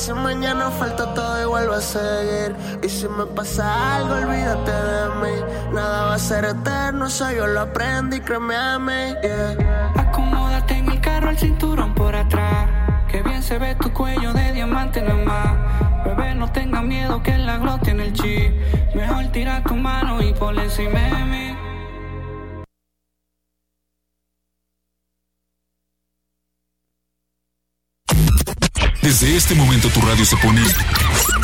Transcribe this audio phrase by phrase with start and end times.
[0.00, 2.56] si mañana falta todo igual va a seguir.
[2.82, 5.74] Y si me pasa algo, olvídate de mí.
[5.74, 9.14] Nada va a ser eterno, eso yo lo aprendí, créeme a mí.
[9.22, 9.92] Yeah.
[9.96, 12.66] Acomódate en el carro, el cinturón por atrás.
[13.08, 16.02] Que bien se ve tu cuello de diamante nada.
[16.04, 18.54] Bebé, no tengas miedo que la glow tiene el chip.
[18.94, 21.69] Mejor tira tu mano y ponle encima de.
[29.20, 30.62] Desde este momento tu radio se pone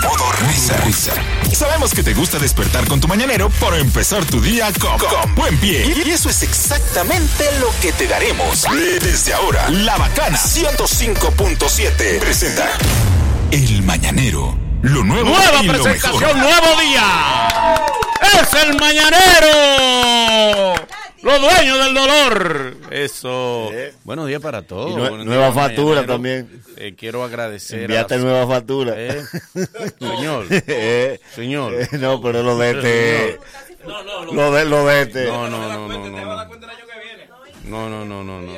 [0.03, 0.79] modo risa.
[0.79, 1.13] risa.
[1.53, 5.59] Sabemos que te gusta despertar con tu mañanero para empezar tu día con, con buen
[5.59, 5.93] pie.
[5.95, 8.65] Y eso es exactamente lo que te daremos.
[9.03, 12.67] Desde ahora, La Bacana 105.7 presenta
[13.51, 14.57] El Mañanero.
[14.81, 16.37] Lo nuevo Nueva y lo presentación, mejor.
[16.37, 17.75] nuevo día.
[18.41, 20.87] Es el mañanero.
[21.27, 22.77] Los dueños del dolor.
[22.93, 23.69] Eso.
[24.05, 24.93] Buenos días para todos.
[24.93, 26.13] Y nue- Buenos nueva días, factura mañanero.
[26.15, 26.63] también.
[26.77, 27.81] Eh, quiero agradecer.
[27.81, 28.95] Enviate a- nueva factura.
[28.97, 29.23] Eh,
[29.99, 30.47] Señor.
[30.51, 31.75] Eh, Señor.
[31.75, 33.41] eh, no, pero lo de este.
[34.33, 35.25] Lo de, lo de este.
[35.27, 36.37] No, no, no, no, no.
[36.37, 36.47] No,
[37.69, 38.53] no, no, no, no, no.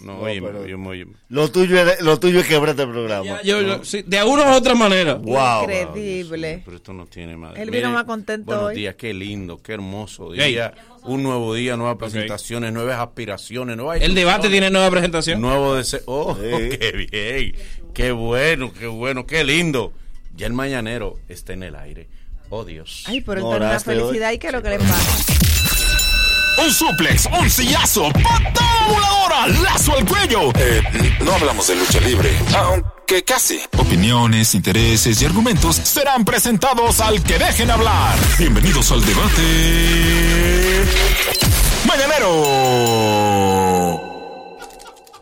[0.00, 1.06] No, oye, pero- oye, oye.
[1.28, 3.42] Lo tuyo es, lo tuyo es quebrarte el programa.
[3.42, 5.14] Yo, yo- sí, de una u otra manera.
[5.14, 5.62] Wow.
[5.70, 6.62] Increíble.
[6.64, 7.62] Pero esto no tiene madre.
[7.62, 8.74] Él vino más contento Buenos hoy.
[8.76, 10.74] días, qué lindo, qué hermoso día.
[11.02, 15.40] Un nuevo día, nuevas presentaciones, nuevas aspiraciones, nuevas El debate tiene nueva presentación.
[15.40, 16.00] Nuevo deseo.
[16.06, 16.40] Oh, Sí.
[16.78, 17.54] qué bien.
[17.94, 19.92] Qué bueno, qué bueno, qué lindo.
[20.36, 22.08] Ya el mañanero está en el aire.
[22.50, 23.04] Oh, Dios.
[23.06, 23.96] Ay, pero No entonces una oraste hoy.
[23.98, 24.32] felicidad.
[24.32, 25.89] ¿Y qué es lo que le pasa?
[26.58, 30.50] Un suplex, un sillazo, patada voladora, lazo al cuello.
[30.56, 30.82] Eh,
[31.20, 33.60] no hablamos de lucha libre, aunque casi.
[33.78, 38.18] Opiniones, intereses y argumentos serán presentados al que dejen hablar.
[38.38, 39.42] Bienvenidos al debate.
[41.86, 42.30] Mañanero.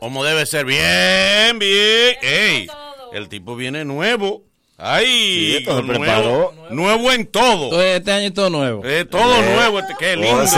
[0.00, 0.64] Como debe ser.
[0.64, 2.16] Bien, bien.
[2.22, 2.66] Ey,
[3.12, 4.47] el tipo viene nuevo.
[4.80, 6.54] Ay, Sí, esto se nuevo, preparó.
[6.70, 7.64] nuevo en todo.
[7.64, 8.82] Entonces, este año es todo nuevo.
[8.84, 10.42] Eh, todo nuevo, este, qué lindo.
[10.42, 10.56] Oh, sí.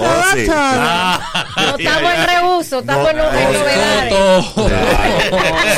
[0.00, 0.46] Oh, sí.
[0.50, 1.18] Ah,
[1.56, 4.08] No estamos en reuso, estamos en, No, en no, novedades.
[4.10, 4.42] Todo.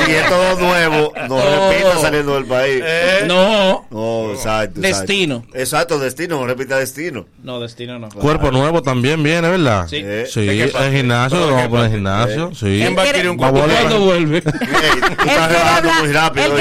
[0.05, 1.41] Si es todo nuevo, no
[1.71, 2.83] repita saliendo del país.
[2.85, 3.87] eh, No.
[3.91, 4.81] No, exacto.
[4.81, 4.81] exacto.
[4.81, 5.45] Destino.
[5.55, 7.27] Exacto, destino, no repita destino.
[7.43, 8.09] No, destino no.
[8.11, 9.87] Cuerpo nuevo también viene, ¿verdad?
[9.89, 10.03] Sí.
[10.05, 12.79] Eh, Sí, ¿De el gimnasio, ¿De lo vamos a poner gimnasio, sí.
[12.81, 13.61] ¿Quién va a adquirir un cuerpo?
[13.61, 14.39] ¿Cuándo vuelve?
[14.45, 14.45] Él
[15.17, 16.45] quiere hablar, rápido.
[16.47, 16.53] él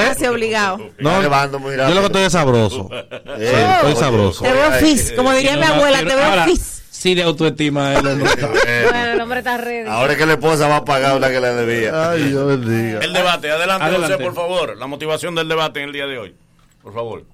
[0.00, 0.78] gimnasio obligado.
[0.98, 2.88] No, yo lo que estoy es sabroso.
[2.92, 4.44] Eh, estoy oye, sabroso.
[4.44, 5.12] Te veo fis.
[5.12, 6.82] Como diría mi abuela, te veo fis.
[6.90, 7.94] Sí, de autoestima.
[7.94, 8.24] él, ¿no?
[8.24, 9.88] Bueno, el hombre está ready.
[9.88, 12.10] Ahora es que la esposa va a pagar una que le debía.
[12.10, 12.98] Ay, Dios bendiga.
[13.00, 14.14] El debate, adelante, Adelante.
[14.14, 14.76] José, por favor.
[14.76, 16.34] La motivación del debate en el día de hoy.
[16.82, 17.24] Por favor.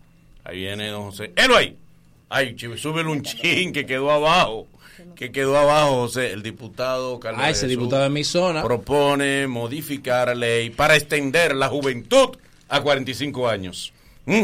[0.44, 1.32] Ahí viene don José.
[1.36, 1.78] Él ahí.
[2.28, 4.66] Ay, súbele un chin que quedó abajo.
[5.16, 6.32] Que quedó abajo, José.
[6.32, 8.62] El diputado Carlos Ah, ese Jesús diputado de mi zona.
[8.62, 12.36] propone modificar la ley para extender la juventud
[12.68, 13.92] a 45 años.
[14.26, 14.42] ¿Mm?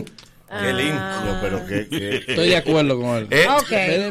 [0.60, 1.00] Qué lindo.
[1.26, 3.26] Yo, pero que, que- Estoy de acuerdo con él.
[3.30, 3.70] Eh, Ok.
[3.70, 4.10] Es de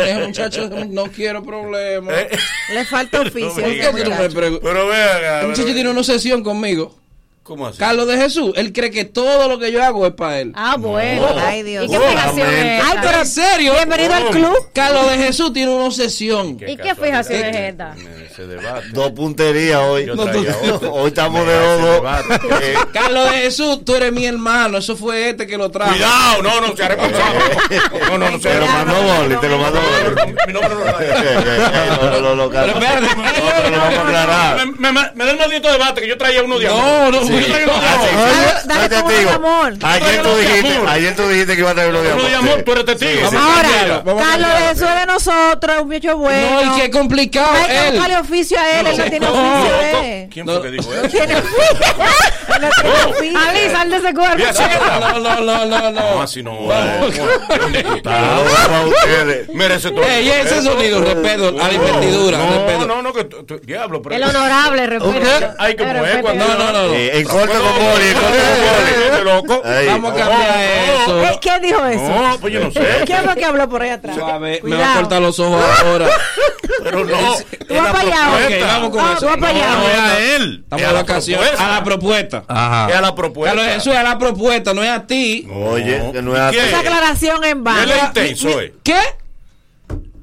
[0.00, 2.14] es muchacho, no quiero problemas.
[2.16, 2.28] eh,
[2.72, 3.52] Le falta oficio.
[3.52, 4.60] ¿Por ¿Por ese qué tú no me preguntas?
[4.62, 6.96] pero vea, El muchacho tiene una obsesión conmigo.
[7.44, 7.78] ¿Cómo así?
[7.78, 10.52] Carlos de Jesús, él cree que todo lo que yo hago es para él.
[10.54, 11.26] Ah, bueno.
[11.44, 11.84] Ay, Dios.
[11.84, 13.74] ¿Y qué fijación es Ay, pero ¿En serio?
[13.74, 14.56] bienvenido al club.
[14.72, 16.56] Carlos de Jesús tiene una obsesión.
[16.66, 17.94] ¿Y qué fijación es esta?
[18.30, 18.86] Ese debate.
[18.92, 20.06] dos punterías hoy.
[20.06, 20.94] Yo traía otro.
[20.94, 22.34] Hoy estamos de debate.
[22.62, 24.78] Eh, Carlos de Jesús, tú eres mi hermano.
[24.78, 25.92] Eso fue este que lo trajo.
[25.92, 27.40] Cuidado, no, no, sea responsable.
[28.08, 30.34] No, no, no, Te sea lo mandó Boli, te lo mandó Boli.
[30.46, 32.50] Mi nombre no lo Eh, eh, eh, No, no, no, no,
[35.14, 37.52] me da el maldito debate que yo traía uno de No, no, Sí.
[37.70, 38.68] Ah, sí.
[38.68, 39.20] Dale testigo.
[39.20, 39.74] el amor.
[39.82, 42.30] Ayer tú dijiste, ayer tú dijiste que iba a traer uno de Uno amor.
[42.30, 43.26] de amor, tú eres testigo.
[43.26, 45.00] Ahora, Carlos cambiarlo.
[45.00, 46.62] de nosotros, un muchacho bueno.
[46.64, 47.92] No, y qué complicado Hay que él.
[47.94, 49.76] buscarle oficio a él, él no tiene No, oficio.
[49.76, 50.28] no, eh.
[50.32, 50.52] ¿Quién No.
[50.54, 51.08] fue que dijo No eso?
[51.08, 51.94] tiene oficio.
[52.60, 53.40] No.
[53.40, 54.36] Ali, sal de ese cuerpo.
[54.38, 56.22] No, no, no, no, No, no.
[56.22, 56.52] así no.
[58.84, 59.48] Ustedes.
[59.54, 60.04] Merece todo.
[60.04, 62.38] Ey, ese sonido, respeto a la investidura.
[62.38, 63.26] No, no, no, que
[63.64, 64.16] diablo, pero.
[64.16, 65.54] El honorable, respeto.
[65.58, 66.44] Hay como es cuando.
[66.46, 66.94] No, no, no.
[67.24, 69.62] Eh, corto con Boli, en corto con loco.
[69.64, 69.86] Ahí.
[69.86, 71.22] Vamos a cambiar eso.
[71.24, 72.02] Eh, ¿Quién dijo eso?
[72.08, 72.80] No, pues yo no sé.
[73.06, 74.16] ¿Quién fue que habló por ahí atrás?
[74.18, 76.08] A me va a cortar los ojos ahora.
[76.82, 77.34] Pero no.
[77.68, 78.66] Tú vas para allá.
[78.66, 79.20] Vamos con Ah, eso.
[79.20, 79.68] Tú vas para allá.
[79.74, 80.60] No, es a él.
[80.64, 81.60] Estamos de vacaciones.
[81.60, 82.38] A la propuesta.
[82.38, 83.00] Es a Ajá.
[83.00, 83.64] la propuesta.
[83.64, 85.46] Jesús, es a la propuesta, no es a ti.
[85.52, 86.60] Oye, que no es ¿Y qué?
[86.62, 86.68] así.
[86.68, 87.92] Esa aclaración en vano.
[88.14, 88.72] eh.
[88.82, 88.96] ¿Qué?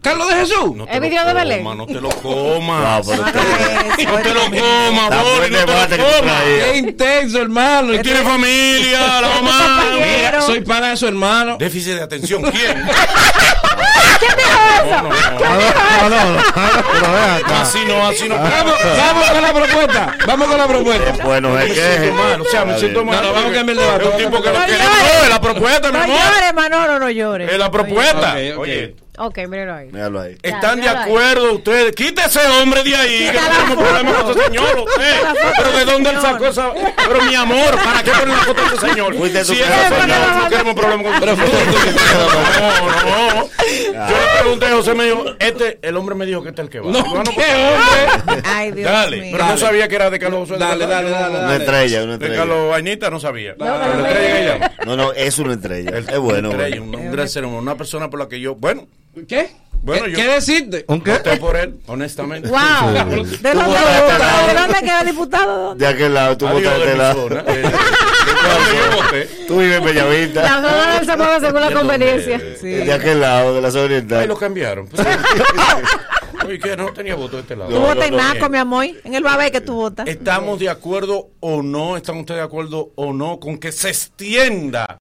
[0.02, 0.76] Carlos de Jesús.
[0.76, 1.64] No ¿Es video de Belén?
[1.64, 3.06] no te lo comas.
[3.12, 6.44] No, pero no te lo comas, buen no te lo comas.
[6.44, 7.94] Qué intenso, hermano.
[7.94, 9.84] Él tiene familia, la mamá.
[9.96, 11.58] Mira, soy pana de su hermano.
[11.58, 12.84] Déficit de atención, ¿quién?
[14.20, 15.02] ¿Quién dijo eso?
[15.04, 16.10] No, no, no.
[16.10, 17.56] No, no, no.
[17.62, 18.36] Así no, así no.
[18.36, 20.16] Vamos, vamos con la propuesta.
[20.28, 21.24] Vamos con la propuesta.
[21.24, 23.16] Bueno, es que mal, o sea, me siento mal.
[23.16, 24.84] No, no, vamos a cambiar el debate, Es un tipo que no el quiere.
[24.84, 26.18] No, es la propuesta, mi No amor.
[26.18, 27.52] llores, Manolo, no llores.
[27.52, 28.34] Es la propuesta.
[28.58, 29.90] Oye, Ok, míralo ahí.
[29.92, 30.36] Míralo ahí.
[30.44, 30.96] Ya, ¿están de ahí.
[31.04, 31.96] acuerdo ustedes?
[31.96, 33.30] Quita ese hombre de ahí.
[33.32, 35.16] Que no tenemos problema con ese señor, usted.
[35.58, 36.72] Pero ¿de dónde él sacó esa?
[37.08, 39.14] Pero mi amor, ¿para qué poner la foto de ese señor?
[39.14, 39.20] Si
[39.56, 40.44] señor mandaste.
[40.44, 41.36] no queremos problema con que- No,
[43.36, 43.50] no.
[44.10, 46.66] Yo le pregunté a José, me dijo, este, el hombre me dijo que este es
[46.66, 46.92] el que va.
[46.92, 48.42] No, Bueno, qué pues, hombre.
[48.46, 49.30] Ay, Dios Dale, mío.
[49.34, 49.62] pero no Dale.
[49.62, 50.54] sabía que era de Carlos José.
[50.54, 51.56] de Dale, dale, no- dale, Una dale.
[51.64, 52.36] estrella, una De estrella.
[52.38, 53.56] Carlos Vainita no sabía.
[53.58, 54.06] No, no, no.
[54.86, 55.92] No, no, es una estrella.
[55.98, 56.50] El- Es bueno.
[56.50, 58.88] un, un gran ser humano, una persona por la que yo, bueno,
[59.28, 59.50] ¿Qué?
[59.84, 60.86] Bueno, ¿Qué, yo- qué decirte?
[60.88, 61.12] ¿Un qué?
[61.12, 62.48] voté por él, honestamente.
[62.50, 62.92] Wow.
[62.94, 65.64] ¿De dónde, ¿De dónde queda diputado?
[65.70, 65.86] ¿Dónde?
[65.86, 67.22] De aquel lado, tú Adiós votaste de lado.
[67.30, 67.44] zona.
[68.22, 69.26] Eh, ¿de dónde yo voté?
[69.48, 70.42] Tú vives en Bellavista.
[70.44, 71.94] La zona del se mueve según la ¿De dónde?
[71.94, 72.38] conveniencia.
[72.62, 74.28] De aquel lado, de la zona Ahí oriental.
[74.28, 74.88] lo cambiaron.
[74.88, 75.08] Pues,
[76.64, 77.72] que no tenía voto de este lado.
[77.72, 78.86] Tú No, votas en Naco, mi amor.
[79.04, 80.08] En el Babé que tú votas.
[80.08, 81.98] ¿Estamos de acuerdo o no?
[81.98, 84.98] ¿Están ustedes de acuerdo o no con que se extienda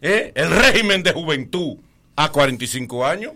[0.00, 1.76] eh, el régimen de juventud
[2.16, 3.32] a 45 años?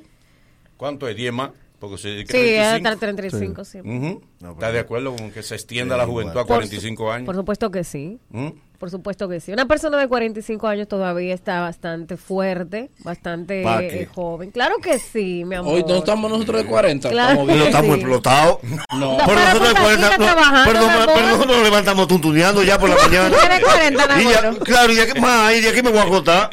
[0.79, 1.17] ¿Cuánto es?
[1.17, 1.51] ¿10 más?
[1.79, 2.77] Porque se Sí, es 35.
[2.77, 3.79] hasta el 35, sí.
[3.81, 4.23] Ujú.
[4.41, 7.13] No, ¿Está de acuerdo con que se extienda Sí, la juventud a Por su- 45
[7.13, 7.27] años?
[7.27, 8.19] Por supuesto que sí.
[8.31, 8.49] ¿Mm?
[8.79, 9.53] Por supuesto que sí.
[9.53, 14.53] Una persona de 45 años todavía está bastante fuerte, bastante ¿Pa' eh, joven.
[14.53, 15.75] Claro que sí, mi amor.
[15.75, 17.09] Hoy no estamos nosotros de 40.
[17.11, 17.31] Claro.
[17.31, 17.67] Estamos Pero bien.
[17.67, 18.01] estamos Sí.
[18.01, 18.59] explotados.
[18.97, 19.17] No.
[19.19, 20.07] Por Para nosotros de pues, 40.
[20.07, 23.37] siga No, trabajando, perdón, pero nosotros nos levantamos tuntuneando ya por la mañana.
[23.37, 26.03] Tienes 40, Y ya, claro, y de aquí, más, y de aquí me voy a
[26.03, 26.51] acotar.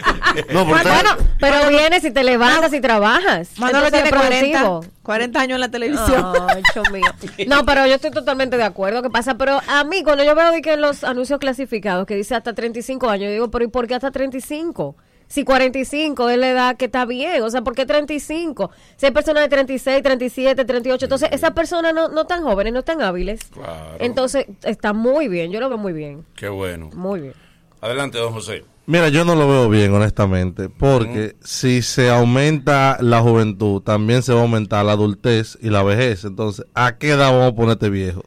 [0.52, 3.50] No, Bueno, pero vienes y te levantas y trabajas.
[3.60, 4.80] Manolo tiene es productivo.
[4.80, 6.34] 40, 40 años en la televisión.
[6.74, 7.06] Dios mío.
[7.48, 9.04] No, pero yo estoy totalmente de acuerdo.
[9.04, 9.36] ¿Qué pasa?
[9.38, 13.10] Pero a mí, cuando yo veo de que los anuncios clasificados que dice hasta 35
[13.10, 14.96] años, yo digo, pero ¿y por qué hasta 35?
[15.28, 18.70] Si 45 es la edad que está bien, o sea, ¿por qué 35?
[18.96, 22.84] Si hay personas de 36, 37, 38, entonces esas personas no, no tan jóvenes, no
[22.84, 23.44] tan hábiles.
[23.46, 23.98] Claro.
[24.00, 26.90] Entonces está muy bien, yo lo veo muy bien, Qué bueno.
[26.94, 27.34] muy bien.
[27.82, 28.64] Adelante, don José.
[28.88, 34.32] Mira, yo no lo veo bien, honestamente, porque si se aumenta la juventud, también se
[34.32, 36.24] va a aumentar la adultez y la vejez.
[36.24, 38.22] Entonces, ¿a qué edad vamos a ponerte viejo?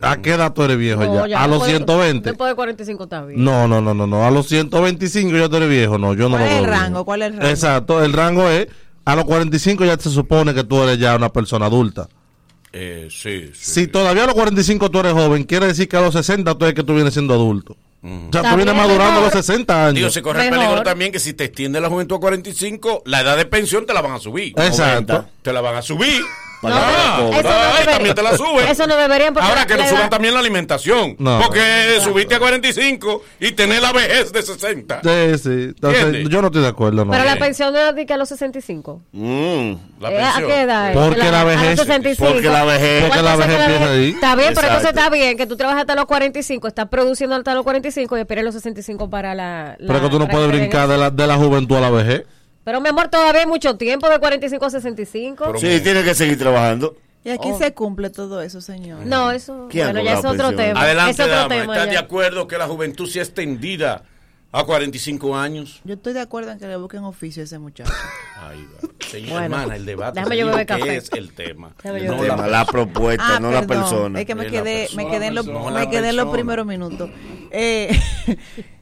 [0.00, 1.42] ¿A qué edad tú eres viejo No, ya?
[1.42, 2.30] ¿A los después- 120?
[2.30, 3.44] Después de 45 está bien.
[3.44, 4.24] No, no, no, no, no.
[4.26, 5.98] A los 125 ya tú eres viejo.
[5.98, 6.80] No, yo no ¿Cuál lo es veo el bien.
[6.80, 7.04] rango?
[7.04, 7.48] ¿Cuál es el rango?
[7.48, 8.68] Exacto, el rango es,
[9.04, 12.08] a los 45 ya se supone que tú eres ya una persona adulta.
[12.72, 13.72] Eh, sí, sí.
[13.82, 16.64] Si todavía a los 45 tú eres joven, quiere decir que a los 60 tú
[16.66, 17.76] es que tú vienes siendo adulto.
[18.02, 19.42] O sea, tú vienes madurando a los mejor.
[19.42, 19.94] 60 años.
[19.94, 23.20] Digo, se corre el peligro también que si te extiende la juventud a 45, la
[23.20, 24.54] edad de pensión te la van a subir.
[24.56, 25.26] Exacto.
[25.42, 26.22] Te la van a subir.
[26.60, 28.68] Para No, que eso la no Ay, también te la suben.
[28.68, 31.16] Eso no deberían porque Ahora que la edad- suban también la alimentación.
[31.18, 31.40] No.
[31.40, 35.00] Porque subiste a 45 y tener la vejez de 60.
[35.02, 35.50] Sí, sí.
[35.74, 37.12] Entonces, yo no estoy de acuerdo, no.
[37.12, 39.00] Pero la pensión no es de que a los 65.
[39.12, 39.72] Mm.
[40.00, 40.50] La Eh, ¿A pensión.
[40.50, 40.92] qué edad?
[40.92, 42.32] Porque la a los vejez- 65.
[42.32, 44.10] porque la vejez- porque la ¿Cuánto vejez empieza ahí.
[44.10, 47.54] Está bien, pero entonces está bien que tú trabajas hasta los 45, estás produciendo hasta
[47.54, 49.76] los 45 y esperes los 65 para la...
[49.78, 51.90] la- Pero es que tú no puedes brincar de la, de la juventud a la
[51.90, 52.24] vejez.
[52.70, 55.44] Pero mi amor, todavía hay mucho tiempo de 45 a 65.
[55.44, 56.94] Pero- Sí, tiene que seguir trabajando.
[57.24, 59.04] Y aquí se cumple todo eso, señor.
[59.06, 59.66] no, eso...
[59.68, 60.80] ¿Quién Bueno, ya es otro tema.
[60.80, 61.48] Adelante, es otro dama.
[61.48, 61.92] tema ¿Estás ya.
[61.92, 64.04] de acuerdo que la juventud sea extendida
[64.52, 65.80] a 45 años?
[65.82, 67.92] Yo estoy de acuerdo en que le busquen oficio a ese muchacho.
[68.40, 68.88] Ahí va.
[69.08, 70.20] Señor, Bueno, hermana, el debate.
[70.20, 70.96] déjame yo beber café.
[70.96, 71.72] es el tema.
[71.82, 74.20] El No la- tema, la propuesta, no la Ah, persona.
[74.20, 74.62] Es que me Es quedé,
[74.94, 77.10] me persona, quedé en, lo- me quedé en los primeros minutos.
[77.50, 77.90] Eh,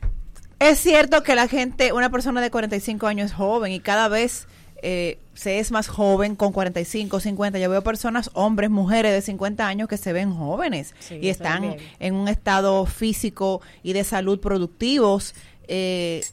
[0.58, 4.46] es cierto que la gente, una persona de 45 años es joven y cada vez
[4.82, 7.58] eh, se es más joven con 45, 50.
[7.58, 11.76] Yo veo personas, hombres, mujeres de 50 años que se ven jóvenes Sí, y están
[11.98, 15.34] en un estado físico y de salud productivos.
[15.66, 16.24] Eh,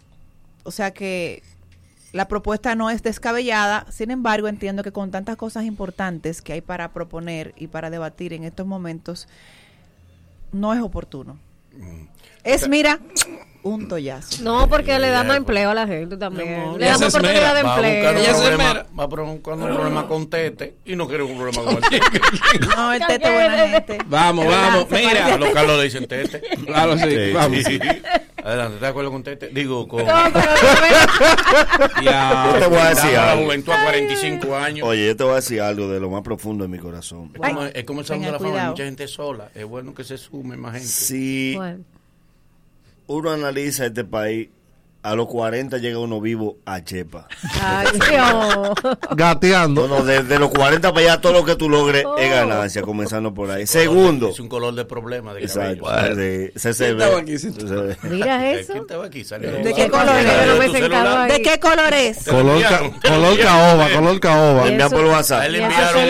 [0.64, 1.44] o sea que
[2.14, 6.62] la propuesta no es descabellada, sin embargo entiendo que con tantas cosas importantes que hay
[6.62, 9.28] para proponer y para debatir en estos momentos,
[10.52, 11.38] no es oportuno.
[12.46, 13.02] Es, mira,
[13.66, 14.44] un tollazo.
[14.44, 15.38] No, porque le da más pues.
[15.38, 16.62] empleo a la gente también.
[16.62, 18.12] amor, Le da más oportunidad de esmera, Va a buscar un empleo.
[18.22, 18.86] Ella se problema, esmera.
[18.98, 22.10] va a buscar un problema con Tete y no quiere un problema con el Tete.
[22.76, 23.98] No, el tete buena gente.
[24.06, 24.86] Vamos, vamos.
[24.92, 25.38] Mira.
[25.38, 26.42] los Carlos le dicen Tete.
[26.66, 27.10] Claro, sí.
[27.10, 27.58] Sí, Vamos.
[27.64, 27.80] Sí.
[28.44, 29.48] Adelante, ¿estás de acuerdo con Tete?
[29.48, 30.06] Digo, con...
[30.06, 32.52] No, pero no, Ya.
[32.54, 33.44] Yo te voy a decir Damos la algo.
[33.46, 34.88] juventud a 45 años.
[34.88, 37.32] Oye, yo te voy a decir algo de lo más profundo de mi corazón.
[37.34, 39.50] Es como, es como el salón de la fama, mucha gente sola.
[39.56, 40.88] Es bueno que se sume más gente.
[40.88, 41.84] Si Bueno,
[43.08, 44.50] uno analiza este país
[45.06, 47.28] a los 40 llega uno vivo a Chepa.
[47.62, 48.74] Ay, Dios.
[49.12, 49.88] Gateando.
[49.88, 53.32] No, no, desde los 40 para allá todo lo que tú logres es ganancia, comenzando
[53.32, 53.68] por ahí.
[53.68, 54.30] Segundo.
[54.30, 55.86] Es un color de problema de Exacto.
[55.86, 56.16] cabello.
[56.16, 57.16] de- se, se ¿Quién ve.
[57.18, 57.38] aquí?
[57.38, 57.96] Se ve.
[58.04, 58.74] Mira eso.
[58.74, 60.90] ¿De qué color es?
[60.90, 61.24] no.
[61.26, 62.24] ¿De qué color es?
[62.28, 64.90] Color, ca- color caoba, color caoba.
[64.90, 65.44] Por WhatsApp.
[65.46, 66.02] él enviaron.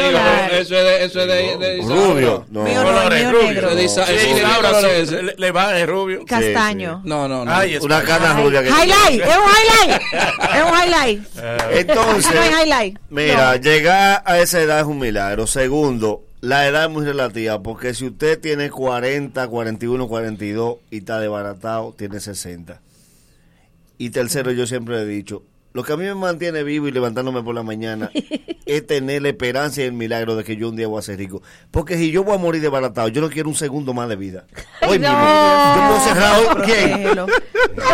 [0.51, 2.45] Eso es de, eso es de, de Rubio.
[2.49, 2.63] No.
[2.63, 3.69] Mío no, colores, rubio.
[3.69, 6.25] De ¿de es le, va el rubio.
[6.25, 7.01] Castaño.
[7.03, 7.61] No, no, no.
[7.61, 10.01] Es Una cana rubia que Highlight, es un highlight.
[10.55, 11.27] Es un highlight.
[11.71, 12.97] Entonces, No highlight.
[13.09, 15.47] mira, llegar a esa edad es un milagro.
[15.47, 21.19] Segundo, la edad es muy relativa, porque si usted tiene 40, 41, 42 y está
[21.19, 22.81] desbaratado, tiene 60.
[23.97, 25.43] Y tercero, yo siempre he dicho,
[25.75, 28.09] lo que a mí me mantiene vivo y levantándome por la mañana
[28.65, 31.17] es tener la esperanza y el milagro de que yo un día voy a ser
[31.17, 31.41] rico.
[31.69, 34.45] Porque si yo voy a morir desbaratado, yo no quiero un segundo más de vida.
[34.87, 35.13] Hoy mismo.
[35.75, 36.63] Yo puedo cerrar hoy.
[36.63, 37.07] ¿Quién?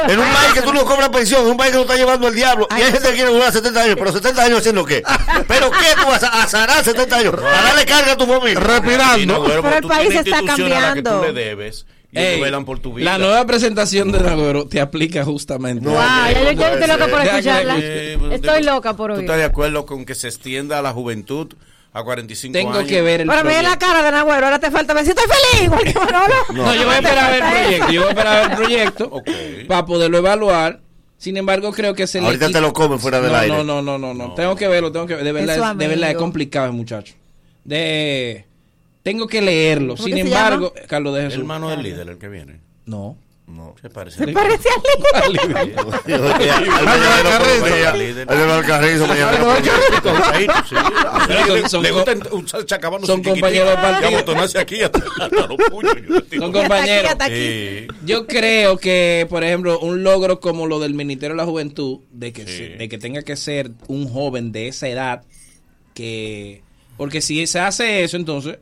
[0.07, 2.27] En un país que tú no cobras pensión, en un país que lo está llevando
[2.27, 2.67] el diablo.
[2.69, 5.01] Y hay gente que quiere durar 70 años, pero 70 años haciendo qué?
[5.47, 7.33] ¿Pero qué tú vas a azar 70 años?
[7.33, 8.59] A darle carga a tu familia.
[8.59, 9.39] No, Respirando.
[9.41, 11.19] bueno, Pero el país tienes está instituciones a la que cambiando.
[11.27, 13.11] tú le debes Ey, velan por tu vida.
[13.11, 15.85] La nueva presentación de Nagüero te aplica justamente.
[15.85, 17.75] No, Wow, ya yo, yo estoy loca por escucharla.
[17.79, 19.23] Eh, Estoy digo, loca por ¿Tú oír.
[19.23, 21.53] estás de acuerdo con que se extienda a la juventud
[21.93, 22.87] a 45 Tengo años?
[22.89, 25.25] que ver el Pero mira la cara de Nagüero, ahora te falta ver si estoy
[25.25, 26.33] feliz, igual que Manolo.
[26.53, 27.91] No, yo voy a esperar a ver el proyecto.
[27.93, 29.23] Yo voy a esperar a ver el proyecto
[29.67, 30.81] para poderlo evaluar.
[31.17, 33.55] Sin embargo, creo que se le Ahorita te lo comen fuera del no, aire.
[33.55, 34.33] No, no, no, no, no.
[34.33, 35.15] Tengo que verlo, tengo que.
[35.17, 37.13] De verdad, Es de verdad es complicado, el muchacho.
[37.63, 38.47] De
[39.03, 39.95] tengo que leerlo.
[39.95, 41.39] ¿Cómo Sin que se embargo, Carlos de El Jesús.
[41.41, 42.59] hermano del líder, el que viene.
[42.85, 43.17] No.
[43.47, 43.75] No.
[43.81, 44.17] Se parece.
[44.25, 44.69] Se parece
[45.13, 45.57] al líder.
[48.29, 49.07] Al Carrizo,
[51.67, 51.85] son-
[53.05, 54.19] son compañeros de partido.
[56.39, 57.11] Son compañeros.
[57.11, 57.87] Hasta aquí, Sí.
[58.05, 62.31] Yo creo que, por ejemplo, un logro como lo del Ministerio de la Juventud, de
[62.33, 62.77] que, Sí.
[62.77, 65.23] de que tenga que ser un joven de esa edad,
[65.93, 66.61] que
[66.97, 68.57] porque si se hace eso, entonces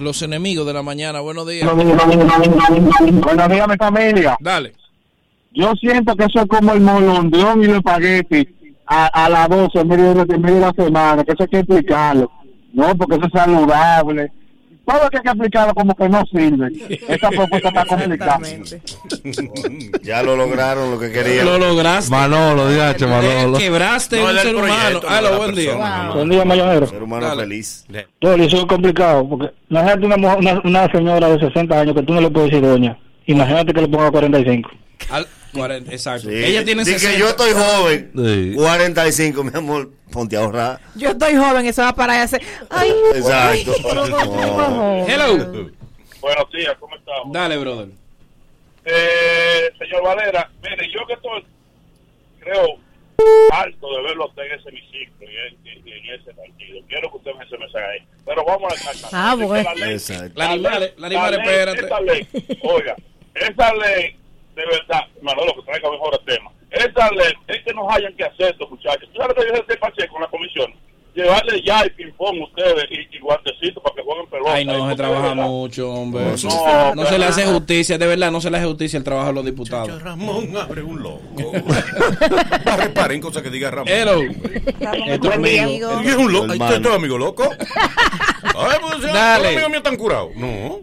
[0.00, 1.70] Los enemigos de la mañana, buenos días.
[1.70, 4.38] Buenos días, mi familia.
[4.40, 4.72] Dale.
[5.52, 8.57] Yo siento que eso es como el molondrón y el espagueti
[8.88, 11.48] a, a las 12 en medio, de, en medio de la semana, que eso hay
[11.48, 12.30] que explicarlo.
[12.72, 14.32] No, porque eso es saludable.
[14.86, 16.68] Todo lo que hay que explicarlo como que no sirve.
[17.08, 18.38] Esta propuesta está complicada.
[18.42, 18.82] Exactamente.
[20.02, 21.44] Ya lo lograron lo que querían.
[21.44, 22.10] Lo lograste.
[22.10, 23.58] Manolo, diache, Eh, Manolo.
[23.58, 25.00] Quebraste No, un ser humano.
[25.36, 26.10] buen día.
[26.14, 26.86] Buen día, mañanero.
[26.86, 27.42] Ser humano Dale.
[27.42, 27.84] feliz.
[28.18, 32.02] Todo eso es complicado, porque imagínate una, mujer- una, una señora de 60 años que
[32.02, 32.96] tú no le puedes decir doña.
[33.26, 34.70] Imagínate que le ponga 45.
[35.10, 36.28] Al- 40, exacto.
[36.28, 36.34] Sí.
[36.44, 37.12] Ella tiene Di 60.
[37.14, 38.12] que yo estoy joven.
[38.14, 38.52] Sí.
[38.54, 39.90] 45, mi amor.
[40.12, 40.80] Ponte a ahorrar.
[40.94, 42.22] Yo estoy joven, eso va para allá.
[42.24, 43.72] hacer- Ay, Exacto.
[43.74, 44.08] ay.
[44.08, 45.06] No.
[45.08, 45.70] Hello.
[46.20, 47.32] Buenos días, ¿cómo estamos?
[47.32, 47.88] Dale, brother.
[48.84, 51.44] Eh, señor Valera, mire, yo que estoy,
[52.40, 52.66] creo,
[53.52, 56.80] harto de verlo a usted en ese hemiciclo y en, y en ese partido.
[56.88, 57.98] Quiero que usted me se me salga ahí.
[58.24, 59.70] Pero vamos a la Ah, bueno.
[59.86, 60.32] Exacto.
[60.36, 61.86] La animal, la animal, ley, espérate.
[61.86, 62.28] Esa ley,
[62.62, 62.96] oiga,
[63.34, 64.16] esa ley,
[64.58, 66.50] de verdad, Manolo, que traiga mejor el tema.
[66.70, 69.08] Esa ley es que nos hayan que hacer estos muchachos.
[69.12, 70.74] ¿Tú sabes que yo hice Pacheco con la comisión?
[71.14, 74.52] Llevarle ya y ping-pong ustedes y, y guantecitos para que jueguen pelota.
[74.52, 76.22] Ay, no, se trabaja mucho, hombre.
[76.24, 79.04] No, No, no, se le hace justicia, de verdad, no se le hace justicia el
[79.04, 80.02] trabajo de los diputados.
[80.02, 81.22] Ramón abre un loco.
[81.36, 83.88] No reparen cosas que diga Ramón.
[83.92, 84.20] Hello.
[84.80, 86.00] Ramón, Esto es amigo.
[86.04, 86.46] ¿Y es un loco?
[86.50, 86.80] ¿Ay, Hermano.
[86.82, 87.44] ¿Tú eres amigo loco?
[88.42, 89.42] Ay, pues si Dale.
[89.44, 90.30] los amigos míos están curados.
[90.36, 90.80] No.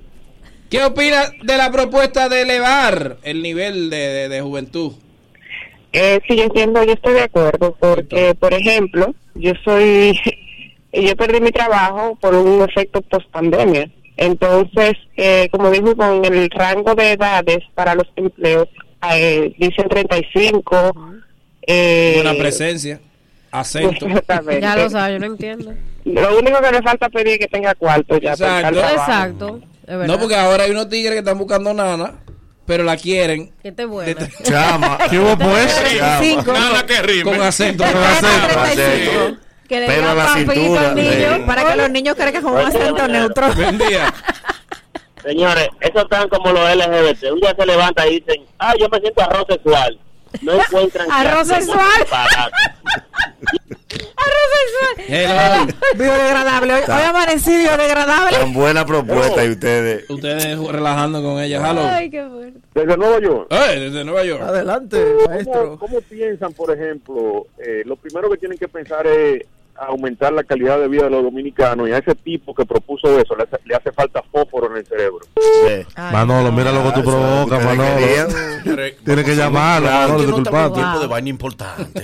[0.70, 4.94] ¿Qué opinas de la propuesta de elevar el nivel de, de- de juventud?
[5.94, 10.20] Eh, sí, yo entiendo, yo estoy de acuerdo, porque, por ejemplo, yo soy,
[10.94, 13.90] yo perdí mi trabajo por un efecto post pandemia.
[14.18, 18.68] Entonces, eh, como dijo, con el rango de edades para los empleos,
[19.14, 20.96] eh, dicen 35.
[21.68, 23.00] Eh, Buena presencia.
[23.52, 24.06] Acento.
[24.08, 24.62] Exactamente.
[24.62, 25.74] Ya lo sabes, yo no entiendo.
[26.06, 28.36] Lo único que le falta pedir es que tenga cuarto ya.
[28.36, 28.90] para Exacto.
[28.92, 29.62] Exacto.
[29.88, 30.08] Es verdad.
[30.08, 32.16] No, porque ahora hay unos tigres que están buscando nana,
[32.66, 34.28] pero la quieren Que te buena.
[34.44, 34.98] Chama.
[35.10, 35.74] ¿Qué hubo pues?
[36.22, 36.54] Cinco.
[36.54, 37.24] Nada que rime.
[37.24, 37.84] con acento.
[37.84, 38.48] Con acento.
[38.48, 39.38] 35.
[39.68, 41.36] Que le Pero la papito cintura, al niño.
[41.38, 41.44] sí.
[41.48, 43.54] Para que los niños crean que es un acento neutro.
[43.54, 44.14] Buen día.
[45.24, 47.32] Señores, esos están como los LGBT.
[47.32, 50.00] Un día se levanta y dicen, ah, yo me siento arroz sexual.
[50.42, 51.08] No encuentran...
[51.08, 52.02] qué Arroz sexual.
[52.02, 52.56] aparato.
[55.08, 55.68] Hello.
[55.96, 56.74] Biodegradable.
[56.74, 58.38] Hoy, hoy amanecí biodegradable.
[58.38, 60.10] Tan buena propuesta y ustedes.
[60.10, 61.70] Ustedes relajando con ella.
[61.70, 61.82] Hello.
[61.86, 62.60] Ay, qué fuerte.
[62.74, 63.48] Desde Nueva York.
[63.52, 64.42] Eh, desde Nueva York.
[64.42, 65.04] Adelante,
[65.46, 69.44] ¿Cómo, cómo piensan, por ejemplo, eh, lo primero que tienen que pensar es
[69.78, 73.36] aumentar la calidad de vida de los dominicanos y a ese tipo que propuso eso
[73.36, 75.20] le hace, le hace falta fósforo en el cerebro.
[75.66, 75.86] Ve.
[75.96, 78.08] Manolo, mira lo que tú provocas, Manolo.
[79.04, 80.74] Tienes que llamarlo, Manolo, disculpate.
[80.76, 82.04] tiempo de vaina importante.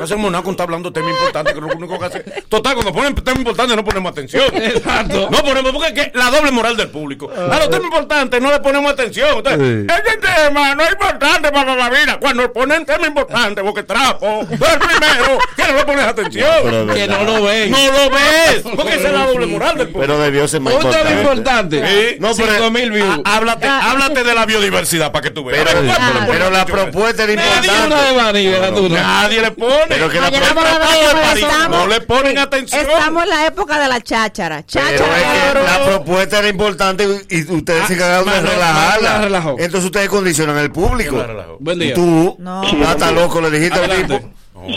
[0.00, 2.20] No hacemos nada con estar hablando de temas importantes, que es lo único que hace.
[2.48, 4.44] Total, cuando ponen temas importantes no ponemos atención.
[4.54, 5.28] Exacto.
[5.30, 7.30] No ponemos, porque es la doble moral del público.
[7.30, 9.28] A los temas importantes no le ponemos atención.
[9.36, 9.86] Entonces, Sí.
[9.94, 12.18] Este tema no es importante para la vida.
[12.18, 16.50] Cuando ponen tema importante, porque trapo, tú el primero, que no le pones atención.
[16.94, 17.70] Que no lo ven.
[17.70, 20.00] no lo ves, porque esa es la doble moral del público.
[20.00, 21.20] Pero debió ser más Un tema importante.
[21.20, 21.86] importante.
[21.86, 22.16] Sí.
[22.20, 23.20] No, pero- 5 mil views.
[23.24, 25.62] Há- Háblate, háblate de la biodiversidad para que tú veas.
[25.62, 26.26] Pero, A ver, ¿cuánto le Claro.
[26.26, 28.80] ponen pero la propuesta era Nadie una de importante.
[28.80, 28.88] No?
[28.88, 29.89] Nadie le pone.
[29.90, 32.38] Pero que la Mañana propuesta- vamos a Tratado de ver París, estamos- no le ponen
[32.38, 32.80] atención.
[32.80, 34.64] Estamos en la época de la cháchara.
[34.72, 35.18] Pero Cháchara.
[35.18, 39.20] es que la propuesta era importante y ustedes se encargaron de relajarla.
[39.20, 39.50] relajó.
[39.58, 41.22] Entonces ustedes condicionan al público.
[41.58, 41.94] Buen día.
[41.94, 42.62] Tú, No.
[42.86, 44.20] hasta loco, le dijiste al tipo.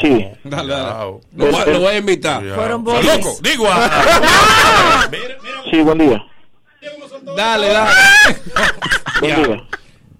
[0.01, 0.27] Sí.
[0.45, 0.93] Dale, dale.
[1.35, 2.41] Lo, voy- lo voy a invitar.
[2.55, 3.25] Fueron ¿Estás bolis.
[3.25, 3.37] loco?
[3.41, 5.09] Digo, ah.
[5.71, 6.23] Sí, buen día.
[7.35, 7.91] Dale, dale.
[9.19, 9.63] Buen día.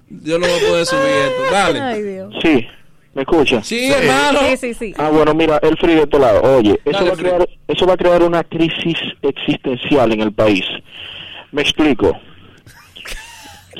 [0.10, 1.44] Yo no voy a poder subir esto.
[1.52, 1.82] Dale.
[1.82, 2.34] Ay, Dios.
[2.42, 2.68] Sí,
[3.14, 3.64] ¿me escucha?
[3.64, 4.40] Sí, hermano.
[4.50, 4.94] Sí, sí, sí.
[4.98, 6.42] Ah, bueno, mira, el frío de este lado.
[6.58, 10.32] Oye, eso Dale, va, a crear, eso va a crear una crisis existencial en el
[10.32, 10.64] país.
[11.52, 12.18] Me explico.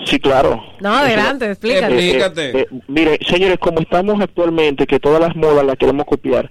[0.06, 0.64] Sí, claro.
[0.80, 1.94] No, adelante, explícate.
[1.94, 2.60] Eh, Explícate.
[2.62, 6.50] eh, mire, señores, como estamos actualmente, que todas las modas las queremos copiar,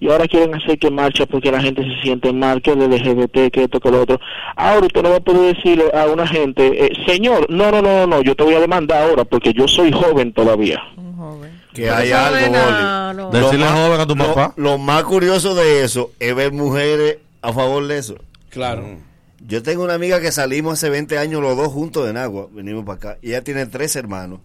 [0.00, 3.50] y ahora quieren hacer que marcha porque la gente se siente mal, que el LGBT,
[3.50, 4.20] que esto, que lo otro.
[4.56, 8.06] Ahora usted no va a poder decirle a una gente, eh, señor, no, no, no,
[8.06, 10.80] no, yo te voy a demandar ahora porque yo soy joven todavía.
[11.74, 13.14] Que hay algo, de.
[13.14, 14.54] Lo Decirle más- joven a tu papá.
[14.56, 18.14] Lo más curioso de eso es ver mujeres a favor de eso.
[18.48, 18.86] Claro.
[19.46, 22.84] Yo tengo una amiga que salimos hace 20 años los dos juntos en agua, venimos
[22.84, 24.40] para acá, y ella tiene tres hermanos.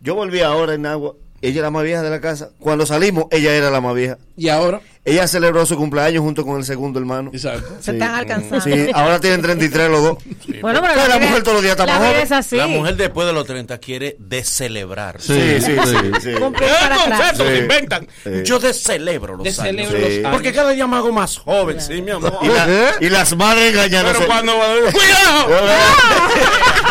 [0.00, 2.50] Yo volví ahora en agua, ella es la más vieja de la casa.
[2.60, 4.18] Cuando salimos, ella era la más vieja.
[4.36, 7.30] Y ahora, Ella celebró su cumpleaños junto con el segundo hermano.
[7.32, 7.76] exacto.
[7.80, 7.96] Se Sí.
[7.98, 8.60] están alcanzando.
[8.60, 10.18] Sí, ahora tienen 33 los dos.
[10.60, 12.16] Bueno, pero la mujer todos los días está la joven.
[12.16, 12.56] es así.
[12.56, 15.20] La mujer después de los 30 quiere descelebrar.
[15.20, 15.96] Sí, sí, sí.
[16.22, 16.32] sí.
[16.32, 17.18] Cumplir ¿Qué para atrás.
[17.18, 18.08] conceptos se inventan?
[18.44, 20.08] Yo descelebro los Descelebro años.
[20.08, 20.32] los años.
[20.32, 22.38] Porque cada día me hago más joven, sí, mi amor.
[22.42, 24.16] Y, la- y las madres engañándose.
[24.18, 24.52] Pero cuando...
[24.92, 25.48] ¡Cuidado!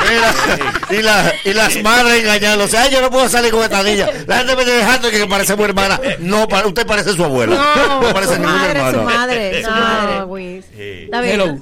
[0.10, 0.34] Mira,
[0.89, 2.77] y, la- y las madres engañándose.
[2.77, 4.08] Ay, yo no puedo salir con esta niña.
[4.25, 5.99] La gente me está dejando que parecemos hermana.
[6.19, 7.56] No, pa- usted parece su abuela.
[7.56, 9.17] No, parece Su ninguna madre, su hermana.
[9.17, 10.26] madre, su No, madre.
[10.28, 10.65] Luis.
[10.65, 10.82] Sí.
[11.06, 11.41] Está bien.
[11.41, 11.58] Hello.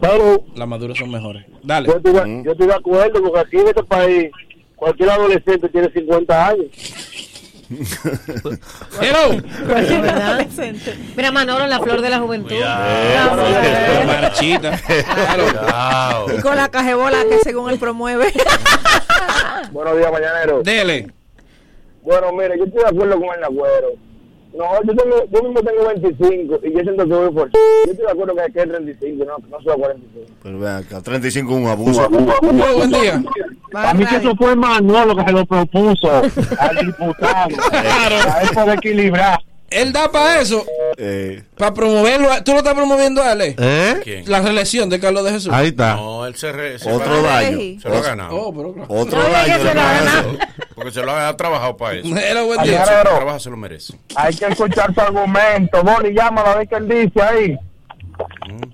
[0.00, 1.44] Pero Las maduras son mejores.
[1.62, 1.86] Dale.
[1.88, 4.30] yo estoy, de- yo estoy de acuerdo porque aquí en este país
[4.76, 6.66] cualquier adolescente tiene 50 años.
[9.00, 9.40] Hello.
[9.74, 10.94] Adolescente.
[11.16, 12.48] Mira, Manolo, la flor de la juventud.
[12.54, 13.36] Cuidado.
[13.36, 14.78] La- Marchita.
[14.88, 15.44] Hello.
[15.50, 16.26] Cuidado.
[16.38, 18.32] Y con la cajebola que según él promueve.
[19.72, 20.62] Buenos días, mañanero.
[20.62, 21.10] Dele.
[22.02, 23.88] Bueno, mire, yo estoy de acuerdo con el agüero.
[24.56, 27.50] No, yo, tengo, yo mismo tengo 25 y yo siento que voy por...
[27.50, 30.32] Yo estoy de acuerdo que es 35, no, no soy 45.
[30.42, 32.08] Pero vean acá, 35 es un abuso.
[32.08, 33.22] Buen día.
[33.74, 37.48] A mí que eso fue Manolo que se lo propuso al diputado.
[37.72, 39.40] A él poder equilibrar.
[39.70, 40.64] Él da para eso,
[40.98, 42.28] Eh, para promoverlo.
[42.44, 43.56] Tú lo estás promoviendo, Ale.
[43.58, 44.00] ¿Eh?
[44.04, 44.24] ¿Quién?
[44.30, 45.52] La reelección de Carlos de Jesús.
[45.52, 45.96] Ahí está.
[45.96, 47.80] No, él se, re- se otro lo ha- daño.
[47.80, 48.36] Se lo ha ganado.
[48.36, 48.86] Oh, pero claro.
[48.94, 49.58] Otro No, daño.
[49.58, 50.38] se lo ha hermano.
[50.84, 52.14] Porque se lo ha, ha trabajado para eso.
[52.14, 52.82] Hello, buen Ay, día.
[52.82, 53.10] Claro.
[53.12, 53.94] El trabajo se lo merece.
[54.16, 55.82] Hay que escuchar su argumento.
[55.82, 57.56] Boni, llámalo a ver qué él dice ahí.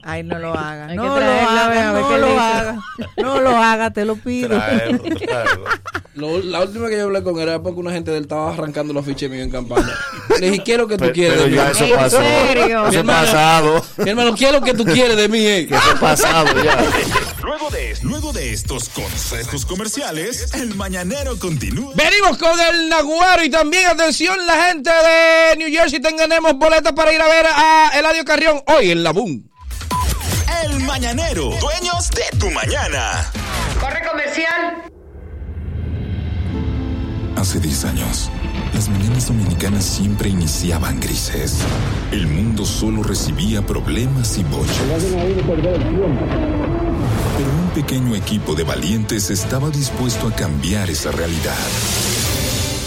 [0.02, 0.86] Ay, no lo haga.
[0.86, 2.78] Hay que No lo haga, no lo haga.
[3.16, 4.48] No lo haga, te lo pido.
[4.48, 5.64] Traerlo, traerlo.
[6.14, 8.92] Lo- la última que yo hablé con él era porque una gente del estaba arrancando
[8.92, 9.86] los fiches míos en campaña.
[10.40, 11.70] Le dije, ¿qué es lo que tú Pero, quieres pero de mí?
[11.70, 12.16] eso ¿En pasó.
[12.20, 12.82] serio?
[12.82, 13.20] Mi Eso hermano.
[13.26, 13.84] pasado.
[13.98, 15.38] Mi hermano, ¿qué es lo que tú quieres de mí?
[15.46, 15.68] eh?
[15.70, 16.76] Eso pasado ya.
[17.42, 21.92] Luego de, luego de estos consejos comerciales, el mañanero continúa.
[21.94, 27.12] Venimos con el Naguaro y también, atención, la gente de New Jersey, tenemos boletas para
[27.12, 29.48] ir a ver a Eladio Carrión hoy en la Boom.
[30.64, 33.30] El Mañanero, dueños de tu mañana.
[33.80, 34.84] Corre comercial.
[37.36, 38.30] Hace 10 años,
[38.74, 41.60] las mañanas dominicanas siempre iniciaban grises.
[42.12, 44.76] El mundo solo recibía problemas y bochas.
[47.74, 51.56] Pequeño equipo de valientes estaba dispuesto a cambiar esa realidad.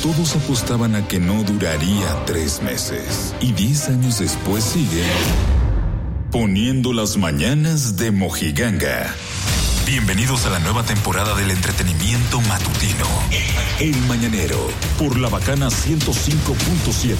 [0.02, 3.34] Todos apostaban a que no duraría tres meses.
[3.40, 5.06] Y diez años después sigue
[6.34, 9.14] poniendo las mañanas de Mojiganga.
[9.86, 13.06] Bienvenidos a la nueva temporada del entretenimiento matutino.
[13.80, 14.58] El Mañanero,
[14.98, 17.16] por la bacana 105.7.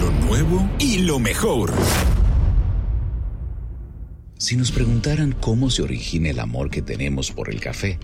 [0.00, 1.72] Lo nuevo y lo mejor.
[4.38, 7.98] Si nos preguntaran cómo se origina el amor que tenemos por el café,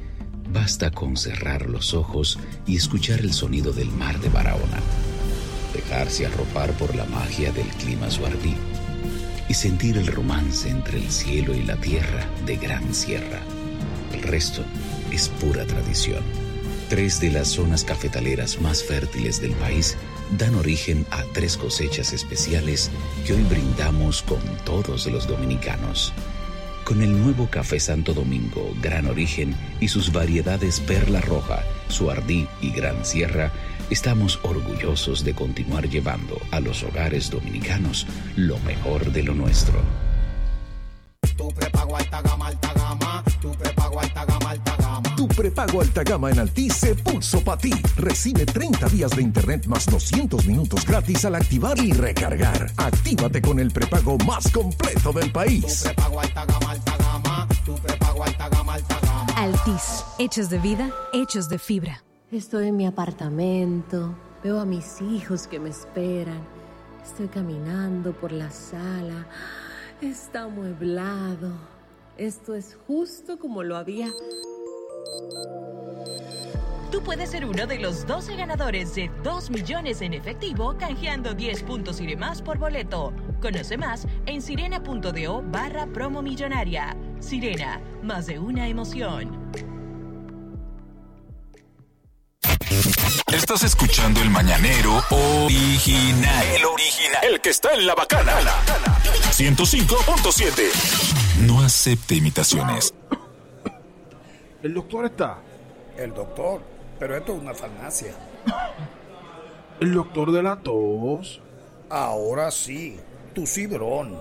[0.52, 4.80] basta con cerrar los ojos y escuchar el sonido del mar de Barahona,
[5.72, 8.56] dejarse arropar por la magia del clima suardí
[9.48, 13.38] y sentir el romance entre el cielo y la tierra de Gran Sierra.
[14.12, 14.64] El resto
[15.12, 16.24] es pura tradición.
[16.88, 19.96] Tres de las zonas cafetaleras más fértiles del país
[20.38, 22.90] dan origen a tres cosechas especiales
[23.26, 26.12] que hoy brindamos con todos los dominicanos.
[26.84, 32.70] Con el nuevo café Santo Domingo, Gran Origen y sus variedades Perla Roja, Suardí y
[32.70, 33.52] Gran Sierra,
[33.90, 39.80] estamos orgullosos de continuar llevando a los hogares dominicanos lo mejor de lo nuestro.
[45.34, 47.72] Prepago alta gama en Altis se pulso para ti.
[47.96, 52.70] Recibe 30 días de internet más 200 minutos gratis al activar y recargar.
[52.76, 55.80] Actívate con el prepago más completo del país.
[55.82, 57.48] Tu prepago alta gama, alta gama.
[57.64, 59.32] Tu prepago alta gama, alta gama.
[59.36, 62.04] Altis, hechos de vida, hechos de fibra.
[62.30, 66.40] Estoy en mi apartamento, veo a mis hijos que me esperan.
[67.04, 69.26] Estoy caminando por la sala.
[70.00, 71.52] Está amueblado.
[72.16, 74.12] Esto es justo como lo había.
[76.90, 81.64] Tú puedes ser uno de los 12 ganadores de 2 millones en efectivo canjeando 10
[81.64, 83.12] puntos y demás por boleto.
[83.42, 86.96] Conoce más en sirena.do barra promo millonaria.
[87.18, 89.52] Sirena, más de una emoción.
[93.32, 96.46] Estás escuchando el mañanero original.
[96.54, 97.24] El original.
[97.24, 98.32] El que está en la bacana.
[99.32, 101.40] 105.7.
[101.40, 102.94] No acepte imitaciones.
[104.64, 105.36] ¿El doctor está?
[105.94, 106.62] El doctor,
[106.98, 108.14] pero esto es una farmacia.
[109.78, 111.42] ¿El doctor de la tos?
[111.90, 112.98] Ahora sí,
[113.34, 114.18] tu cibrón.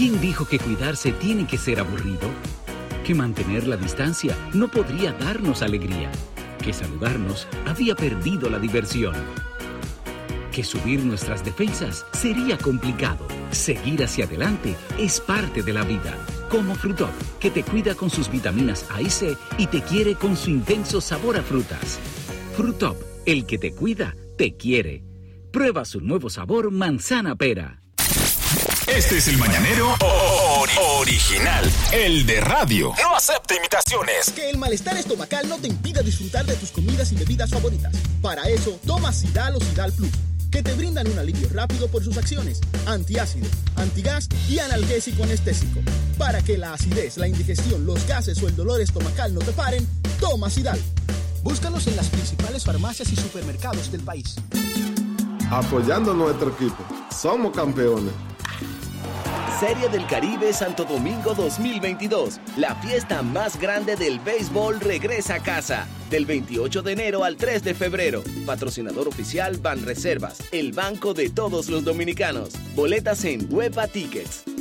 [0.02, 2.28] ¿Quién dijo que cuidarse tiene que ser aburrido?
[3.06, 6.10] Que mantener la distancia no podría darnos alegría.
[6.60, 9.14] Que saludarnos había perdido la diversión.
[10.50, 13.24] Que subir nuestras defensas sería complicado.
[13.52, 16.18] Seguir hacia adelante es parte de la vida.
[16.50, 20.36] Como Frutop, que te cuida con sus vitaminas A y C y te quiere con
[20.36, 22.00] su intenso sabor a frutas.
[22.56, 25.04] Frutop, el que te cuida, te quiere.
[25.52, 27.81] Prueba su nuevo sabor manzana pera.
[28.96, 31.70] Este es el mañanero ori- original.
[31.92, 32.92] El de radio.
[33.02, 34.30] No acepte imitaciones.
[34.34, 37.94] Que el malestar estomacal no te impida disfrutar de tus comidas y bebidas favoritas.
[38.20, 40.10] Para eso, toma Sidal o Sidal Plus,
[40.50, 45.80] que te brindan un alivio rápido por sus acciones, antiácido, antigas y analgésico anestésico.
[46.18, 49.86] Para que la acidez, la indigestión, los gases o el dolor estomacal no te paren,
[50.20, 50.80] toma Sidal.
[51.42, 54.36] Búscanos en las principales farmacias y supermercados del país.
[55.50, 56.84] Apoyando a nuestro equipo.
[57.10, 58.12] Somos campeones.
[59.62, 62.40] Serie del Caribe Santo Domingo 2022.
[62.56, 65.86] La fiesta más grande del béisbol regresa a casa.
[66.10, 68.24] Del 28 de enero al 3 de febrero.
[68.44, 72.54] Patrocinador oficial Banreservas, el banco de todos los dominicanos.
[72.74, 74.51] Boletas en Huepa Tickets.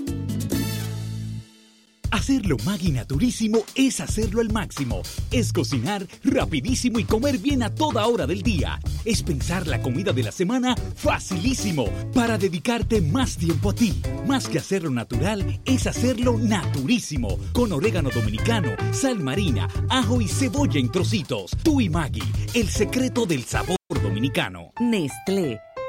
[2.12, 5.02] Hacerlo Maggi Naturísimo es hacerlo al máximo.
[5.32, 8.80] Es cocinar rapidísimo y comer bien a toda hora del día.
[9.06, 14.02] Es pensar la comida de la semana facilísimo para dedicarte más tiempo a ti.
[14.28, 17.38] Más que hacerlo natural, es hacerlo naturísimo.
[17.54, 21.52] Con orégano dominicano, sal marina, ajo y cebolla en trocitos.
[21.64, 24.74] Tú y Maggi, el secreto del sabor dominicano.
[24.82, 25.60] Nestlé,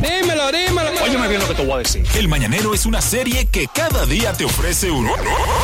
[0.00, 0.90] Dímelo, dímelo.
[1.02, 2.06] Óyeme bien lo que te voy a decir.
[2.14, 5.08] El Mañanero es una serie que cada día te ofrece un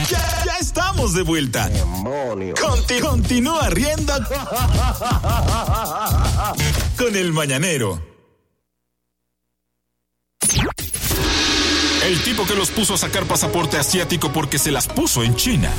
[0.09, 1.69] Ya, ya estamos de vuelta.
[2.61, 4.13] Conti- continúa riendo
[6.97, 8.01] con el mañanero.
[12.05, 15.71] El tipo que los puso a sacar pasaporte asiático porque se las puso en China.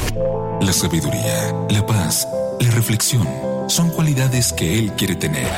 [0.62, 2.28] La sabiduría, la paz,
[2.60, 3.28] la reflexión
[3.68, 5.50] son cualidades que él quiere tener.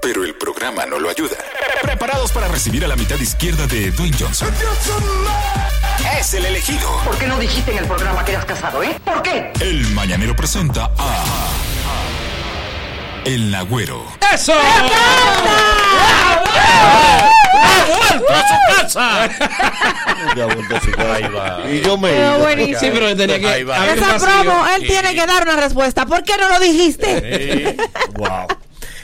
[0.00, 1.36] Pero el programa no lo ayuda.
[1.82, 4.48] Preparados para recibir a la mitad izquierda de Dwayne Johnson.
[6.16, 6.88] Es el elegido.
[7.04, 8.98] ¿Por qué no dijiste en el programa que eras casado, eh?
[9.04, 9.52] ¿Por qué?
[9.60, 11.24] El mañanero presenta a.
[13.24, 14.04] El Nagüero.
[14.32, 14.54] ¡Eso!
[18.28, 19.28] ¡A su casa!
[20.36, 21.14] Ya vuelto a su casa.
[21.14, 21.70] Ahí va.
[21.70, 22.80] Y yo me Pero buenísimo.
[22.80, 23.48] Sí, pero tenía que.
[23.48, 23.86] Ahí va.
[23.86, 26.06] Esa promo, él tiene que dar una respuesta.
[26.06, 27.76] ¿Por qué no lo dijiste?
[28.14, 28.46] Wow.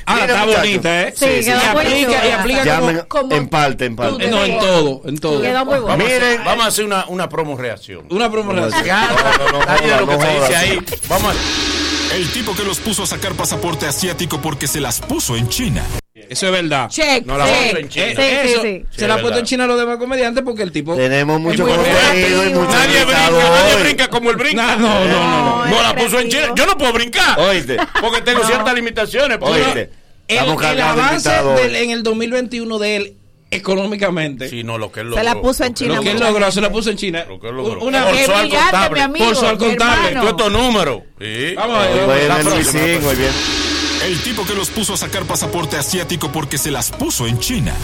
[0.07, 1.15] Ahora Mira, está bonita, ¿eh?
[1.17, 2.13] Sí, quedó y buenísimo.
[2.15, 4.29] aplica, y aplica Llamen como, como- en parte, en parte.
[4.29, 5.43] No, en todo, en todo.
[5.43, 5.87] Quedó muy bueno.
[5.87, 6.45] Vamos, a hacer, Miren.
[6.45, 8.07] vamos a hacer una, una promo reacción.
[8.11, 8.87] Una promo reacción.
[8.87, 10.71] No, no, no, Nadie de joda, lo que no se joda, dice sí.
[10.71, 10.99] ahí.
[11.09, 12.15] Vamos a...
[12.17, 15.83] El tipo que los puso a sacar pasaporte asiático porque se las puso en China.
[16.15, 16.89] Eso es verdad.
[16.91, 17.27] Check.
[17.27, 17.53] No la Sí.
[17.77, 18.07] en China.
[18.07, 18.85] Eh, Sí, sí, eso, sí.
[18.93, 19.47] Se Sí, la ha es puesto en.
[19.47, 20.95] China a los demás comediantes porque el tipo.
[20.95, 24.77] Tenemos mucho contenido y mucho Nadie brinca, nadie brinca como el brinca.
[24.77, 25.67] No, no, no, no.
[25.67, 26.29] No, la puso en.
[26.29, 26.53] China.
[26.55, 27.37] Yo no puedo brincar.
[27.41, 27.79] Oíste.
[28.01, 29.39] Porque tengo ciertas limitaciones.
[29.39, 29.91] porque- Oíste.
[30.29, 30.39] El,
[30.81, 33.17] avance del- en el 2021 de él
[33.51, 34.49] económicamente.
[34.49, 36.53] Sí, no, lo que él Se la logró, puso en China Lo que él logró,
[36.53, 37.25] se la puso en China.
[37.29, 37.81] Lo que él logró.
[37.81, 39.09] Una Por al contable.
[39.19, 40.17] Por su al contable.
[40.21, 41.01] Tú estos números.
[41.21, 41.55] Sí.
[41.57, 43.05] Vamos a ver, Hoy Luisín, pues.
[43.05, 43.74] hoy bien.
[44.05, 47.75] El tipo que los puso a sacar pasaporte asiático porque se las puso en China.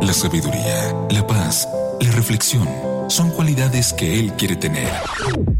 [0.00, 1.68] La sabiduría, la paz,
[2.00, 2.68] la reflexión
[3.08, 4.88] son cualidades que él quiere tener.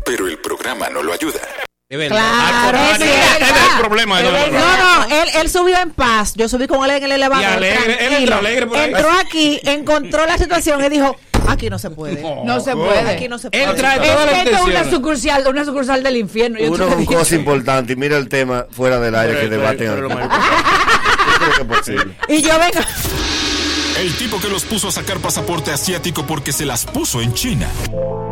[0.04, 1.40] Pero el programa no lo ayuda.
[1.88, 2.16] Es verdad.
[2.16, 3.78] Claro, Ah, es el verdad.
[3.78, 4.76] problema de No,
[5.08, 6.32] no, él, él subió en paz.
[6.34, 7.44] Yo subí con él en el elevador.
[7.44, 8.16] Y alegre, él tranquilo.
[8.18, 8.84] entró alegre por ahí.
[8.90, 11.16] Entró aquí, encontró la situación y dijo:
[11.48, 12.22] Aquí no se puede.
[12.44, 13.00] No se puede.
[13.10, 13.64] Aquí no se puede.
[13.64, 16.58] Él trae esto es una sucursal, una sucursal del infierno.
[16.58, 17.12] Yo Uno con digo.
[17.12, 19.90] cosas importantes y mira el tema fuera del aire que debaten.
[22.28, 22.86] Y yo vengo.
[23.98, 27.68] El tipo que los puso a sacar pasaporte asiático porque se las puso en China.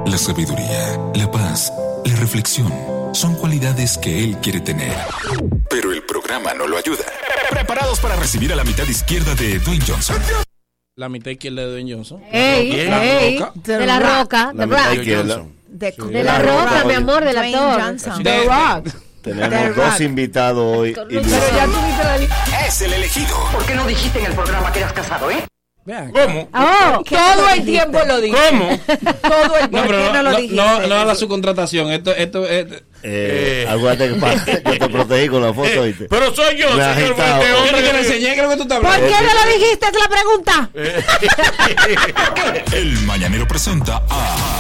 [0.07, 1.73] La sabiduría, la paz,
[2.05, 2.73] la reflexión
[3.13, 4.95] son cualidades que él quiere tener.
[5.69, 7.05] Pero el programa no lo ayuda.
[7.51, 10.17] Preparados para recibir a la mitad izquierda de Dwayne Johnson.
[11.01, 12.23] La mitad izquierda de Dwayne Johnson.
[12.31, 13.53] Ey, La ey, Roca.
[13.55, 15.45] de la roca, La de mitad izquierda.
[15.67, 17.97] De, De la roca, mi amor, del actor.
[18.23, 18.89] The Rock.
[19.23, 20.01] Tenemos The dos Rock.
[20.03, 20.91] invitados hoy.
[20.91, 22.67] y Pero ya tuviste la.
[22.67, 23.35] Es el elegido.
[23.51, 25.43] ¿Por qué no dijiste en el programa que eras casado, eh?
[25.85, 26.49] ¿Cómo?
[26.55, 28.37] Oh, todo el tiempo lo digo.
[28.49, 28.69] ¿Cómo?
[29.23, 29.89] Todo el No, tiempo.
[29.89, 30.57] qué no, no lo no, dijiste?
[30.57, 31.91] no, no a la subcontratación.
[31.91, 34.35] Esto, esto, esto- Eh, acuérdate que pa-
[34.73, 36.07] yo te protegí con la foto, ¿oíste?
[36.09, 37.11] Pero soy yo, Me señor.
[37.19, 39.35] este Yo hombre no te lo que- enseñé, creo que tú estás ¿Por qué no
[39.35, 39.87] lo dijiste?
[39.87, 40.71] Es la pregunta.
[42.73, 44.57] El mañanero presenta a.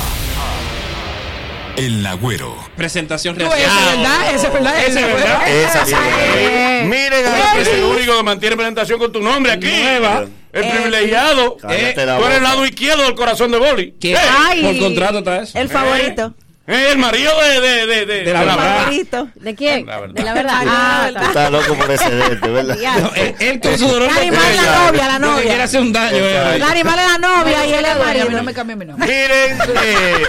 [1.76, 2.54] El Agüero.
[2.76, 3.50] Presentación real.
[3.52, 5.48] ese es verdad, ese es verdad, ese Ese es es verdad.
[5.48, 5.94] Esa sí.
[5.96, 7.24] Eh, Miren
[7.58, 9.66] Es el único que mantiene presentación con tu nombre aquí.
[9.66, 10.24] Nueva.
[10.52, 11.56] El Eh, privilegiado.
[11.70, 13.94] Eh, la tú eres el lado izquierdo del corazón de Boli.
[14.00, 14.62] Que Eh, Ay.
[14.62, 15.58] por contrato está eso.
[15.58, 16.34] El favorito.
[16.66, 18.76] eh, el marido de, de, de, de, De la El verdad.
[18.80, 19.28] favorito.
[19.36, 19.86] ¿De quién?
[19.86, 20.14] La verdad.
[20.14, 20.54] De la verdad.
[20.66, 21.50] Ah, Ah, la está.
[21.50, 22.76] Loco por ese dente, ¿verdad?
[23.00, 25.42] No, él, él con su dolor La animal es la novia, la novia.
[25.42, 26.16] quiere hacer un daño.
[26.16, 26.56] eh.
[26.58, 28.42] La animal es la novia y él es el A mí no marido.
[28.42, 29.06] me cambia mi nombre.
[29.06, 30.24] Miren, eh,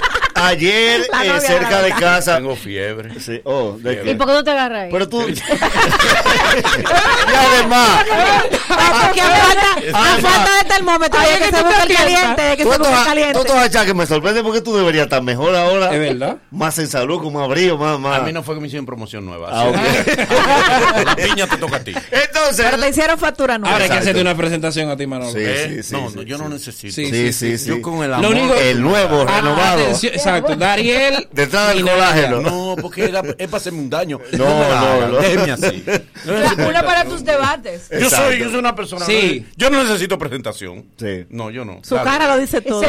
[0.48, 2.36] ayer eh, de cerca de casa.
[2.38, 3.20] Tengo fiebre.
[3.20, 4.16] Sí, oh, ¿de ¿Y qué?
[4.16, 4.90] por qué no te agarras ahí?
[4.92, 5.22] Pero tú.
[5.30, 5.36] y
[7.36, 8.06] además.
[8.68, 12.64] Porque a falta, de termómetro, Ay, de es que se tú te busca caliente, que
[12.64, 13.34] se busca caliente.
[13.34, 15.94] todos achaques me sorprende porque tú deberías estar mejor ahora.
[15.94, 16.38] Es verdad.
[16.52, 18.20] Más en salud, con más brío, más, más.
[18.22, 19.50] A mí no fue que me hicieron promoción nueva.
[19.52, 19.76] Ah, ok.
[21.06, 21.94] La piña te toca a ti.
[22.12, 22.66] Entonces.
[22.66, 23.74] Pero te hicieron factura nueva.
[23.74, 25.32] Ahora hay que hacerte una presentación a ti, Manolo.
[25.32, 26.94] Sí, Eh, sí, sí, no, no, yo no necesito.
[26.94, 27.70] Sí, Sí, sí.
[27.70, 28.32] Yo con el Lo amor.
[28.32, 29.82] único- El nuevo, Ah, renovado.
[29.84, 30.56] atención, exacto.
[30.56, 31.28] Dariel.
[31.32, 32.42] Detrás del colágeno.
[32.42, 34.20] No, porque era, es para hacerme un daño.
[34.32, 35.18] No, no, no.
[35.18, 35.84] Déjeme así.
[36.68, 37.90] Una para tus debates.
[37.92, 39.06] Yo soy, yo soy una persona.
[39.06, 39.46] Sí.
[39.56, 40.86] Yo no necesito presentación.
[40.98, 41.26] Sí.
[41.30, 41.80] No, yo no.
[41.84, 42.82] Su cara lo dice todo.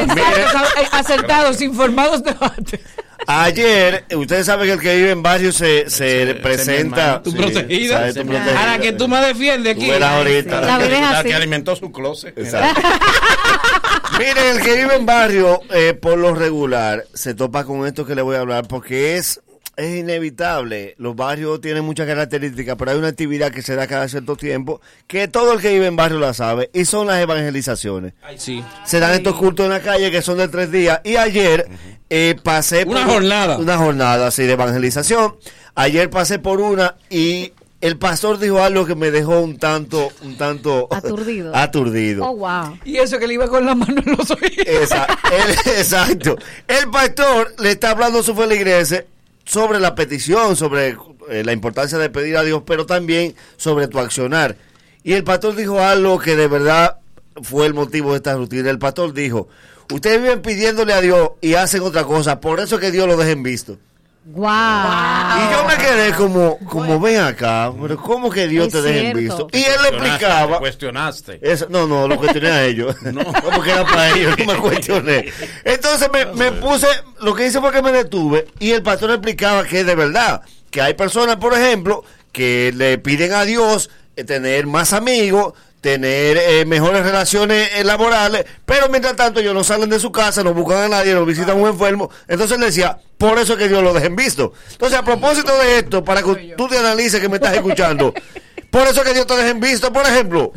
[0.93, 2.81] Acertados, informados debates.
[3.27, 7.21] Ayer, ustedes saben que el que vive en barrio se, se Ese- presenta.
[7.25, 7.99] ese Tu protegida.
[7.99, 8.61] sabe, tu protegida.
[8.61, 9.87] Ahora que tú me defiendes aquí.
[9.87, 10.61] Tú ahorita.
[10.61, 11.29] La La así.
[11.29, 12.37] que alimentó su closet.
[12.37, 12.81] Exacto.
[14.19, 18.15] Miren, el que vive en barrio, eh, por lo regular, se topa con esto que
[18.15, 19.41] le voy a hablar porque es,
[19.77, 20.95] es inevitable.
[20.99, 24.81] Los barrios tienen muchas características, pero hay una actividad que se da cada cierto tiempo
[25.07, 28.13] que todo el que vive en barrio la sabe y son las evangelizaciones.
[28.23, 28.65] Ay, sí.
[28.85, 31.69] Se dan estos cultos en la calle que son de tres días y ayer
[32.11, 33.59] eh, pasé Una jornada.
[33.59, 35.37] Una jornada, sí, de evangelización.
[35.75, 40.37] Ayer pasé por una y el pastor dijo algo que me dejó un tanto, un
[40.37, 41.51] tanto Aturdido.
[41.57, 42.25] aturdido.
[42.31, 42.79] Oh, wow.
[42.85, 44.67] Y eso que le iba con la mano en los oídos.
[44.67, 46.37] Esa- el- exacto.
[46.69, 49.05] El pastor le está hablando a su feligreses
[49.45, 50.97] sobre la petición, sobre
[51.29, 54.57] eh, la importancia de pedir a Dios, pero también sobre tu accionar.
[55.05, 56.99] Y el pastor dijo algo que de verdad
[57.43, 58.71] fue el motivo de esta rutina.
[58.71, 59.49] El pastor dijo,
[59.93, 63.17] ustedes viven pidiéndole a Dios y hacen otra cosa, por eso es que Dios lo
[63.17, 63.79] dejen visto.
[64.25, 64.47] Wow.
[64.47, 69.17] Y yo me quedé como, como ven acá, pero ¿cómo que Dios Es te dejen
[69.17, 69.49] visto?
[69.53, 70.59] Y él le explicaba.
[70.61, 71.41] Cuestionaste.
[71.43, 72.95] Eso, no, no, lo cuestioné a ellos.
[73.43, 75.33] Como que era para ellos, no me cuestioné.
[75.65, 76.87] Entonces me, me puse,
[77.21, 80.43] lo que hice fue que me detuve y el pastor explicaba que es de verdad,
[80.71, 86.37] que hay personas, por ejemplo, que le piden a Dios eh, tener más amigos, tener
[86.37, 90.55] eh, mejores relaciones eh, laborales, pero mientras tanto ellos no salen de su casa, no
[90.55, 92.09] buscan a nadie, no visitan a un enfermo.
[92.29, 94.53] Entonces le decía, por eso es que Dios lo dejen visto.
[94.71, 98.15] Entonces, a propósito de esto, para que tú te analices que me estás escuchando,
[98.71, 100.53] por eso es que Dios te dejen visto, por ejemplo,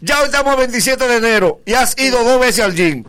[0.00, 3.04] ya hoy estamos a 27 de enero y has ido dos veces al gym.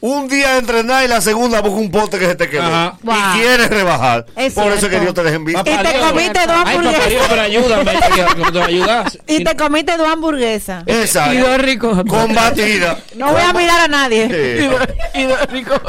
[0.00, 2.62] Un día entrenar y la segunda busca un pote que se te quedó.
[2.62, 2.96] Ajá.
[3.02, 3.16] Y Wow.
[3.34, 4.26] quieres rebajar.
[4.36, 5.00] Es Por eso es que.
[5.00, 5.60] Dios te dejen visto.
[5.62, 7.26] Y te comiste dos Ay, papá Dios, hamburguesas.
[7.28, 7.92] pero ayúdame.
[8.14, 9.08] que.
[9.34, 10.84] Y te comiste dos hamburguesas.
[10.86, 11.34] Exacto.
[11.34, 11.98] Y dos ricos.
[12.08, 12.98] Combatida.
[13.16, 14.28] No voy a mirar a nadie.
[14.28, 15.18] Sí.
[15.20, 15.80] Y dos ricos.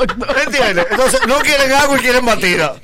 [0.45, 0.88] ¿Entiendes?
[0.89, 2.76] Entonces, no quieren agua y quieren batida.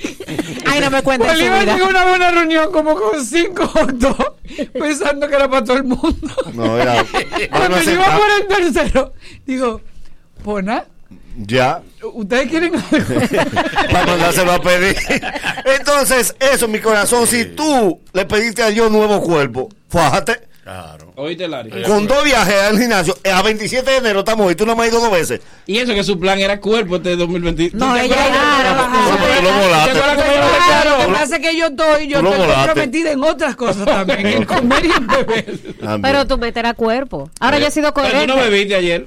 [0.68, 1.74] Ay, no me cuentes Pues iba a vida.
[1.74, 4.32] llegar a una buena reunión como con cinco hot dogs,
[4.74, 6.36] pensando que era para todo el mundo.
[6.54, 7.04] No, era.
[7.52, 9.14] Cuando iba por el tercero,
[9.46, 9.82] digo,
[10.44, 10.86] Pona,
[11.38, 11.82] Ya.
[12.14, 13.20] ¿ustedes quieren algo?
[13.92, 14.96] Para mandárselo a pedir.
[15.78, 20.40] Entonces, eso, mi corazón, si tú le pediste a Dios nuevo cuerpo, fájate.
[20.64, 21.14] Claro.
[21.16, 21.70] Oíste, Lari.
[21.84, 24.84] Con dos viajes al gimnasio, eh, a 27 de enero estamos hoy, tú no me
[24.84, 25.40] has ido dos veces.
[25.68, 27.70] Y eso que su plan era cuerpo este 2020.
[27.74, 28.16] No, ¿Tú te ella
[28.62, 29.92] era lo ¿Te volaste.
[29.92, 33.12] acuerdas cómo yo lo Claro, lo que pasa es que yo estoy, yo estoy comprometida
[33.12, 35.60] en otras cosas también, en comer y en beber.
[36.02, 37.30] Pero tú meterás cuerpo.
[37.40, 38.36] Ahora yo he sido Pero tú coherente.
[38.36, 39.06] no bebiste ayer.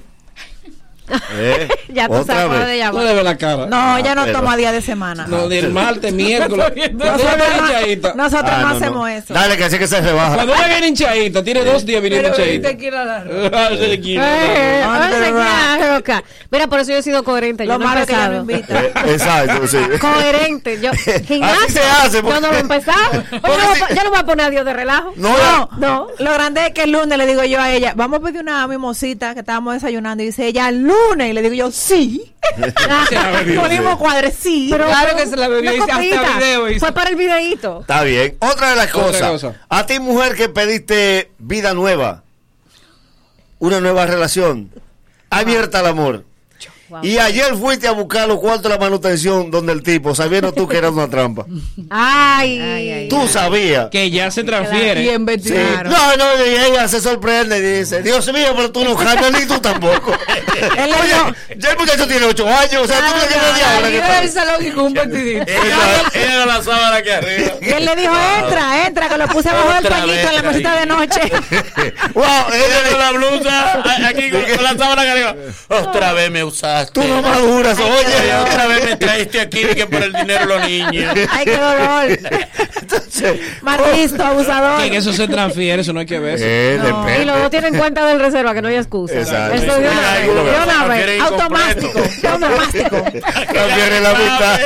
[1.33, 2.67] Eh, Ya tú otra sabes vez.
[2.69, 3.05] de No llamar.
[3.05, 3.67] le ves la cara.
[3.67, 5.27] No, ella no pero- toma día de semana.
[5.27, 6.67] No, del martes, miércoles.
[6.93, 9.09] Nosotros no, Ah, no no, hacemos no.
[9.09, 9.35] eso.
[9.35, 10.35] Dale, que así que se rebaja.
[10.35, 12.69] Cuando ella viene hinchadita, tiene dos días viniendo hinchadita.
[12.69, 13.27] te quiero dar.
[13.55, 13.69] Ah.
[13.73, 16.23] Eh, No, loca.
[16.51, 17.65] Mira, por eso yo he sido coherente.
[17.65, 18.85] Lo Yo no he malo es que ella no empezado.
[18.87, 19.01] invita.
[19.09, 19.79] Eh, exacto, sí.
[20.01, 20.81] Coherente.
[20.81, 21.65] Yo, gimnasio.
[21.65, 23.13] Así se hace, Yo no lo he empezado.
[23.13, 25.13] Yo, no voy a- no poner a Dios de relajo.
[25.17, 26.07] No, No, No.
[26.19, 28.67] Lo grande es que el lunes le digo yo a ella, vamos a pedir una
[28.67, 30.23] mimosita que estábamos desayunando.
[30.23, 30.83] Y dice ella, el
[31.19, 32.33] Y le digo yo, sí.
[33.57, 34.69] Ponimos cuadres, sí.
[34.71, 36.81] Pero- Claro que se la bebió, hasta video hizo.
[36.81, 37.81] Fue para el videíto.
[37.81, 38.37] Está bien.
[38.41, 39.31] Otra de las Otra cosas.
[39.31, 39.55] cosa.
[39.69, 42.23] A ti, mujer, que pediste vida nueva,
[43.59, 44.71] una nueva relación,
[45.31, 46.25] abierta al amor.
[47.03, 50.67] Y ayer fuiste a buscar los cuartos de la manutención donde el tipo, sabiendo tú
[50.67, 51.45] que era una trampa.
[51.91, 53.89] Ay, Tú sabías.
[53.91, 55.01] Que ya se transfiere.
[55.03, 55.53] Bien Sí.
[55.85, 59.47] No, no, y ella se sorprende y dice, Dios mío, pero tú no cambias ni
[59.47, 60.13] tú tampoco.
[60.73, 63.81] Oye, ya el muchacho tiene ocho años, o sea, tú que no es de ahora
[63.81, 65.45] que Ahí está- el salón y con un vestidito.
[65.47, 67.53] Ella era la sábana aquí arriba.
[67.61, 70.75] Y él le dijo, entra, entra, que lo puse bajo el pañito en la mesita
[70.81, 71.21] de noche.
[72.15, 75.35] Wow, Ella con la blusa a- aquí con, con la sábana aquí arriba.
[75.69, 76.43] Otra vez me
[76.87, 81.15] Tú no maduras, Oye, otra vez me traiste aquí que por el dinero los niños.
[81.31, 82.19] Ay, qué dolor.
[83.63, 84.89] Maldito, abusador.
[84.91, 86.39] Que eso se transfiere, eso no hay que ver.
[86.41, 87.25] Eh, Y depende.
[87.27, 89.15] los dos tienen cuenta del reserva, que no hay excusa.
[89.19, 89.55] Exacto.
[89.57, 90.27] Eso de una vez.
[90.27, 91.23] lo De una transfiere vez.
[91.23, 91.99] Automático,
[92.29, 93.05] automático.
[93.99, 94.61] La mitad.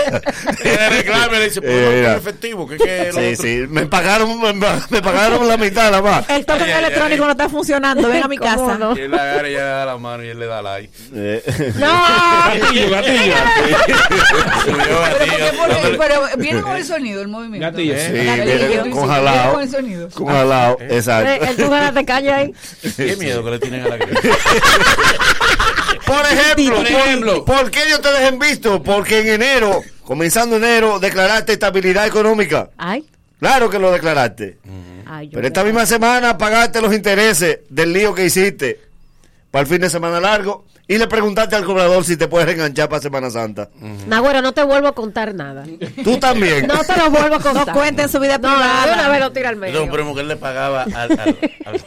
[0.62, 4.52] Le reclame, le dice, pues no, efectivo, que que lo Sí, sí, me pagaron, me,
[4.52, 6.24] me pagaron la mitad nada más.
[6.28, 7.26] El ay, electrónico ay.
[7.26, 8.08] no está funcionando.
[8.08, 8.78] Ven a mi ¿Cómo casa.
[8.78, 8.96] no?
[8.96, 10.92] Y él agarra y ella le da la mano y él le da like.
[11.14, 12.01] Eh, No.
[12.02, 13.34] Gatillo, gatillo.
[15.98, 17.66] Pero, viene con el sonido, el movimiento.
[17.66, 17.94] Gatillo.
[17.98, 19.52] Sí, viene con jalado.
[19.52, 20.08] con el sonido.
[20.10, 21.44] Con jalado, Eh, exacto.
[21.44, 22.54] El tú te caña ahí.
[22.96, 23.98] Qué miedo que le tienen a la.
[26.06, 27.44] Por ejemplo, Por ejemplo.
[27.44, 28.82] ¿por, qué ellos te dejen visto?
[28.82, 32.70] Porque en enero, comenzando enero, declaraste estabilidad económica.
[32.76, 33.06] Ay.
[33.38, 34.58] Claro que lo declaraste.
[35.06, 38.80] Ay, yo Pero esta misma semana pagaste los intereses del lío que hiciste
[39.50, 42.88] para el fin de semana largo y le preguntaste al cobrador si te puedes enganchar
[42.88, 43.68] para Semana Santa.
[44.06, 45.64] Nagüero, no te vuelvo a contar nada.
[46.04, 46.66] Tú también.
[46.66, 47.66] No te lo vuelvo a contar.
[47.68, 49.08] No cuenten su vida No, de una privada.
[49.08, 49.90] vez lo tira al medio.
[49.90, 51.84] primo que él le pagaba al, al, al-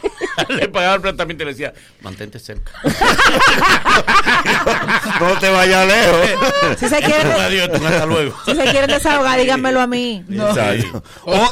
[0.56, 2.72] le pagaba el planteamiento y le decía, mantente cerca.
[5.20, 6.78] no te vayas lejos.
[6.78, 8.36] Si se quieren, Adiós, tú, hasta luego.
[8.44, 10.24] si se quieren desahogar, díganmelo a mí.
[10.30, 11.02] Exacto.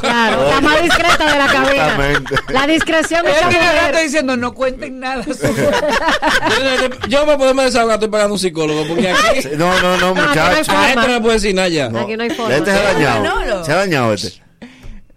[0.00, 1.86] Claro, la más discreta de la cabina.
[1.86, 2.34] Exactamente.
[2.52, 3.96] La discreción Es está mujer.
[4.02, 5.24] diciendo, no cuenten nada.
[5.24, 10.14] Yo, yo para poderme desahogar estoy pagando un psicólogo porque aquí Sí, No, no, no,
[10.14, 10.72] No, muchacho.
[10.72, 11.86] no gente no me puede decir nada ya.
[11.86, 12.54] Aquí no hay forma.
[12.56, 13.64] Este se ha dañado.
[13.64, 14.44] Se ha dañado este.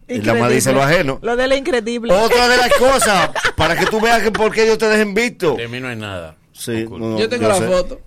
[0.09, 1.19] Y la más dice lo ajeno.
[1.21, 2.13] Lo de la increíble.
[2.13, 5.55] Otra de las cosas, para que tú veas que por qué ellos te dejen visto.
[5.55, 6.37] De mí no hay nada.
[6.53, 7.67] Sí, no, no, Yo tengo la sé.
[7.67, 7.99] foto.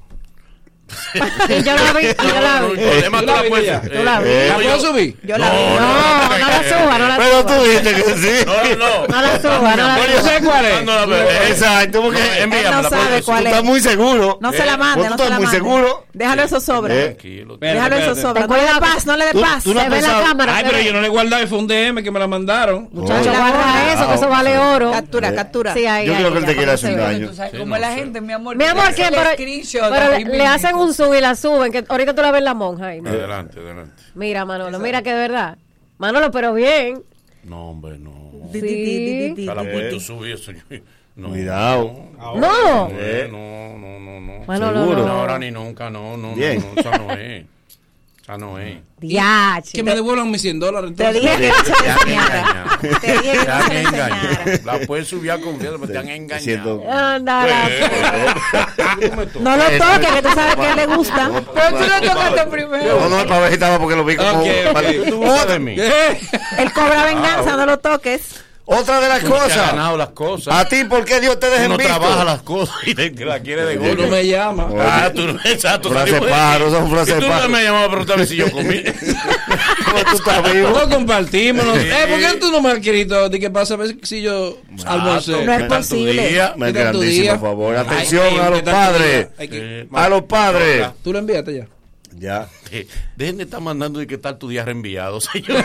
[1.65, 2.83] Yo la vi, yo la vi.
[2.85, 3.67] Además, la ¿Tú la puedes.
[4.05, 4.29] la vi.
[4.31, 5.17] eh, ¿La yo- puedo subir?
[5.25, 5.57] Yo la vi.
[5.57, 7.47] No, no la suba, no la Pero suba.
[7.57, 8.47] tú dijiste que sí.
[8.47, 9.07] No, no.
[9.09, 10.51] No la suba, no la Pero yo sé suba.
[10.51, 10.73] cuál es.
[10.73, 11.51] ¿Cuándo la ves?
[11.51, 13.51] Exacto, porque Él no sabe cuál tú es.
[13.53, 14.39] estás muy seguro.
[14.41, 16.07] No se la mande, no se la muy seguro.
[16.13, 16.57] Déjalo eso.
[16.89, 17.05] Eh.
[17.05, 17.57] Tranquilo.
[17.57, 18.33] Déjalo eso.
[18.35, 19.63] Ten No le dé paz, no le dé paz.
[19.65, 20.57] Se ve la cámara.
[20.57, 22.89] Ay, pero yo no le he guardado y fue un DM que me la mandaron.
[22.93, 23.37] Muchacho, Oh.
[23.37, 24.91] guarda eso, que eso vale oro.
[24.93, 25.75] Captura, captura.
[25.75, 27.31] Sí, ahí, Yo creo que él te quiere hacer un daño.
[27.31, 28.57] Es la gente, mi amor.
[28.57, 29.03] Mi amor, Hace ¿qué?
[29.05, 30.80] el Pero, screenshot pero ahí le, le hacen mismo.
[30.81, 33.01] Un zoom y la suben, que ahorita tú la ves la monja ahí.
[33.01, 33.13] mira.
[33.15, 34.03] Adelante, adelante.
[34.15, 35.59] Mira, Manolo, mira que de verdad.
[35.99, 37.03] Manolo, pero bien.
[37.45, 38.31] No, hombre, no.
[38.53, 39.35] Di.
[39.45, 40.53] Ya la puesto subir eso.
[41.17, 41.93] No, Cuidado.
[42.37, 42.89] No.
[42.93, 44.45] Eh, no, no, no, no.
[44.47, 44.99] Manolo, Seguro.
[45.01, 45.07] no.
[45.07, 46.59] No, ahora ni nunca, no, no, Bien.
[46.61, 47.19] no, no, esa no es.
[47.19, 47.60] Esa no
[48.59, 48.79] es.
[48.99, 49.73] Diache.
[49.73, 50.93] Que me devuelvan mis 100 dólares.
[50.95, 52.39] Te dije que no se le Te han enseñara.
[52.41, 52.79] engañado.
[53.01, 54.63] Te dije que no se.
[54.65, 56.83] La puedes subir a confianza, pero te han engañado.
[56.91, 57.47] Anda,
[59.41, 61.31] No lo toques, que tú sabes que a él le gusta.
[61.55, 63.01] Pero tú lo tocaste primero.
[63.01, 64.41] No, no, para ver si estaba porque lo vi como.
[64.43, 64.73] Ok, ok.
[64.73, 65.77] para- ¿Qué tú de mí?
[65.79, 68.45] Él cobra venganza, no lo toques.
[68.73, 69.67] Otra de las Tú no te has cosas.
[69.73, 70.55] ganado las cosas.
[70.55, 71.93] A ti, ¿por qué Dios te deja en no visto?
[71.93, 74.07] trabajas las cosas y te, te la quieres de Tú no golpe.
[74.07, 74.67] me llamas.
[74.79, 75.91] Ah, tú no, exacto.
[75.91, 76.75] Frase salimos de paro, aquí.
[76.77, 77.43] son frase Y tú paro.
[77.43, 78.83] no me llamabas a preguntarme si yo comí.
[79.85, 80.69] ¿Cómo tú estás vivo?
[80.71, 81.65] No compartimos.
[81.79, 81.89] Sí.
[81.89, 84.59] Eh, ¿Por qué tú no me has querido de que pasa a ver si yo
[84.87, 85.45] almorcé?
[85.45, 86.29] No es ¿Qué posible.
[86.29, 86.55] día?
[86.57, 87.31] Me ¿Qué grandísimo, día?
[87.33, 87.77] por favor.
[87.77, 89.29] Atención ay, a ¿qué los padres.
[89.37, 89.49] que-
[89.81, 90.87] Eh, A los padres.
[91.03, 91.67] Tú lo enviaste ya.
[92.17, 92.49] Ya.
[92.71, 95.65] Eh, Dejen de estar mandando de qué tal tu día reenviado, señor.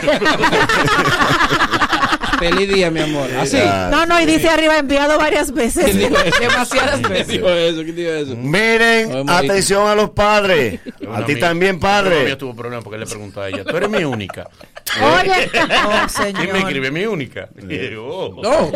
[2.38, 3.28] Feliz día, mi amor.
[3.38, 3.58] Así.
[3.90, 5.84] No, no, y dice arriba enviado varias veces.
[5.86, 6.38] ¿Quién dijo eso?
[6.40, 7.28] Demasiadas ¿Quién veces.
[7.28, 7.82] dijo eso?
[7.82, 8.36] ¿Quién dijo eso?
[8.36, 10.80] Miren, atención a los padres.
[11.12, 12.36] A ti también, Yo padre.
[12.36, 14.48] tuvo problemas porque le preguntó a ella, tú eres mi única.
[15.02, 15.50] Oye.
[15.84, 16.56] Oh, Y me señor.
[16.56, 17.48] escribe mi única.
[17.68, 18.42] Y yo, oh.
[18.42, 18.72] No.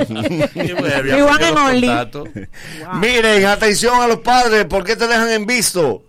[2.95, 4.65] Miren, atención a los padres.
[4.67, 6.03] ¿Por qué te dejan en visto?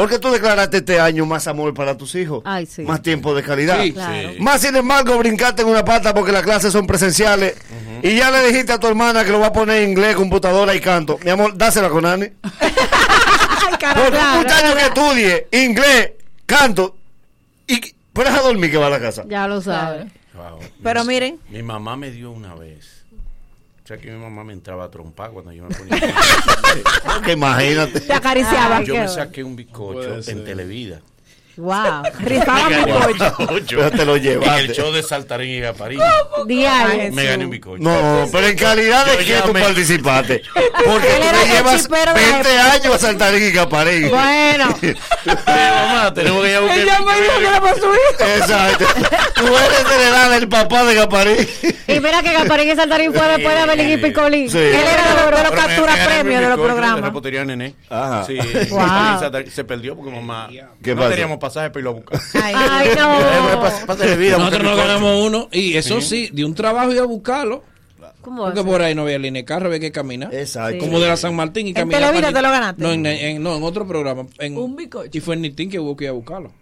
[0.00, 2.40] Porque tú declaraste este año más amor para tus hijos.
[2.46, 2.80] Ay, sí.
[2.82, 3.82] Más tiempo de calidad.
[3.82, 4.30] Sí, Claro.
[4.32, 4.40] Sí.
[4.40, 7.54] Más sin embargo, brincaste en una pata porque las clases son presenciales.
[8.02, 10.74] Y ya le dijiste a tu hermana que lo va a poner en inglés, computadora
[10.74, 11.18] y canto.
[11.22, 12.28] Mi amor, dásela con Ani.
[12.40, 16.12] Porque un muchacho que estudie inglés,
[16.46, 16.96] canto,
[17.66, 17.78] y
[18.14, 19.24] pero a dormir que va a la casa.
[19.28, 20.06] Ya lo sabes.
[20.34, 20.60] Wow.
[20.82, 22.99] Pero miren, Mi mamá me dio una vez.
[23.90, 26.14] Sea que mi mamá me entraba a trompar cuando yo me ponía.
[27.24, 27.98] Que imagínate.
[27.98, 28.84] te acariciaba.
[28.84, 31.00] Yo me saqué un bizcocho en Televida.
[31.60, 32.02] Wow.
[32.20, 33.76] Rifaban bizcocho.
[33.76, 34.60] Pero te lo En llevaste.
[34.62, 36.00] el show de Saltarín y Gaparín.
[36.46, 37.12] Diario.
[37.12, 37.82] Me gané un bizcocho.
[37.82, 40.42] No, pero en calidad de que tú participaste.
[40.84, 44.10] Porque Él tú llevas chipero de la 20 años a Saltarín y Caparín.
[44.10, 44.74] Bueno.
[45.22, 48.24] Eh, mamá, tenemos que ir a buscar Ella me dijo que era para su hijo.
[48.38, 48.84] Exacto.
[49.34, 51.48] Tú eres de la edad del papá de Caparín.
[51.88, 54.50] Y mira que Gaparín y Saltarín fue después de Abelín y Picolín.
[54.50, 54.58] Sí.
[54.58, 57.00] Él era de los, captura premios mi de los programas.
[57.02, 57.74] repostería Nené.
[57.90, 58.24] Ajá.
[58.26, 58.38] Sí.
[59.50, 60.48] Se perdió porque mamá.
[60.82, 62.20] ¿Qué no teníamos pasaje para irlo a buscar.
[62.42, 63.86] Ay, no.
[63.86, 64.38] Pase de vida.
[64.38, 67.64] Nosotros nos ganamos uno y eso sí, de un trabajo iba a buscarlo.
[68.22, 70.34] ¿Cómo Porque por ahí no había línea de carro, había que caminar.
[70.34, 70.78] Exacto.
[70.78, 72.12] Como de la San Martín y ¿En caminar.
[72.12, 72.82] Para te lo ganaste?
[72.82, 74.26] No, en, en- no, en otro programa.
[74.38, 75.10] En, Un bizcocho.
[75.10, 76.52] Y fue en Nitín que hubo que ir a buscarlo.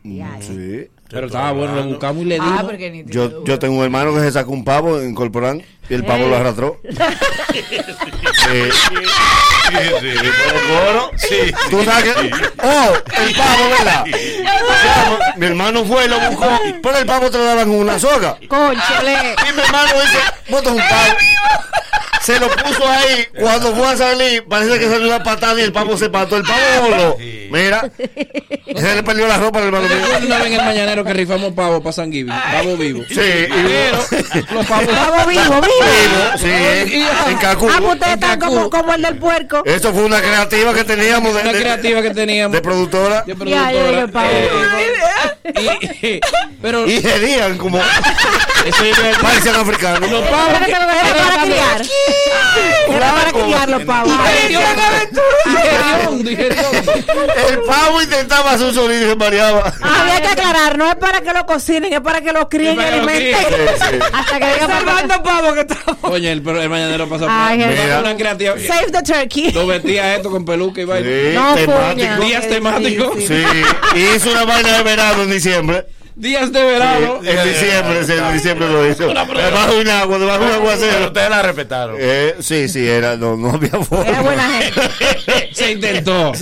[0.41, 0.89] Sí.
[1.09, 2.53] Pero estaba bueno, lo buscamos y le dimos.
[2.59, 5.15] Ah, porque ni te Yo, yo tengo un hermano que se sacó un pavo en
[5.15, 6.81] Corporán y el pavo lo arrastró.
[8.51, 8.71] Eh,
[10.01, 10.29] Sí, sí.
[10.69, 11.11] coro.
[11.17, 11.53] Sí.
[11.71, 12.33] Tú sabes que.
[12.63, 14.05] Oh, el pavo, ¿verdad?
[15.37, 16.49] Mi hermano fue y lo buscó.
[16.83, 18.39] Pero el pavo te lo daban en una soga.
[18.49, 19.35] Conchole.
[19.49, 21.17] Y mi hermano dice: Bota un pavo.
[22.23, 23.27] Se lo puso ahí.
[23.39, 26.37] Cuando fue a salir, parece que salió una patada y el pavo se pató.
[26.37, 27.17] El pavo voló.
[27.51, 27.91] Mira,
[28.77, 29.97] se le perdió la ropa al hermano mío.
[30.27, 33.03] Una vez en el mañanero que rifamos pavo para San Giving, pavo vivo.
[33.09, 35.63] Sí, y los pavos Pavo vivo, vivo.
[35.63, 36.51] Vivo, sí,
[37.31, 37.71] en, Cancún.
[37.73, 39.63] Ah, pues ustedes están como, como el del puerco.
[39.65, 43.23] Eso fue una creativa que teníamos de, una de- creativa que teníamos de productora.
[43.27, 44.29] de Ya, ya, ya, pavo.
[44.29, 45.39] productora.
[45.45, 46.21] Eh, y-
[46.61, 50.11] pero Y herían como eso es parecían africanos.
[50.11, 51.83] los pavos que- lo dejé para criar.
[52.89, 54.13] Era para criar los pavos.
[55.45, 56.93] Digeriondo, digeriondo.
[57.49, 59.73] El pavo intentaba hacer un sonido y se mareaba.
[59.83, 62.85] Había que aclarar, no es para que lo cocinen, es para que lo críen y
[62.85, 63.35] alimenten.
[64.13, 64.67] Hasta que diga.
[64.67, 65.97] Salvando pavo que estamos.
[66.03, 67.95] Oye, el, pero el mañanero pasó Ay, por Jesús.
[68.01, 68.55] una creativa.
[68.67, 69.53] Save the turkey.
[69.53, 71.09] Lo vestía esto con peluca y vaina.
[71.09, 72.25] Sí, No, temático.
[72.25, 73.09] Días temáticos.
[73.27, 73.43] Sí,
[73.97, 75.87] y hizo una vaina de verano en diciembre.
[76.19, 77.21] Días de verano.
[77.23, 79.07] En diciembre, sí, en diciembre lo hizo.
[79.07, 81.07] Debajo de un agua, debajo de un Pero aguacero.
[81.07, 81.97] ustedes la respetaron.
[81.99, 84.05] Eh, sí, sí, era, no, no había forma.
[84.09, 84.81] Era buena gente.
[85.53, 86.33] Se intentó.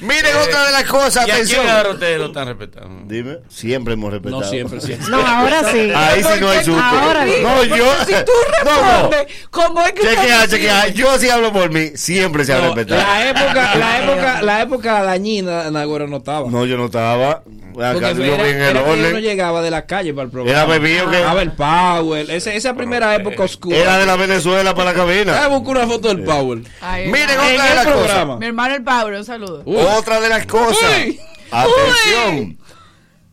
[0.00, 1.68] Miren otra de las cosas, ¿Y a quién atención.
[1.68, 3.02] ahora ustedes lo están respetando?
[3.14, 4.40] Dime, siempre hemos respetado.
[4.40, 5.08] No siempre, siempre.
[5.10, 5.92] No, ahora sí.
[5.94, 6.82] Ahí sí no hay susto.
[6.82, 7.32] Ahora sí.
[7.42, 7.92] No, yo.
[8.06, 8.32] Si tú
[8.64, 8.82] No, no.
[9.10, 10.88] respondes, ¿cómo es que Chequea, chequea.
[10.88, 11.90] Yo sí hablo por mí.
[11.94, 13.02] Siempre se ha No, respetado.
[13.02, 16.48] la época, la época, la época dañina, Nagüero no estaba.
[16.50, 17.42] No, yo no estaba.
[17.78, 19.22] Acá Porque yo era, vi en el era que uno orden.
[19.22, 20.58] llegaba de la calle para el programa.
[20.58, 22.30] Era bebido que- A ver, Powell.
[22.30, 23.76] Ese, esa primera época oscura.
[23.76, 25.48] Era de la Venezuela para la Ah, cabina.
[25.48, 26.66] busca una foto del Powell.
[26.80, 28.38] Ay, Miren otra de las cosas.
[28.38, 29.62] Mi hermano el Pablo, un saludo.
[29.64, 29.76] Uy.
[29.76, 30.90] Otra de las cosas.
[31.06, 31.20] Uy.
[31.50, 32.58] Atención.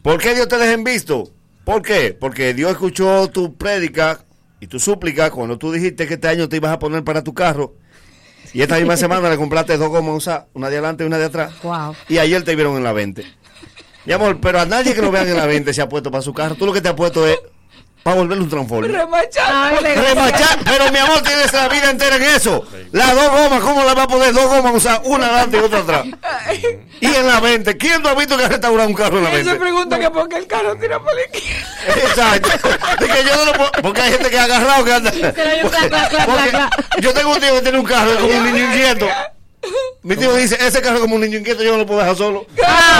[0.01, 1.29] ¿Por qué Dios te deja en visto?
[1.63, 2.15] ¿Por qué?
[2.19, 4.19] Porque Dios escuchó tu prédica
[4.59, 7.33] y tu súplica cuando tú dijiste que este año te ibas a poner para tu
[7.33, 7.75] carro.
[8.53, 11.25] Y esta misma semana le compraste dos gomas usadas, una de adelante y una de
[11.25, 11.53] atrás.
[11.63, 11.95] Wow.
[12.09, 13.23] Y ayer te vieron en la 20.
[14.05, 16.21] Mi amor, pero a nadie que lo vean en la 20 se ha puesto para
[16.21, 16.55] su carro.
[16.55, 17.39] Tú lo que te has puesto es
[18.03, 18.89] para volverle un transforme.
[18.89, 19.77] Remachado.
[19.81, 22.65] Remachar, pero mi amor, tienes la vida entera en eso.
[22.91, 25.79] Las dos gomas, ¿cómo le va a poner dos gomas usar una adelante y otra
[25.79, 26.05] atrás?
[26.99, 29.29] Y en la 20, ¿quién no ha visto que ha restaurado un carro en la
[29.31, 29.59] Él se 20?
[29.61, 32.03] pregunta que por qué el carro tira por la izquierda.
[32.09, 32.49] Exacto.
[32.99, 35.11] De que yo no lo puedo, porque hay gente que ha agarrado que anda.
[35.11, 36.99] Porque clac.
[36.99, 39.07] yo tengo un tío que tiene un carro como un niño inquieto.
[40.03, 42.45] Mi tío dice, ese carro como un niño inquieto, yo no lo puedo dejar solo.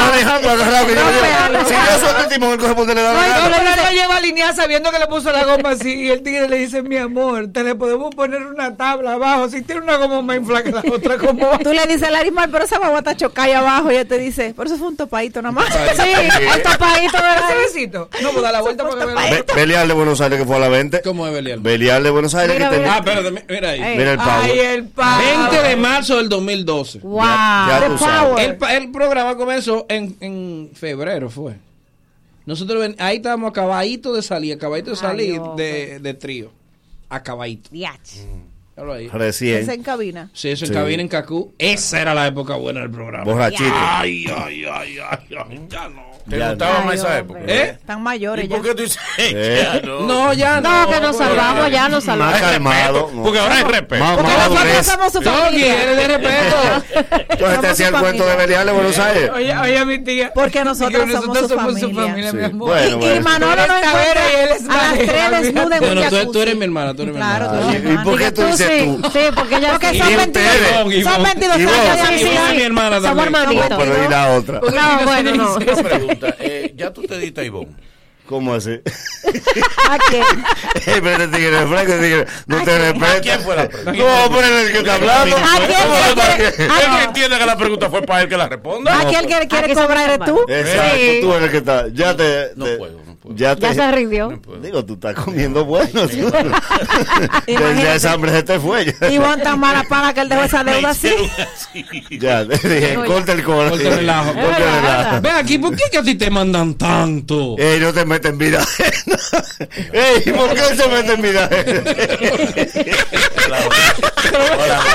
[0.09, 1.68] Manejando agarrado que yo pero- llevo.
[1.70, 3.91] Si yo suelto el timón, él coge por donde le da la No, él lo
[3.91, 6.82] lleva a alinear sabiendo que le puso la goma así y el tigre le dice,
[6.82, 9.49] mi amor, te le podemos poner una tabla abajo.
[9.49, 11.57] Si tiene una goma más inflada que la otra, ¿cómo va?
[11.59, 13.91] Tú le dices al Arismar, pero esa guagua está chocada ahí abajo.
[13.91, 15.66] Y él te dice, pero eso fue un topadito nada más.
[15.74, 16.09] Sí,
[16.53, 17.43] el tapadito, ¿verdad?
[17.49, 18.09] Ese besito.
[18.22, 20.59] No, pues da la vuelta porque me Be- Belial de Buenos Aires que fue a
[20.59, 21.01] la 20.
[21.01, 21.59] ¿Cómo es Belial?
[21.59, 22.93] Belial de Buenos Aires que tenía.
[22.93, 23.80] Ah, espérate, mi- mira ahí.
[23.97, 24.57] Mira el Ay, power.
[24.66, 25.22] el pavo.
[25.51, 26.30] 20 de marzo del
[26.65, 26.99] 2012.
[26.99, 27.19] Wow.
[27.21, 28.55] Ya The tú sabes.
[28.57, 28.73] power.
[28.83, 31.55] El, programa comenzó en, en febrero, fue.
[32.45, 35.65] Nosotros ven- ahí estábamos acabadito de salir, acabadito de salir hombre.
[35.65, 36.51] de, de trío.
[37.09, 37.69] Acabadito.
[37.71, 37.99] Diach.
[38.25, 39.07] Míralo ahí.
[39.09, 39.69] Recién.
[39.69, 40.30] en cabina.
[40.34, 40.74] Sí, eso en Sí.
[40.74, 41.53] cabina en Cacú.
[41.57, 43.24] Esa era la época buena del programa.
[43.24, 43.63] Borrachito.
[43.76, 46.13] Ay, ay, ay, ay, ay, ya no.
[46.30, 46.86] ¿Te Ya gustaba no.
[46.86, 47.39] más esa época?
[47.41, 47.53] hombre.
[47.61, 47.69] ¿Eh?
[47.71, 48.55] Están ¿Y mayores ya.
[48.55, 48.97] por qué tú dices?
[49.17, 49.59] Eh.
[49.61, 49.99] Ya no.
[50.07, 50.86] No, ya no.
[50.86, 52.39] No, que nos salvamos, ya nos Más salvamos.
[52.39, 53.11] calmado.
[53.13, 53.24] no.
[53.24, 54.03] Porque ahora hay respeto.
[54.03, 55.84] Más Porque nosotros somos su No, familia.
[55.84, 57.26] eres de respeto.
[57.30, 58.36] Entonces te hacía el cuento de.
[58.38, 59.32] Belial de Buenos Aires.
[59.36, 60.32] Oye, oye, mi tía.
[60.34, 61.49] Porque nosotros Digo, somos su
[61.93, 62.32] familia.
[62.32, 62.38] Sí.
[62.38, 62.69] mi amor.
[62.69, 63.21] Bueno, Y bueno.
[63.21, 67.01] Manolo no y encuentra a las tres desnudas en Bueno, tú, eres mi hermana, tú
[67.03, 67.61] eres mi Claro, hermana.
[67.63, 69.09] tú eres mi ¿Y por qué tú Tú sí, tú?
[69.11, 71.03] sí, porque ya Porque son 22, ustedes.
[71.03, 71.74] son 22 Y vos.
[71.74, 73.36] años de Sí, sí, mi hermana Somos también.
[73.36, 73.70] hermanitos.
[73.70, 74.59] No, pero y la otra.
[74.61, 75.55] No, bueno, no.
[75.55, 76.36] Una pregunta.
[76.39, 77.76] eh, ¿Ya tú te diste a Ivonne?
[78.26, 78.80] ¿Cómo así?
[79.89, 80.24] ¿A quién?
[80.86, 83.22] Eh, este tigre franco, tigre no te respeta.
[83.22, 83.91] quién fue la pregunta?
[83.91, 85.38] No, pero el que está hablando.
[85.38, 87.03] ¿A quién ¿Cómo quiere- que- a ¿Él quién?
[87.03, 88.99] entiende que la pregunta fue para él que la responda?
[89.09, 90.39] Que quiere que se cobrar eres tú.
[90.47, 91.86] Exacto, tú eres el que está.
[91.93, 92.51] Ya te.
[93.24, 94.39] Te- Ya, te, Ya se rindió.
[94.61, 96.07] Digo, tú estás comiendo bueno.
[96.07, 96.32] tú.
[97.47, 98.93] ya esa hambre se te fue.
[99.09, 101.13] Y Ivonne tan mala paga que él dejó esa deuda así.
[102.19, 103.69] ya te dije, corta el corazón.
[103.80, 104.34] Corta el relajo.
[104.34, 105.19] Corta.
[105.21, 107.55] Ven aquí, ¿por qué que a ti te mandan tanto?
[107.57, 109.17] Ey, no te metes en vida ajena.
[109.93, 111.49] Ey, ¿por qué se mete en vida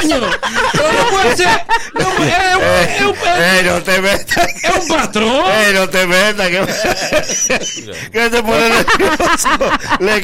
[0.09, 1.49] no puede ser.
[1.95, 4.47] No, es, un- es un- Ey, no te metas.
[4.62, 5.43] es un patrón.
[5.51, 6.49] Ey, no te metas.
[6.49, 9.49] Que, que se pone nervioso.
[10.01, 10.16] Le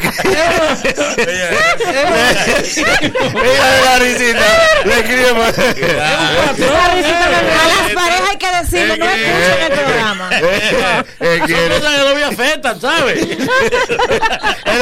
[3.52, 4.46] Ella de la risita.
[4.84, 5.58] Le escribe más.
[5.58, 5.62] A
[7.68, 10.30] las parejas hay que decirle, no escuchen el programa.
[11.20, 11.76] Él quiere.
[11.76, 13.20] Eso no me afecta, ¿sabes?
[13.22, 13.48] Él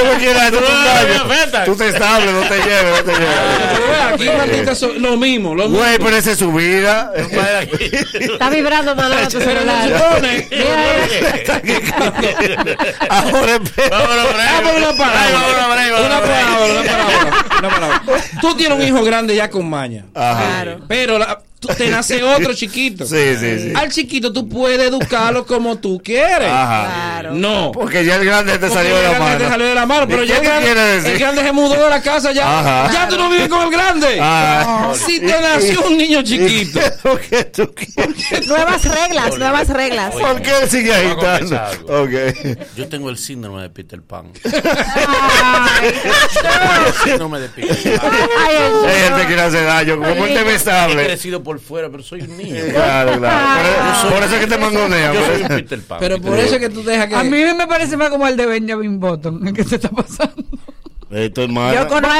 [0.04, 1.64] no quiere hacer un daño.
[1.64, 4.18] Tú te estable, no te lleves, no te lleves.
[4.18, 5.78] ve, Aquí lo mismo, lo mismo.
[5.78, 7.12] Güey, pero esa es su vida.
[8.12, 9.90] Está vibrando Manolo tu celular.
[9.90, 10.48] pone.
[13.10, 13.98] Ahora espera.
[13.98, 16.06] Ah, pero una parábola.
[16.06, 16.80] Una parábola,
[17.60, 18.02] una parábola.
[18.40, 20.04] Tú tienes un hijo grande ya con maña.
[20.14, 20.64] Ajá.
[20.88, 23.04] Pero la- te nace otro chiquito.
[23.06, 23.72] Sí, sí, sí.
[23.74, 26.48] Al chiquito tú puedes educarlo como tú quieres.
[26.50, 27.22] Ajá.
[27.32, 27.72] No.
[27.72, 29.38] Porque ya el grande te salió de el la grande mano.
[29.44, 31.10] te salió de la mano, pero ¿Y ya el grande, decir?
[31.12, 32.60] el grande se mudó de la casa ya.
[32.60, 32.90] Ajá.
[32.92, 34.18] Ya tú no vives con el grande.
[34.20, 34.92] Ah.
[34.94, 36.80] Si te nació un niño chiquito.
[37.02, 38.46] ¿Por qué tú quieres?
[38.46, 40.14] Nuevas reglas, nuevas reglas.
[40.14, 41.20] ¿Por qué él sigue agitando?
[41.56, 42.02] confesar algo.
[42.02, 42.10] Ok.
[42.76, 44.32] Yo tengo el síndrome de Peter Pan.
[44.44, 44.52] el
[47.04, 48.10] síndrome de Peter Pan.
[48.88, 49.96] Ella te quiere hacer daño.
[49.98, 51.04] Como él te ve He estable.
[51.04, 52.62] crecido por fuera, pero soy un niño.
[52.70, 54.02] Claro, claro.
[54.02, 55.12] Por, por eso es que te mangonea.
[55.12, 55.98] Yo por soy un Peter Pan.
[56.00, 57.14] Pero por eso es que tú dejas que.
[57.14, 60.44] A mí me parece más como el de Benjamin Button, el que se está pasando.
[61.14, 61.74] Eh, tu hermana.
[61.74, 62.14] Yo conozco,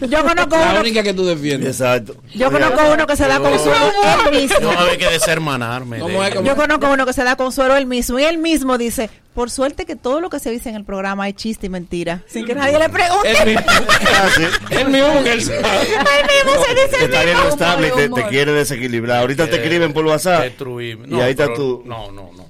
[0.00, 1.70] tu yo conozco La uno, única que tú defiendes.
[1.80, 2.14] Exacto.
[2.34, 4.68] yo conozco uno que se da consuelo él No mismo.
[4.68, 5.98] va a haber que deshermanarme.
[5.98, 6.34] ¿Cómo de- es?
[6.36, 9.50] ¿Cómo Yo conozco uno que se da consuelo él mismo y él mismo dice, por
[9.50, 12.44] suerte que todo lo que se dice en el programa es chiste y mentira, sin
[12.46, 13.30] que nadie le pregunte.
[13.32, 13.62] Él mismo.
[14.20, 14.42] Ah, sí.
[14.70, 15.58] Él mismo porque él sabe.
[15.60, 17.48] Él mismo se dice está mismo.
[17.48, 19.18] estable y te, te quiere desequilibrar.
[19.18, 20.42] Ahorita te escriben por WhatsApp.
[20.44, 21.08] Destruirme.
[21.16, 21.82] Y ahí está tú.
[21.84, 22.48] No, no, no.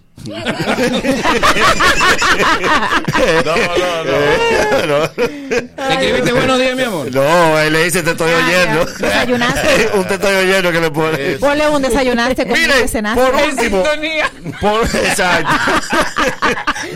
[3.44, 3.56] No,
[4.04, 5.08] no, no.
[5.08, 7.12] ¿Te escribiste buenos días, mi amor?
[7.12, 8.84] No, él le dice te estoy oyendo.
[8.84, 9.90] Desayunaste.
[9.94, 11.18] un te estoy oyendo que le pone.
[11.38, 12.56] Ponle un desayunaste con
[12.88, 13.20] cenaste.
[13.20, 13.84] por último,
[14.60, 15.50] por, exacto.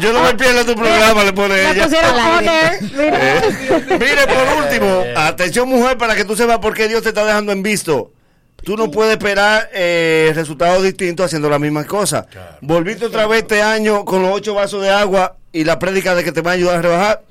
[0.01, 1.87] Yo no me pierdo tu programa, le pone ella.
[2.99, 3.41] Eh,
[3.89, 7.53] Mire, por último, atención mujer, para que tú sepas por qué Dios te está dejando
[7.53, 8.13] en visto.
[8.65, 12.27] Tú no puedes esperar eh, resultados distintos haciendo las mismas cosas.
[12.61, 16.23] Volviste otra vez este año con los ocho vasos de agua y la prédica de
[16.25, 17.23] que te va a ayudar a rebajar.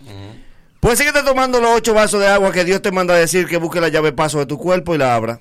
[0.79, 3.57] Pues síguete tomando los ocho vasos de agua que Dios te manda a decir que
[3.57, 5.39] busque la llave paso de tu cuerpo y la abra.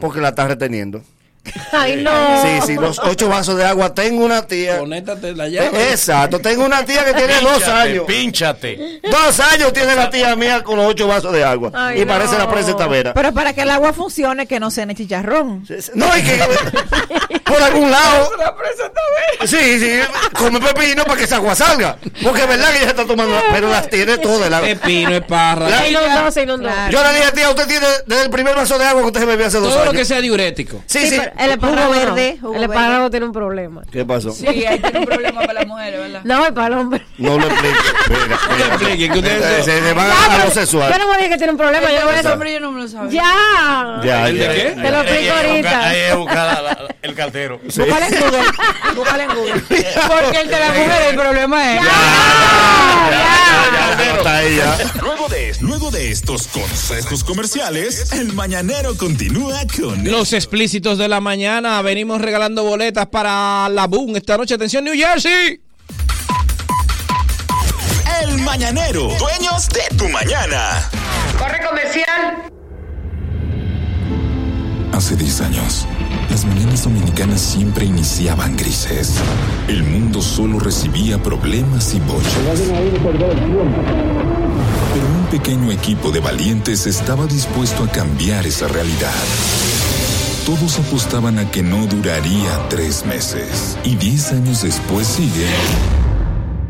[0.00, 1.02] Porque la estás reteniendo.
[1.72, 2.10] Ay, no.
[2.42, 3.92] Sí, sí, los ocho vasos de agua.
[3.94, 4.78] Tengo una tía.
[4.78, 5.90] Conéctate la llave.
[5.90, 8.04] Exacto, tengo una tía que tiene dos años.
[8.06, 9.00] Pínchate.
[9.10, 11.70] Dos años tiene la tía mía con los ocho vasos de agua.
[11.74, 13.12] Ay, y parece la presa Tavera.
[13.14, 15.66] Pero para que el agua funcione, que no sea en chicharrón.
[15.94, 16.40] No, y que
[17.44, 18.30] por algún lado.
[19.44, 20.00] Sí, sí,
[20.38, 21.96] come pepino para que esa agua salga.
[22.22, 24.48] Porque es verdad que ella se está tomando, pero las tiene todas.
[24.50, 25.68] La, Pepino, esparra.
[25.68, 26.68] La- inundó, se inundó.
[26.90, 29.26] Yo le dije, tía, usted tiene desde el primer vaso de agua que usted se
[29.26, 29.94] bebió hace dos Todo lo años.
[30.00, 30.82] que sea diurético.
[30.86, 31.16] Sí, sí.
[31.18, 31.98] pero el espárrago no.
[31.98, 33.82] verde, jugo El espárrago tiene un problema.
[33.90, 34.32] ¿Qué pasó?
[34.32, 36.20] Sí, ahí tiene un problema para las mujeres, ¿verdad?
[36.24, 37.06] No, y para el hombre.
[37.18, 37.76] No lo explique.
[38.08, 38.66] Mira.
[38.74, 40.92] explique, que ustedes Se, son- se- se van Ya, a lo pero sexual.
[40.92, 41.88] Yo no me dije que tiene un problema.
[41.90, 42.30] Yo voy a Ese decir.
[42.32, 43.22] hombre yo no me lo sabía.
[43.22, 44.00] Ya.
[44.04, 44.52] Ya, ¿El de ya.
[44.54, 44.62] qué?
[44.82, 45.88] Te lo explico ahorita.
[45.88, 47.58] Ahí es buscar el cartero.
[47.64, 48.42] Búscala en Google.
[48.96, 49.54] Búscala en Google.
[50.08, 51.80] Porque el de la mujer, el problema es.
[53.10, 54.76] Ya, está ahí, ya.
[55.00, 61.20] Luego de, luego de estos consejos comerciales, el mañanero continúa con Los explícitos de la
[61.22, 61.80] mañana.
[61.82, 64.54] Venimos regalando boletas para la Boom esta noche.
[64.54, 65.60] Atención, New Jersey.
[68.22, 70.88] El Mañanero, dueños de tu mañana.
[71.38, 72.50] Corre comercial.
[74.92, 75.86] Hace 10 años,
[76.30, 79.14] las mañanas dominicanas siempre iniciaban grises.
[79.66, 82.60] El mundo solo recibía problemas y bochas.
[84.94, 89.10] Pero un pequeño equipo de valientes estaba dispuesto a cambiar esa realidad.
[90.46, 93.78] Todos apostaban a que no duraría tres meses.
[93.84, 95.46] Y diez años después sigue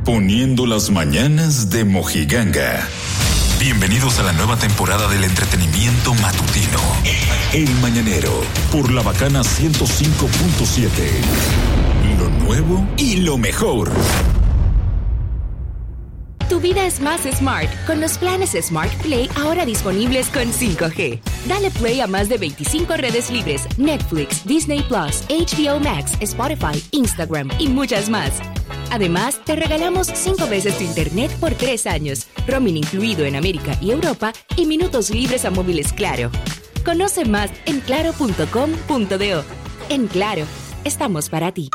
[0.05, 2.87] poniendo las mañanas de Mojiganga.
[3.59, 6.81] Bienvenidos a la nueva temporada del entretenimiento matutino.
[7.55, 10.89] El Mañanero, por la bacana 105.7.
[12.18, 13.91] Lo nuevo y lo mejor.
[16.61, 21.20] Vida es más smart con los planes Smart Play ahora disponibles con 5G.
[21.47, 27.51] Dale play a más de 25 redes libres, Netflix, Disney Plus, HBO Max, Spotify, Instagram
[27.59, 28.32] y muchas más.
[28.90, 33.90] Además, te regalamos 5 veces tu internet por 3 años, roaming incluido en América y
[33.90, 36.30] Europa y minutos libres a móviles Claro.
[36.84, 39.45] Conoce más en claro.com.do.
[39.88, 40.45] En Claro,
[40.84, 41.70] estamos para ti.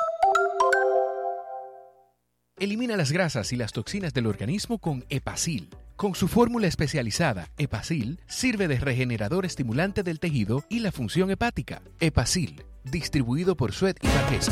[2.60, 5.70] Elimina las grasas y las toxinas del organismo con Epacil.
[5.96, 11.84] Con su fórmula especializada, Epacil sirve de regenerador estimulante del tejido y la función hepática.
[12.00, 14.52] Epacil, distribuido por Suet y Pargesa.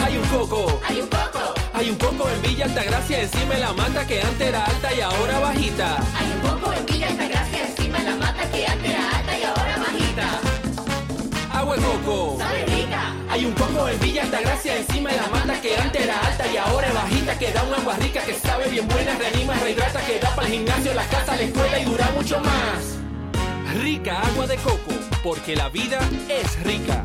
[0.00, 0.80] Hay un coco.
[0.88, 1.54] Hay un coco.
[1.72, 5.00] Hay un coco en Villa Altagracia encima de la mata que antes era alta y
[5.00, 5.96] ahora bajita.
[6.18, 9.42] Hay un coco en Villa Altagracia encima de la mata que antes era alta y
[9.44, 10.47] ahora bajita.
[11.68, 12.36] Agua de coco.
[12.38, 13.14] Sabe rica.
[13.28, 16.56] Hay un coco en Villa Altagracia encima de la mata que antes era alta y
[16.56, 17.38] ahora es bajita.
[17.38, 20.54] Que da un agua rica que sabe bien buena, reanima, rehidrata, que da para el
[20.54, 23.82] gimnasio, la casa, la escuela y dura mucho más.
[23.82, 24.92] Rica agua de coco,
[25.22, 25.98] porque la vida
[26.30, 27.04] es rica.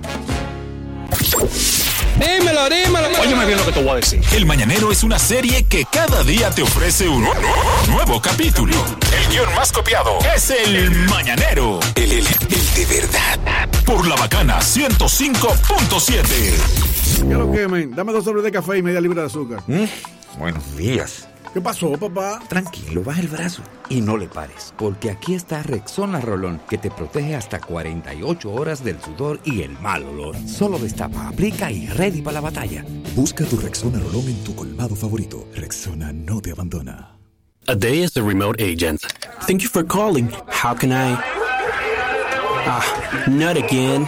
[2.24, 3.08] Dímelo, dímelo.
[3.22, 4.22] Óyeme bien lo que te voy a decir.
[4.34, 7.28] El Mañanero es una serie que cada día te ofrece un
[7.90, 8.74] nuevo capítulo.
[9.12, 11.80] El guion más copiado es El Mañanero.
[11.96, 13.70] El, el- el de verdad.
[13.86, 16.24] Por la bacana 105.7.
[17.28, 17.92] ¿Qué lo que, men?
[17.96, 19.62] Dame dos sobres de café y media libra de azúcar.
[20.38, 21.28] Buenos días.
[21.54, 22.40] ¿Qué pasó, papá?
[22.50, 26.90] Tranquilo, baja el brazo y no le pares, porque aquí está Rexona Rolón, que te
[26.90, 30.36] protege hasta 48 horas del sudor y el mal olor.
[30.48, 32.84] Solo destapa, aplica y ready para la batalla.
[33.16, 35.48] Busca tu Rexona Rolón en tu colmado favorito.
[35.54, 37.20] Rexona no te abandona.
[37.68, 39.02] A day as a remote agent.
[39.46, 40.30] Thank you for calling.
[40.48, 41.16] How can I?
[42.66, 42.84] Ah,
[43.28, 44.08] not again.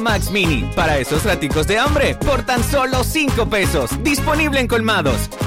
[0.00, 3.90] Max Mini, para esos raticos de hambre, por tan solo 5 pesos.
[4.02, 5.30] Disponible en colmados.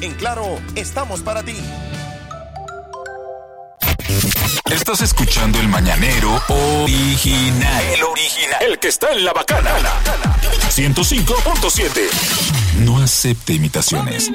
[0.00, 1.56] En Claro, estamos para ti.
[4.70, 7.84] Estás escuchando el Mañanero original.
[7.92, 8.62] El original.
[8.62, 9.70] El que está en la bacana.
[10.70, 12.08] 105.7.
[12.78, 14.30] No acepte imitaciones.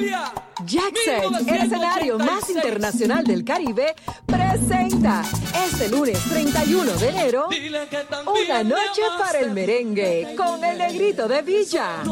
[0.64, 3.94] Jackson, el escenario más internacional del Caribe,
[4.24, 5.24] presenta
[5.66, 12.02] este lunes 31 de enero una noche para el merengue con el negrito de Villa.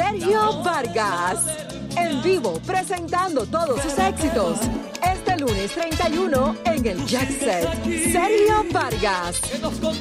[0.00, 1.40] Sergio Vargas,
[1.94, 4.58] en vivo presentando todos sus éxitos.
[5.02, 7.68] Este lunes 31 en el Jackset.
[7.84, 9.42] Sergio Vargas.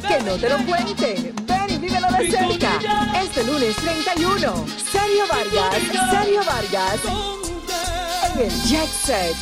[0.07, 1.35] Que no te lo cuenten.
[1.45, 2.79] Ven y vívelo de cerca.
[3.21, 4.65] Este lunes 31.
[4.89, 5.75] Sergio Vargas.
[6.11, 7.01] Sergio Vargas.
[8.23, 9.35] En el Jackset.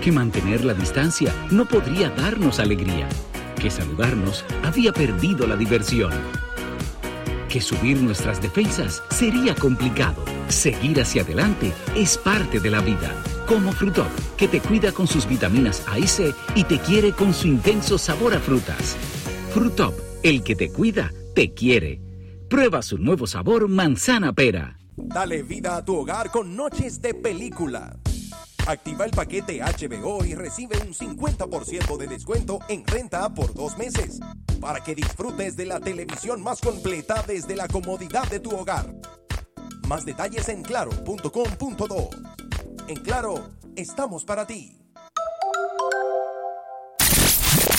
[0.00, 3.08] Que mantener la distancia no podría darnos alegría.
[3.60, 6.12] Que saludarnos había perdido la diversión.
[7.48, 10.24] Que subir nuestras defensas sería complicado.
[10.46, 13.12] Seguir hacia adelante es parte de la vida.
[13.48, 17.34] Como Frutop, que te cuida con sus vitaminas A y C y te quiere con
[17.34, 18.96] su intenso sabor a frutas.
[19.52, 22.00] Frutop, el que te cuida, te quiere.
[22.48, 24.78] Prueba su nuevo sabor manzana pera.
[24.96, 27.96] Dale vida a tu hogar con noches de película.
[28.66, 34.20] Activa el paquete HBO y recibe un 50% de descuento en renta por dos meses
[34.60, 38.94] para que disfrutes de la televisión más completa desde la comodidad de tu hogar.
[39.86, 42.10] Más detalles en claro.com.do.
[42.88, 44.78] En Claro, estamos para ti.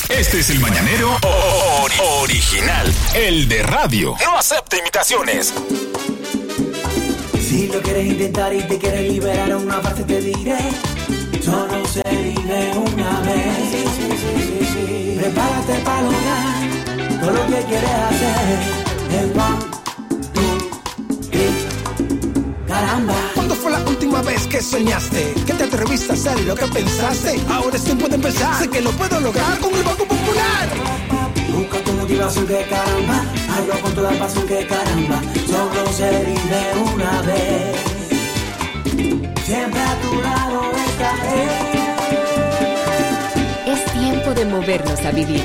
[0.10, 4.16] Este es el mañanero ori- original, el de radio.
[4.24, 5.52] No acepta imitaciones.
[7.56, 10.58] Si lo quieres intentar y te quieres liberar una parte te diré
[11.42, 13.56] Solo se vive una vez
[15.18, 18.60] Prepárate para lograr todo lo que quieres hacer
[19.20, 19.60] El one,
[20.34, 25.34] two, three Caramba ¿Cuándo fue la última vez que soñaste?
[25.48, 27.40] Que te atreviste a hacer lo que pensaste.
[27.50, 28.62] Ahora es tiempo de empezar.
[28.62, 31.05] Sé que lo puedo lograr con el Banco Popular.
[32.06, 37.22] Busca tu motivación que caramba Hazlo con toda pasión que caramba Solo se vive una
[37.24, 37.76] vez
[39.46, 41.48] Siempre a tu lado estaré
[43.68, 45.44] Es tiempo de movernos a vivir.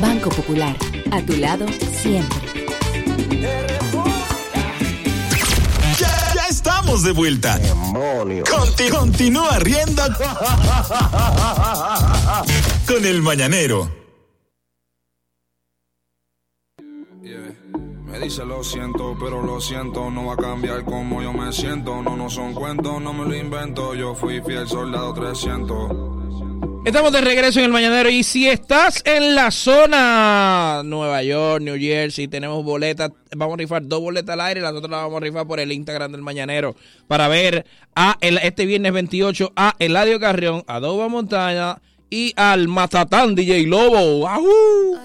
[0.00, 0.74] Banco Popular,
[1.10, 1.66] a tu lado
[2.02, 2.38] siempre.
[5.98, 7.58] Ya, ya estamos de vuelta.
[8.50, 10.02] Conti- continúa riendo
[12.86, 13.90] con el mañanero.
[18.10, 22.02] Me dice lo siento, pero lo siento, no va a cambiar como yo me siento.
[22.02, 23.94] No, no son cuentos, no me lo invento.
[23.94, 26.10] Yo fui fiel soldado 300.
[26.84, 31.78] Estamos de regreso en el Mañanero y si estás en la zona Nueva York, New
[31.78, 35.20] Jersey, tenemos boletas, vamos a rifar dos boletas al aire, las otras las vamos a
[35.20, 36.74] rifar por el Instagram del Mañanero
[37.06, 41.76] para ver a el, este viernes 28 a Eladio Carrión, a Doba Montaña
[42.08, 44.26] y al Matatán DJ Lobo.
[44.26, 44.96] ¡Ajú!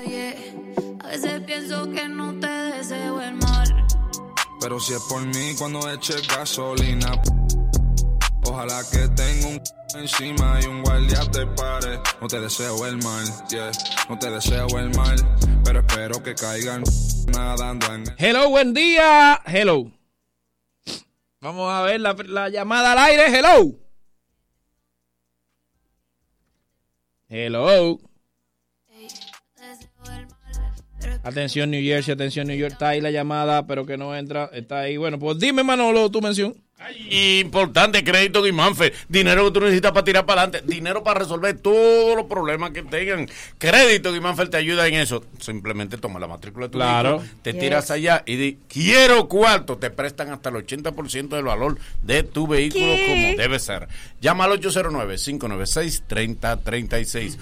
[1.01, 2.14] A veces pienso que no
[4.66, 7.22] Pero si es por mí cuando eche gasolina.
[8.45, 9.61] Ojalá que tenga un
[9.93, 11.99] encima y un guardia te pare.
[12.20, 13.70] No te deseo el mal, yeah.
[14.09, 15.18] No te deseo el mal.
[15.63, 16.84] Pero espero que caigan
[17.28, 19.39] nadando en Hello, buen día.
[19.45, 19.91] Hello.
[21.41, 23.38] Vamos a ver la, la llamada al aire.
[23.38, 23.72] Hello.
[27.30, 27.99] Hello.
[31.26, 32.73] Atención New Jersey, atención New York.
[32.73, 34.47] Está ahí la llamada, pero que no entra.
[34.53, 34.95] Está ahí.
[34.95, 36.53] Bueno, pues dime, Manolo, tu mención.
[37.09, 38.93] Importante, crédito Guimánfer.
[39.09, 40.67] Dinero que tú necesitas para tirar para adelante.
[40.71, 43.27] Dinero para resolver todos los problemas que tengan.
[43.57, 45.23] Crédito Guimánfer te ayuda en eso.
[45.39, 47.23] Simplemente toma la matrícula de tu Claro.
[47.41, 47.61] te Yes.
[47.61, 49.77] tiras allá y di, quiero cuarto.
[49.77, 53.05] Te prestan hasta el 80% del valor de tu vehículo ¿Qué?
[53.07, 53.88] como debe ser.
[54.21, 57.38] Llama al 809-596-3036.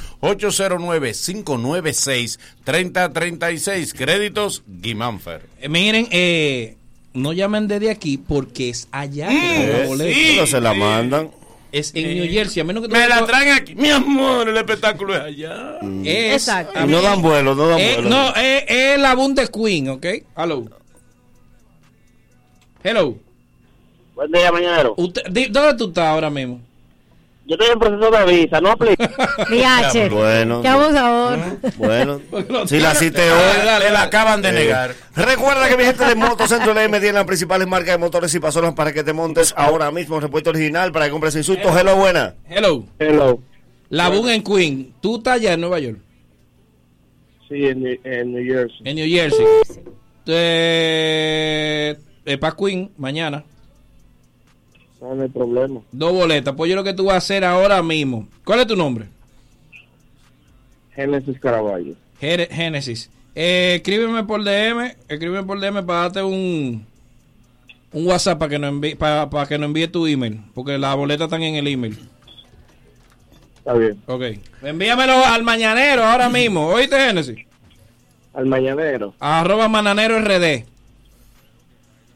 [2.66, 3.94] 809-596-3036.
[3.94, 5.48] Créditos Guimánfer.
[5.60, 6.78] Eh, miren, eh,
[7.14, 9.28] no llamen desde aquí porque es allá.
[9.30, 10.14] que Mm, dan la boleta.
[10.16, 11.32] sí, Pero se la mandan.
[11.72, 13.74] Es en New Jersey, a menos que Me la traen aquí.
[13.74, 15.80] Mi amor, el espectáculo es allá.
[16.04, 16.78] Es, Exacto.
[16.78, 18.10] a No dan vuelo, no dan Eh, vuelo.
[18.10, 20.06] no, es es la Bundes Queen, ¿ok?
[20.38, 20.66] Hello.
[22.84, 23.18] Hello.
[24.14, 24.52] Buen día,
[25.32, 26.62] di- ¿Dónde tú estás ahora mismo?
[27.46, 29.12] Yo estoy en proceso de visa, no aplica.
[29.50, 30.08] Viaje.
[30.08, 30.62] Bueno.
[30.62, 31.40] Qué abusador.
[31.78, 32.22] Bueno,
[32.68, 34.96] si la cité hoy, Dale, la acaban de Eh, negar.
[35.14, 38.74] Recuerda que mi gente de Motocentro LM tiene las principales marcas de motores y pasolas
[38.74, 41.76] para que te montes ahora mismo en repuesto original para que compres insultos.
[41.78, 42.34] Hello, buena.
[42.50, 42.86] Hello.
[42.98, 43.40] Hello.
[43.90, 44.94] La Bundes Queen.
[45.02, 45.98] ¿Tú estás allá en Nueva York?
[47.50, 48.78] Sí, en, New- en New Jersey.
[48.86, 49.46] En New Jersey.
[50.26, 53.44] Eh, eh, para Queen, mañana.
[55.04, 55.82] No, no hay problema.
[55.92, 56.56] Dos boletas.
[56.56, 58.26] Pues yo lo que tú vas a hacer ahora mismo.
[58.46, 59.08] ¿Cuál es tu nombre?
[60.96, 61.94] Genesis Caraballo.
[62.22, 63.10] Génesis.
[63.36, 64.96] Eh, escríbeme por DM.
[65.10, 66.86] Escríbeme por DM para darte un
[67.92, 70.96] un WhatsApp para que nos envíe para, para que nos envíe tu email, porque las
[70.96, 72.00] boletas están en el email.
[73.58, 74.02] Está bien.
[74.08, 74.24] Ok.
[74.62, 76.68] Envíamelo al mañanero ahora mismo.
[76.68, 77.46] ¿Oíste, Génesis?
[78.34, 79.14] Al mañanero.
[79.20, 80.66] Arroba mananero RD.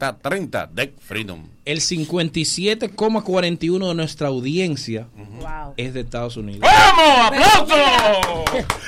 [0.73, 1.47] Deck Freedom.
[1.65, 5.07] El 57,41 de nuestra audiencia
[5.77, 6.61] es de Estados Unidos.
[6.61, 7.27] ¡Vamos!
[7.27, 7.75] ¡Aplauso!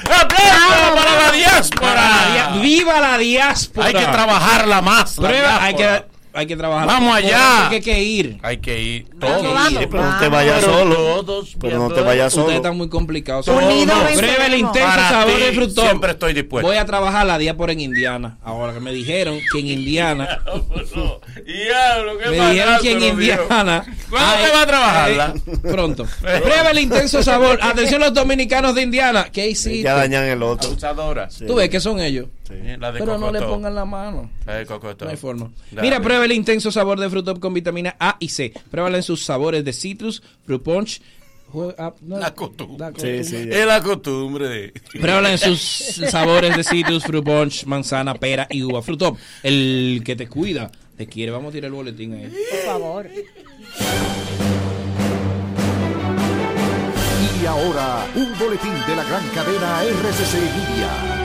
[0.03, 2.57] ¡Aplauso para la diáspora!
[2.61, 3.87] ¡Viva la diáspora!
[3.87, 5.17] Hay que trabajarla más.
[5.17, 6.16] la Prueba, hay que.
[6.37, 6.85] Hay que trabajar.
[6.85, 7.67] Vamos allá.
[7.69, 8.37] que hay que ir.
[8.43, 9.09] Hay que ir.
[9.19, 9.41] Todos.
[9.41, 9.69] Todos.
[9.69, 10.95] Sí, pero no te vayas solo.
[10.95, 12.43] todos Pero no te vayas solo.
[12.43, 13.47] Ustedes están muy complicados.
[13.47, 13.97] Unidos.
[14.15, 15.85] Pruebe el intenso sabor de frutón.
[15.85, 16.67] siempre estoy dispuesto.
[16.67, 18.37] Voy a trabajar la diáspora en Indiana.
[18.43, 20.41] Ahora que me dijeron que en Indiana.
[21.45, 23.01] Diablo, qué me dijeron que en.
[23.01, 23.83] Indiana.
[24.09, 25.33] ¿Cuándo te va a trabajarla?
[25.63, 26.05] Pronto.
[26.21, 27.57] Prueba el intenso sabor.
[27.63, 29.27] Atención los dominicanos de Indiana.
[29.31, 29.81] ¿Qué hiciste?
[29.81, 30.69] Ya dañan el otro.
[31.47, 32.27] Tú ves que son ellos.
[32.79, 34.29] La de Pero no le pongan la mano.
[34.45, 35.05] La de Cocotó.
[35.05, 35.51] No hay forma.
[35.71, 35.81] Dale.
[35.81, 38.53] Mira, prueba el intenso sabor de Fruit Up con vitamina A y C.
[38.71, 41.01] Pruébala en sus sabores de citrus, fruit punch.
[41.77, 42.77] ah, La costumbre.
[42.79, 43.23] la costumbre.
[43.23, 43.49] Sí, sí.
[43.51, 44.73] Es la costumbre de.
[44.99, 48.81] Pruébala en sus sabores de citrus, fruit punch, manzana, pera y uva.
[48.81, 51.31] Fruit Up, el que te cuida, te quiere.
[51.31, 52.33] Vamos a tirar el boletín ahí.
[52.51, 53.07] Por favor.
[57.41, 61.16] Y ahora, un boletín de la gran cadena RCC Media.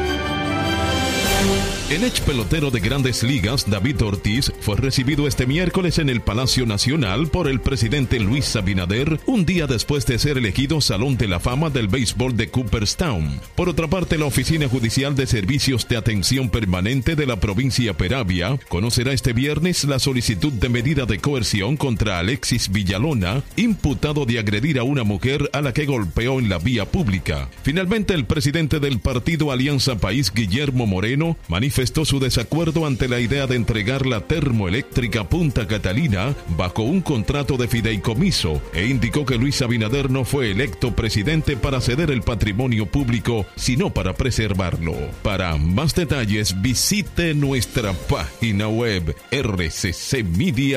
[1.42, 1.71] Thank you.
[1.92, 6.64] El ex pelotero de grandes ligas, David Ortiz, fue recibido este miércoles en el Palacio
[6.64, 11.38] Nacional por el presidente Luis Abinader, un día después de ser elegido Salón de la
[11.38, 13.38] Fama del Béisbol de Cooperstown.
[13.54, 18.58] Por otra parte, la Oficina Judicial de Servicios de Atención Permanente de la provincia Peravia
[18.70, 24.78] conocerá este viernes la solicitud de medida de coerción contra Alexis Villalona, imputado de agredir
[24.78, 27.50] a una mujer a la que golpeó en la vía pública.
[27.64, 33.18] Finalmente, el presidente del partido Alianza País, Guillermo Moreno, manifestó manifestó su desacuerdo ante la
[33.18, 39.34] idea de entregar la termoeléctrica Punta Catalina bajo un contrato de fideicomiso e indicó que
[39.34, 44.94] Luis Abinader no fue electo presidente para ceder el patrimonio público, sino para preservarlo.
[45.24, 50.76] Para más detalles, visite nuestra página web rccmedia.com.do.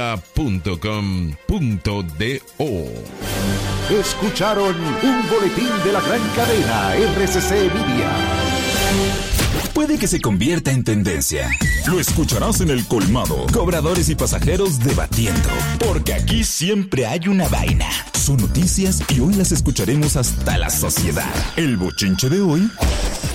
[3.91, 9.35] Escucharon un boletín de la gran cadena RCC Media.
[9.76, 11.51] Puede que se convierta en tendencia.
[11.86, 13.45] Lo escucharás en el colmado.
[13.51, 15.49] Cobradores y pasajeros debatiendo.
[15.86, 17.89] Porque aquí siempre hay una vaina.
[18.13, 21.30] Son noticias y hoy las escucharemos hasta la sociedad.
[21.57, 22.71] El bochinche de hoy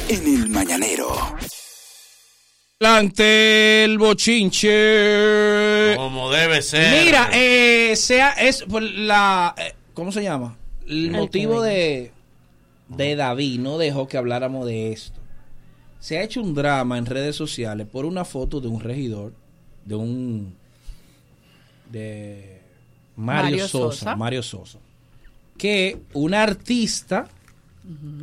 [0.09, 1.11] en el mañanero.
[2.80, 5.95] Adelante el bochinche.
[5.97, 7.05] Como debe ser.
[7.05, 10.57] Mira, eh, sea es por la eh, ¿cómo se llama?
[10.86, 12.12] El El motivo de
[12.88, 15.20] de David no dejó que habláramos de esto.
[16.01, 19.33] Se ha hecho un drama en redes sociales por una foto de un regidor
[19.85, 20.55] de un
[21.91, 22.61] de
[23.17, 24.17] Mario, Mario Sosa, Sosa.
[24.17, 24.79] Mario Sosa,
[25.59, 27.29] que un artista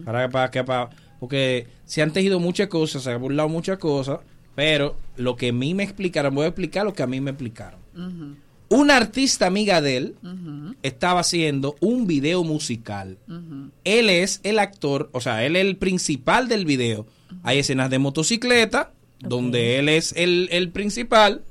[0.05, 4.19] para, para, que- para- porque se han tejido muchas cosas, se han burlado muchas cosas,
[4.55, 7.31] pero lo que a mí me explicaron, voy a explicar lo que a mí me
[7.31, 7.79] explicaron.
[8.69, 10.15] Una artista amiga de él
[10.83, 13.17] estaba haciendo un video musical.
[13.83, 17.05] Él es el actor, o sea, él es el principal del video.
[17.43, 21.41] Hay escenas de motocicleta, donde él es el, el principal.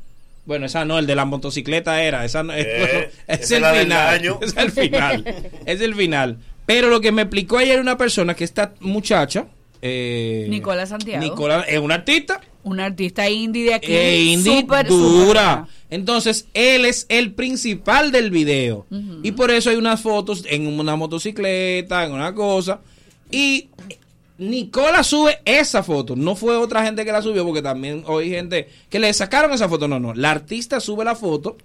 [0.45, 3.57] Bueno, esa no, el de la motocicleta era, esa no, es, Eh, bueno, es esa
[3.57, 4.09] el es final.
[4.14, 4.39] año.
[4.43, 5.34] Es el final.
[5.66, 6.39] es el final.
[6.66, 9.47] Pero lo que me explicó ayer una persona que esta muchacha,
[9.82, 11.22] eh, Nicola Santiago.
[11.22, 12.41] Nicola es una artista.
[12.64, 13.93] Una artista indie de aquí.
[13.93, 15.68] Eh, indie súper, dura.
[15.91, 18.87] Entonces, él es el principal del video.
[19.22, 22.80] Y por eso hay unas fotos en una motocicleta, en una cosa.
[23.30, 23.68] Y
[24.39, 26.14] Nicola sube esa foto.
[26.16, 29.68] No fue otra gente que la subió, porque también oí gente que le sacaron esa
[29.68, 29.89] foto.
[29.89, 30.14] No, no.
[30.14, 31.57] La artista sube la foto.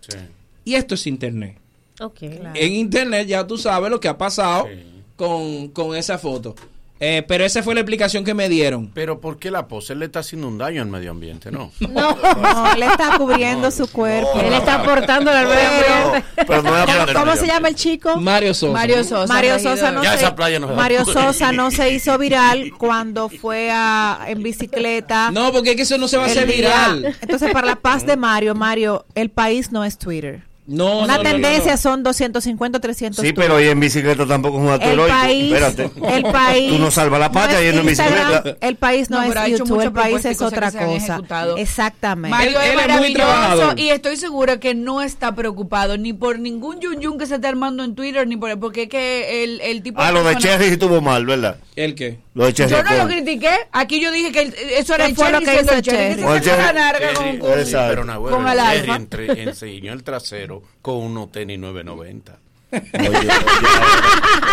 [0.64, 1.58] Y esto es internet.
[2.00, 2.22] Ok.
[2.56, 4.68] En internet ya tú sabes lo que ha pasado
[5.16, 6.56] con, con esa foto.
[7.04, 8.92] Eh, pero esa fue la explicación que me dieron.
[8.94, 9.94] Pero ¿por qué la pose?
[9.94, 11.72] Él le está haciendo un daño al medio ambiente, ¿no?
[11.80, 14.40] No, no, él está cubriendo su cuerpo.
[14.40, 15.68] Él está aportando al medio
[16.06, 17.14] ambiente.
[17.14, 18.18] ¿Cómo se llama el chico?
[18.18, 18.72] Mario Sosa.
[18.74, 19.34] Mario Sosa.
[19.34, 20.68] Mario Sosa no Ya se, esa playa no.
[20.68, 25.32] Mario Sosa no se hizo viral cuando fue a, en bicicleta.
[25.32, 27.16] No, porque es que eso no se va a hacer día- viral.
[27.22, 30.44] Entonces, para la paz de Mario, Mario, el país no es Twitter.
[30.68, 31.78] No, Una no, tendencia no.
[31.78, 35.18] son 250, 300 Sí, pero hoy en bicicleta tampoco es un acto el heroico.
[35.18, 35.92] país, Espérate.
[36.16, 36.70] el país.
[36.72, 38.44] Tú no salvas la patria yendo en bicicleta.
[38.62, 41.20] El país no, es YouTube, el país es otra cosa.
[41.58, 42.30] Exactamente.
[42.38, 43.80] Mario es, Él- él es muy maravilloso trabajador.
[43.80, 47.48] y estoy segura que no está preocupado ni por ningún yun yun que se esté
[47.48, 50.66] armando en Twitter ni por porque es que el, el tipo Ah, lo de Cherry
[50.66, 51.58] sí estuvo mal, ¿verdad?
[51.76, 52.20] ¿El qué?
[52.34, 52.72] Lo de Cherry.
[52.72, 55.40] yo no lo critiqué aquí yo dije que el- eso era ¿Qué el fue lo
[55.40, 56.16] Cherry que hizo el Cherry, Cherry?
[56.16, 57.90] que Con Cherry- con- Exacto.
[57.90, 59.00] pero el alfa.
[59.42, 62.38] enseñó el trasero con unos tenis 990.
[62.74, 63.30] Oye, oye,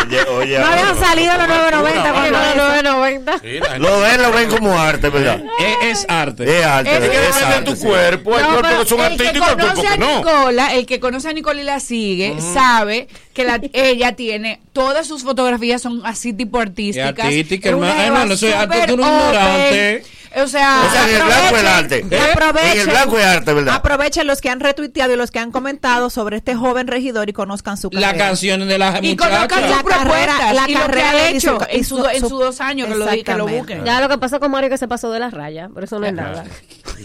[0.08, 2.56] oye, oye, No habían salido los 990 cuando Los eso.
[2.56, 3.38] 990.
[3.38, 5.40] Sí, la gente- Lo ven, lo ven como arte, ¿verdad?
[5.60, 6.58] Es, es arte.
[6.58, 7.86] Es arte, Es que es depende de tu sí.
[7.86, 8.36] cuerpo.
[8.36, 10.16] Hay No, cuerpos que son el que artísticos, hay cuerpos conoce a que no.
[10.18, 15.06] Nicola, el que conoce a Nicola y la sigue, sabe que la, ella tiene, todas
[15.06, 17.20] sus fotografías son así tipo artísticas.
[17.24, 18.00] Artística, hermano.
[18.02, 20.02] Hermano, soy arte, tú ignorante.
[20.36, 22.04] O sea, O sea, en el blanco es arte.
[22.10, 23.74] Y aprovechen, En el blanco es arte, ¿verdad?
[23.74, 27.32] Aprovechen los que han retuiteado y los que han comentado sobre este joven regidor y
[27.32, 28.24] conozcan su La carrera.
[28.26, 29.30] canción de la y muchacha.
[29.48, 30.02] conozcan sus La carrera-
[30.36, 32.88] propuestas la y lo que ha hecho su- en, su, en su- sus dos años
[32.88, 33.84] que lo, di- que lo busquen.
[33.84, 36.06] Ya lo que pasa con Mario que se pasó de la raya, pero eso no
[36.06, 36.44] es nada.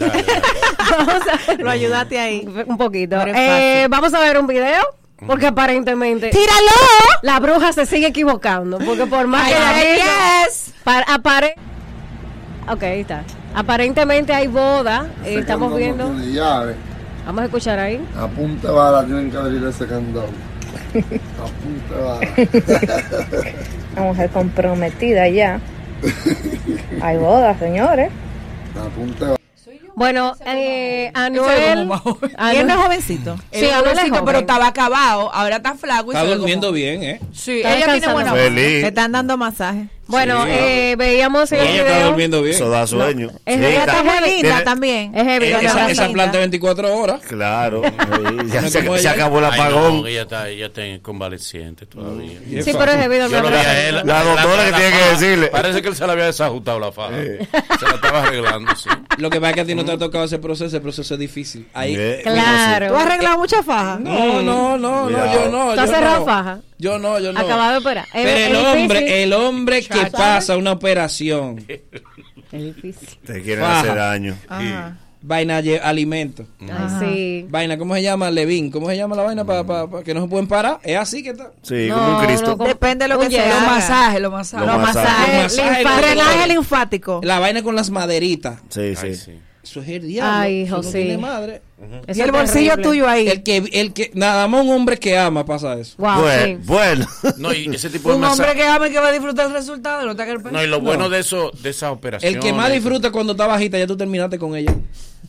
[0.90, 2.48] Vamos a ver Lo ayudaste ahí.
[2.68, 3.18] un poquito.
[3.28, 4.82] Eh, vamos a ver un video.
[5.26, 6.72] Porque aparentemente ¡Tíralo!
[7.22, 8.78] la bruja se sigue equivocando.
[8.80, 10.74] Porque por más que Ay, diga- yes.
[10.84, 11.56] para- apare-
[12.70, 13.24] Ok, ahí está.
[13.54, 15.08] Aparentemente hay boda.
[15.26, 16.12] eh, estamos viendo.
[17.26, 18.02] Vamos a escuchar ahí.
[18.18, 20.28] A punta de bala tienen que abrir ese candado.
[21.40, 23.52] A punta de bala.
[23.96, 25.60] La mujer comprometida ya.
[27.02, 28.10] Hay bodas, señores.
[28.80, 29.38] A punta de bala.
[29.96, 31.88] Bueno, eh, Anuel.
[32.52, 33.36] Y él no es jovencito.
[33.52, 34.26] Sí, Anuel es jovencito, joven.
[34.26, 37.20] pero estaba acabado, ahora está flaco y Está durmiendo como- bien, ¿eh?
[37.32, 38.40] Sí, Está ella tiene buena voz.
[38.42, 38.82] Feliz.
[38.82, 39.88] Le están dando masaje.
[40.08, 40.52] Bueno, Sí.
[40.52, 42.56] eh, veíamos en el ella está durmiendo bien.
[42.56, 43.32] Eso da sueño.
[43.46, 44.30] Es Sí, ella está- Está muy heavy.
[44.30, 45.16] linda Tiene- también.
[45.18, 47.22] Es heavy, no esa, planta 24 horas.
[47.28, 47.82] Claro.
[48.52, 50.02] ya No se, acabó el Ay, apagón.
[50.02, 52.40] no, ella está, ella está convaleciente todavía.
[52.64, 54.02] Sí, pero es heavy él.
[54.06, 55.48] La doctora que tiene que faja, decirle.
[55.48, 57.16] Parece que él se le había desajustado la faja.
[57.16, 58.90] Se la estaba arreglando, sí.
[59.18, 61.14] Lo que pasa es que a ti no te ha tocado ese proceso, el proceso
[61.14, 61.68] es difícil.
[61.74, 61.96] Ahí.
[62.24, 62.88] Claro.
[62.90, 63.98] ¿Tú has arreglado mucha faja?
[64.00, 65.74] No, no, no, no, yo no.
[65.76, 66.26] ¿Tú has cerrado no.
[66.26, 66.60] faja?
[66.78, 67.40] Yo no, yo no.
[67.40, 68.06] Acabado de operar.
[68.12, 69.18] Pero el hombre, difícil.
[69.24, 73.08] el hombre que pasa una operación Es difícil.
[73.26, 73.80] Te quieren Faja.
[73.80, 74.38] hacer daño.
[74.48, 74.98] Ajá.
[75.26, 76.46] Vaina alimento.
[77.00, 77.46] Sí.
[77.50, 78.30] Vaina, ¿cómo se llama?
[78.30, 78.70] Levin.
[78.70, 79.64] ¿Cómo se llama la vaina para
[80.04, 80.80] que no se pueden parar?
[80.84, 81.52] Es así que está.
[81.62, 82.56] Sí, No, como un Cristo.
[82.60, 84.68] no, Depende de lo que Oye, se Los masajes, los masajes.
[84.68, 85.34] Los masajes.
[85.34, 87.22] Los masajes, linfa- los- drenaje linfático.
[87.24, 88.60] La vaina con las maderitas.
[88.68, 89.06] Sí, sí.
[89.08, 89.40] Ay, sí.
[89.64, 90.34] Eso es el diablo.
[90.40, 90.92] Ay, Eso no José.
[91.04, 91.62] tiene madre.
[92.14, 92.84] Y el bolsillo terrible.
[92.84, 93.28] tuyo ahí.
[93.30, 95.96] El que, el que, nada más un hombre que ama pasa eso.
[95.98, 96.58] Wow, Bueno, sí.
[96.66, 97.08] bueno.
[97.38, 99.54] No, y ese tipo de Un hombre que ama y que va a disfrutar el
[99.54, 100.04] resultado.
[100.06, 102.34] No, está que el No, y lo bueno de eso, de esa operación.
[102.34, 104.74] El que más disfruta cuando está bajita, ya tú terminaste con ella.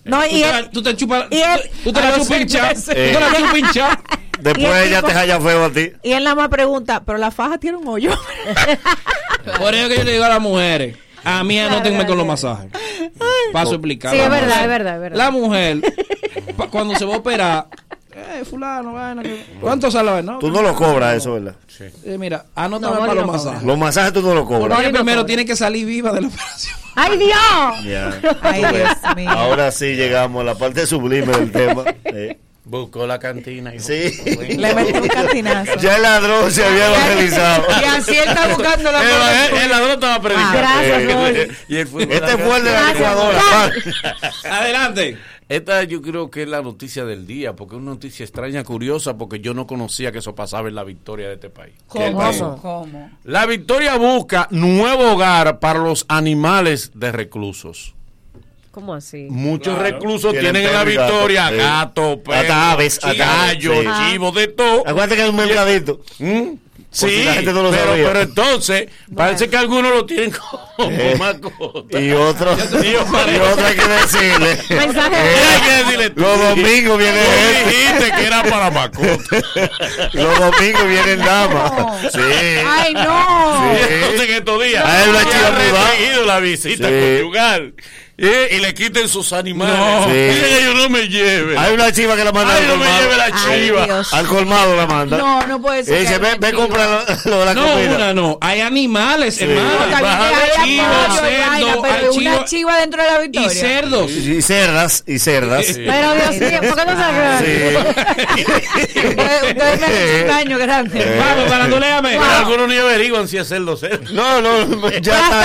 [0.04, 1.26] No, Tú y te, él, la- tú te chupas.
[1.30, 2.84] y él- tú te la chupas meses.
[2.86, 3.98] Tú te la chupas.
[4.40, 5.92] Después el ella tipo- te haya feo a ti.
[6.02, 8.10] y él nada más pregunta, pero la faja tiene un hoyo.
[9.58, 12.70] Por eso que yo le digo a las mujeres, a mí anótenme con los masajes.
[13.52, 14.12] Paso a explicar.
[14.12, 15.16] Sí, La es verdad, mujer- es verdad, es verdad.
[15.18, 15.78] La mujer,
[16.70, 17.66] cuando se va a operar,
[18.14, 19.22] eh, fulano, vaina,
[19.60, 20.38] ¿cuánto sale vaina?
[20.38, 21.54] Tú no lo cobras eso, ¿verdad?
[22.04, 23.44] Eh, mira, anótame No, para los no cobra.
[23.44, 23.62] masajes.
[23.66, 24.78] Los masajes tú no lo cobras.
[24.78, 25.26] No primero cobra.
[25.26, 26.76] tiene que salir viva de la operación.
[26.96, 27.84] ¡Ay, Dios!
[27.84, 28.20] Ya.
[28.42, 28.60] Ay.
[28.60, 29.30] Dios mío.
[29.30, 31.84] Ahora sí llegamos a la parte sublime del tema.
[32.04, 33.74] Eh, Buscó la cantina.
[33.74, 34.10] Y Sí.
[34.56, 35.76] Le metí un cantinazo.
[35.80, 37.66] Ya el ladrón se había evangelizado.
[37.80, 40.58] Y así él está buscando la El, el ladrón estaba predicando.
[40.58, 41.02] Gracias,
[41.36, 43.40] Eh, y fue Este fue el de la licuadora.
[44.50, 45.18] Adelante.
[45.46, 49.18] Esta yo creo que es la noticia del día, porque es una noticia extraña, curiosa,
[49.18, 51.74] porque yo no conocía que eso pasaba en la victoria de este país.
[51.86, 52.16] ¿Cómo?
[52.18, 52.58] pasó?
[52.62, 53.10] ¿Cómo?
[53.24, 57.94] La victoria busca nuevo hogar para los animales de reclusos.
[58.74, 59.28] ¿Cómo así?
[59.30, 59.82] Muchos Claro.
[59.90, 61.54] reclusos Tienen tienen, en la gato, victoria sí.
[61.56, 63.88] gato, perro, Hasta aves, gallo, sí.
[64.10, 64.80] chivo, de todo.
[64.80, 66.00] Acuérdate que hay un mercadito.
[66.18, 66.42] ¿Mm?
[66.90, 71.16] Sí, la gente no lo pero, pero entonces parece que algunos lo tienen como Eh,
[71.18, 72.00] mascota.
[72.00, 74.58] Y otro, Y y otro hay que decirle.
[74.70, 75.16] Mensaje.
[75.16, 76.20] Hay que decirle tú.
[76.20, 77.68] Los domingos viene Tú él.
[77.68, 79.42] dijiste que era para mascota.
[80.12, 81.72] Los domingos vienen damas.
[82.12, 82.20] Sí.
[82.64, 83.74] ¡Ay, no!
[83.76, 83.84] Sí.
[83.90, 85.58] Entonces en estos días A él lo ha hecho ha mudar.
[85.58, 86.94] restringido la visita Sí.
[86.94, 87.74] conyugal.
[88.16, 89.76] Eh, y le quiten sus animales.
[89.76, 90.04] No.
[90.06, 90.12] Sí.
[90.60, 91.58] Ellos no me lleven.
[91.58, 93.02] Hay una chiva que la manda Ay, al no me colmado.
[93.02, 93.30] lleve la
[93.86, 94.02] chiva.
[94.12, 95.18] Al colmado la manda.
[95.18, 95.98] No, no puede Y ser.
[96.00, 96.60] dice, que ve, haya ve, chiva.
[96.62, 97.96] compra lo, lo de la No, comida.
[97.96, 98.38] una no.
[98.40, 99.68] Hay animales, hermano.
[101.50, 103.50] Hay una chivo chiva dentro de la y victoria.
[103.50, 104.10] cerdos.
[104.12, 105.66] Y cerdas, y cerdas.
[105.74, 107.04] Pero Dios mío, ¿por qué no se
[107.44, 108.94] Sí.
[108.94, 111.00] Ustedes me hacen un daño grande.
[111.02, 111.18] Eh.
[111.18, 111.52] Vamos,
[112.22, 114.12] algunos ni averiguan si es cerdo o cerdo.
[114.12, 115.44] No, no, ya Hasta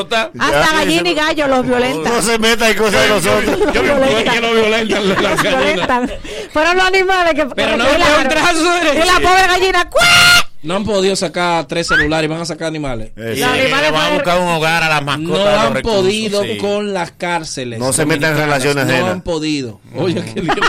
[0.00, 0.30] está.
[0.38, 2.12] Hasta gallina y gallo los violentan.
[2.14, 3.72] No se meta en cosas de nosotros.
[3.74, 5.64] Yo me que lo violentan las Los gallinas.
[5.64, 6.12] violentan.
[6.52, 7.46] Fueron los animales que.
[7.46, 10.45] Pero no le trazo Y la pobre gallina, ¡cuá!
[10.66, 13.12] No han podido sacar tres celulares y van a sacar animales.
[13.16, 15.44] Y Eh, Los le animales van a buscar un hogar a las mascotas.
[15.54, 16.56] No han reclusos, podido sí.
[16.58, 17.78] con las cárceles.
[17.78, 19.12] No se metan en relaciones No ajenas.
[19.12, 19.80] han podido.
[19.94, 20.52] Oye, qué lío.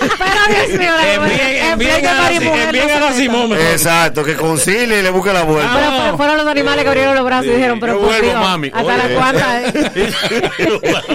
[0.00, 3.12] Pero Dios mío, la- Envíen a la- la.
[3.14, 3.52] Simón.
[3.54, 5.70] Exacto, que concilie y le busque la vuelta.
[5.74, 6.08] Pero No.
[6.08, 8.68] fue- fueron los animales que abrieron los brazos y dijeron, pero por vuelvo, Dios, mami.
[8.68, 8.96] hasta Oye.
[8.98, 9.74] las cuantas.
[9.74, 10.12] eh.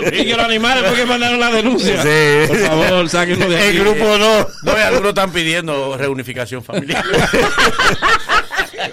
[0.20, 2.02] Y que los animales fue que mandaron la denuncia.
[2.02, 2.48] Sí.
[2.48, 3.68] Por favor, sáquenlo de aquí.
[3.68, 4.48] El grupo no.
[4.64, 7.04] No, algunos están pidiendo reunificación familiar.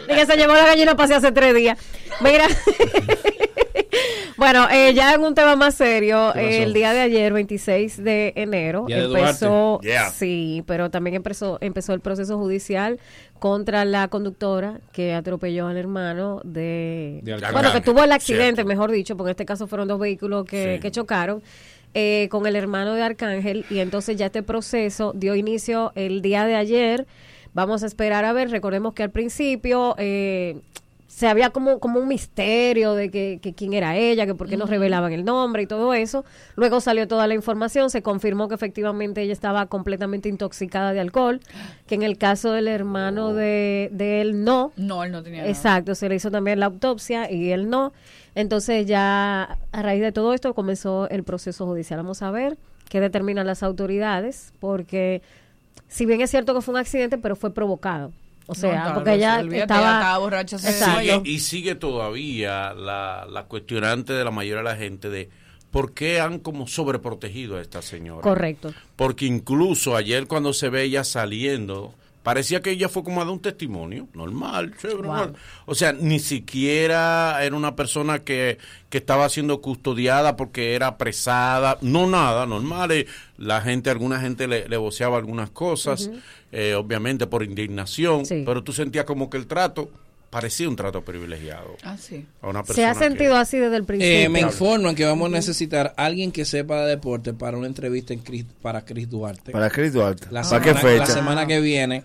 [0.08, 1.78] Y que se llevó la gallina pasé hace tres días.
[2.20, 2.46] Mira.
[4.36, 8.86] bueno, eh, ya en un tema más serio, el día de ayer, 26 de enero,
[8.88, 9.80] de empezó.
[9.82, 10.10] Yeah.
[10.10, 12.98] sí, pero también empezó, empezó el proceso judicial
[13.38, 18.68] contra la conductora que atropelló al hermano de, De bueno, que tuvo el accidente, cierto.
[18.68, 20.80] mejor dicho, porque en este caso fueron dos vehículos que, Sí.
[20.80, 21.42] que chocaron.
[21.98, 26.44] eh, con el hermano de Arcángel y entonces ya este proceso dio inicio el día
[26.44, 27.06] de ayer
[27.56, 28.50] Vamos a esperar a ver.
[28.50, 30.60] Recordemos que al principio eh,
[31.06, 34.58] se había como, como un misterio de que, que quién era ella, que por qué
[34.58, 36.26] no revelaban el nombre y todo eso.
[36.54, 41.40] Luego salió toda la información, se confirmó que efectivamente ella estaba completamente intoxicada de alcohol,
[41.86, 44.72] que en el caso del hermano de, de él no.
[44.76, 45.50] No, él no tenía nada.
[45.50, 47.94] Exacto, se le hizo también la autopsia y él no.
[48.34, 51.96] Entonces ya a raíz de todo esto comenzó el proceso judicial.
[52.00, 52.58] Vamos a ver
[52.90, 55.22] qué determinan las autoridades, porque
[55.88, 58.12] si bien es cierto que fue un accidente, pero fue provocado.
[58.48, 60.58] O sea, claro, porque ella olvídate, estaba, ella borracha.
[60.58, 65.28] Sigue- y sigue todavía la, la cuestionante de la mayoría de la gente de
[65.72, 68.22] por qué han como sobreprotegido a esta señora.
[68.22, 68.72] Correcto.
[68.94, 71.92] Porque incluso ayer cuando se ve ella saliendo,
[72.26, 75.34] parecía que ella fue como a dar un testimonio, normal, chévere, normal.
[75.64, 78.58] O sea, ni siquiera era una persona que,
[78.90, 82.90] que estaba siendo custodiada porque era apresada, no nada, normal.
[82.92, 83.06] eh,
[83.38, 86.10] La gente, alguna gente le, le voceaba algunas cosas,
[86.52, 88.42] eh, obviamente por indignación, Sí.
[88.44, 89.88] pero tú sentías como que el trato
[90.30, 91.76] parecía un trato privilegiado.
[91.84, 92.26] Ah, sí.
[92.42, 94.14] A una Se persona ha sentido así desde el principio.
[94.18, 98.12] Eh, me informan que vamos a necesitar alguien que sepa de deporte para una entrevista
[98.12, 99.52] en Chris- para Chris Duarte.
[99.52, 100.26] Para Chris Duarte.
[100.32, 100.98] La ¿Para semana, qué fecha?
[100.98, 102.02] La semana que viene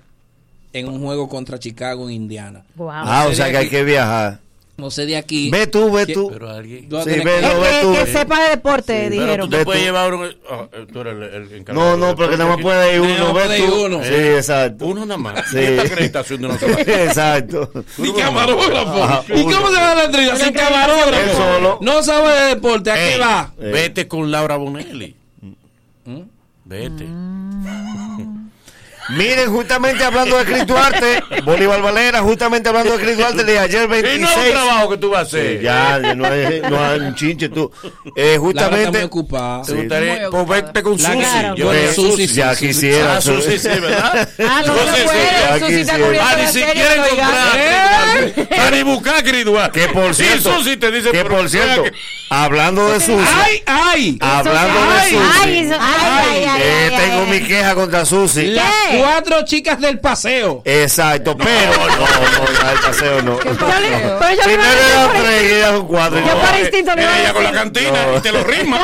[0.73, 2.63] en un juego contra Chicago en Indiana.
[2.75, 2.89] Wow.
[2.91, 4.39] Ah, o sea que hay que viajar.
[4.77, 5.51] No sé de aquí.
[5.51, 6.29] Ve tú, ve ¿Qué- tú.
[6.33, 6.83] Pero alguien.
[6.89, 7.93] Sí, ve, que- no, ve Que, tú.
[7.93, 9.49] que sepa de deporte, Pero dijeron.
[9.49, 9.85] tú te puedes tú.
[9.85, 10.23] llevar un.
[10.49, 11.97] ah, eh, tú eres el, el encargado.
[11.97, 13.85] No, no, porque nada más puede ir No, uno, ve tú.
[13.85, 14.03] uno.
[14.03, 14.85] Sí, exacto.
[14.87, 15.45] Uno nada más.
[15.51, 15.57] Sí.
[15.59, 16.81] ¿Y esta acreditación de sola?
[17.03, 17.71] Exacto.
[17.99, 19.03] Ni camarógrafo.
[19.03, 20.35] Ajá, ¿Y cómo se va a la estrella?
[20.37, 21.37] Sin Él camarógrafo.
[21.37, 21.77] solo.
[21.81, 22.91] No sabe de deporte.
[22.91, 23.53] ¿A qué va?
[23.59, 25.15] Vete con Laura Bonelli.
[26.05, 26.21] ¿Mm?
[26.65, 27.05] Vete.
[29.09, 33.83] Miren, justamente hablando de Cris Duarte, Bolívar Valera, justamente hablando de Cris Duarte, de ayer
[33.83, 34.21] Y 26.
[34.21, 35.57] no es un trabajo que tú vas a hacer.
[35.57, 37.69] Sí, ya, no hay, no hay un chinche tú.
[38.15, 39.03] Eh, Laura está muy justamente.
[39.03, 39.63] ocupada.
[39.63, 40.29] ¿Te gustaría?
[40.29, 41.19] Muy Pues vete con La- Susi.
[41.19, 41.55] Claro.
[41.55, 43.17] Yo Susi, ya quisiera.
[43.17, 44.29] Ah, Susi, sí, ¿verdad?
[44.47, 45.23] Ah, no sí, puede.
[45.49, 48.71] ya Susi está cubriendo Ah, la ni siquiera no encontrar.
[48.71, 49.71] Ni buscar, querido.
[49.73, 51.11] Que por Sí, cierto, Susi te dice.
[51.11, 51.83] que por cierto,
[52.29, 54.17] hablando de Susi, ¡Ay, ay!
[54.21, 58.47] hablando de Susi, Ay, ay, ay, eh, tengo mi queja contra Susi.
[58.47, 58.65] Las
[58.99, 60.61] cuatro chicas del paseo.
[60.65, 63.37] Exacto, pero no, no, no, el paseo no.
[63.37, 66.19] Pero yo le Primero iba a decir eran por tres y eran cuatro.
[66.19, 68.17] Yo por instinto le iba a Ella con la cantina No.
[68.17, 68.79] y te lo rima.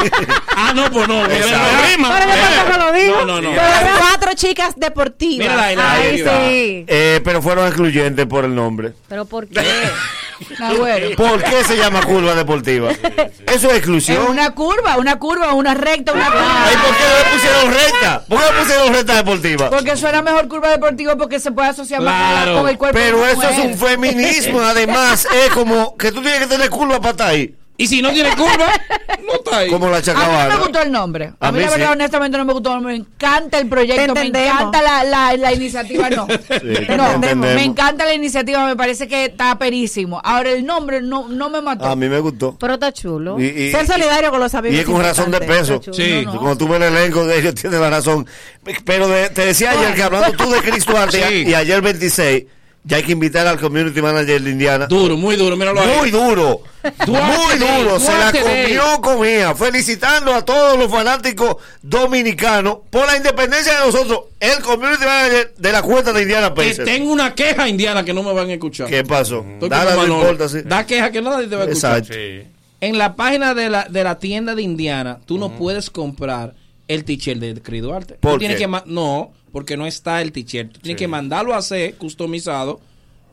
[0.56, 1.28] Ah, no, pues no.
[1.28, 1.48] Te lo
[1.88, 2.20] rima.
[2.20, 3.26] Pero yo tampoco lo digo.
[3.26, 3.62] No, no, no.
[4.00, 5.48] Cuatro chicas deportivas.
[5.50, 6.86] Mírala ahí, sí.
[6.88, 8.94] Eh, pero fueron excluyentes por el nombre.
[9.08, 9.62] Pero ¿por qué?
[10.60, 10.72] Ah.
[11.16, 12.92] ¿Por qué se llama curva deportiva?
[12.92, 13.02] Eso
[13.48, 14.28] es Es exclusión.
[14.30, 16.66] una curva, una curva, una recta, una curva.
[16.84, 18.22] ¿por qué no le pusieron recta?
[18.28, 19.70] ¿Por qué no le pusieron recta deportiva?
[19.70, 22.68] Porque suena mejor curva deportiva porque se puede asociar más con Claro.
[22.68, 22.98] el cuerpo.
[23.00, 27.12] Pero eso es un feminismo, además, es como que tú tienes que tener curva para
[27.12, 28.72] estar ahí, Y si no tiene curva,
[29.24, 29.70] no está ahí.
[29.70, 30.56] como la A mí no me chacabana.
[30.58, 31.34] gustó el nombre.
[31.40, 31.92] A, A mí, mí la verdad, sí.
[31.94, 32.80] honestamente, no me gustó.
[32.82, 36.10] Me encanta el proyecto, me encanta la, la, la iniciativa.
[36.10, 36.34] No, no
[37.12, 37.54] entendemos.
[37.54, 40.20] me encanta la iniciativa, me parece que está perísimo.
[40.24, 41.86] Ahora, el nombre no, no me mató.
[41.86, 42.58] A mí me gustó.
[42.60, 43.40] Pero está chulo.
[43.40, 44.76] Y, y- Ser solidario con los amigos.
[44.78, 45.80] y es con razón de peso.
[45.94, 46.24] Sí.
[46.26, 46.40] No, no.
[46.40, 48.26] Cuando tú ves el elenco de ellos, tienes la razón.
[48.86, 51.44] Pero de- te decía ayer que hablando tú de Chris Duarte Sí.
[51.48, 52.46] y ayer 26,
[52.88, 54.88] ya hay que invitar al community manager de Indiana.
[54.88, 55.58] Duro, muy duro.
[55.58, 55.98] Míralo ahí.
[56.00, 56.62] Muy duro.
[57.06, 58.00] Muy duro.
[58.00, 59.54] Se la comió, comía.
[59.54, 64.22] Felicitando a todos los fanáticos dominicanos por la independencia de nosotros.
[64.40, 66.86] El community manager de la cuenta de Indiana Que Pacers.
[66.86, 68.88] tengo una queja indiana que no me van a escuchar.
[68.88, 69.46] ¿Qué pasó?
[69.60, 70.62] Dale, no importa, sí.
[70.64, 71.98] Da queja que nadie te va a escuchar.
[71.98, 72.14] Exacto.
[72.14, 72.48] Sí.
[72.80, 76.54] En la página de la, de la tienda de Indiana, tú no puedes comprar
[76.88, 78.16] el t-shirt de Chris Duarte.
[78.16, 78.66] ¿Por Tú tienes qué?
[78.66, 80.72] que no, porque no está el t-shirt.
[80.74, 82.80] Tú tienes que mandarlo a hacer customizado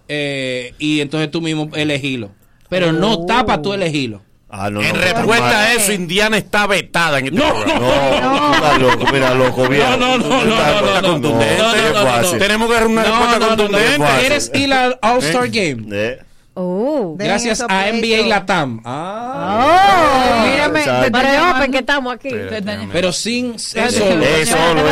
[0.09, 2.31] eh, y entonces tú mismo elegirlo.
[2.69, 4.23] Pero no está para tú elegirlo.
[4.57, 8.21] Ah, no, En no, respuesta a eso, Indiana está vetada en este No, programa.
[8.21, 9.97] No, tú estás loco, mira, loco, viejo.
[9.97, 12.39] No, no, no, no, no, no, contundente, no, no, no, no.
[12.39, 13.57] Tenemos que dar una No, respuesta no, no, no.
[13.57, 14.27] contundente.
[14.27, 16.19] Eres ir al All-Star Game.
[16.57, 17.17] Oh.
[17.19, 17.91] Gracias a.
[17.91, 18.81] NBA Latam.
[18.85, 20.41] Ah.
[20.41, 20.47] Oh.
[20.49, 22.29] Mírame, está Pero open que estamos aquí.
[22.29, 23.79] Está- Pero sin eso.
[23.81, 24.49] Es solo, es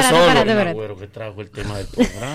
[0.06, 0.26] solo.
[0.40, 0.70] espérate.
[0.70, 2.34] Agüero que trajo el tema del programa.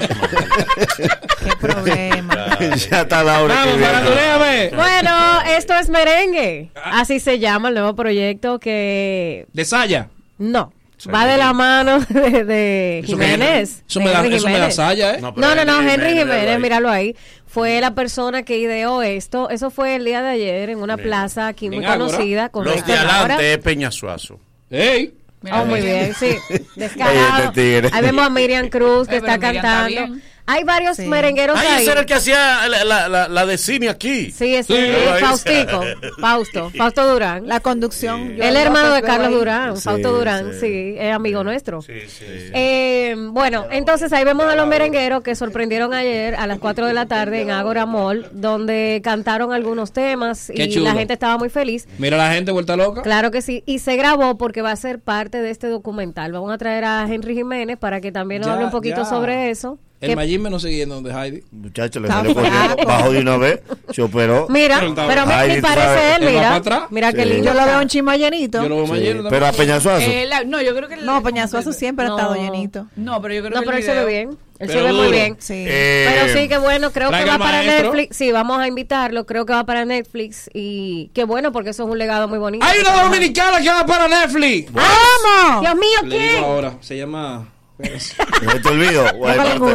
[1.43, 2.57] Qué problema.
[2.89, 3.55] ya está la hora.
[3.65, 4.75] Vamos.
[4.75, 6.71] Bueno, esto es merengue.
[6.83, 10.09] Así se llama el nuevo proyecto que De Saya.
[10.37, 10.71] no
[11.13, 13.83] va de la mano de, de Eso me- Jiménez.
[13.87, 14.75] Eso de me da, Henry eso me da Jiménez.
[14.75, 15.21] saya, ¿eh?
[15.21, 17.15] No, no, no, Henry Jiménez, míralo ahí.
[17.45, 19.49] Fue la persona que ideó esto.
[19.49, 22.49] Eso fue el día de ayer en una plaza aquí muy conocida.
[22.49, 24.39] con Los de adelante es Peñasuazo.
[24.69, 25.13] ¡Ey!
[25.51, 26.35] Oh, muy bien, sí.
[26.75, 27.45] Descarado.
[27.45, 27.89] este.
[27.93, 30.15] Ahí vemos a Miriam Cruz que está cantando.
[30.47, 31.05] Hay varios Sí.
[31.07, 31.81] merengueros ahí.
[31.83, 34.31] ese era el que hacía la, la, la, la de cine aquí.
[34.31, 34.79] Sí, ese Sí.
[34.79, 35.81] es Faustico.
[36.19, 36.71] Fausto.
[36.75, 37.47] Fausto Durán.
[37.47, 38.35] La conducción.
[38.41, 39.33] El hermano de Carlos ahí.
[39.35, 40.59] Durán, Sí, Fausto Durán, sí.
[40.61, 41.81] sí, es amigo nuestro.
[41.81, 42.25] Sí, sí.
[42.53, 46.93] Eh, bueno, entonces ahí vemos a los merengueros que sorprendieron ayer a las 4 de
[46.93, 51.87] la tarde en Agora Mall, donde cantaron algunos temas y la gente estaba muy feliz.
[51.97, 53.01] Mira la gente vuelta loca.
[53.01, 56.31] Claro que sí, y se grabó porque va a ser parte de este documental.
[56.31, 59.05] Vamos a traer a Henry Jiménez para que también nos Ya, hable un poquito ya.
[59.05, 59.77] sobre eso.
[59.99, 61.43] El Que- Mayim me no sigue yendo donde Heidi.
[61.51, 62.75] Muchacho, le Está salió corriendo.
[62.85, 63.61] Bajó de una vez,
[63.91, 64.45] se operó.
[64.47, 66.61] Mira, Pero está- pero me, parece él, mira.
[66.91, 67.17] Mira Sí.
[67.17, 67.43] lindo.
[67.45, 68.61] Yo lo veo un chismo llenito.
[68.61, 70.07] Yo lo veo Sí, más lleno Pero a Peñasuazo.
[70.27, 72.17] La- no, yo creo que el- No, Peñasuazo siempre ha No.
[72.17, 72.85] estado llenito.
[72.95, 74.37] No, pero yo creo No, que pero el él se ve bien.
[74.59, 75.35] Él se Pero ve muy bien.
[75.39, 75.53] Sí.
[75.67, 77.63] Eh, Pero sí, que bueno, creo que va para.
[77.63, 78.15] Netflix.
[78.17, 79.25] Sí, vamos a invitarlo.
[79.25, 80.49] Creo que va para Netflix.
[80.53, 82.63] Y qué bueno, porque eso es un legado muy bonito.
[82.65, 84.71] Hay una dominicana que va para Netflix.
[84.71, 85.61] ¡Vamos!
[85.61, 86.43] Dios mío, Le digo ¿quién?
[86.43, 86.73] ahora.
[86.81, 87.47] Se llama
[88.41, 89.05] ¿No te olvido?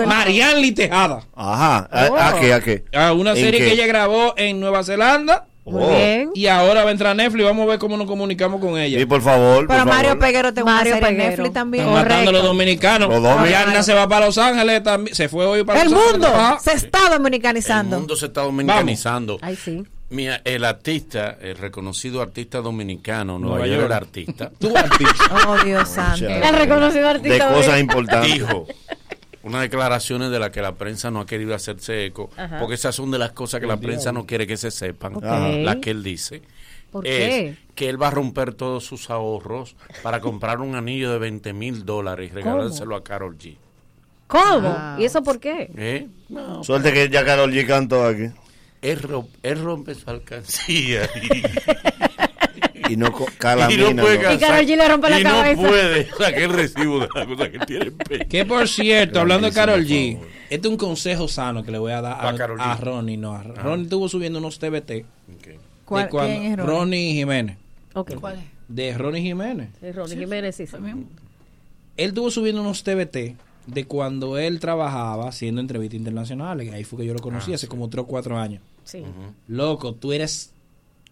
[0.07, 1.20] Marianne Tejada.
[1.35, 1.89] Ajá.
[1.91, 2.16] ¿A, Oh.
[2.16, 2.53] a qué?
[2.53, 2.85] ¿A qué?
[2.93, 3.66] Ah, una ¿En serie qué?
[3.66, 5.47] que ella grabó en Nueva Zelanda.
[5.65, 5.89] Muy Oh.
[5.91, 6.31] bien.
[6.35, 7.45] Y ahora va a entrar a Netflix.
[7.45, 8.99] Vamos a ver cómo nos comunicamos con ella.
[8.99, 9.66] Sí, por favor.
[9.69, 10.19] Pero por Mario favor.
[10.19, 11.12] Peguero una Mario Peguero.
[11.12, 11.85] Netflix también.
[11.87, 13.09] Están matando a los dominicanos.
[13.09, 13.87] Los dominicanos.
[13.87, 15.15] Se va para Los Ángeles también.
[15.15, 16.12] Se fue hoy para El Los Ángeles.
[16.19, 16.59] mundo Ah.
[16.61, 17.97] se está El dominicanizando.
[17.99, 19.39] mundo se está dominicanizando.
[19.41, 19.85] Ay, sí.
[20.12, 23.86] Mira, el artista, el reconocido artista dominicano, Nueva, Nueva York, York.
[23.90, 25.24] el artista, Tú, artista.
[25.48, 26.26] Oh, Dios santo.
[26.28, 27.48] El reconocido De artista.
[27.52, 28.32] cosas de- importantes.
[28.34, 28.66] dijo
[29.43, 32.59] Unas declaraciones de las que la prensa no ha querido hacerse eco, Ajá.
[32.60, 35.24] porque esas son de las cosas que la prensa no quiere que se sepan, Ok.
[35.24, 36.43] las que él dice.
[36.93, 37.56] ¿Por es qué?
[37.74, 41.86] que él va a romper todos sus ahorros para comprar un anillo de 20 mil
[41.86, 43.56] dólares y regalárselo a Carol G.
[44.26, 44.68] ¿Cómo?
[44.78, 44.97] Ah.
[45.01, 45.70] ¿Y eso por qué?
[45.76, 46.06] ¿Eh?
[46.28, 48.24] No, Suerte que ya Carol G cantó aquí.
[48.82, 51.09] Él, rom- él rompe su alcancía
[52.88, 54.32] Y no co- cala y no puede no.
[54.34, 55.62] Y Karol G le rompe la y cabeza.
[55.62, 58.24] no puede sacar el recibo de la cosa que tiene en pecho.
[58.28, 60.18] Que por cierto, hablando de Carol G,
[60.50, 62.18] este es un consejo sano que le voy a dar
[62.59, 63.16] A Ronnie.
[63.16, 65.06] No, a Ronnie estuvo subiendo unos TBT.
[65.84, 66.74] ¿Cuál- de cuando- quién es Ronnie?
[66.78, 67.56] Ronnie Jiménez.
[67.94, 68.12] Ok.
[68.68, 69.68] De Ronnie Jiménez.
[69.80, 70.66] Es Ronnie Jiménez, sí.
[70.66, 70.76] sí.
[71.96, 73.36] Él estuvo subiendo unos TBT
[73.66, 76.72] de cuando él trabajaba haciendo entrevistas internacionales.
[76.74, 78.60] Ahí fue que yo lo conocí Ah, hace como 3 o 4 años.
[78.84, 79.02] Sí.
[79.48, 80.50] Loco, tú eres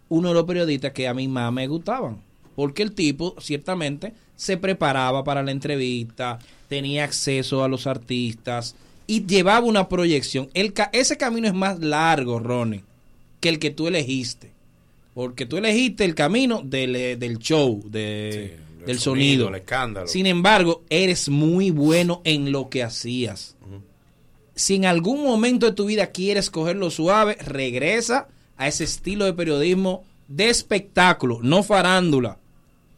[0.08, 2.18] uno de los periodistas que a mí más me gustaban.
[2.56, 6.38] Porque el tipo, ciertamente, se preparaba para la entrevista,
[6.68, 8.74] tenía acceso a los artistas
[9.06, 10.50] y llevaba una proyección.
[10.54, 12.82] El ca- ese camino es más largo, Ronnie,
[13.40, 14.50] que el que tú elegiste.
[15.14, 19.48] Porque tú elegiste el camino del, eh, del show, de, del del sonido, sonido.
[19.48, 20.06] el escándalo.
[20.06, 23.56] Sin embargo, eres muy bueno en lo que hacías.
[24.60, 28.28] Si en algún momento de tu vida quieres cogerlo suave, regresa
[28.58, 32.36] a ese estilo de periodismo de espectáculo, no farándula,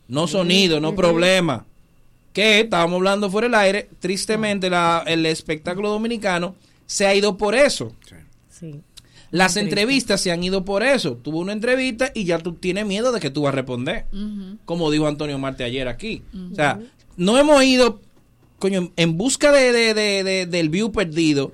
[0.09, 1.65] no sonido, no problema.
[2.33, 6.57] Que estábamos hablando fuera del aire, tristemente la- el espectáculo dominicano
[6.87, 7.93] se ha ido por eso.
[8.51, 8.81] Sí.
[9.31, 11.13] Las entrevistas se han ido por eso.
[11.17, 14.07] Tuvo una entrevista y ya tú tienes miedo de que tú vas a responder.
[14.65, 16.23] Como dijo Antonio Marte ayer aquí.
[16.53, 16.81] O sea,
[17.17, 18.01] no hemos ido,
[18.63, 21.53] coño, en busca de, de- de- de- del view perdido.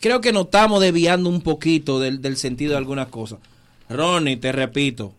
[0.00, 3.38] Creo que nos estamos desviando un poquito del, del sentido de algunas cosas.
[3.88, 5.12] Ronnie, te repito,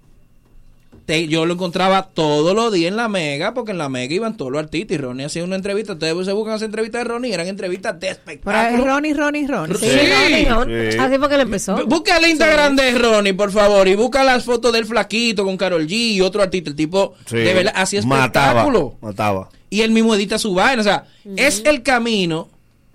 [1.05, 4.37] te- yo lo encontraba todos los días en la Mega, porque en la Mega iban
[4.37, 5.93] todos los artistas y Ronnie hacía una entrevista.
[5.93, 8.85] Ustedes se buscan hacer entrevistas de Ronnie, eran entrevistas de Pero es espectáculo.
[8.85, 9.77] Ronnie, Ronnie, Ronnie.
[9.77, 9.87] Sí.
[9.87, 10.91] Ronnie, Ronnie.
[10.91, 10.97] Sí.
[10.97, 11.85] Así fue que él empezó.
[11.87, 15.85] Busca el Instagram de Ronnie, por favor, y busca las fotos del flaquito con Carol
[15.87, 16.69] G y otro artista.
[16.69, 17.37] El tipo, Sí.
[17.37, 18.25] de verdad, hacía Mataba,
[18.61, 18.95] espectáculo.
[19.01, 19.49] mataba.
[19.73, 20.81] Y él mismo edita su vaina.
[20.81, 21.05] O sea,
[21.35, 22.47] es el camino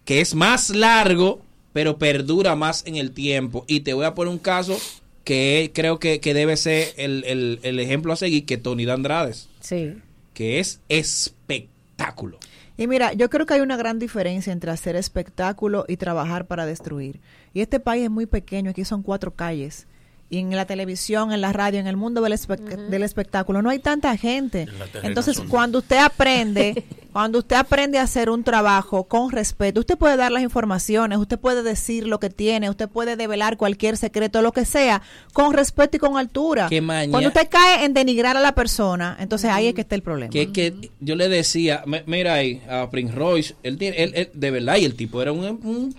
[0.05, 1.41] que es más largo,
[1.73, 3.65] pero perdura más en el tiempo.
[3.67, 4.79] Y te voy a poner un caso
[5.25, 8.93] que creo que, que debe ser el, el- el ejemplo a seguir, que Tony de
[8.93, 9.95] Andrades, Sí.
[10.35, 12.39] que es espectáculo.
[12.77, 16.65] Y mira, yo creo que hay una gran diferencia entre hacer espectáculo y trabajar para
[16.65, 17.19] destruir.
[17.53, 19.87] Y este país es muy pequeño, aquí son cuatro calles.
[20.31, 22.59] Y en la televisión, en la radio, en el mundo del, espe-
[22.91, 24.67] del espectáculo no hay tanta gente.
[25.03, 26.85] Entonces, son- cuando usted aprende,
[27.15, 31.39] cuando usted aprende a hacer un trabajo con respeto, usted puede dar las informaciones, usted
[31.39, 35.01] puede decir lo que tiene, usted puede develar cualquier secreto, lo que sea,
[35.33, 36.69] con respeto y con altura.
[37.11, 40.31] Cuando usted cae en denigrar a la persona, entonces ahí es que está el problema.
[40.31, 44.31] Que, que yo le decía, me- mira ahí, a Prince Royce, él tiene, él, él-
[44.35, 45.95] de verdad, y el tipo era un, un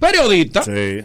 [0.00, 0.62] periodista.
[0.62, 1.04] Sí.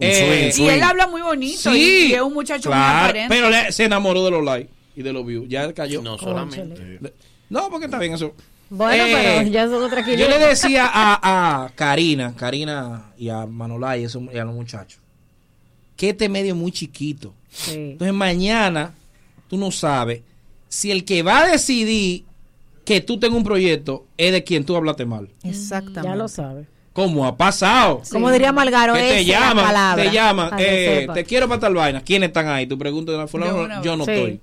[0.00, 1.72] Eh, Y él habla muy bonito.
[1.72, 3.26] Sí, y es un muchacho muy aparente.
[3.28, 5.48] pero le- se enamoró de los likes y de los views.
[5.48, 6.02] Ya cayó.
[6.02, 7.00] No solamente.
[7.50, 8.32] No, porque está bien eso.
[8.70, 10.38] Bueno, Eh, pero ya son otras Yo 500.
[10.38, 15.00] le decía a, a Karina, Karina y a Manolay eso- y a los muchachos,
[15.96, 17.32] que este medio es muy chiquito.
[17.50, 17.72] Sí.
[17.92, 18.94] Entonces mañana
[19.48, 20.20] tú no sabes
[20.68, 22.24] si el que va a decidir
[22.84, 25.30] que tú tengas un proyecto es de quien tú hablaste mal.
[25.42, 26.02] Exactamente.
[26.08, 26.66] Ya lo sabe.
[26.92, 28.02] ¿Cómo ha pasado?
[28.10, 30.02] Como diría Malgaro, que te llaman, palabra.
[30.02, 32.00] te llaman, eh, te quiero para tal vaina.
[32.02, 32.66] ¿Quiénes están ahí?
[32.66, 34.40] Tú preguntas yo, una no estoy.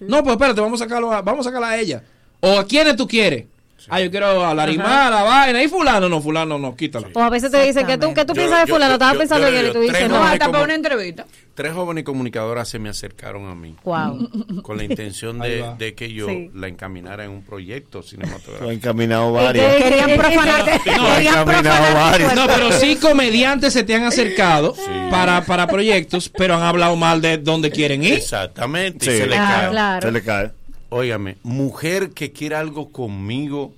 [0.00, 2.02] No, pues espérate, vamos a sacarlo a, vamos a sacarla a ella.
[2.40, 3.46] O a quiénes tú quieres.
[3.90, 5.62] Ah, yo quiero a Larimar, a la vaina.
[5.62, 7.08] Y fulano, no, fulano, no, quítala.
[7.14, 9.18] O a veces te dicen que tú, que tú Yo- piensas de fulano, yo- estaba
[9.18, 10.22] pensando yo en él y tú dices no.
[10.24, 11.26] Hasta para una entrevista.
[11.54, 14.62] Tres jóvenes comunicadoras se me acercaron a mí Wow.
[14.62, 16.50] con la intención de, que yo Sí.
[16.52, 18.70] la encaminara en un proyecto Lo he cinematográfico.
[18.72, 19.66] encaminado ¿Y varios.
[19.76, 20.80] qué- Querían qué- profanarte.
[20.82, 22.34] Querían varios.
[22.34, 24.74] No, pero sí comediantes se te han acercado
[25.10, 28.14] para, para proyectos, pero han hablado mal de dónde quieren ir.
[28.14, 29.06] Exactamente.
[29.06, 29.18] y Sí.
[29.18, 29.70] se le Ah, cae.
[29.70, 30.06] claro.
[30.08, 30.50] Se le cae.
[30.94, 33.72] Óigame, mujer que quiera algo conmigo,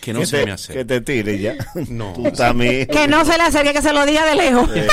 [0.00, 0.72] que no que se te, me hace.
[0.72, 1.54] Que te tire ya.
[1.88, 2.12] No.
[2.12, 2.86] Tú también.
[2.86, 4.68] Que no se le acerque, que se lo diga de lejos.
[4.70, 4.86] que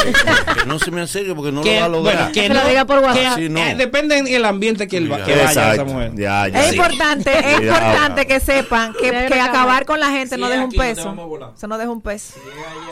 [0.67, 2.15] no se me acerque porque no Que, lo va a lograr.
[2.17, 3.37] bueno, que Que lo no- diga por que, WhatsApp.
[3.39, 3.59] Sí, no.
[3.59, 5.25] eh, depende del ambiente que, él va- Ya.
[5.25, 6.11] que vaya esa mujer.
[6.15, 6.59] Ya, ya.
[6.63, 6.75] Es Sí.
[6.75, 9.85] importante, es importante que sepan que, acabar.
[9.85, 11.11] con la gente no deja un no peso.
[11.15, 11.51] volar.
[11.57, 12.35] Eso no deja un peso.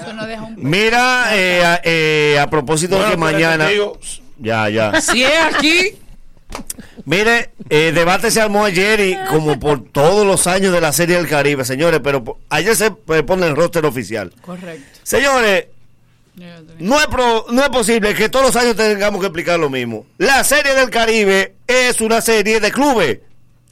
[0.01, 0.55] Eso no deja un...
[0.57, 3.67] Mira, eh, a- eh, a propósito de que mañana.
[4.39, 4.99] Ya, ya.
[5.01, 5.93] Si es aquí,
[7.05, 11.17] Mire, eh, debate se armó ayer y como por todos los años de la Serie
[11.17, 14.31] del Caribe, señores, pero po- ayer se eh, pone el roster oficial.
[14.41, 14.85] Correcto.
[15.03, 15.65] Señores,
[16.79, 20.05] no es, pro- no es posible que todos los años tengamos que explicar lo mismo.
[20.17, 23.19] La Serie del Caribe es una serie de clubes,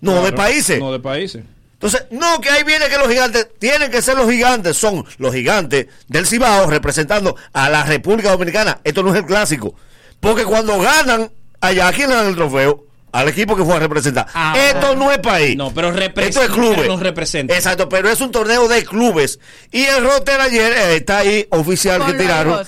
[0.02, 0.80] no de Claro, países.
[0.80, 1.44] No de países.
[1.74, 5.34] Entonces, no, que ahí viene que los gigantes, tienen que ser los gigantes, son los
[5.34, 8.82] gigantes del Cibao representando a la República Dominicana.
[8.84, 9.76] Esto no es el clásico.
[10.20, 11.32] Porque cuando ganan,
[11.62, 12.86] allá, ¿a quién le dan el trofeo?
[13.12, 14.28] Al equipo que fue a representar.
[14.36, 15.58] Ah, Esto no es país.
[15.58, 16.88] No, pero Esto es clubes.
[16.88, 17.56] Nos representa.
[17.56, 19.40] Exacto, pero es un torneo de clubes.
[19.72, 22.60] Y el roster ayer eh, está ahí oficial Con que tiraron.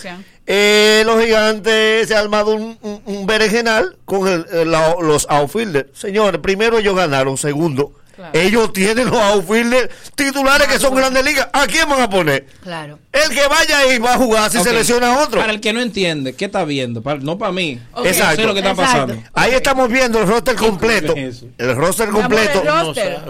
[0.47, 5.27] Eh, los gigantes se ha armado un, un, un berenjenal con el- el- la- los
[5.29, 5.87] outfielders.
[5.97, 7.93] Señores, primero ellos ganaron, segundo.
[8.33, 11.47] Ellos tienen los outfielders titulares que son grandes ligas.
[11.53, 12.45] ¿A quién van a poner?
[12.63, 12.99] Claro.
[13.11, 14.63] El que vaya ahí va a jugar si Ok.
[14.63, 15.39] se lesiona a otro.
[15.39, 17.01] Para el que no entiende, ¿qué está viendo?
[17.01, 17.79] Para- no para mí.
[18.03, 18.47] Sé Exacto.
[18.47, 18.91] lo que está Exacto.
[19.07, 19.23] pasando.
[19.33, 21.13] Ahí estamos viendo el roster completo.
[21.15, 22.63] El roster completo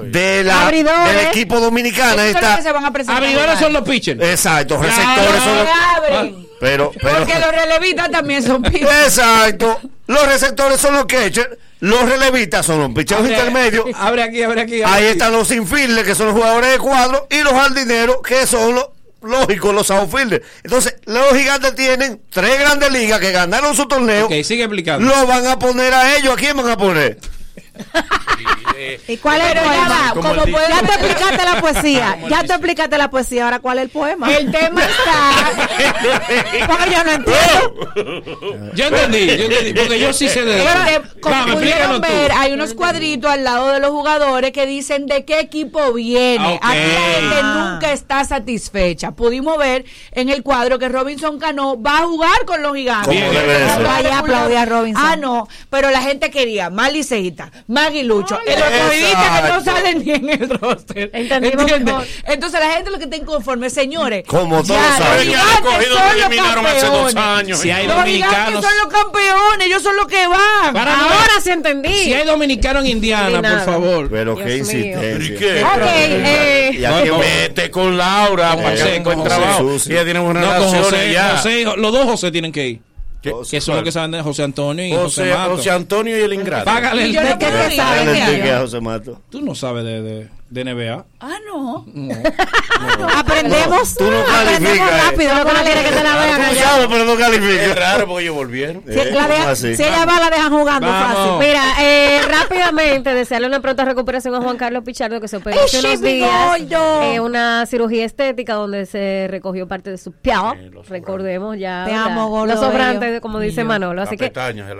[0.03, 1.15] de la, Abridores.
[1.15, 3.23] del equipo los Está, que se van a presentar.
[3.23, 4.21] Abridores son los pitchers.
[4.21, 5.67] Exacto, receptores son los.
[6.59, 8.91] Pero, pero, Porque los relevistas también son pitchers.
[9.07, 9.79] Exacto.
[10.07, 11.49] Los receptores son los catchers.
[11.81, 13.85] Los relevistas son los pitchers Abre- intermedios.
[13.95, 14.81] Abre aquí, abre aquí.
[14.81, 15.11] abre Ahí aquí.
[15.13, 17.27] están los infielders, que son los jugadores de cuadro.
[17.29, 18.85] Y los jardineros, que son los
[19.21, 20.45] lógicos, los outfielders.
[20.63, 24.25] Entonces, los gigantes tienen tres grandes ligas que ganaron su torneo.
[24.27, 25.05] Ok, sigue explicando.
[25.07, 26.33] Lo van a poner a ellos.
[26.33, 27.17] ¿A quién van a poner?
[29.07, 30.11] ¿Y cuál es el poema?
[30.13, 32.17] como Ya te explicaste la poesía.
[32.29, 33.45] Ya te explicaste la poesía.
[33.45, 34.31] Ahora, ¿cuál es el poema?
[34.35, 36.67] El tema está.
[36.67, 38.71] Porque yo no entiendo.
[38.73, 39.73] Yo entendí, yo entendí.
[39.73, 40.63] Porque yo sí sé de
[41.21, 41.61] como Vamos, pudieron
[41.91, 42.07] explícanos tú.
[42.13, 46.59] ver, hay unos cuadritos al lado de los jugadores que dicen de qué equipo viene.
[46.61, 46.71] Ah.
[46.71, 47.71] Aquí la gente Ah.
[47.73, 49.11] nunca está satisfecha.
[49.11, 53.21] Pudimos ver en el cuadro que Robinson Cano va a jugar con los gigantes.
[53.83, 55.03] Vaya aplaudir a Robinson.
[55.05, 58.37] Ah, no, pero la gente quería más liceísta, más aguilucho.
[58.45, 61.09] El otro que no salen ni en el roster.
[61.13, 61.93] Entendimos ¿Entiendes?
[61.93, 62.07] mejor.
[62.25, 64.23] Entonces la gente lo que está inconforme, señores.
[64.27, 65.15] Como todos ya, saben.
[65.15, 67.15] los Señores, gigantes cogido son lo los eliminaron hace dos campeones.
[67.39, 67.59] años.
[67.59, 68.65] Si hay Los dominicanos.
[68.65, 70.73] son los campeones, ellos son los que van.
[70.73, 71.93] Para no- Ahora sí entendí.
[71.95, 74.09] Si hay dominicano en Indiana, por favor.
[74.09, 75.33] Pero Dios qué insistencia.
[75.35, 75.63] ¿Y qué?
[75.63, 77.19] Ok, eh, Y aquí No, no.
[77.19, 79.71] Vete con Laura para que José, se trabajo.
[79.89, 80.19] Ella tiene
[81.13, 81.37] ya.
[81.37, 82.81] José, los dos José tienen que ir.
[83.21, 83.33] ¿Qué?
[83.49, 85.51] Que son los que saben de José Antonio y José, José, Mato.
[85.57, 86.65] José Antonio y el ingrato.
[86.65, 89.21] Págale el ¿De qué te José Mato.
[89.29, 91.05] Tú no sabes de, de, de NBA.
[91.21, 91.85] Ah, no.
[93.17, 93.95] Aprendemos.
[93.95, 95.35] Tú no aprendemos calificas, rápido.
[95.35, 96.87] No quiere que te la vean allá.
[96.89, 97.75] pero no Es califica.
[97.75, 98.83] raro porque ellos volvieron.
[98.87, 101.15] Si, Eh, si ella va, la dejan jugando Vamos.
[101.17, 101.47] fácil.
[101.47, 105.79] Mira, eh, rápidamente desearle una pronta recuperación a Juan Carlos Pichardo que se operó hace
[105.79, 106.29] unos días.
[107.03, 110.37] Eh, una cirugía estética donde se recogió parte de su piel.
[110.89, 111.85] Recordemos ya.
[111.87, 114.01] Te amo, Los sobrantes, como dice Manolo.
[114.01, 114.31] Así que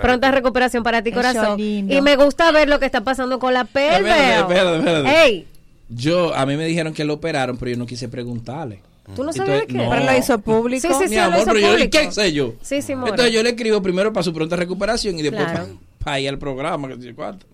[0.02, 1.58] pronta recuperación para ti, corazón.
[1.60, 4.10] Y me gusta ver lo que está pasando con la pelve.
[4.10, 5.24] Espérate, espérate, espérate.
[5.26, 5.48] Ey,
[5.94, 8.82] Yo, a mí me dijeron que lo operaron, pero yo no quise preguntarle.
[9.16, 9.74] ¿tú no sabías qué?
[9.74, 9.90] no.
[9.90, 10.88] Pero lo hizo público.
[10.88, 11.98] Sí, sí, sí, Mi lo amor, hizo pero yo, ¿y público.
[12.00, 12.54] ¿qué sé yo?
[12.62, 13.10] Sí, sí, more.
[13.12, 15.68] Entonces yo le escribo primero para su pronta recuperación y después Claro.
[16.04, 16.88] para ir al programa.
[16.88, 17.46] Que sé cuánto.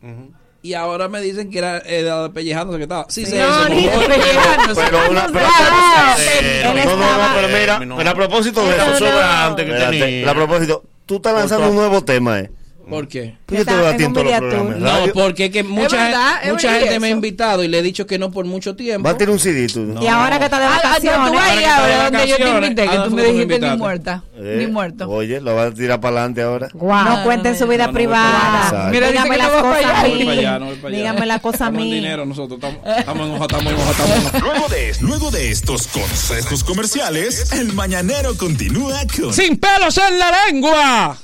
[0.61, 3.05] Y ahora me dicen que era eh, de pellejándose que estaba.
[3.09, 3.69] Sí, sé No, eso.
[3.69, 4.81] ni pellejándose.
[4.85, 8.95] Pero una, pero, pero- él no, no, no, pero mira, pero a propósito de eso,
[8.97, 10.29] sobrantes que espérate, tenía.
[10.29, 12.51] a propósito, tú estás lanzando un nuevo tema, eh.
[12.89, 13.35] ¿Por qué?
[13.45, 15.51] Pues yo te veo a en ti en un todos los programas No, porque es
[15.51, 18.31] que mucha, verdad, gente- mucha gente me ha invitado y le he dicho que no
[18.31, 19.05] por mucho tiempo.
[19.05, 19.81] Va a tener un CD tú.
[19.81, 20.01] No.
[20.01, 21.41] Y ahora que está de Ah, ah, tú vacaciones.
[21.41, 23.59] ahí que está de ahora donde yo te vacaciones, invité, que ¿a tú me dijiste
[23.59, 25.09] ni muerta, Eh, ni muerto.
[25.09, 26.69] Oye, lo vas a tirar para adelante ahora.
[26.73, 28.89] No cuenten su vida no, voy privada.
[28.91, 30.59] Mira, Dígame las cosas a No voy para allá, mí.
[30.59, 30.97] no voy para allá.
[30.97, 31.93] Dígame las cosas a mí.
[31.93, 32.59] dinero nosotros.
[32.61, 34.39] Estamos, estamos en hoja, estamos en hoja, estamos en hoja.
[34.39, 40.31] Luego de, luego de estos consejos comerciales, el mañanero continúa con ¡Sin pelos en la
[40.47, 41.17] lengua!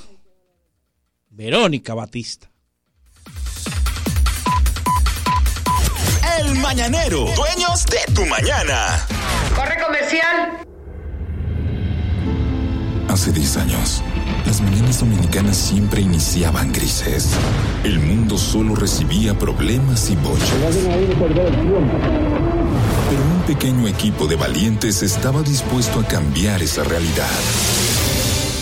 [1.36, 2.48] Verónica Batista.
[6.38, 9.04] El Mañanero, dueños de tu mañana.
[9.56, 10.64] Corre comercial.
[13.08, 14.02] Hace 10 años,
[14.46, 17.30] las mañanas dominicanas siempre iniciaban grises.
[17.82, 20.48] El mundo solo recibía problemas y bochas.
[23.10, 27.28] Pero un pequeño equipo de valientes estaba dispuesto a cambiar esa realidad.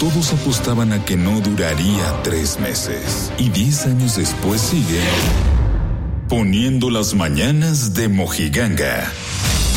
[0.03, 3.31] Todos apostaban a que no duraría tres meses.
[3.39, 5.01] Y 10 años después sigue
[6.29, 9.13] poniendo las mañanas de Mojiganga.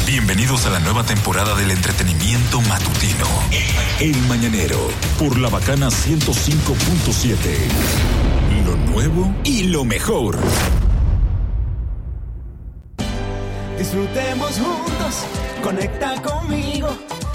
[0.07, 3.27] Bienvenidos a la nueva temporada del entretenimiento matutino.
[3.99, 4.79] El Mañanero,
[5.19, 7.35] por la bacana 105.7.
[8.65, 10.39] Lo nuevo y lo mejor.
[13.77, 15.23] Disfrutemos juntos,
[15.61, 16.97] conecta conmigo.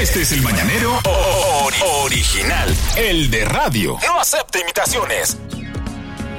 [0.00, 3.96] Este es el mañanero ori- original, el de radio.
[4.06, 5.36] No acepta imitaciones.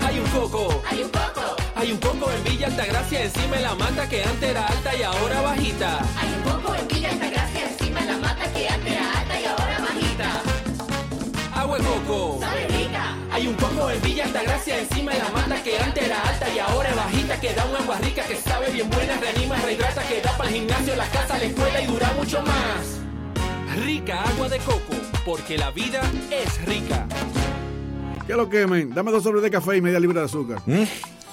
[0.06, 0.82] Hay un coco.
[0.90, 1.56] Hay un coco.
[1.76, 5.04] Hay un coco en Villa Altagracia encima de la mata que antes era alta y
[5.04, 6.00] ahora bajita.
[6.20, 9.46] Hay un coco en Villa Altagracia encima de la mata que antes era alta y
[9.46, 10.42] ahora bajita.
[11.60, 12.38] Agua de coco.
[12.42, 13.16] Sabe rica.
[13.32, 16.60] Hay un coco en Villa Altagracia encima de la mata que antes era alta y
[16.60, 20.38] ahora bajita que da un agua rica que sabe bien buena, reanima, rehidrata, que da
[20.38, 23.07] para el gimnasio, la casa, la escuela y dura mucho más.
[23.86, 24.94] Rica agua de coco,
[25.26, 26.02] porque la vida
[26.32, 27.08] es rica.
[28.26, 28.94] ¿Qué lo quemen?
[28.94, 30.62] Dame dos sobres de café y media libra de azúcar.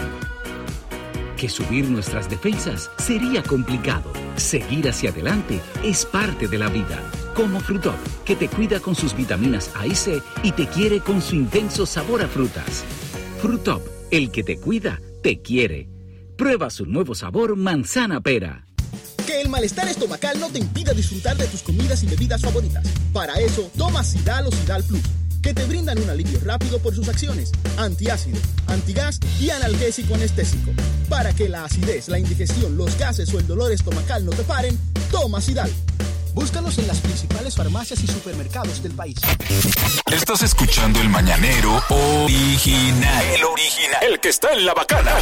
[1.36, 4.14] Que subir nuestras defensas sería complicado.
[4.36, 7.02] Seguir hacia adelante es parte de la vida.
[7.34, 11.24] Como Frutop, que te cuida con sus vitaminas A y C y te quiere con
[11.24, 12.86] su intenso sabor a frutas.
[13.42, 13.82] Frutop,
[14.12, 15.90] el que te cuida, te quiere.
[16.38, 18.67] Prueba su nuevo sabor manzana pera.
[19.28, 22.88] Que el malestar estomacal no te impida disfrutar de tus comidas y bebidas favoritas.
[23.12, 25.02] Para eso, toma Sidal o Sidal Plus,
[25.42, 30.72] que te brindan un alivio rápido por sus acciones, antiácido, antigas y analgésico anestésico.
[31.10, 34.80] Para que la acidez, la indigestión, los gases o el dolor estomacal no te paren,
[35.12, 35.72] toma Sidal.
[36.38, 39.18] Búscalos en las principales farmacias y supermercados del país.
[40.12, 43.26] Estás escuchando el mañanero original.
[43.36, 44.04] El original.
[44.08, 45.14] El que está en la bacana.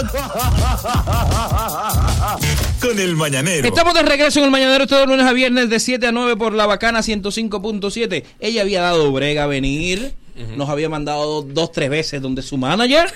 [2.82, 3.68] con el mañanero.
[3.68, 6.54] Estamos de regreso en el Mañanero todos lunes a viernes de 7 a 9 por
[6.54, 8.24] la bacana 105.7.
[8.40, 10.14] Ella había dado brega a venir,
[10.56, 13.12] nos había mandado dos, tres veces donde su manager.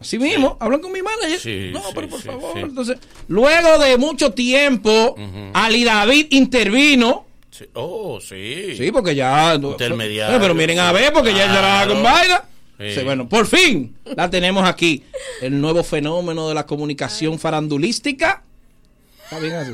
[0.00, 1.40] Así mismo, hablan con mi manager.
[1.40, 2.50] Sí, no, sí, pero por sí, favor.
[2.54, 2.60] sí.
[2.60, 2.98] Entonces,
[3.28, 5.16] luego de mucho tiempo,
[5.54, 7.24] Ali David intervino.
[7.56, 7.64] Sí.
[7.74, 8.74] Oh, sí.
[8.76, 9.54] Sí, porque ya.
[9.54, 10.26] Intermediario.
[10.32, 11.94] Bueno, pero miren a ver, porque ya Claro.
[11.94, 12.42] con vaina.
[12.78, 12.94] Sí.
[12.96, 15.02] Sí, bueno, por fin la tenemos aquí.
[15.40, 18.42] El nuevo fenómeno de la comunicación farandulística.
[19.24, 19.72] Está bien así.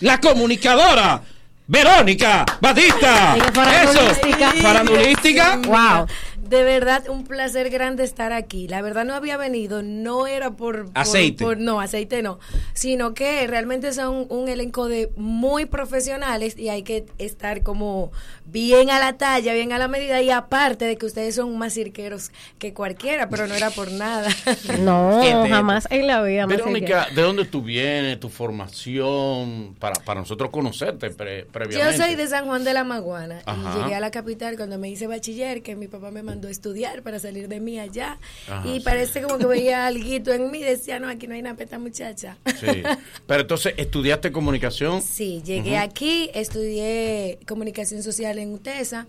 [0.00, 1.22] La comunicadora.
[1.68, 3.36] Verónica Batista.
[3.36, 3.52] Eso.
[3.52, 4.52] farandulística.
[4.62, 5.56] Farandulística.
[5.66, 6.06] Wow.
[6.48, 8.68] De verdad, un placer grande estar aquí.
[8.68, 10.88] La verdad no había venido, no era por...
[10.94, 11.44] Aceite.
[11.44, 12.38] por- no, aceite no.
[12.74, 18.12] Sino que realmente son un elenco de muy profesionales y hay que estar como
[18.44, 20.22] bien a la talla, bien a la medida.
[20.22, 24.28] Y aparte de que ustedes son más cirqueros que cualquiera, pero no era por nada.
[24.80, 26.46] No, jamás en la vida.
[26.46, 28.18] más Verónica, ¿de dónde tú vienes?
[28.20, 29.74] ¿Tu formación?
[29.78, 31.96] Para, para nosotros conocerte pre- Yo previamente.
[31.96, 33.74] soy de San Juan de la Maguana Ajá.
[33.78, 36.50] y llegué a la capital cuando me hice bachiller, que mi papá me mandó a
[36.50, 38.18] estudiar para salir de mí allá.
[38.48, 38.80] Ajá, y sí.
[38.80, 42.36] parece como que veía algo en mí, decía, no, aquí no hay nada esta muchacha.
[42.60, 42.82] Sí.
[43.26, 45.02] Pero entonces, ¿estudiaste comunicación?
[45.02, 49.06] Sí, llegué aquí, estudié comunicación social en UTESA.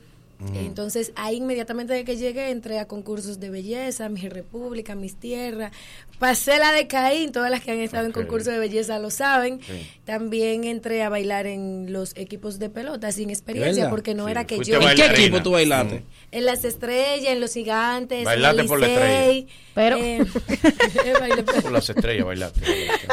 [0.53, 5.71] Entonces, ahí inmediatamente de que llegué, entré a concursos de belleza, Mis República, Mis Tierra.
[6.19, 8.17] Pasé la de Caín, todas las que han estado en Ok.
[8.17, 9.59] concursos de belleza lo saben.
[9.61, 9.87] Sí.
[10.03, 14.47] También entré a bailar en los equipos de pelota sin experiencia, porque no Sí, era
[14.47, 14.81] que fuiste yo.
[14.81, 16.03] ¿En qué equipo tú bailaste?
[16.31, 18.23] En las estrellas, en los gigantes.
[18.23, 19.45] Bailaste en por la estrella.
[19.75, 19.97] Pero.
[21.19, 22.61] bailé por- las estrellas bailaste.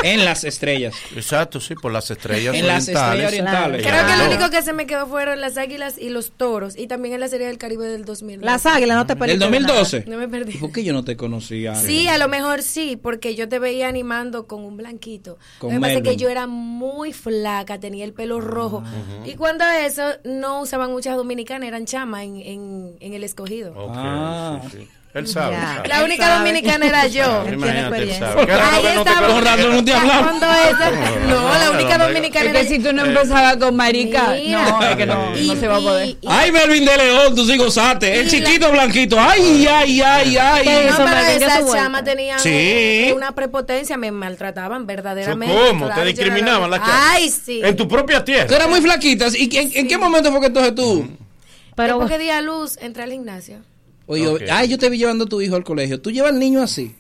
[0.03, 0.95] En las estrellas.
[1.15, 3.87] Exacto, sí, por las estrellas En las estrellas orientales.
[3.87, 6.77] Creo que lo único que se me quedó fueron las águilas y los toros.
[6.79, 8.41] Y también en la serie del Caribe del 2000.
[8.41, 9.45] Las águilas, no te ¿Del perdiste.
[9.45, 10.05] 2012?
[10.07, 10.55] No me perdí.
[10.59, 11.75] ¿Por qué yo no te conocía?
[11.75, 15.39] Sí, a lo mejor sí, porque yo te veía animando con un blanquito.
[15.59, 18.83] Con lo que pasa es que yo era muy flaca, tenía el pelo rojo.
[19.25, 23.73] Y cuando eso, no usaban muchas dominicanas, eran chamas en, en, en el escogido.
[23.77, 24.61] Ok, Ah.
[24.71, 24.89] sí, sí.
[25.15, 25.53] Él sabe.
[25.53, 25.61] Ya.
[25.61, 25.89] él sabe.
[25.89, 27.45] La única dominicana era yo.
[27.51, 28.53] Imagínate, él sabe.
[28.53, 30.91] Ahí que no te esa-
[31.61, 34.65] la única dominicana Es que era si tú no Eh, empezabas con marica, Mira.
[34.70, 36.16] no, es que no, no se va a poder.
[36.27, 38.20] Ay, Melvin de León, tú sí gozaste.
[38.20, 39.16] El chiquito blanquito.
[39.20, 40.66] Ay, ay, ay, ay.
[40.91, 42.49] no, pero tenían Sí.
[42.53, 45.55] eh, una prepotencia, me maltrataban verdaderamente.
[45.55, 45.86] ¿Cómo?
[45.86, 47.01] Claro, ¿Te yo discriminaban las chamas?
[47.12, 47.61] Ay, sí.
[47.62, 48.47] En tu propia tierra.
[48.47, 49.27] Tú eras muy flaquita.
[49.36, 51.09] ¿Y en, en qué momento fue que entonces tú?
[51.77, 53.59] Pero porque di a luz, entré al gimnasio.
[54.07, 56.01] Oye, ay, yo te vi llevando a tu hijo al colegio.
[56.01, 56.95] ¿Tú llevas al niño así?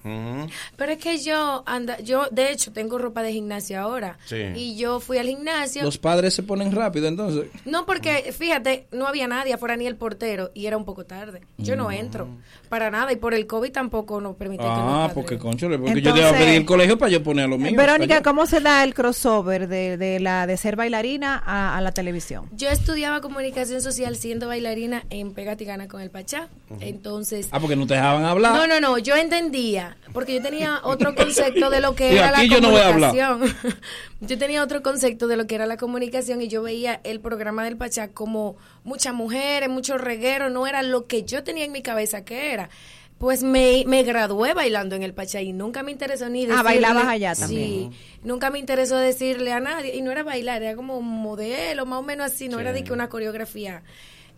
[0.76, 4.18] Pero es que yo anda, yo de hecho tengo ropa de gimnasio ahora.
[4.24, 4.36] Sí.
[4.54, 5.82] Y yo fui al gimnasio.
[5.82, 7.46] Los padres se ponen rápido, entonces.
[7.64, 11.42] No, porque fíjate, no había nadie afuera ni el portero y era un poco tarde.
[11.58, 12.28] Yo no entro
[12.68, 16.12] para nada y por el COVID tampoco nos permite que Ah, porque conchole, porque yo
[16.12, 17.72] te iba a pedir el colegio para yo poner lo mío.
[17.76, 18.22] Verónica, para yo.
[18.22, 22.48] ¿cómo se da el crossover de, de la de ser bailarina a, a la televisión?
[22.52, 26.48] Yo estudiaba comunicación social siendo bailarina en Pegatigana con el Pachá.
[26.80, 28.54] Entonces, Ah, porque no te dejaban hablar.
[28.54, 32.28] No, no, no, yo entendía, porque yo tenía otro concepto de lo que Y era
[32.38, 33.10] aquí la yo no voy a hablar.
[33.10, 33.74] comunicación.
[34.20, 37.64] yo tenía otro concepto de lo que era la comunicación y yo veía el programa
[37.64, 41.82] del Pachá como muchas mujeres, mucho reguero, no era lo que yo tenía en mi
[41.82, 42.68] cabeza que era.
[43.16, 46.58] Pues me, me gradué bailando en el Pachá y nunca me interesó ni decirle...
[46.60, 47.90] Ah, bailabas allá Sí, también.
[48.24, 52.02] nunca me interesó decirle a nadie, y no era bailar, era como modelo, más o
[52.02, 53.82] menos así, no era de que una coreografía.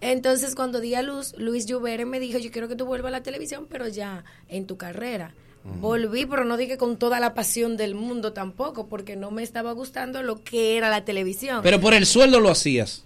[0.01, 3.12] Entonces, cuando di a luz, Luis Lluvere me dijo, yo quiero que tú vuelvas a
[3.12, 5.35] la televisión, pero ya en tu carrera.
[5.81, 9.73] Volví, pero no dije con toda la pasión del mundo tampoco, porque no me estaba
[9.73, 11.59] gustando lo que era la televisión.
[11.64, 13.02] Pero por el sueldo lo hacías.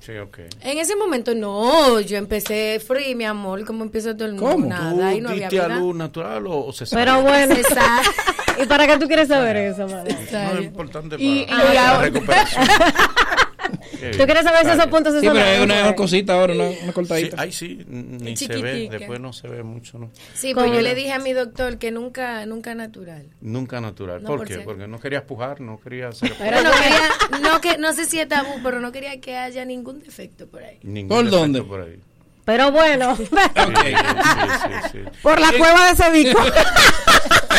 [0.00, 0.38] Sí, ok.
[0.62, 4.66] en ese momento no, yo empecé free, mi amor, como empieza todo el mundo, ¿Cómo?
[4.66, 5.78] nada, y no ¿Tú había diste a vida.
[5.78, 7.04] luz natural o, o cesárea?
[7.04, 7.54] Pero bueno.
[7.54, 8.02] Cesárea.
[8.62, 10.16] ¿Y para qué tú quieres saber eso, madre?
[10.32, 12.64] No es importante para, Y- para y la recuperación.
[13.70, 16.64] ¿Tú quieres saber si esos puntos se Sí, pero es una, una cosita ahora, una,
[16.82, 17.36] una cortadita.
[17.36, 20.10] Sí, ay, sí, ni se ve, después no se ve mucho, ¿no?
[20.34, 23.26] Sí, pues yo le dije a mi doctor que nunca, nunca natural.
[23.40, 24.22] Nunca natural.
[24.22, 24.54] No, ¿Por por qué?
[24.54, 28.04] ser- Porque no querías pujar, no querías hacer Pero no quería, no que, no sé
[28.06, 30.78] si es tabú, pero no quería que haya ningún defecto por ahí.
[30.82, 31.62] ningún ¿Por defecto dónde?
[31.62, 31.98] por ahí.
[32.44, 33.16] Pero bueno.
[35.22, 36.40] Por la cueva de Sevico.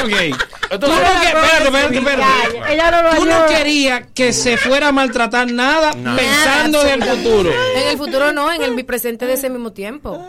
[0.04, 0.38] Ok.
[0.72, 2.74] Entonces, ¿tú no, que- espérate, espérate, espérate.
[2.74, 3.46] Ella no lo Tú no ayuda.
[3.58, 7.52] querías que se fuera a maltratar nada pensando en el futuro.
[7.76, 10.26] En el futuro no, en el mi presente de ese mismo tiempo.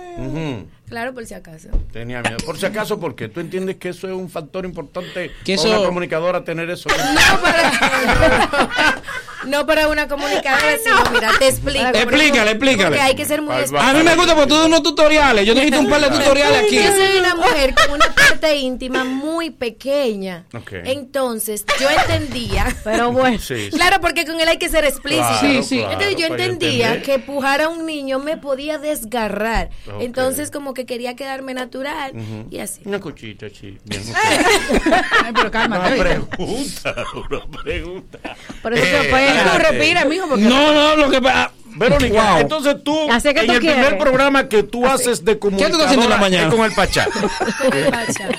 [0.89, 1.69] Claro, por si acaso.
[1.93, 2.36] Tenía miedo.
[2.44, 5.78] Por si acaso, porque tú entiendes que eso es un factor importante Que para eso-
[5.78, 6.89] una comunicadora tener eso.
[6.90, 9.01] No para
[9.44, 11.85] una comunicadora, sino mira, te explico.
[11.86, 12.89] Explícale, explícale.
[12.89, 15.47] Porque hay que ser muy A mí me gusta porque tú das unos tutoriales.
[15.47, 16.77] Yo necesito un par de tutoriales aquí.
[16.77, 20.47] Yo soy una mujer con una parte íntima muy pequeña.
[20.55, 20.73] Ok.
[20.85, 22.66] Entonces, yo entendía.
[22.85, 23.39] Pero bueno.
[23.39, 23.70] Sí, sí.
[23.70, 25.27] Claro, porque con él hay que ser explícito.
[25.40, 25.77] Claro, Sí, sí.
[25.78, 29.70] claro, Entonces, yo para yo entendía que pujar a un niño me podía desgarrar.
[30.01, 32.12] Entonces, como que quería quedarme natural
[32.51, 32.82] y así.
[32.85, 33.78] Una cuchita, sí.
[33.85, 34.02] Bien.
[35.24, 35.94] Ay, pero cálmate.
[35.94, 36.94] Una pregunta,
[37.28, 38.19] una pregunta.
[38.62, 39.31] Por eso Eh, pega.
[39.36, 39.64] Espérate.
[39.64, 41.50] Tú respira, mijo, porque No, no, lo que pasa.
[41.74, 42.40] Verónica, Wow.
[42.40, 45.48] entonces tú, Así que en tú el primer programa que tú haces de ¿Qué tú
[45.48, 46.48] estás haciendo en la comunicadora mañana?
[46.48, 47.09] es con el Pachá.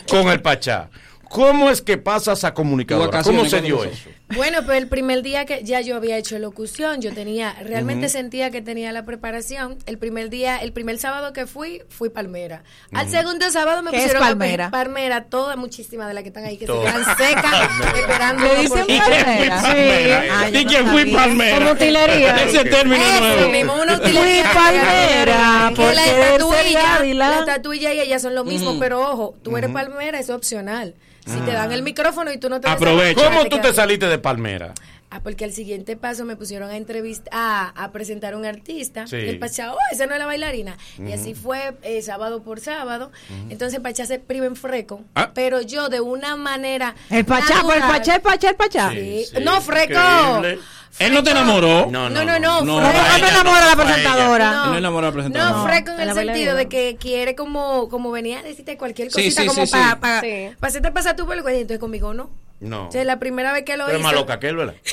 [0.07, 0.89] con el Pachá.
[1.29, 3.23] ¿Cómo es que pasas a comunicadora?
[3.23, 4.09] ¿Cómo se ¿cómo dio eso?
[4.35, 8.51] Bueno, pues el primer día que ya yo había hecho locución, yo tenía, realmente sentía
[8.51, 9.77] que tenía la preparación.
[9.85, 12.63] El primer día, el primer sábado que fui, fui palmera.
[12.93, 14.71] Al segundo sábado me ¿Qué es pusieron a palmera?
[14.71, 16.93] palmera, toda muchísima de las que están ahí, que Todas.
[16.93, 17.53] se quedan secas,
[17.95, 18.43] esperando.
[18.43, 20.23] ¿Le dicen palmera?
[20.31, 21.57] Ah, no que fui palmera.
[21.57, 22.35] Como utilería.
[22.43, 23.49] Ese término Eso nuevo.
[23.51, 24.43] mismo, una utilería.
[24.45, 29.35] Fui palmera, Que porque la estatuilla, la estatuilla y ella son lo mismo, pero ojo,
[29.43, 30.95] tú eres palmera, es opcional.
[31.25, 33.23] Si te dan el micrófono y tú no te Aprovecha.
[33.23, 34.73] ¿Cómo tú te saliste de Palmera?
[35.11, 39.05] Ah, porque al siguiente paso me pusieron a entrevistar, a, a presentar a un artista.
[39.05, 39.17] Sí.
[39.17, 40.75] El Pachá, oh, esa no es la bailarina.
[40.97, 43.11] Y así fue eh, sábado por sábado.
[43.51, 45.01] Entonces Pachá se priva en freco.
[45.13, 45.29] Ah.
[45.35, 46.95] Pero yo de una manera.
[47.11, 48.89] El Pachá, por el Pachá, el Pachá, el Pachá.
[48.89, 49.25] Sí.
[49.29, 49.93] Sí, no, freco.
[49.93, 50.59] increíble.
[50.97, 51.87] Él no te enamoró.
[51.91, 52.61] No, No, no, no.
[52.63, 54.51] No, No me enamora la a presentadora.
[54.51, 54.65] No.
[54.71, 55.57] No enamoró a la presentadora.
[55.57, 59.41] No, freco en el sentido de que quiere como, como venía a decirte cualquier cosita
[59.43, 59.97] sí, como sí, para sí.
[60.01, 60.55] pa, Sí.
[60.59, 61.61] pa hacerte pasar tu vergüenza.
[61.61, 62.31] Entonces conmigo no.
[62.63, 62.87] No.
[62.87, 64.07] O sea, la primera vez que lo Tú eres hice.
[64.07, 64.75] más loca que él, ¿verdad?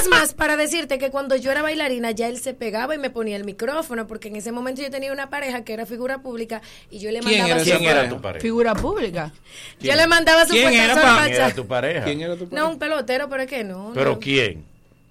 [0.00, 3.08] Es más, para decirte que cuando yo era bailarina ya él se pegaba y me
[3.08, 6.60] ponía el micrófono, porque en ese momento yo tenía una pareja que era figura pública
[6.90, 8.14] y yo le ¿Quién mandaba era su ¿Quién era pareja?
[8.16, 8.42] tu pareja?
[8.42, 9.32] Figura pública.
[9.80, 11.22] yo le mandaba su ¿Quién era, pa?
[11.24, 12.04] ¿Quién era tu pareja?
[12.04, 13.92] ¿Quién era tu No, un pelotero, pero es que no.
[13.94, 14.18] ¿Pero no.
[14.18, 14.64] quién?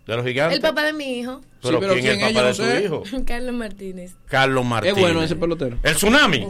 [0.07, 0.57] ¿De los gigantes?
[0.57, 2.57] El papá de mi hijo, ¿Pero, Sí, pero quién es ¿quién el es?
[2.57, 3.03] papá de tu hijo?
[3.25, 4.11] Carlos Martínez.
[4.27, 4.97] Carlos Martínez.
[4.97, 5.77] Es bueno ese pelotero.
[5.83, 6.47] ¿El tsunami?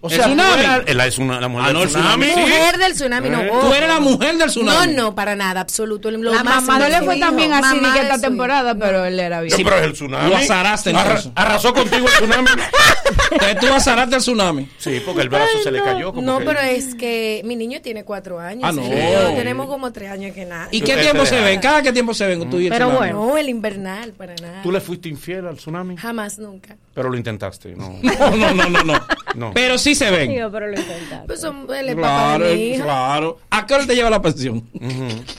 [0.00, 0.62] O ¿El sea, tsunami?
[0.94, 2.26] la, es una- la mujer Ah, del no, el tsunami.
[2.26, 2.40] tsunami.
[2.48, 3.40] Mujer del tsunami, no.
[3.42, 3.50] Eh.
[3.60, 4.92] Tú eres la mujer del No, tsunami.
[4.94, 6.08] no, para nada, absoluto.
[6.12, 8.20] Lo La mamá No le fue tan bien así Mamá ni que de esta hijo.
[8.28, 9.56] temporada, pero él era bien.
[9.58, 10.30] No, pero es el tsunami.
[10.30, 12.48] Lo azaraste, Arra- arrasó contigo el tsunami.
[13.32, 14.68] Entonces tú azaraste el tsunami.
[14.78, 16.12] Sí, porque el brazo se le cayó.
[16.12, 18.62] Como No, que- pero es que mi niño tiene cuatro años.
[18.64, 18.82] Ah, no.
[18.82, 20.68] yo tenemos como tres años que nada.
[20.70, 21.58] ¿Y qué tiempo se ven?
[21.60, 23.12] ¿Cada qué tiempo se ven tú y el Pero tsunami?
[23.12, 23.26] bueno.
[23.32, 24.62] No, el invernal, para nada.
[24.62, 25.96] ¿Tú le fuiste infiel al tsunami?
[25.96, 26.76] Jamás, nunca.
[26.94, 27.98] Pero lo intentaste, ¿no?
[28.02, 29.00] No, no, no, no, no.
[29.34, 29.52] No.
[29.54, 30.30] Pero sí se ven.
[30.30, 31.26] Digo, pero lo intentaste.
[31.26, 32.84] Pues son, él es papá Claro, de mi hija.
[32.84, 33.38] claro.
[33.50, 34.68] ¿A qué hora te lleva la pensión?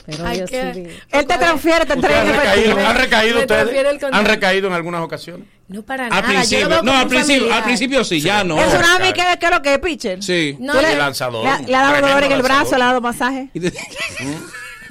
[0.06, 0.88] Pero Hay Dios que- mío.
[1.10, 2.88] Él te transfiere, te ¿Ustedes entrega han en recaído, efectivo.
[2.88, 4.00] han recaído Me transfiere el ustedes?
[4.02, 4.16] contrato.
[4.16, 5.46] ¿Han recaído en algunas ocasiones?
[5.68, 6.22] No para Al nada.
[6.22, 6.68] yo lo principio.
[6.68, 7.58] veo No, como al un principio, familiar.
[7.58, 8.60] al principio sí, ya no.
[8.60, 10.22] El tsunami, ¿qué, qué es lo que es, pitcher?
[10.22, 10.56] Sí.
[10.58, 11.44] No, ¿Tú le- el lanzador.
[11.44, 12.62] Le, le ha dado Tremendo dolor en el lanzador.
[12.62, 13.48] brazo, le ha dado masaje.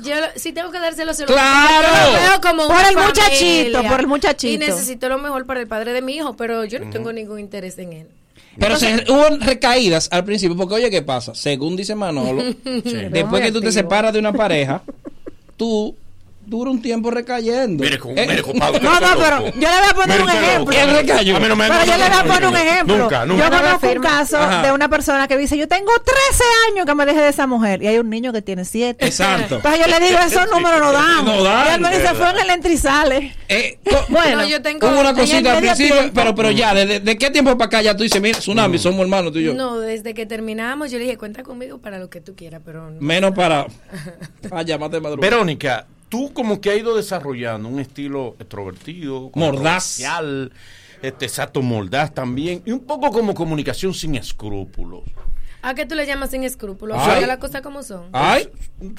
[0.02, 1.88] Yo, lo- si tengo que dárselo, se lo ¡Claro!
[1.90, 3.90] yo lo veo como Por una el muchachito, familia.
[3.92, 4.54] por el muchachito.
[4.54, 7.38] Y necesito lo mejor para el padre de mi hijo, pero yo no tengo ningún
[7.40, 8.08] interés en él.
[8.60, 11.34] Pero se, hubo recaídas al principio, porque oye, ¿qué pasa?
[11.34, 12.44] Según dice Manolo,
[13.12, 14.84] después que tú te separas de una pareja,
[15.58, 15.96] tú
[16.50, 17.84] dura un tiempo recayendo.
[17.84, 20.78] Mire, con, Eh, mire, compadre, No, no, pero yo le voy a poner un ejemplo.
[20.78, 21.38] Él recayó.
[21.38, 22.98] A mí no me- Pero yo le voy a poner un nunca, ejemplo.
[22.98, 23.44] Nunca, nunca.
[23.50, 24.62] Yo conozco un caso Ajá.
[24.64, 27.84] de una persona que dice, yo tengo 13 años que me dejé de esa mujer.
[27.84, 29.06] Y hay un niño que tiene 7.
[29.06, 29.58] Exacto.
[29.58, 31.26] Entonces yo le digo, esos números no dan.
[31.26, 32.34] No dan, y él me dice, verdad.
[32.34, 33.36] fue en el sale.
[33.48, 33.78] Eh,
[34.10, 36.14] Bueno, No, yo tengo- hubo una cosita al principio, tiempo.
[36.16, 39.02] pero, pero ya, ¿de, de qué tiempo para acá ya tú dices, mira, Tsunami, somos
[39.02, 39.54] hermanos tú y yo?
[39.54, 42.90] No, desde que terminamos, yo le dije, cuenta conmigo para lo que tú quieras, pero
[42.90, 43.00] no.
[43.02, 43.68] Menos para,
[44.50, 45.30] para llamarte de madrugada.
[45.30, 50.02] Verónica, tú como que has ido desarrollando un estilo extrovertido, Mordaz.
[51.02, 55.04] este exacto mordaz también, y un poco como comunicación sin escrúpulos.
[55.62, 56.98] ¿A qué tú le llamas sin escrúpulos?
[57.00, 57.26] Ay.
[57.26, 58.06] Las cosas como son.
[58.14, 58.48] Ay,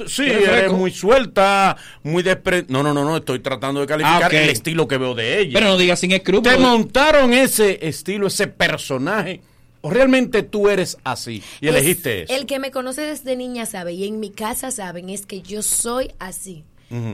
[0.09, 2.67] Sí, Eres muy suelta, muy despre...
[2.69, 5.53] No, no, no, no, estoy tratando de calificar Ah, el estilo que veo de ella.
[5.55, 6.61] pero no digas sin ¿Te escrúpulos.
[6.61, 9.41] montaron ese estilo, ese personaje?
[9.81, 12.35] ¿O realmente tú eres así y Es- elegiste eso?
[12.35, 15.63] El que me conoce desde niña sabe, y en mi casa saben, es que yo
[15.63, 16.65] soy así.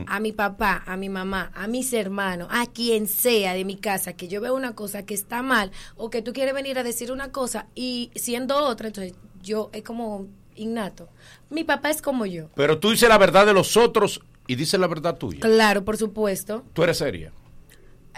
[0.07, 4.13] A mi papá, a mi mamá, a mis hermanos, a quien sea de mi casa,
[4.13, 7.11] que yo veo una cosa que está mal, o que tú quieres venir a decir
[7.11, 11.09] una cosa y siendo otra, entonces yo es como innato.
[11.49, 12.49] Mi papá es como yo.
[12.55, 15.41] Pero tú dices la verdad de los otros y dices la verdad tuya.
[15.41, 16.63] Claro, por supuesto.
[16.73, 17.31] Tú eres seria.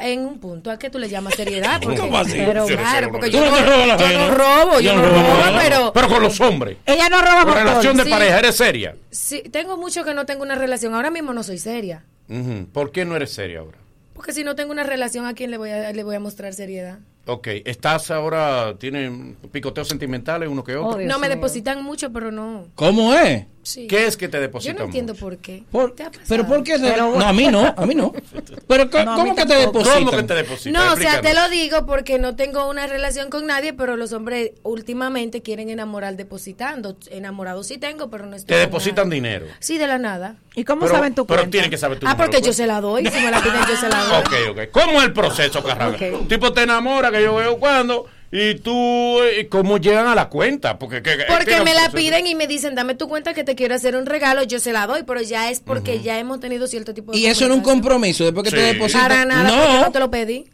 [0.02, 1.80] En un punto, ¿a qué tú le llamas seriedad?
[1.84, 2.34] Porque, ¿Cómo así?
[2.38, 4.28] Pero, Sí, claro, porque yo no no, te robas la yo vaina.
[4.28, 5.94] no robo, yo no robo, pero...
[5.94, 6.78] Pero con los hombres.
[6.86, 8.10] Ella no roba por relación de Sí.
[8.10, 8.96] pareja, ¿eres seria?
[9.12, 10.94] Sí, tengo mucho que no tengo una relación.
[10.96, 12.04] Ahora mismo no soy seria.
[12.30, 12.68] Ujú.
[12.72, 13.78] ¿Por qué no eres seria ahora?
[14.14, 16.54] Porque si no tengo una relación, ¿a quién le voy a, le voy a mostrar
[16.54, 17.00] seriedad?
[17.26, 21.00] Ok, ¿estás ahora, tienen picoteos sentimentales uno que otro?
[21.02, 22.68] no me depositan mucho, pero no.
[22.76, 23.46] ¿Cómo es?
[23.70, 23.86] Sí.
[23.88, 24.78] ¿Qué es que te Yo depositan?
[24.78, 25.62] no entiendo por qué.
[25.72, 26.26] Por- ¿Te ha pasado?
[26.28, 26.80] ¿Pero por qué?
[26.80, 28.12] se- Pero- no, a mí no, a mí no.
[28.68, 30.06] Pero No, ¿cómo mí que te depositan?
[30.06, 30.74] ¿Cómo que te depositan?
[30.74, 34.12] No, o sea, te lo digo porque no tengo una relación con nadie, pero los
[34.12, 36.98] hombres últimamente quieren enamorar depositando.
[37.12, 38.48] Enamorados sí tengo, pero no estoy.
[38.56, 39.46] Te depositan dinero.
[39.60, 40.38] Sí, de la nada.
[40.56, 41.52] ¿Y cómo Pero- saben tu Pero cuenta?
[41.52, 42.58] tienen que saber tu Ah, número, porque yo pues.
[42.58, 43.06] se la doy.
[43.06, 44.18] Si me la piden, yo se la doy.
[44.20, 44.72] Ok, ok.
[44.72, 45.96] ¿Cómo es el proceso, Carraga?
[45.96, 46.22] Ok.
[46.22, 50.30] Un tipo te enamora, que yo veo cuando, y tú, eh, ¿cómo llegan a la
[50.30, 50.78] cuenta?
[50.78, 53.44] Porque, que- que- Porque que- me la piden y me dicen, dame tu cuenta que
[53.44, 56.40] te quiero hacer un regalo, yo se la doy, pero ya es porque ya hemos
[56.40, 57.82] tenido cierto tipo de Y eso era un conversación.
[57.84, 58.74] compromiso después que te Sí.
[58.74, 59.02] depositan.
[59.04, 60.46] Para nada, porque no, no te lo pedí.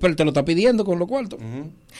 [0.00, 1.38] pero te lo está pidiendo con los cuartos.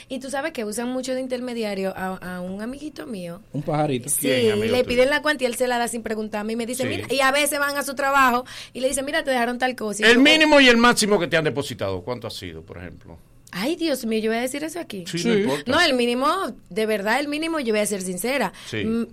[0.09, 3.41] Y tú sabes que usan mucho de intermediario a, a un amiguito mío.
[3.53, 4.09] Un pajarito.
[4.09, 6.83] Sí, le piden la cuenta y él se la da sin preguntarme y me dice,
[6.83, 6.89] Sí.
[6.89, 9.77] mira, y a veces van a su trabajo y le dicen, mira, te dejaron tal
[9.77, 10.03] cosa.
[10.03, 12.79] Y El yo, mínimo y el máximo que te han depositado, ¿cuánto ha sido, por
[12.79, 13.19] ejemplo?
[13.57, 15.05] Ay, Dios mío, yo voy a decir eso aquí.
[15.07, 15.71] Sí, no importa.
[15.71, 16.29] No, el mínimo,
[16.71, 18.53] de verdad, el mínimo, yo voy a ser sincera.
[18.69, 18.85] Sí.
[18.85, 19.07] Mm,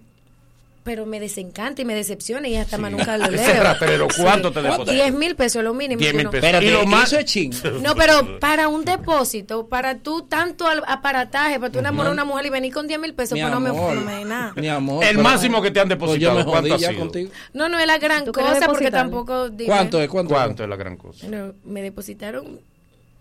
[0.84, 3.62] Pero me desencanta y me decepciona y hasta más nunca lo leo.
[3.64, 4.92] rastrero, ¿cuánto te deposita?
[4.94, 6.00] 10 mil pesos, lo mínimo.
[6.00, 6.64] 10 que mil no- pesos.
[6.64, 7.54] Y lo más- eso es ching.
[7.84, 12.48] No, pero para un depósito, para tú tanto aparataje, para tú enamorar a una mujer
[12.48, 13.94] y venir con 10 mil pesos, Mi pues no me, amor.
[13.94, 14.54] no me da nada.
[14.56, 15.04] Mi amor.
[15.04, 17.00] El pero- máximo que te han Pues depositado, me ¿cuánto ha ya sido?
[17.00, 17.30] contigo.
[17.54, 19.50] No, no es la gran ¿Tú quieres cosa porque tampoco...
[19.52, 19.68] dime.
[19.68, 20.10] ¿Cuánto es?
[20.10, 20.34] ¿Cuánto?
[20.34, 21.28] ¿Cuánto es la gran cosa?
[21.28, 22.60] No, me depositaron...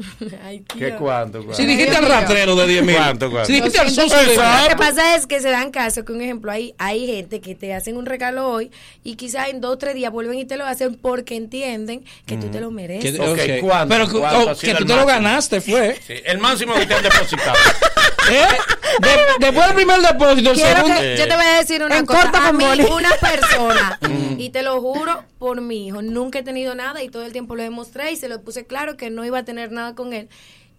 [0.44, 1.38] Ay, ¿Qué cuánto?
[1.44, 1.54] cuánto?
[1.54, 2.96] Si dijiste al rastrero de 10 mil.
[2.96, 3.46] ¿Cuánto, cuánto?
[3.46, 6.20] Si dijiste al socio de Lo que pasa es que se dan caso que un
[6.22, 8.70] ejemplo hay hay gente que te hacen un regalo hoy
[9.04, 12.36] y quizás en dos o tres días vuelven y te lo hacen porque entienden que
[12.36, 13.16] tú te lo mereces.
[13.16, 13.60] Que- Ok, ok.
[13.60, 13.94] ¿cuánto?
[13.94, 15.98] Pero que- ¿Cuánto oh, que tú te lo ganaste, fue.
[16.06, 17.54] Sí, el máximo que te han depositado.
[18.30, 18.46] ¿Eh?
[19.00, 20.94] De- después del primer depósito, el segundo.
[21.00, 22.30] que- yo te voy a decir una En cosa.
[22.48, 22.84] A mí, boli.
[22.84, 23.98] una persona,
[24.38, 27.54] y te lo juro por mi hijo, nunca he tenido nada y todo el tiempo
[27.56, 30.28] lo demostré y se lo puse claro que no iba a tener nada con él.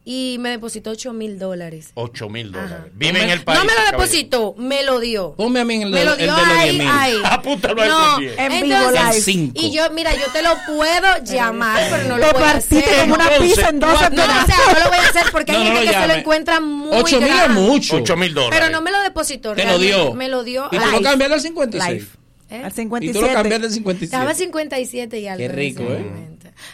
[0.03, 1.91] Y me depositó 8 mil dólares.
[1.93, 2.91] 8 mil dólares.
[2.95, 3.59] Vive en el país.
[3.59, 3.97] No me lo caballero.
[3.99, 5.35] depositó, me lo dio.
[5.35, 6.87] Ponme a mí en el, Me de- lo el dio de los 10 ahí, mil.
[6.89, 7.13] ahí.
[7.23, 8.33] Apúntalo ahí No, con 10.
[8.39, 9.23] En vivo entonces.
[9.23, 9.53] Cinco.
[9.61, 12.83] y yo, mira, yo te lo puedo llamar, pero no lo Lo voy a partiste
[12.83, 13.01] hacer.
[13.01, 14.09] como una pizza en dos No, o sea,
[14.73, 16.19] no lo voy a hacer porque hay No, no gente lo que se lo llame.
[16.19, 17.95] encuentra muy 8 mil es mucho.
[17.97, 18.59] 8 mil dólares.
[18.59, 19.53] Pero no me lo depositó.
[19.53, 20.13] Te lo dio.
[20.15, 20.67] Me lo dio.
[20.71, 21.93] Y tú lo cambiaste al 56.
[21.93, 22.07] Live.
[22.49, 22.55] ¿Eh?
[22.55, 23.27] Al Y tú 57.
[23.27, 24.05] lo cambiaste al 57.
[24.05, 25.37] Estaba 57 y algo.
[25.37, 26.05] Qué rico, ¿eh?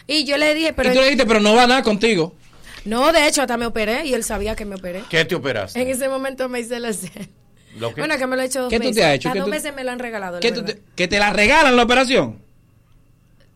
[0.06, 0.88] Y yo le dije, pero.
[0.90, 2.34] y tú le dijiste, pero no va nada contigo.
[2.88, 5.02] No, de hecho, hasta me operé y él sabía que me operé.
[5.08, 5.80] ¿Qué te operaste?
[5.80, 6.90] En ese momento me hice la
[7.78, 8.00] ¿Lo que?
[8.00, 9.04] Bueno, que me lo he hecho dos ¿Qué tú te meses.
[9.04, 9.28] has hecho?
[9.28, 10.34] Cada ¿Qué dos tú- meses me lo han regalado.
[10.34, 12.38] la ¿Qué te- que te la regalan la operación.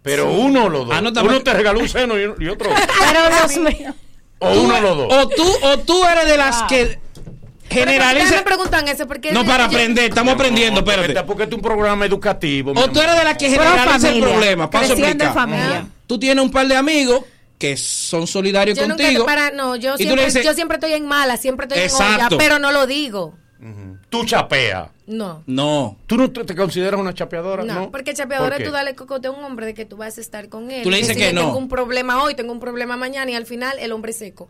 [0.03, 0.97] Pero uno o los dos.
[0.97, 2.71] Ah, no, uno te regaló un seno y, y otro.
[3.01, 3.95] Pero Dios mío.
[4.41, 5.13] o uno o los dos.
[5.13, 8.35] O tú, o tú eres de las que Pero ¿por qué generalizan.
[8.37, 9.07] me preguntan eso?
[9.07, 11.27] Porque No, para yo- aprender, estamos aprendiendo, porque, espérate.
[11.27, 12.73] porque este es un programa educativo.
[12.77, 14.71] O tú eres de las que generaliza el familia, problema.
[14.71, 15.35] Paso a explicar.
[15.35, 15.87] familia.
[16.07, 17.23] Tú tienes un par de amigos
[17.63, 19.25] que son solidarios Yo nunca contigo.
[19.25, 21.81] para, no, yo y tú le siempre, dices- yo siempre estoy en mala, siempre estoy
[21.85, 23.35] en olla, pero no lo digo.
[24.09, 24.89] Tú chapeas.
[25.07, 25.45] No.
[25.47, 25.97] No.
[26.07, 27.63] ¿Tú no te, consideras una chapeadora?
[27.63, 30.19] No, No, porque chapeadora ¿Por tú dale cocote a un hombre de que tú vas
[30.19, 30.83] a estar con él.
[30.83, 31.41] Tú le Que dices si que yo no.
[31.47, 34.49] Tengo un problema hoy, tengo un problema mañana y al final el hombre seco.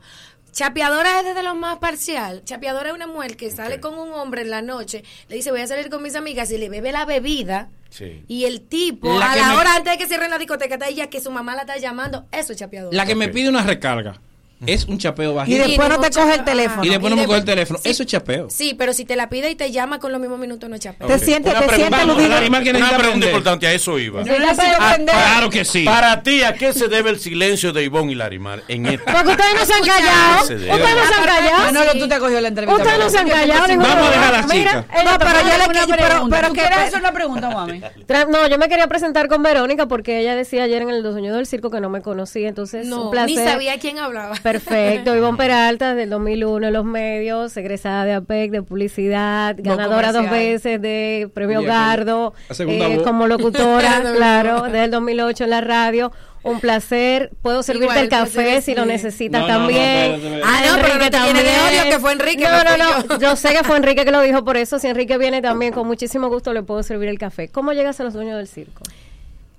[0.53, 2.43] Chapeadora es desde lo más parcial.
[2.45, 5.61] Chapeadora es una mujer que sale con un hombre en la noche, le dice voy
[5.63, 7.71] a salir con mis amigas y le bebe la bebida.
[7.89, 8.23] Sí.
[8.29, 10.89] Y el tipo, La a la me- hora antes de que cierren la discoteca, está
[10.89, 12.27] ella que su mamá la está llamando.
[12.33, 12.95] Eso es chapeadora.
[12.97, 14.21] La que me pide una recarga
[14.67, 15.67] es un chapeo Y bajito.
[15.69, 16.85] después no te coge el teléfono.
[16.85, 17.79] Y después no Y me coge el teléfono.
[17.83, 17.91] Sí.
[17.91, 18.49] Eso es chapeo.
[18.51, 20.81] Sí, pero si te la pide y te llama con los mismos minutos, no es
[20.83, 21.07] chapeo.
[21.09, 22.07] Te sientes, te sientes.
[22.29, 24.23] Larimar, que Una necesita pregunta importante, a eso iba.
[24.23, 25.85] Ah, claro que sí.
[25.85, 29.11] Para ti, ¿a qué se debe el silencio de Ivonne y Larimar en este?
[29.13, 30.43] Porque ustedes no se han callado.
[30.43, 31.63] Ustedes no se han callado.
[31.73, 32.83] Manolo, tú te cogió la entrevista.
[32.83, 33.63] Ustedes no se han callado.
[33.69, 34.55] Vamos a de dejar a la chica.
[34.55, 36.37] Mira, No, pero yo le una pero, pregunta.
[36.37, 37.83] pero ¿Tú que quieres hacer una pregunta, mami?
[38.31, 41.47] No, yo me quería presentar con Verónica porque ella decía ayer en el Dueño del
[41.47, 43.37] Circo que no me conocía, entonces No, un placer.
[43.39, 44.37] ni sabía quién hablaba.
[44.53, 50.29] Perfecto, Ivonne Peralta del 2001 en los medios, egresada de APEC de publicidad, ganadora dos
[50.31, 54.65] veces de Premio Oye, Gardo, eh, como locutora, No, no, claro, no.
[54.65, 56.13] desde el 2008 en la radio.
[56.45, 57.31] Un placer.
[57.41, 59.81] Puedo servirte Igual, el café si lo necesitas No, no, no, también.
[60.15, 60.43] espérate, espérate.
[60.45, 61.83] Ah, no, pero no te llenes de también.
[61.85, 63.09] odio, que fue Enrique, No, no no, no.
[63.09, 63.19] yo.
[63.21, 64.81] Yo sé que fue Enrique que lo dijo por eso.
[64.81, 67.47] Si Enrique viene también, con muchísimo gusto le puedo servir el café.
[67.47, 68.83] ¿Cómo llegas a los dueños del circo?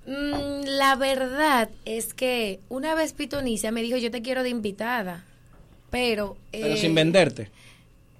[0.06, 5.24] Mm, la verdad es que una vez Pitonicia me dijo, yo te quiero de invitada.
[5.90, 6.38] Pero...
[6.52, 7.50] Pero eh, sin venderte.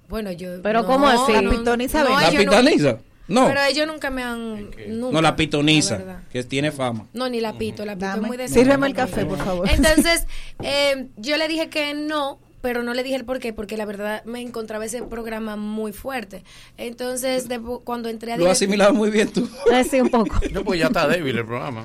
[0.08, 0.62] Bueno, yo...
[0.62, 1.32] Pero no, ¿cómo así?
[1.32, 2.20] no, La pitoniza no.
[2.20, 2.98] ¿La pitoniza?
[3.26, 3.46] No.
[3.46, 4.70] Pero ellos nunca me han.
[4.88, 7.06] Nunca, No, la pitoniza, que tiene fama.
[7.14, 9.68] No, ni la pito, la pito es muy Sírveme el café, por favor.
[9.70, 10.26] Entonces,
[10.62, 13.84] eh, yo le dije que no, pero no le dije el por qué, porque la
[13.84, 16.44] verdad me encontraba ese programa muy fuerte.
[16.78, 19.46] Entonces, de- cuando entré a Lo asimilado muy bien tú.
[19.90, 20.34] Sí, un poco.
[20.50, 21.82] No, pues ya está débil el programa.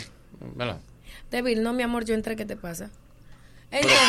[0.56, 0.80] ¿verdad?
[1.32, 2.90] Débil, no, mi amor, yo entré, ¿qué te pasa?
[3.72, 4.00] Entonces,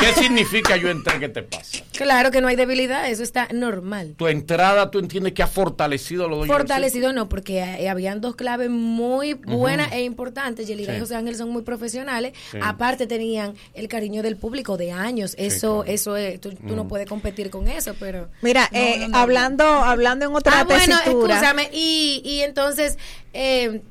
[0.00, 1.18] ¿Qué significa yo entré?
[1.20, 1.78] ¿Qué te pasa?
[1.92, 4.14] claro que no hay debilidad, eso está normal.
[4.16, 7.88] Tu entrada, tú entiendes que ha fortalecido a los dueños del Fortalecido no, porque eh,
[7.90, 9.96] habían dos claves muy buenas Ujú.
[9.96, 10.66] e importantes.
[10.66, 10.96] Yelida Sí.
[10.96, 12.32] y José Ángel son muy profesionales.
[12.50, 12.58] Sí.
[12.62, 15.34] Aparte tenían el cariño del público de años.
[15.38, 16.88] Eso, eso es, tú, tú no Mm.
[16.88, 18.28] puedes competir con eso, pero.
[18.42, 21.34] Mira, No, eh, no, no, hablando hablando en otra Ah, bueno, tesitura.
[21.34, 21.68] escúchame.
[21.72, 22.98] Y, y entonces,
[23.34, 23.82] eh,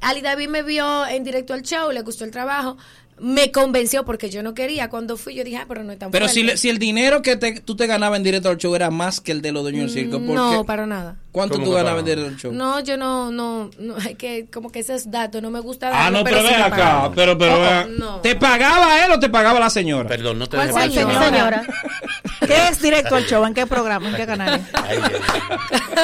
[0.00, 2.76] Ali David me vio en directo al show, le gustó el trabajo,
[3.18, 4.88] me convenció porque yo no quería.
[4.90, 6.52] Cuando fui, yo dije, ah, pero no es tan Pero si, fuerte.
[6.52, 9.20] le- si el dinero que te- tú te ganabas en directo al show era más
[9.20, 10.64] que el de los dueños del circo, ¿por Mm, No, qué?
[10.66, 11.16] para nada.
[11.32, 12.52] ¿Cuánto ¿Cómo tú ganabas en directo al show?
[12.52, 16.08] No, yo no, no, no, hay que, como que esos datos no me gusta Ah,
[16.10, 17.12] no, pero sí ven me acá, pagaban.
[17.14, 18.20] pero, pero Oh, ven- no.
[18.20, 20.08] ¿Te pagaba él o te pagaba la señora?
[20.08, 21.24] Perdón, no te ¿Cuál dejes señora?
[21.24, 21.62] señora.
[22.46, 23.44] ¿Qué es directo al show?
[23.46, 24.08] ¿En qué programa?
[24.10, 24.60] ¿En qué canal?
[24.74, 24.98] Ay.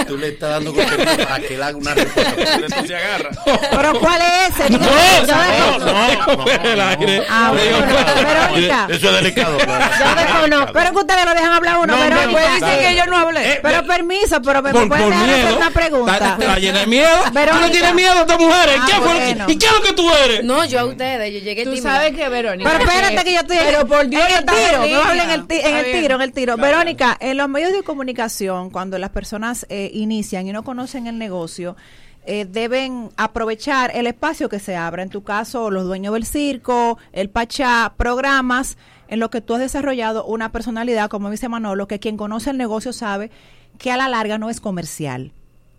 [0.08, 2.86] Tú le estás dando contenido para que él haga una respuesta.
[2.86, 3.30] se agarra.
[3.70, 4.68] ¿Pero cuál es ese?
[4.68, 4.88] Dígame.
[5.28, 7.26] No, no, no, Fuera del aire.
[7.28, 7.86] Ah, bueno,
[8.28, 8.86] Verónica.
[8.90, 9.58] Eso es delicado.
[10.72, 13.60] Pero que ustedes lo dejan hablar uno, después dicen que yo no hablé.
[13.62, 16.12] Pero permiso, pero me pueden hacer una pregunta.
[16.14, 17.08] Está, está llena de miedo.
[17.26, 17.66] ¿Tú Verónica.
[17.66, 18.76] no tienes miedo a estas mujeres?
[18.80, 19.44] Ah, ¿Qué fue lo que- bueno.
[19.48, 20.44] ¿Y qué es lo que tú eres?
[20.44, 22.70] No, yo a ustedes, yo llegué Tú sabes que Verónica.
[22.70, 25.30] Pero espérate que yo estoy Pero por Dios, en el tiro, en no hablen en
[25.30, 26.56] el, tiro, en el tiro.
[26.56, 31.18] Verónica, en los medios de comunicación, cuando las personas eh, inician y no conocen el
[31.18, 31.76] negocio,
[32.26, 35.02] eh, deben aprovechar el espacio que se abra.
[35.02, 38.76] En tu caso, los dueños del circo, el Pachá, programas
[39.08, 42.58] en los que tú has desarrollado una personalidad, como dice Manolo, que quien conoce el
[42.58, 43.30] negocio sabe
[43.78, 45.32] que a la larga no es comercial.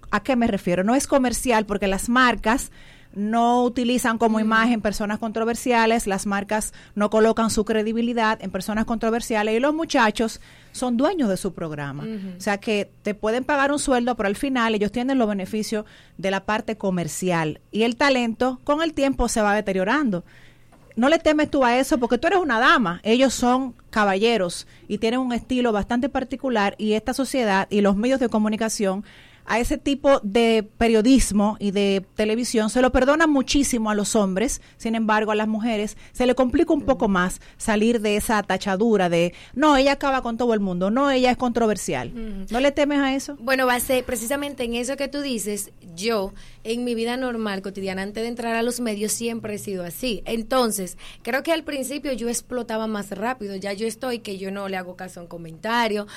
[0.10, 0.84] ¿A qué me refiero?
[0.84, 2.72] No es comercial porque las marcas
[3.14, 9.56] no utilizan como imagen personas controversiales, las marcas no colocan su credibilidad en personas controversiales
[9.56, 10.40] y los muchachos
[10.72, 12.06] son dueños de su programa.
[12.38, 15.86] O sea que te pueden pagar un sueldo, pero al final ellos tienen los beneficios
[16.18, 20.24] de la parte comercial y el talento con el tiempo se va deteriorando.
[20.96, 23.00] No le temes tú a eso porque tú eres una dama.
[23.04, 28.20] Ellos son caballeros y tienen un estilo bastante particular y esta sociedad y los medios
[28.20, 29.04] de comunicación
[29.52, 34.62] a ese tipo de periodismo y de televisión se lo perdonan muchísimo a los hombres,
[34.78, 39.10] sin embargo a las mujeres se le complica un poco más salir de esa tachadura
[39.10, 42.14] de no, ella acaba con todo el mundo, no, ella es controversial.
[42.50, 43.36] ¿No le temes a eso?
[43.42, 46.32] Bueno, va a ser precisamente en eso que tú dices, yo
[46.64, 50.22] en mi vida normal, cotidiana, antes de entrar a los medios, siempre he sido así.
[50.24, 54.70] Entonces, creo que al principio yo explotaba más rápido, ya yo estoy que yo no
[54.70, 56.08] le hago caso a un comentario.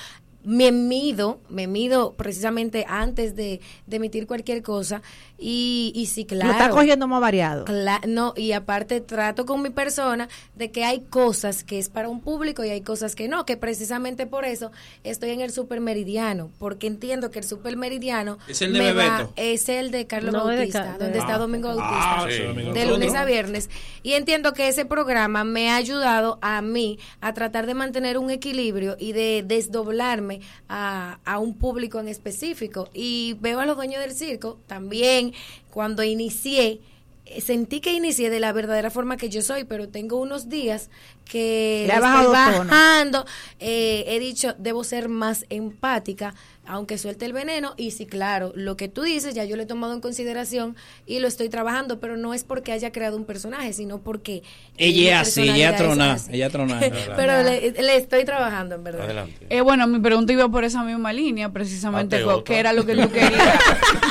[0.45, 5.01] Me mido, me mido precisamente antes de, de emitir cualquier cosa
[5.37, 6.45] y, y sí, claro.
[6.47, 7.65] Lo está cogiendo más variado.
[7.65, 12.07] Cla- no, y aparte trato con mi persona de que hay cosas que es para
[12.09, 14.71] un público y hay cosas que no, que precisamente por eso
[15.03, 19.67] estoy en el supermeridiano, porque entiendo que el supermeridiano ¿Es el de me va- es
[19.67, 21.39] el de Carlos No, es de Bautista, Ca- donde de- está Ah.
[21.39, 21.75] Domingo Ah,
[22.21, 23.69] Bautista, sí, Domingo de lunes a viernes,
[24.03, 28.29] y entiendo que ese programa me ha ayudado a mí a tratar de mantener un
[28.29, 30.34] equilibrio y de desdoblarme
[30.69, 32.89] a, a un público en específico.
[32.93, 35.33] Y veo a los dueños del circo también
[35.69, 36.81] cuando inicié
[37.25, 40.89] eh, sentí que inicié de la verdadera forma que yo soy, pero tengo unos días
[41.25, 43.25] que estoy bajando.
[43.59, 46.35] Eh, he dicho, debo ser más empática,
[46.67, 47.73] aunque suelte el veneno.
[47.77, 50.75] Y sí, claro, lo que tú dices ya yo lo he tomado en consideración
[51.05, 54.43] y lo estoy trabajando, pero no es porque haya creado un personaje, sino porque...
[54.77, 56.79] Ella así, ella trona, ella trona.
[57.15, 59.05] pero le, le estoy trabajando, en verdad.
[59.05, 59.47] Adelante.
[59.49, 62.43] Eh, bueno, mi pregunta iba por esa misma línea, precisamente, otra.
[62.43, 63.59] que era lo que tú querías,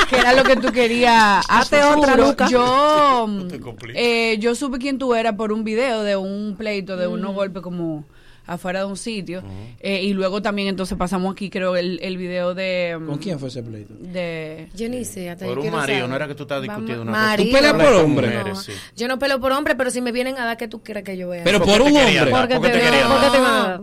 [0.09, 1.45] que era lo que tú querías.
[1.49, 2.17] Hazte otra.
[2.17, 2.49] Luca.
[2.49, 3.99] Yo, te complica.
[3.99, 7.63] eh, yo supe quién tú eras por un video de un pleito, de unos golpes
[7.63, 8.05] como
[8.47, 9.43] afuera de un sitio,
[9.81, 12.99] eh, y luego también entonces pasamos aquí, creo, el, el video de...
[13.07, 13.95] ¿Con quién fue ese pleito?
[13.99, 14.69] De...
[14.75, 16.09] Yo ni sé, hasta Por un marido, saber.
[16.11, 17.51] no era que tú estabas discutiendo una marido.
[17.51, 18.27] ¿Tú peleas por hombre?
[18.29, 18.73] mujeres, No, sí.
[18.97, 21.17] Yo no peleo por hombre, pero si me vienen a dar, ¿qué tú quieres que
[21.17, 21.43] yo vea?
[21.45, 22.27] Pero ¿Por un hombre.
[22.31, 23.79] Porque ¿Por qué te porque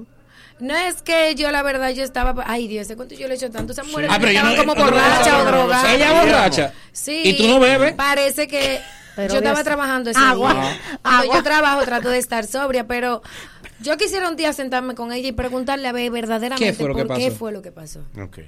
[0.59, 0.77] No.
[0.77, 3.49] Es que yo la verdad yo estaba, ay Dios, ¿sé cuánto yo le he hecho
[3.49, 3.73] tanto?
[3.73, 5.93] Esas mujeres Ah, pero ella estaban no- como no- borrachas no- o drogadas.
[5.93, 6.73] Ella borracha.
[6.91, 7.21] Sí.
[7.23, 7.93] ¿Y tú no bebes?
[7.93, 8.79] Parece que
[9.15, 10.53] Pero yo estaba trabajando ese Agua.
[10.53, 10.79] día.
[11.01, 13.23] Cuando yo trabajo trato de estar sobria, pero
[13.81, 16.95] yo quisiera un día sentarme con ella y preguntarle a ver verdaderamente ¿Qué fue lo
[16.95, 17.37] que por qué pasó?
[17.37, 17.99] fue lo que pasó.
[18.21, 18.39] Ok.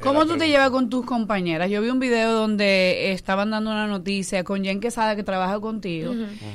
[0.00, 1.70] ¿Cómo tú te llevas con tus compañeras?
[1.70, 6.14] Yo vi un video donde estaban dando una noticia con Jen Quesada que trabaja contigo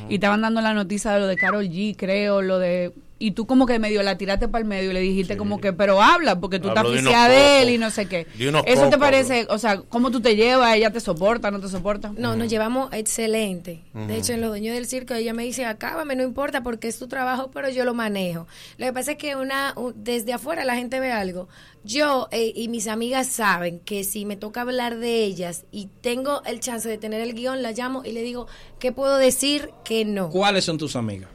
[0.10, 2.92] y estaban dando la noticia de lo de Carol G, creo, lo de
[3.22, 5.74] y tú como que medio la tiraste para el medio y le dijiste como que,
[5.74, 6.94] pero habla, porque tú estás Hablo
[7.34, 8.26] de él y no sé qué.
[8.66, 10.76] ¿Eso te parece, o sea, cómo tú te llevas?
[10.76, 12.14] ¿Ella te soporta, no te soporta?
[12.18, 13.82] No, nos llevamos excelente.
[13.94, 16.98] De hecho, en los dueños del circo, ella me dice, acábame, no importa porque es
[16.98, 18.48] tu trabajo, pero yo lo manejo.
[18.78, 21.50] Lo que pasa es que una un- desde afuera la gente ve algo.
[21.84, 26.42] Yo eh, y mis amigas saben que si me toca hablar de ellas y tengo
[26.46, 28.48] el chance de tener el guion, la llamo y le digo,
[28.80, 30.30] ¿qué puedo decir que no?
[30.30, 31.30] ¿Cuáles son tus amigas?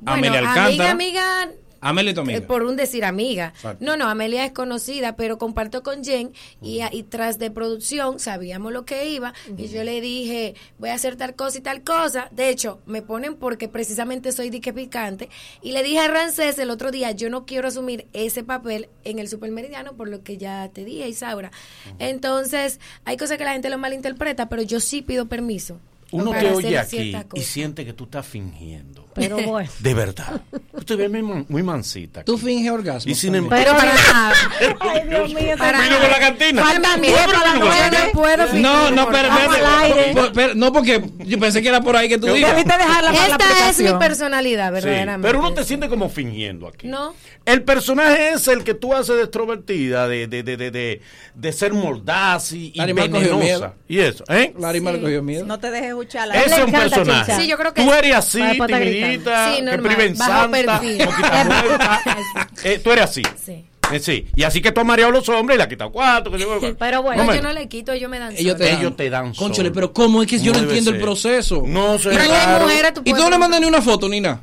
[0.00, 0.90] Bueno, Amelia amiga, Alcántara.
[0.90, 1.50] amiga,
[1.82, 2.38] Amelia y tu amiga.
[2.38, 3.52] eh, por un decir amiga.
[3.54, 3.82] Exacto.
[3.82, 8.70] No, no, Amelia es conocida, pero comparto con Jen y, y tras de producción sabíamos
[8.70, 12.28] lo que iba y yo le dije, voy a hacer tal cosa y tal cosa.
[12.32, 15.30] De hecho, me ponen porque precisamente soy dique picante
[15.62, 19.18] y le dije a Rancés el otro día, yo no quiero asumir ese papel en
[19.18, 21.50] el Supermeridiano por lo que ya te dije, Isaura.
[21.98, 25.78] Entonces, hay cosas que la gente lo malinterpreta, pero yo sí pido permiso.
[26.12, 29.06] Uno te oye aquí y siente que tú estás fingiendo.
[29.14, 29.68] Pero bueno.
[29.80, 30.40] De verdad.
[30.76, 32.24] Tú te ves muy, muy mansita.
[32.24, 33.10] Tú finges orgasmo.
[33.10, 33.64] Y sin embargo.
[33.78, 34.32] Pero nada.
[34.80, 36.62] Ay, Dios mío, Para Vino con la cantina.
[36.64, 37.64] Faltan Yo 10 creo para que las no.
[37.66, 37.98] nueve.
[38.06, 42.18] No puedo fingir, No, no, espérate, no, porque yo pensé que era por ahí que
[42.18, 42.50] tú digas.
[42.52, 45.26] Debiste dejarla para la Esta es mi personalidad, Sí, verdaderamente.
[45.28, 46.86] pero uno te siente como fingiendo aquí.
[46.86, 47.14] No.
[47.46, 51.00] El personaje es el que tú haces de extrovertida, de, de, de, de, de,
[51.34, 53.36] de ser mordaz y, venenosa.
[53.36, 53.74] miedo.
[53.88, 54.54] Y eso, ¿eh?
[54.58, 55.44] Larimar cogió miedo.
[55.46, 56.28] No te dejes escuchar.
[56.36, 57.34] Ese es un personaje.
[57.36, 60.80] Sí, yo creo que Tú es- eres así, Para timidita, Sí, normal, santa.
[62.64, 63.22] Eh, tú eres así.
[63.44, 63.64] Sí.
[63.92, 64.28] Eh, sí.
[64.36, 66.32] Y así que tú has mareado a los hombres y le has quitado cuatro.
[66.32, 67.24] Que Pero bueno.
[67.24, 68.70] No, me- yo no le quito, ellos me dan Ellos te solo.
[68.70, 68.80] dan.
[68.80, 69.32] Ellos te dan
[69.72, 70.22] pero ¿cómo?
[70.22, 71.62] Es que yo no, entiendo el proceso.
[71.66, 72.10] No sé.
[72.10, 72.66] Claro.
[72.66, 74.42] mujeres, tú ¿Y tú no le mandas ni una foto ni nada?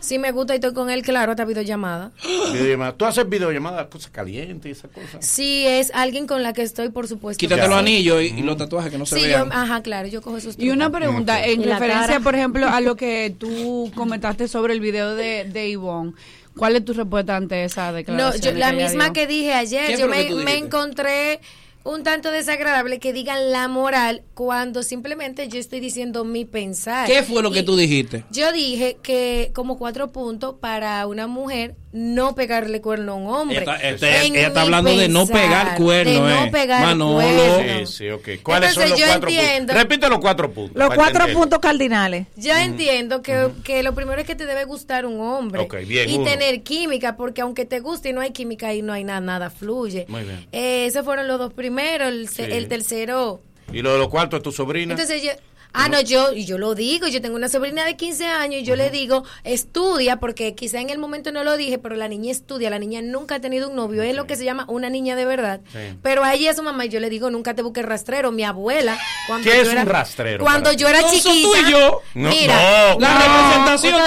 [0.00, 2.12] Si me gusta y estoy con él, claro, hasta videollamada.
[2.52, 2.92] Videollamada.
[2.96, 5.24] Tú haces videollamadas, cosas calientes y esas cosas.
[5.26, 7.38] Si es alguien con la que estoy, por supuesto.
[7.40, 7.78] Quítate los sí.
[7.78, 9.52] anillos y, y los tatuajes que no se Sí, yo, vean.
[9.52, 11.00] ajá, claro, yo cojo esos Y una trucos.
[11.00, 12.20] pregunta, en referencia, cara.
[12.20, 16.12] por ejemplo, a lo que tú comentaste sobre el video de, de Ivonne,
[16.56, 18.54] ¿cuál es tu respuesta ante esa No, declaración?
[18.54, 19.12] yo, la misma dio?
[19.14, 21.40] que dije ayer, ¿Qué yo me, me encontré
[21.88, 27.06] un tanto desagradable que digan la moral cuando simplemente yo estoy diciendo mi pensar.
[27.06, 28.24] ¿Qué fue lo que tú dijiste?
[28.30, 33.62] Yo dije que como cuatro puntos para una mujer no pegarle cuerno a un hombre.
[33.62, 36.50] Ella está- este- ella está hablando de no pegar cuerno, De no eh.
[36.52, 37.14] pegar Manolo.
[37.22, 37.86] cuerno.
[37.86, 38.28] Sí, sí, ok.
[38.42, 39.76] ¿Cuáles son los yo cuatro entiendo- puntos?
[39.76, 40.76] Repite los cuatro puntos.
[40.76, 41.34] Los cuatro entender.
[41.34, 42.26] puntos cardinales.
[42.36, 46.16] Yo entiendo que, que lo primero es que te debe gustar un hombre bien, y
[46.16, 46.24] uno.
[46.24, 49.50] tener química, porque aunque te guste y no hay química y no hay nada, nada
[49.50, 50.04] fluye.
[50.08, 50.46] Muy bien.
[50.52, 52.42] Eh, esos fueron los dos primeros, el, Sí.
[52.42, 53.40] el tercero.
[53.72, 54.92] Y lo de los cuartos es tu sobrina.
[54.92, 55.30] Entonces yo,
[55.72, 58.64] ah, no, yo, y yo lo digo, yo tengo una sobrina de 15 años y
[58.64, 62.30] yo le digo, estudia, porque quizá en el momento no lo dije, pero la niña
[62.32, 65.16] estudia, la niña nunca ha tenido un novio, es lo que se llama una niña
[65.16, 65.60] de verdad.
[65.72, 65.78] Sí.
[66.02, 68.44] Pero a ella y a su mamá yo le digo, nunca te busques rastrero, mi
[68.44, 68.98] abuela.
[69.26, 71.30] Cuando ¿Qué yo es era- un rastrero Cuando yo era chiquita.
[71.48, 72.00] tú y yo.
[72.14, 72.54] No, mira,
[72.94, 73.68] no, La no.
[73.72, 73.98] representación.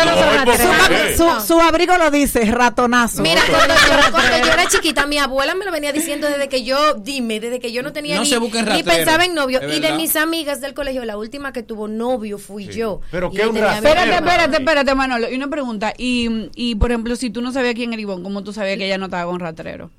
[1.11, 1.17] no.
[1.17, 1.45] Su, No.
[1.45, 3.21] su abrigo lo dice, ratonazo.
[3.21, 6.63] Mira, cuando yo, cuando yo era chiquita, mi abuela me lo venía diciendo desde que
[6.63, 9.59] yo, dime, desde que yo no tenía No ni, se busquen ni pensaba en novio.
[9.71, 13.01] Y de mis amigas del colegio, la última que tuvo novio fui yo.
[13.11, 13.69] Pero ¿qué rastrero?
[13.69, 15.29] Espérate, espérate, espérate, Manolo.
[15.29, 15.93] Y una pregunta.
[15.97, 18.85] Y, y, por ejemplo, si tú no sabías quién era Ivonne, ¿cómo tú sabías que
[18.85, 19.89] ella no estaba con ratrero?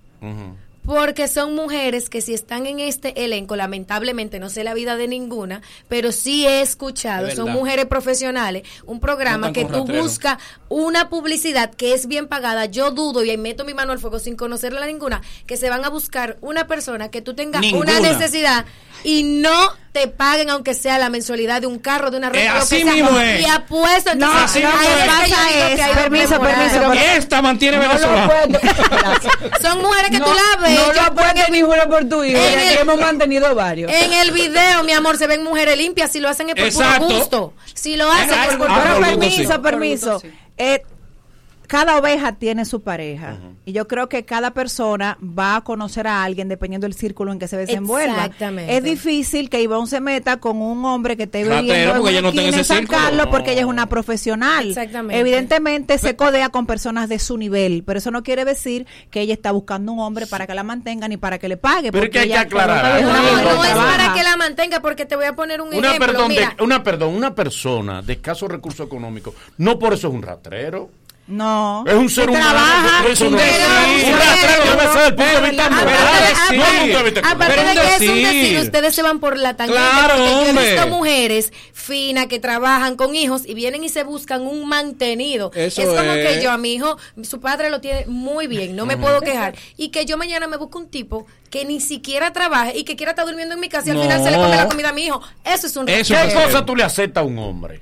[0.84, 5.06] Porque son mujeres que si están en este elenco, lamentablemente no sé la vida de
[5.06, 10.38] ninguna, pero sí he escuchado, Es son mujeres profesionales, un programa No que tú buscas
[10.68, 14.18] una publicidad que es bien pagada, yo dudo y ahí meto mi mano al fuego
[14.18, 17.98] sin conocerla a ninguna, que se van a buscar una persona que tú tengas Ninguna.
[17.98, 18.64] una necesidad
[19.04, 22.54] y no te paguen aunque sea la mensualidad de un carro, de una Eh, renta,
[22.54, 22.92] lo así que sea.
[22.94, 23.40] mismo es.
[23.42, 25.76] y apuesto No, entonces así ahí mismo es es.
[25.76, 28.48] que es- permiso, permiso, Y esta mantiene No Venezuela.
[29.60, 32.24] son mujeres que no, tú la ves No yo lo puedes ni juro por tu
[32.24, 32.38] hijo.
[32.38, 33.92] El- hemos mantenido varios.
[33.92, 36.10] En el video, mi amor, se ven mujeres limpias.
[36.10, 37.06] Si lo hacen es por Exacto.
[37.06, 37.54] puro gusto.
[37.74, 38.72] Si lo hacen Ah, por gusto.
[38.74, 40.06] Pero por gusto, permiso, permiso.
[40.06, 40.38] Por gusto, sí.
[40.56, 40.82] Eh,
[41.72, 43.38] cada oveja tiene su pareja.
[43.64, 47.38] Y yo creo que cada persona va a conocer a alguien dependiendo del círculo en
[47.38, 48.26] que se desenvuelva.
[48.26, 48.76] Exactamente.
[48.76, 52.28] Es difícil que Ivonne se meta con un hombre que esté Ratero, viviendo porque no
[52.28, 52.98] está en esquina ese San círculo.
[52.98, 54.68] Carlos porque ella es una profesional.
[54.68, 55.18] Exactamente.
[55.18, 59.32] Evidentemente se codea con personas de su nivel, pero eso no quiere decir que ella
[59.32, 61.90] está buscando un hombre para que la mantenga ni para que le pague.
[61.90, 65.16] Pero es que porque hay que aclarar No, es para que la mantenga, porque te
[65.16, 66.06] voy a poner un Una, ejemplo.
[66.06, 70.20] perdón, de- una, perdón, una persona de escasos recursos económicos, no por eso es un
[70.20, 70.90] rastrero.
[71.32, 71.84] No.
[71.86, 72.44] Es un ser humano.
[72.50, 75.94] trabaja, Eso no un es- un rastrero debe ser el punto de vista moral.
[76.30, 76.74] es No decir.
[76.74, 78.58] el punto de vista Aparte Pero de que es un decir.
[78.60, 79.80] ustedes se van por la tangente.
[79.80, 80.72] Claro, porque yo he hombre.
[80.72, 85.50] visto mujeres finas que trabajan con hijos y vienen y se buscan un mantenido.
[85.54, 86.26] Eso es como es.
[86.36, 89.54] que yo a mi hijo, su padre lo tiene muy bien, no me puedo quejar.
[89.76, 93.12] Y que yo mañana me busque un tipo que ni siquiera trabaje y que quiera
[93.12, 95.06] estar durmiendo en mi casa y al final se le come la comida a mi
[95.06, 95.20] hijo.
[95.44, 97.80] Eso es un Eso ¿Qué cosa tú le aceptas a un hombre?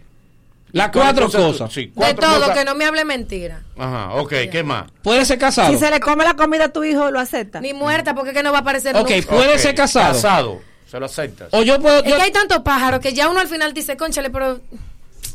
[0.73, 1.73] Las ¿Cuáles cuatro cosas tú- cosas.
[1.73, 2.59] Sí, De todo, cosas.
[2.59, 3.63] que no me hable mentira.
[3.79, 4.91] Ajá, ok, ¿qué más?
[5.03, 5.71] Puede ser casado.
[5.73, 7.61] Si se le come la comida a tu hijo, lo acepta.
[7.61, 9.29] Ni muerta, porque es que no va a aparecer Ok, nunca.
[9.29, 10.13] puede ser casado.
[10.15, 10.61] Casado,
[10.91, 11.49] se lo aceptas.
[11.53, 11.99] O yo puedo.
[12.05, 14.61] Es Yo, que hay tantos pájaros que ya uno al final dice, conchale, pero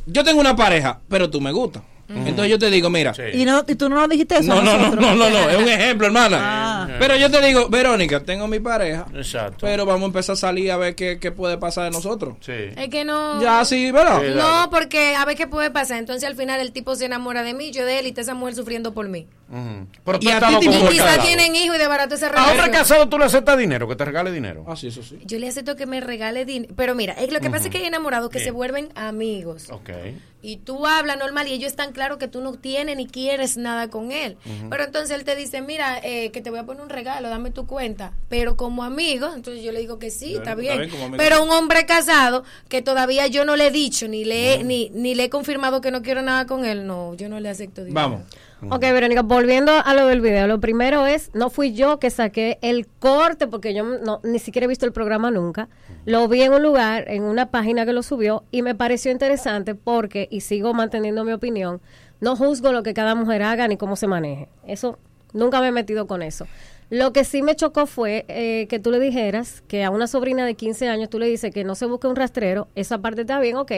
[0.05, 1.83] yo tengo una pareja, pero tú me gustas.
[2.07, 3.13] Entonces yo te digo, mira.
[3.33, 4.53] Y, no, y tú no nos dijiste eso.
[4.53, 6.37] No, a no, no, no, no, no, es un ejemplo, hermana.
[6.41, 6.87] Ah.
[6.99, 9.57] Pero yo te digo, Verónica, tengo mi pareja, Exacto.
[9.61, 12.35] pero vamos a empezar a salir a ver qué, qué puede pasar de nosotros.
[12.41, 12.53] Sí.
[12.53, 13.41] es que no.
[13.41, 14.21] Ya, sí, ¿verdad?
[14.21, 15.97] Sí, No, porque a ver qué puede pasar.
[15.97, 18.33] Entonces al final el tipo se enamora de mí, yo de él y está esa
[18.35, 19.27] mujer sufriendo por mí.
[20.03, 22.53] Pero tú Y a ti Y quizás tienen hijos y de barato esa A hombre
[22.65, 22.71] relación.
[22.71, 24.65] casado tú le aceptas dinero, que te regale dinero.
[24.67, 25.19] Ah, sí, eso sí.
[25.25, 26.73] Yo le acepto que me regale dinero.
[26.75, 28.45] Pero mira, es lo que pasa es que hay enamorados que Bien.
[28.47, 29.69] se vuelven amigos.
[29.69, 29.89] Ok.
[30.47, 33.89] Y tú hablas normal y ellos están claros que tú no tienes ni quieres nada
[33.89, 34.37] con él.
[34.69, 37.49] Pero entonces él te dice, mira, eh, que te voy a poner un regalo, dame
[37.51, 38.13] tu cuenta.
[38.29, 40.77] Pero como amigo, entonces yo le digo que sí, está está bien.
[40.77, 41.17] bien, como amigo.
[41.17, 44.89] Pero un hombre casado que todavía yo no le he dicho, ni le, he- ni,
[44.93, 47.83] ni le he confirmado que no quiero nada con él, no, yo no le acepto.
[47.89, 48.21] Vamos.
[48.69, 52.57] Ok, Verónica, volviendo a lo del video, lo primero es, no fui yo que saqué
[52.61, 55.69] el corte, porque yo no, ni siquiera he visto el programa nunca,
[56.05, 59.75] lo vi en un lugar, en una página que lo subió, y me pareció interesante
[59.75, 61.81] porque, y sigo manteniendo mi opinión,
[62.21, 64.49] no juzgo lo que cada mujer haga ni cómo se maneje.
[64.65, 64.97] Eso,
[65.33, 66.47] nunca me he metido con eso.
[66.89, 70.45] Lo que sí me chocó fue eh, que tú le dijeras que a una sobrina
[70.45, 73.39] de 15 años tú le dices que no se busque un rastrero, esa parte está
[73.39, 73.71] bien, ok,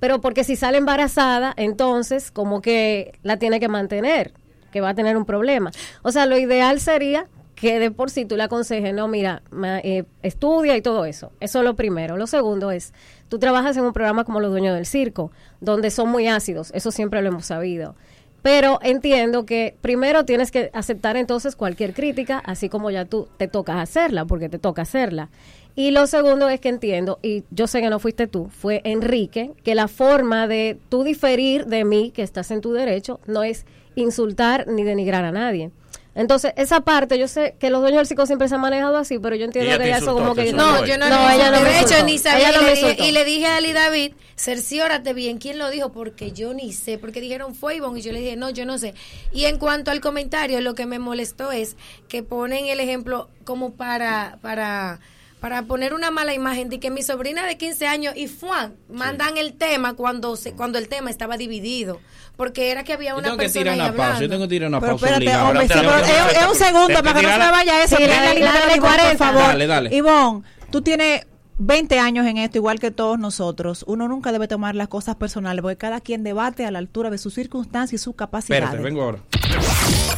[0.00, 4.32] pero porque si sale embarazada, entonces como que la tiene que mantener,
[4.72, 5.70] que va a tener un problema.
[6.02, 9.80] O sea, lo ideal sería que de por sí tú le aconsejes, no, mira, ma-
[9.80, 11.32] eh, estudia y todo eso.
[11.40, 12.16] Eso es lo primero.
[12.16, 12.92] Lo segundo es,
[13.28, 16.90] tú trabajas en un programa como Los Dueños del Circo, donde son muy ácidos, eso
[16.92, 17.96] siempre lo hemos sabido.
[18.42, 23.48] Pero entiendo que primero tienes que aceptar entonces cualquier crítica, así como ya tú te
[23.48, 25.28] tocas hacerla, porque te toca hacerla.
[25.74, 29.52] Y lo segundo es que entiendo, y yo sé que no fuiste tú, fue Enrique,
[29.62, 33.64] que la forma de tú diferir de mí, que estás en tu derecho, no es
[33.94, 35.70] insultar ni denigrar a nadie.
[36.14, 39.18] Entonces, esa parte, yo sé que los dueños del circo siempre se han manejado así,
[39.18, 40.52] pero yo entiendo que ella eso como que...
[40.52, 43.12] No, yo no, No, ella no me de hecho ni sabía no y, le y
[43.12, 47.20] le dije a Ali David, cerciórate bien quién lo dijo porque yo ni sé, porque
[47.20, 48.94] dijeron fue Ivonne y yo le dije, "No, yo no sé."
[49.32, 51.76] Y en cuanto al comentario, lo que me molestó es
[52.08, 55.00] que ponen el ejemplo como para para
[55.40, 59.38] para poner una mala imagen de que mi sobrina de 15 años y Juan mandan
[59.38, 62.00] el tema cuando se, cuando el tema estaba dividido,
[62.36, 64.02] porque era que había Yo una que persona tirar ahí una pausa.
[64.02, 64.28] Yo hablando.
[64.34, 67.20] tengo que tirar una Pero pausa espérate, hombre, sí, pero es, es un segundo para
[67.20, 67.96] que no se me vaya eso.
[67.96, 69.08] Sí, Dale, dale, dale, dale, Ivonne, 40.
[69.08, 69.42] por favor.
[69.42, 69.94] Dale, dale.
[69.96, 71.26] Ivonne, tú tienes
[71.58, 73.84] 20 años en esto, igual que todos nosotros.
[73.88, 77.18] Uno nunca debe tomar las cosas personales, porque cada quien debate a la altura de
[77.18, 78.64] sus circunstancias y sus capacidades.
[78.64, 79.18] Espérate, vengo ahora.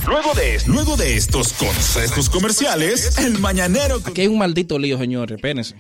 [0.07, 5.37] Luego de, luego de estos consejos comerciales, el mañanero Aquí hay un maldito lío, señores,
[5.37, 5.77] espérense.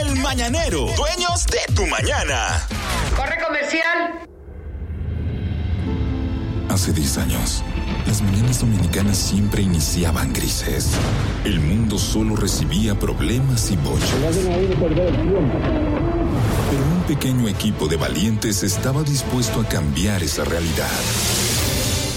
[0.00, 2.66] El Mañanero, dueños de tu mañana.
[3.16, 4.20] Corre comercial.
[6.68, 7.62] Hace 10 años,
[8.12, 10.90] las mañanas dominicanas siempre iniciaban grises.
[11.46, 14.12] El mundo solo recibía problemas y bochos.
[16.70, 20.90] Pero un pequeño equipo de valientes estaba dispuesto a cambiar esa realidad.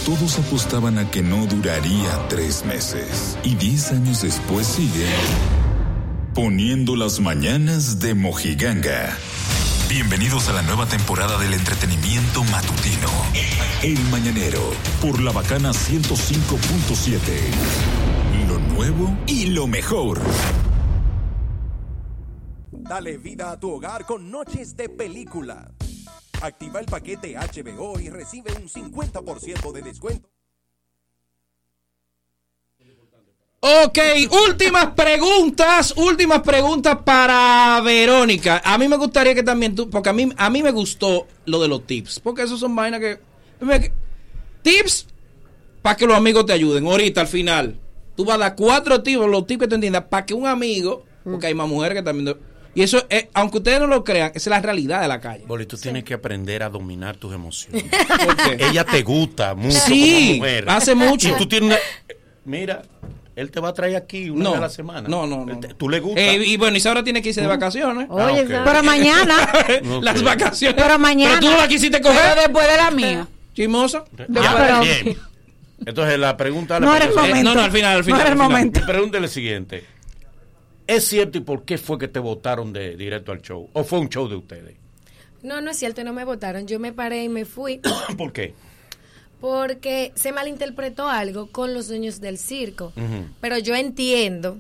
[0.06, 3.38] Todos apostaban a que no duraría tres meses.
[3.46, 5.08] Y diez años después sigue
[6.34, 9.16] poniendo las mañanas de Mojiganga.
[9.88, 13.07] Bienvenidos a la nueva temporada del entretenimiento matutino.
[13.84, 14.60] El Mañanero,
[14.99, 18.48] por la bacana 105.7.
[18.48, 20.20] Lo nuevo y lo mejor.
[22.72, 25.72] Dale vida a tu hogar con noches de película.
[26.41, 30.35] Activa el paquete HBO y recibe un 50% de descuento.
[33.68, 33.98] Ok,
[34.48, 38.62] últimas preguntas, últimas preguntas para Verónica.
[38.64, 41.60] A mí me gustaría que también tú, porque a mí, a mí me gustó lo
[41.60, 43.18] de los tips, porque esos son vainas que...
[43.62, 43.92] me-
[44.62, 45.08] tips
[45.82, 46.86] para que los amigos te ayuden.
[46.86, 47.76] Ahorita, al final,
[48.16, 51.04] tú vas a dar cuatro tips, los tips que te entiendas, para que un amigo,
[51.24, 52.38] porque hay más mujeres que también...
[52.76, 55.44] Y eso, es, aunque ustedes no lo crean, esa es la realidad de la calle.
[55.48, 57.84] Boli, tú tienes que aprender a dominar tus emociones.
[58.26, 58.64] ¿Por qué?
[58.64, 60.66] Ella te gusta mucho Sí, como mujer.
[60.70, 61.30] hace mucho.
[61.30, 61.80] Y tú tienes una-
[62.44, 62.84] Mira,
[63.36, 65.07] él te va a traer aquí una No, vez a la semana.
[65.10, 65.60] no, no, no.
[65.78, 66.22] Tú le gusta.
[66.22, 68.07] Eh, y bueno, Isaura tiene que irse de vacaciones.
[68.10, 68.48] Ah, ok.
[68.48, 69.36] Pero mañana,
[70.02, 70.82] Las vacaciones.
[70.82, 72.20] Pero mañana- Pero tú no la quisiste coger.
[72.22, 73.28] Pero después de la mía.
[73.53, 74.06] Chimosa.
[74.30, 75.18] Ya, pero- bien.
[75.86, 76.80] Entonces la pregunta...
[76.80, 77.49] la No era el pregunta- Eh, momento.
[77.49, 78.18] no, no, al final, al final.
[78.20, 78.80] No era el momento.
[78.80, 79.84] Mi pregunta es la siguiente.
[80.88, 83.70] ¿Es cierto y por qué fue que te votaron de directo al show?
[83.74, 84.76] ¿O fue un show de ustedes?
[85.44, 86.66] No, no es cierto, no me votaron.
[86.68, 87.82] Yo me paré y me fui
[88.18, 88.53] ¿Por qué?
[89.41, 92.94] Porque se malinterpretó algo con los dueños del circo.
[93.41, 94.60] Pero yo entiendo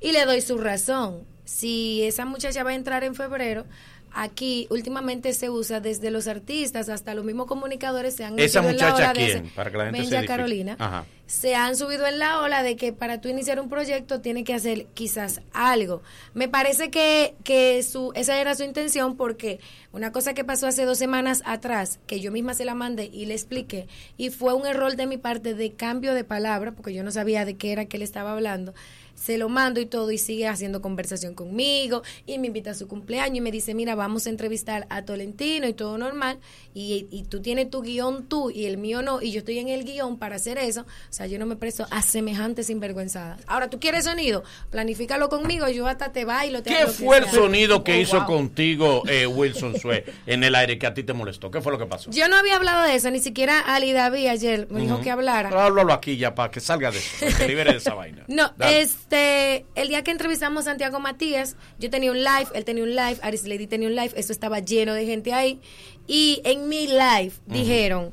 [0.00, 1.20] Y le doy su razón.
[1.44, 3.64] Si esa muchacha va a entrar en febrero,
[4.12, 8.70] aquí últimamente se usa desde los artistas hasta los mismos comunicadores se han ¿Esa metido
[8.72, 9.44] en la muchacha ola de quién?
[9.46, 10.26] ese- Para que la gente Benja.
[10.26, 11.04] Carolina Ajá.
[11.32, 14.52] Se han subido en la ola de que para tú iniciar un proyecto tiene que
[14.52, 16.02] hacer quizás algo.
[16.34, 19.58] Me parece que, que su, esa era su intención porque
[19.92, 23.24] una cosa que pasó hace dos semanas atrás, que yo misma se la mandé y
[23.24, 23.88] le expliqué,
[24.18, 27.46] y fue un error de mi parte de cambio de palabra, porque yo no sabía
[27.46, 28.74] de qué era que él estaba hablando.
[29.22, 32.88] Se lo mando y todo y sigue haciendo conversación conmigo y me invita a su
[32.88, 36.38] cumpleaños y me dice, mira, vamos a entrevistar a Tolentino y todo normal
[36.74, 39.68] y, y tú tienes tu guion tú y el mío no y yo estoy en
[39.68, 40.80] el guion para hacer eso.
[40.82, 43.40] O sea, yo no me presto a semejantes sinvergüenzadas.
[43.46, 44.42] Ahora, ¿tú quieres sonido?
[44.70, 46.62] Planifícalo conmigo, yo hasta te bailo.
[46.62, 47.32] Te ¿Qué fue el sea.
[47.34, 48.26] sonido que Oh, hizo wow.
[48.26, 51.50] contigo eh, Wilson Sue en el aire que a ti te molestó?
[51.50, 52.10] ¿Qué fue lo que pasó?
[52.10, 55.50] Yo no había hablado de eso, ni siquiera Ali David ayer me dijo que hablara.
[55.50, 58.24] Háblalo aquí ya para que salga de eso, que libere de esa vaina.
[58.28, 58.80] No, Dale.
[59.12, 62.90] Este, el día que entrevistamos a Santiago Matías, yo tenía un live, él tenía un
[62.90, 65.60] live, Aris Lady tenía un live, eso estaba lleno de gente ahí.
[66.06, 68.12] Y en mi live dijeron,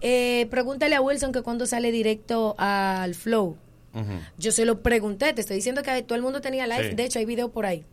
[0.00, 3.56] eh, pregúntale a Wilson que cuando sale directo al Flow.
[4.38, 6.94] Yo se lo pregunté, te estoy diciendo que todo el mundo tenía live, Sí.
[6.96, 7.84] de hecho hay video por ahí.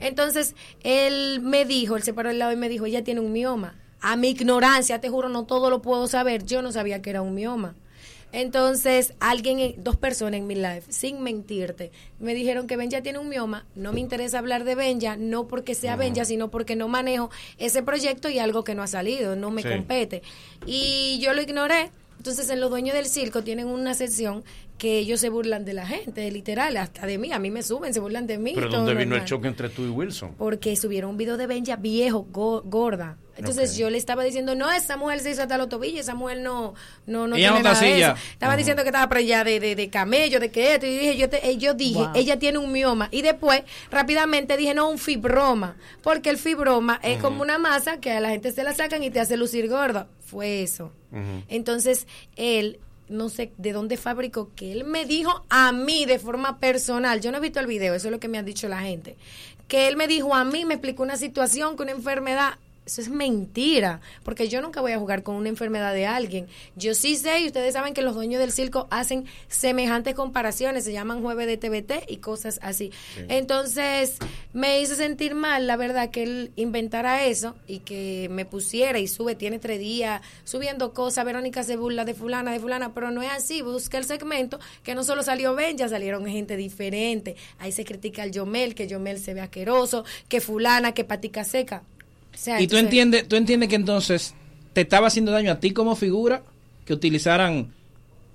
[0.00, 3.32] Entonces, él me dijo, él se paró al lado y me dijo, ella tiene un
[3.32, 3.74] mioma.
[4.00, 6.44] A mi ignorancia, te juro, no todo lo puedo saber.
[6.44, 7.74] Yo no sabía que era un mioma.
[8.32, 13.18] Entonces, alguien, en- dos personas en mi live, sin mentirte, me dijeron que Benja tiene
[13.18, 13.66] un mioma.
[13.74, 17.82] No me interesa hablar de Benja, no porque sea Benja, sino porque no manejo ese
[17.82, 19.68] proyecto y algo que no ha salido, no me Sí.
[19.68, 20.22] compete.
[20.66, 21.90] Y yo lo ignoré.
[22.18, 24.44] Entonces, en los dueños del circo tienen una sección
[24.82, 27.30] que ellos se burlan de la gente, literal, hasta de mí.
[27.32, 28.50] A mí me suben, se burlan de mí.
[28.52, 30.34] ¿Pero todo dónde vino el choque entre tú y Wilson?
[30.36, 33.16] porque subieron un video de Benja viejo, go- gorda.
[33.36, 36.40] Entonces yo le estaba diciendo, no, esa mujer se hizo hasta los tobillos, esa mujer
[36.40, 36.74] no,
[37.06, 38.32] no, no Ella tiene no está nada de así eso.
[38.32, 41.28] Estaba diciendo que estaba preñada de, de, de camello, de que esto, y dije, yo,
[41.30, 42.10] te- eh, yo dije, Wow.
[42.16, 43.08] ella tiene un mioma.
[43.12, 48.10] Y después, rápidamente dije, no, un fibroma, porque el fibroma es como una masa que
[48.10, 50.08] a la gente se la sacan y te hace lucir gorda.
[50.26, 50.92] Fue eso.
[51.48, 52.06] Entonces,
[52.36, 57.20] él, no sé de dónde fabricó, que él me dijo a mí de forma personal,
[57.20, 59.16] yo no he visto el video, eso es lo que me ha dicho la gente,
[59.68, 63.08] que él me dijo a mí, me explicó una situación, que una enfermedad, eso es
[63.08, 66.48] mentira, porque yo nunca voy a jugar con una enfermedad de alguien.
[66.74, 70.92] Yo sí sé, y ustedes saben que los dueños del circo hacen semejantes comparaciones, se
[70.92, 72.90] llaman jueves de TBT y cosas así.
[73.14, 73.22] Sí.
[73.28, 74.16] Entonces,
[74.52, 79.06] me hizo sentir mal, la verdad, que él inventara eso y que me pusiera y
[79.06, 83.22] sube, tiene tres días subiendo cosas, Verónica se burla de fulana, de fulana, pero no
[83.22, 87.70] es así, busca el segmento, que no solo salió Ben, ya salieron gente diferente, ahí
[87.70, 91.84] se critica al Yomel, que Yomel se ve asqueroso, que fulana, que patica seca.
[92.34, 94.34] Sea, Y tú entiendes, tú entiendes que entonces
[94.72, 96.42] te estaba haciendo daño a ti como figura,
[96.84, 97.72] que utilizaran,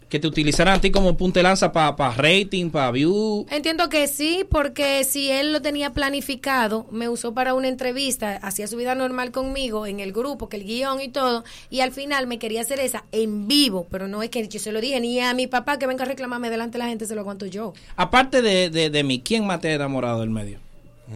[0.07, 3.45] que te utilizaran a ti como punta de lanza para rating, para view.
[3.49, 8.67] Entiendo que sí, porque si él lo tenía planificado, me usó para una entrevista, hacía
[8.67, 12.27] su vida normal conmigo en el grupo, que el guion y todo, y al final
[12.27, 15.19] me quería hacer esa en vivo, pero no es que yo se lo dije ni
[15.19, 17.73] a mi papá que venga a reclamarme delante de la gente, se lo aguanto yo.
[17.95, 20.59] Aparte de, de, de mí, ¿quién más te ha enamorado del medio?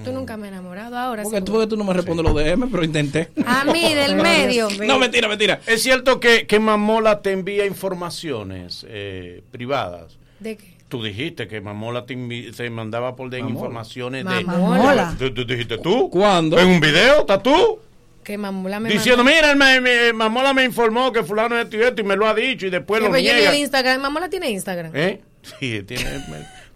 [0.05, 1.23] Tú nunca me has enamorado ahora.
[1.23, 3.29] Porque tú, porque tú no me respondes los DM, pero intenté.
[3.45, 4.69] A mí, del medio.
[4.85, 5.59] No, mentira, mentira.
[5.67, 10.17] Es cierto que, que Mamola te envía informaciones eh, privadas.
[10.39, 10.71] ¿De qué?
[10.87, 12.15] Tú dijiste que Mamola te,
[12.55, 13.49] te mandaba por Mamola.
[13.49, 14.43] informaciones de...
[14.43, 15.15] Mamola.
[15.17, 16.09] ¿Tú, tú dijiste tú?
[16.09, 16.57] ¿Cuándo?
[16.59, 17.21] ¿En un video?
[17.21, 17.79] ¿Estás tú?
[18.23, 22.01] Que mamola me Diciendo, mandó- mira, Mamola me informó que fulano es esto y esto
[22.01, 23.51] y me lo ha dicho y después Sí, lo pero yo ni niega.
[23.51, 24.91] el Instagram, mamola tiene Instagram.
[24.95, 25.21] ¿Eh?
[25.59, 26.03] Sí, tiene...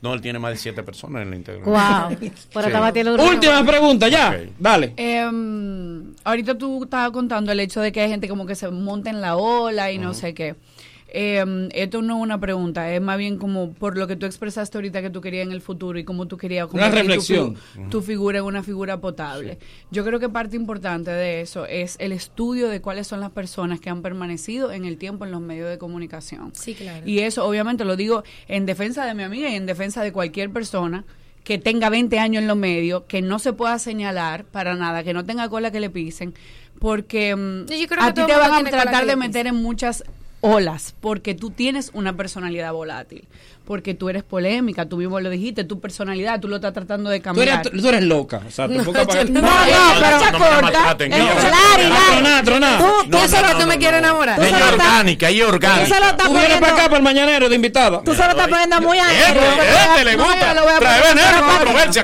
[0.05, 1.65] No, él tiene más de siete personas en el Instagram.
[1.65, 2.15] Wow.
[2.53, 3.23] Pero estaba batiendo duro.
[3.23, 4.37] Última pregunta, ya.
[4.39, 4.49] Ok.
[4.59, 4.93] Dale.
[4.97, 9.09] Em, ahorita tú estabas contando el hecho de que hay gente como que se monta
[9.09, 10.53] en la ola y no sé qué.
[11.17, 14.77] Em, esto no es una pregunta, es más bien como por lo que tú expresaste
[14.77, 17.57] ahorita que tú querías en el futuro y cómo tú querías Una convertir tu reflexión.
[17.89, 19.57] Tu, figura en una figura potable.
[19.91, 23.79] Yo creo que parte importante de eso es el estudio de cuáles son las personas
[23.79, 26.51] que han permanecido en el tiempo en los medios de comunicación.
[26.53, 27.07] Sí, claro.
[27.07, 30.49] Y eso obviamente lo digo en defensa de mi amiga y en defensa de cualquier
[30.49, 31.05] persona
[31.45, 35.13] que tenga 20 años en los medios, que no se pueda señalar para nada, que
[35.13, 36.33] no tenga cola que le pisen,
[36.79, 39.55] porque mm, Yo creo que a ti te van a tratar que de meter en
[39.55, 40.03] muchas
[40.45, 43.27] olas, porque tú tienes una personalidad volátil,
[43.65, 47.19] porque tú eres polémica, tú mismo lo dijiste, tu personalidad, tú lo estás tratando de
[47.19, 47.61] Tú cambiar.
[47.65, 48.41] eres, tú eres loca.
[48.47, 49.47] O sea, tú No, para- no, no,
[49.99, 50.97] pero no me corta.
[50.97, 51.05] Tú,
[53.09, 54.07] No, tú solo no, tú me no, quieres no.
[54.07, 54.39] enamorar.
[54.43, 55.97] Ella es orgánica, ella es orgánica.
[56.17, 58.01] Tú Tú vienes poniendo, para acá para el mañanero de invitada.
[58.03, 59.41] tú se lo estás poniendo muy aéreo.
[59.43, 61.47] este le gusta veneno,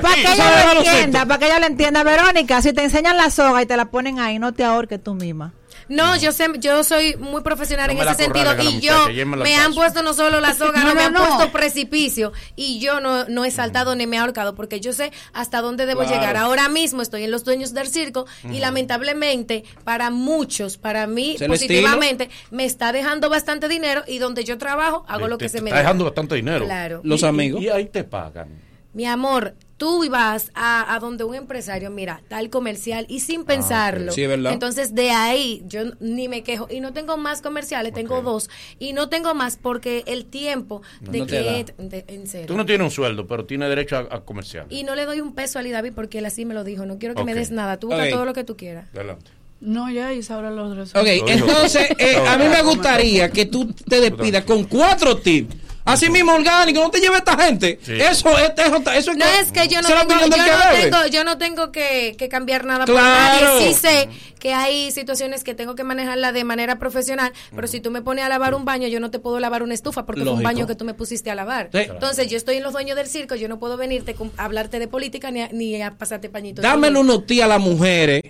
[0.02, 2.02] para- que ella lo entienda, para que ella lo entienda.
[2.02, 5.14] Verónica, si te enseñan la soga y te la ponen ahí, no te ahorques tú
[5.14, 5.52] misma.
[5.92, 9.06] No, yo sé, yo soy muy profesional No en ese sentido y yo
[9.36, 11.18] me han puesto no solo la soga, No, no, me han no.
[11.24, 15.12] puesto precipicio y yo no, no he saltado ni me he ahorcado porque yo sé
[15.32, 16.14] hasta dónde debo Claro.
[16.16, 16.36] llegar.
[16.36, 21.42] Ahora mismo estoy en los dueños del circo y lamentablemente para muchos, para mí ¿Es
[21.42, 25.48] el positivamente, me está dejando bastante dinero y donde yo trabajo hago lo Te- que
[25.48, 25.82] se te me está da.
[25.82, 26.64] dejando bastante dinero.
[26.64, 27.00] Claro.
[27.04, 27.62] Los Y- y- amigos.
[27.62, 28.48] Y, ahí te pagan.
[28.94, 34.12] Mi amor, tú vas a, a donde un empresario, mira, tal comercial y sin pensarlo.
[34.12, 34.52] Ah, Sí, es verdad.
[34.52, 36.68] Entonces, de ahí yo ni me quejo.
[36.70, 38.48] Y no tengo más comerciales, tengo dos.
[38.78, 41.42] Y no tengo más porque el tiempo de No te que...
[41.42, 41.84] da.
[41.88, 42.46] de- en serio.
[42.46, 44.66] Tú no tienes un sueldo, pero tienes derecho a, a comercial.
[44.70, 46.86] Y no le doy un peso a David porque él así me lo dijo.
[46.86, 47.80] No quiero que me des nada.
[47.80, 48.86] Tú busca todo lo que tú quieras.
[48.94, 49.32] Adelante.
[49.60, 50.90] No, ya, y ahora los otros.
[50.94, 55.56] Ok, entonces eh, a mí me gustaría que tú te despidas con cuatro tips.
[55.84, 57.78] Así mismo orgánico, no te lleve esta gente.
[57.82, 57.92] Sí.
[58.00, 61.24] Eso, es- eso, eso es No es que yo no tengo, yo no tengo, yo
[61.24, 63.40] no tengo que, que cambiar nada Claro.
[63.40, 63.68] por nadie.
[63.68, 67.90] Sí sé que hay situaciones que tengo que manejarla de manera profesional, pero si tú
[67.90, 70.30] me pones a lavar un baño, yo no te puedo lavar una estufa porque fue
[70.30, 70.48] un Lógico.
[70.48, 71.68] baño que tú me pusiste a lavar.
[71.72, 71.78] Sí.
[71.80, 74.78] Entonces, yo estoy en los dueños del circo, yo no puedo venirte con- a hablarte
[74.78, 76.62] de política ni a, ni a pasarte pañitos.
[76.62, 78.22] Dámelo unos tías a las mujeres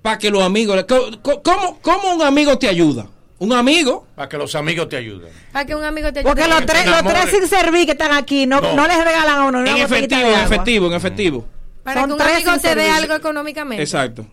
[0.00, 0.76] para que los amigos.
[0.76, 3.06] le- co- co- ¿Cómo, ¿Cómo un amigo te ayuda?
[3.42, 4.06] Un amigo.
[4.14, 5.28] Para que los amigos te ayuden.
[5.52, 6.60] A que un amigo te Porque ayude.
[6.60, 8.74] los tres, los tres sin servir que están aquí no, No.
[8.76, 8.86] no.
[8.86, 11.44] les regalan a uno En efectivo, en efectivo, en efectivo.
[11.82, 13.82] Para Son que un amigo te dé algo económicamente.
[13.82, 14.24] Exacto.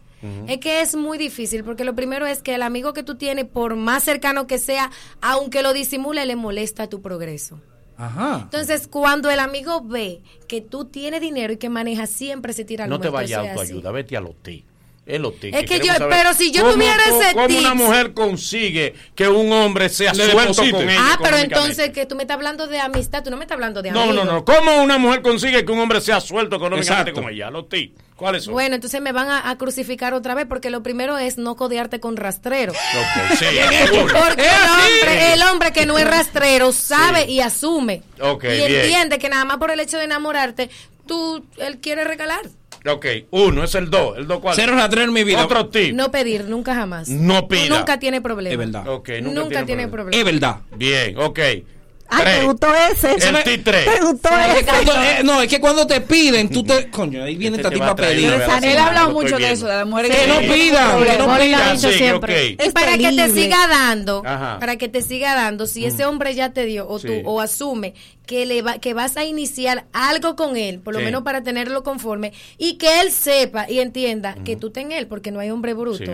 [0.47, 3.45] Es que es muy difícil, porque lo primero es que el amigo que tú tienes,
[3.45, 4.91] por más cercano que sea,
[5.21, 7.59] aunque lo disimule, le molesta tu progreso.
[7.97, 8.41] Ajá.
[8.43, 12.83] Entonces, cuando el amigo ve que tú tienes dinero y que manejas, siempre se tira
[12.83, 14.65] al No te vayas a autoayuda, vete a los ti.
[15.09, 15.21] Es.
[15.55, 19.51] Es que yo- saber pero si yo tuviera ese ¿Cómo una mujer consigue que un
[19.51, 20.71] hombre sea Le suelto deposite.
[20.71, 20.99] con ella?
[21.01, 23.81] Ah, pero entonces que tú me estás hablando de amistad, tú no me estás hablando
[23.81, 24.25] de No, amigos.
[24.25, 24.45] no, no.
[24.45, 27.21] ¿Cómo una mujer consigue que un hombre sea suelto económicamente Exacto.
[27.23, 27.49] con ella?
[27.49, 27.93] Los ti.
[28.15, 28.53] ¿Cuáles son?
[28.53, 31.99] Bueno, entonces me van a, a crucificar otra vez porque lo primero es no codearte
[32.01, 32.73] con rastrero.
[32.73, 33.45] Sí.
[33.91, 38.03] Porque el hombre, el hombre que no es rastrero sabe y asume.
[38.19, 38.75] Ok, y bien.
[38.75, 40.69] entiende que nada más por el hecho de enamorarte,
[41.07, 42.41] tú, él quiere regalar.
[42.87, 44.17] Ok, uno, es el dos.
[44.17, 44.55] ¿El dos cuál?
[44.55, 45.43] Cero rastrero en mi vida.
[45.43, 45.93] Otro tip.
[45.93, 47.09] No pedir, nunca jamás.
[47.09, 47.77] No Tú pida.
[47.77, 48.53] Nunca tiene problema.
[48.53, 48.87] Es verdad.
[48.87, 50.17] Ok, Nunca, tiene, problema.
[50.17, 50.57] Es verdad.
[50.75, 51.39] Bien, ok.
[52.11, 52.39] Ay, Tres.
[52.39, 53.11] te gustó ese.
[53.27, 53.63] El me- T3.
[53.63, 54.65] Te gustó Es ese.
[54.65, 56.89] cuando- eh, no, es que cuando te piden, tú te.
[56.89, 58.33] Coño, ahí viene Este esta te tipa a pedir.
[58.63, 61.25] Él ha hablado mucho de eso, de las mujeres Que no tienen pidan, que no
[61.27, 61.79] Por pidan.
[61.79, 62.55] Sí, siempre.
[62.59, 62.65] ok.
[62.65, 64.57] Y para que te siga dando, Ajá.
[64.59, 67.05] para que te siga dando, si ese hombre ya te dio o Sí.
[67.05, 67.93] tú o asume
[68.29, 71.05] que le va, que vas a iniciar algo con él, por lo Sí.
[71.05, 75.31] menos para tenerlo conforme y que él sepa y entienda que tú ten él, porque
[75.31, 75.97] no hay hombre bruto.
[75.97, 76.05] Sí.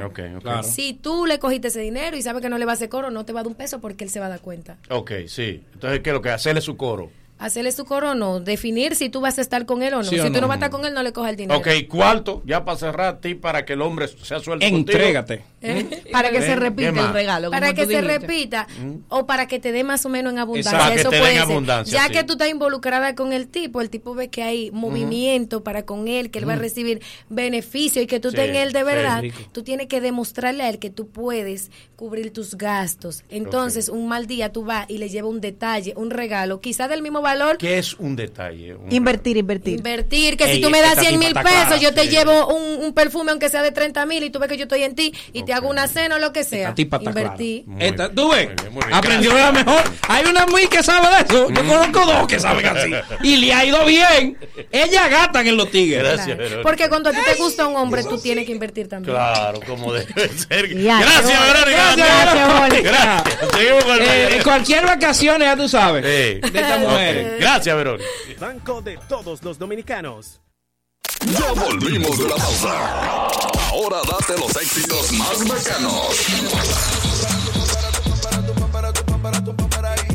[0.41, 0.63] Claro.
[0.63, 3.11] Si tú le cogiste ese dinero y sabes que no le va a hacer coro,
[3.11, 4.77] no te va a dar un peso porque él se va a dar cuenta.
[4.89, 5.61] Ok, sí.
[5.73, 7.11] Entonces, ¿qué es lo que hacerle su coro?
[7.37, 10.03] Hacerle su coro o no, definir si tú vas a estar con él o no.
[10.05, 10.35] Sí o si no.
[10.35, 11.59] tú no vas a estar con él, no le cojas el dinero.
[11.59, 14.65] Ok, cuarto, ya para cerrar, ti para que el hombre sea suelto.
[14.65, 15.43] Entrégate.
[16.11, 16.41] Para que ¿Eh?
[16.41, 17.49] se ¿Qué repita el regalo.
[17.49, 18.07] para que se dijiste.
[18.19, 18.67] repita
[19.09, 20.71] o para que te dé más o menos en abundancia.
[20.77, 20.83] Exacto.
[20.83, 21.51] Para que Eso te puede den ser.
[21.51, 22.13] abundancia, ya sí.
[22.13, 26.07] que tú estás involucrada con el tipo, el tipo ve que hay movimiento para con
[26.07, 28.83] él, que él va a recibir beneficio y que tú Sí, estés en él de
[28.83, 33.23] verdad, tú tienes que demostrarle a él que tú puedes cubrir tus gastos.
[33.29, 37.01] Entonces, un mal día tú vas y le llevas un detalle, un regalo, quizás del
[37.01, 37.57] mismo valor.
[37.57, 38.75] ¿Qué es un detalle?
[38.75, 39.77] Un- Invertir, invertir.
[39.77, 42.01] Invertir, que Ey, si tú me das esta 100 tipa mil pesos, clara, yo te
[42.03, 42.09] sí.
[42.09, 44.83] llevo un, un perfume aunque sea de 30 mil y tú ves que yo estoy
[44.83, 46.73] en ti y te hago una cena o lo que sea.
[46.77, 47.65] Esta Invertí.
[47.79, 48.47] Esta- ¿Tú ves?
[48.47, 48.93] muy bien, muy bien.
[48.93, 49.81] Aprendió de la mejor.
[50.07, 51.49] Hay una muy que sabe de eso.
[51.49, 52.91] Yo conozco dos que saben así.
[53.23, 54.37] Y le ha ido bien.
[54.71, 56.03] Ella gatan en los tigres.
[56.03, 56.37] Gracias, Claro.
[56.43, 56.61] Verónica.
[56.63, 59.15] Porque cuando a ti te gusta un hombre, tú tienes que invertir también.
[59.15, 60.75] Claro, como debe ser.
[60.81, 61.84] Ya, Gracias, Verónica.
[61.95, 62.89] Gracias, Verónica.
[62.91, 63.51] Gracias.
[63.53, 66.03] Seguimos con el Eh, cualquier vacaciones, ya tú sabes.
[66.03, 66.49] Sí.
[66.51, 67.33] De esta mujer.
[67.35, 67.39] Ok.
[67.41, 68.09] Gracias, Verónica.
[68.39, 70.39] Banco de todos los dominicanos.
[71.25, 73.27] Ya volvimos de la pausa.
[73.71, 76.25] Ahora date los éxitos más bacanos.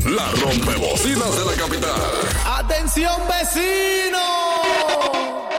[0.05, 2.01] La rompebocinas de la capital.
[2.45, 4.19] ¡Atención, vecino!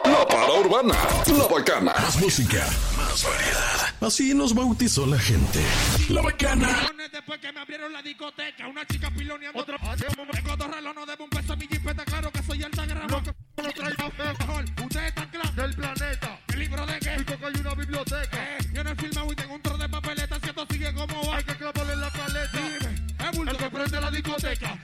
[0.05, 0.95] La para urbana.
[1.27, 1.95] La bacana.
[1.99, 2.67] Más música.
[2.97, 3.92] Más variedad.
[4.03, 5.61] Así nos bautizó la gente.
[6.09, 6.69] La bacana.
[7.13, 9.77] Después que me abrieron la discoteca, una chica piloneando otro.
[9.79, 13.07] Tengo dos relojes, no debo un peso a mi jipeta, claro que soy gramo.
[13.09, 14.65] Lo que lo traigo mejor.
[14.85, 16.41] Ustedes están claros del planeta.
[16.49, 17.11] ¿El libro de qué?
[17.17, 18.29] Dijo que hay una biblioteca.
[18.33, 20.41] Eh, yo no he filmado y tengo un trozo de papeleta.
[20.41, 22.59] Si esto sigue como va, hay que clavarle en la paleta.
[22.59, 24.79] Dime, es bulto el que prende la discoteca.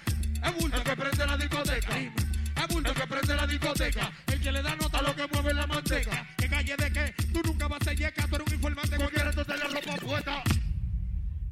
[0.45, 1.95] Es bulto el que prende la discoteca.
[1.95, 2.13] Dime,
[2.57, 4.13] es bulto el que prende la discoteca.
[4.29, 6.29] El que le da nota a lo que mueve la manteca.
[6.37, 7.15] ¿Qué calle de qué?
[7.33, 10.43] Tú nunca vas a ser yeca, tú eres un Cualquiera te la ropa puesta.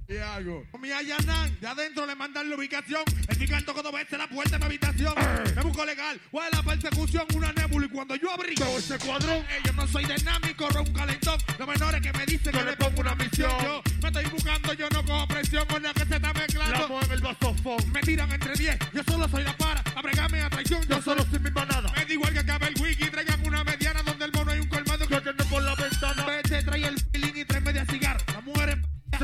[0.08, 0.64] Y hago.
[0.80, 3.02] Mi allanan, de adentro le mandan la ubicación.
[3.28, 5.14] El toco dos veces la puerta de mi habitación.
[5.56, 7.26] Me busco legal, ¿cuál es la persecución?
[7.34, 10.82] Una nébula y cuando yo abrí todo ese cuadrón, eh, yo no soy dinámico, ro
[10.82, 11.38] un calentón.
[11.58, 13.50] Los menores que me dicen que le pongo una misión.
[13.62, 17.00] Yo me estoy buscando, yo no cojo presión con la que se está mezclando.
[17.02, 17.92] en el vasofón.
[17.92, 19.82] Me tiran entre 10, yo solo soy la para.
[19.96, 21.90] Abregame a traición, yo solo soy mi manada.
[21.96, 24.68] Me da igual que acabe el wiki, traigan una mediana donde el mono hay un
[24.68, 26.26] colmado que tiene por la ventana.
[26.26, 27.05] Vete, trae el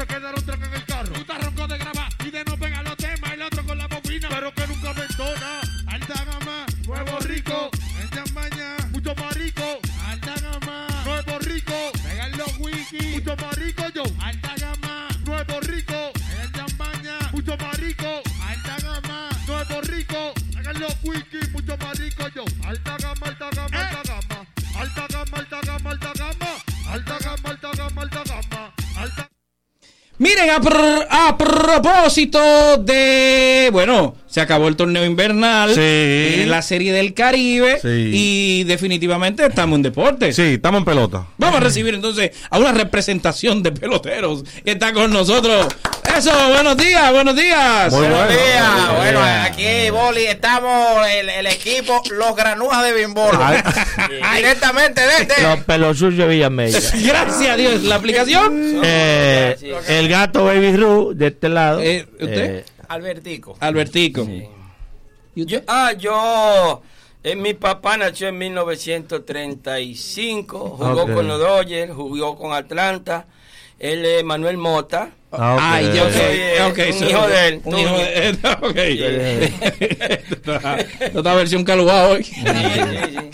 [0.03, 1.13] se quedaron tres en el carro.
[1.13, 3.33] Tú estás ronco de grabar y de no pegar los temas.
[3.33, 5.61] El otro con la bobina, pero que nunca me entona.
[5.87, 7.71] Alta gama, nuevo rico.
[8.01, 9.81] En champaña, mucho marico.
[10.09, 11.93] Alta gama, nuevo rico.
[12.03, 14.03] Pegan los wiki, mucho marico yo.
[14.21, 16.13] Alta gama, nuevo rico.
[16.43, 18.23] En champaña, mucho marico.
[18.49, 20.35] Alta gama, nuevo rico.
[20.53, 22.45] Pegan los wiki, mucho marico yo.
[22.67, 24.47] Alta gama, alta gama, alta gama.
[24.75, 26.22] Alta gama, alta gama, alta gama.
[30.23, 33.71] Miren, a, pr- a propósito de.
[33.73, 35.75] Bueno, se acabó el torneo invernal.
[35.75, 35.81] Sí.
[35.83, 37.79] eh, la serie del Caribe.
[37.83, 38.11] Sí.
[38.15, 40.33] Y definitivamente estamos en deporte.
[40.33, 41.27] Sí, estamos en pelota.
[41.37, 45.67] Vamos a recibir entonces a una representación de peloteros que está con nosotros.
[46.17, 47.93] Eso, buenos días, buenos días.
[47.93, 48.97] Buenos días.
[48.97, 53.39] Bueno, aquí, Boli, estamos el, el equipo Los Granujas de Bimbolo.
[54.37, 55.43] Directamente desde.
[55.43, 56.81] Los pelosucios de Villamella.
[57.05, 57.83] Gracias a Dios.
[57.83, 58.81] ¿La aplicación?
[58.83, 59.57] Eh,
[59.89, 61.79] el gato Baby Ru de este lado.
[61.81, 62.07] ¿Usted?
[62.19, 63.57] Eh, Albertico.
[63.61, 64.27] Albertico.
[65.35, 66.83] Yo, ah, yo.
[67.25, 71.13] eh, mi papá nació en 1935, jugó Ok.
[71.15, 73.27] con los Dodgers, jugó con Atlanta.
[73.79, 75.11] Él es Manuel Mota.
[75.33, 75.61] Ah, ok.
[75.63, 77.61] Ay, ya, Yo soy, eh, ok, un so- hijo de él.
[77.65, 78.39] Un hijo de él.
[78.63, 78.77] Ok.
[80.31, 82.21] Esta- Esta versión calúa hoy.
[82.21, 83.31] ¿Y usted de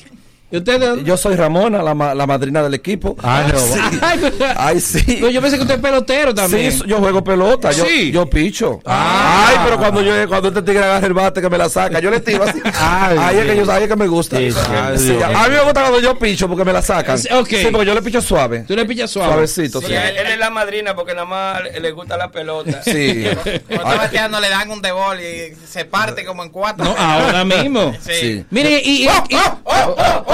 [0.50, 1.02] dónde?
[1.04, 3.16] Yo soy Ramona, la, la madrina del equipo.
[3.22, 3.58] Ah, no.
[3.58, 3.78] Sí.
[4.00, 4.20] Ay,
[4.56, 5.18] Ay, sí.
[5.20, 6.72] No, yo pensé que usted es pelotero también.
[6.72, 8.10] Sí, yo juego pelota, yo, Sí.
[8.10, 8.80] yo picho.
[8.86, 9.46] Ah.
[9.50, 12.10] Ay, pero cuando yo cuando este tigre agarra el bate que me la saca, yo
[12.10, 12.58] le tiro así.
[12.74, 14.38] Ay, ahí es que yo ahí es que me gusta.
[14.38, 15.06] Sí, sí, Ay, sí.
[15.08, 15.18] sí.
[15.22, 17.18] A mí me gusta cuando yo picho porque me la sacan.
[17.18, 17.48] Sí, ok.
[17.48, 18.60] Sí, porque yo le picho suave.
[18.66, 19.28] Tú le pillas suave.
[19.32, 19.92] Suavecito, Sí, sí.
[19.94, 22.82] él, él es la madrina porque nada más le gusta la pelota.
[22.82, 23.24] Sí.
[23.68, 26.84] Cuando está bateando le dan un de bol y se parte como en cuatro.
[26.84, 27.94] No, ahora mismo.
[28.00, 28.12] Sí.
[28.20, 28.44] Sí.
[28.50, 29.36] Mire, y, y- y-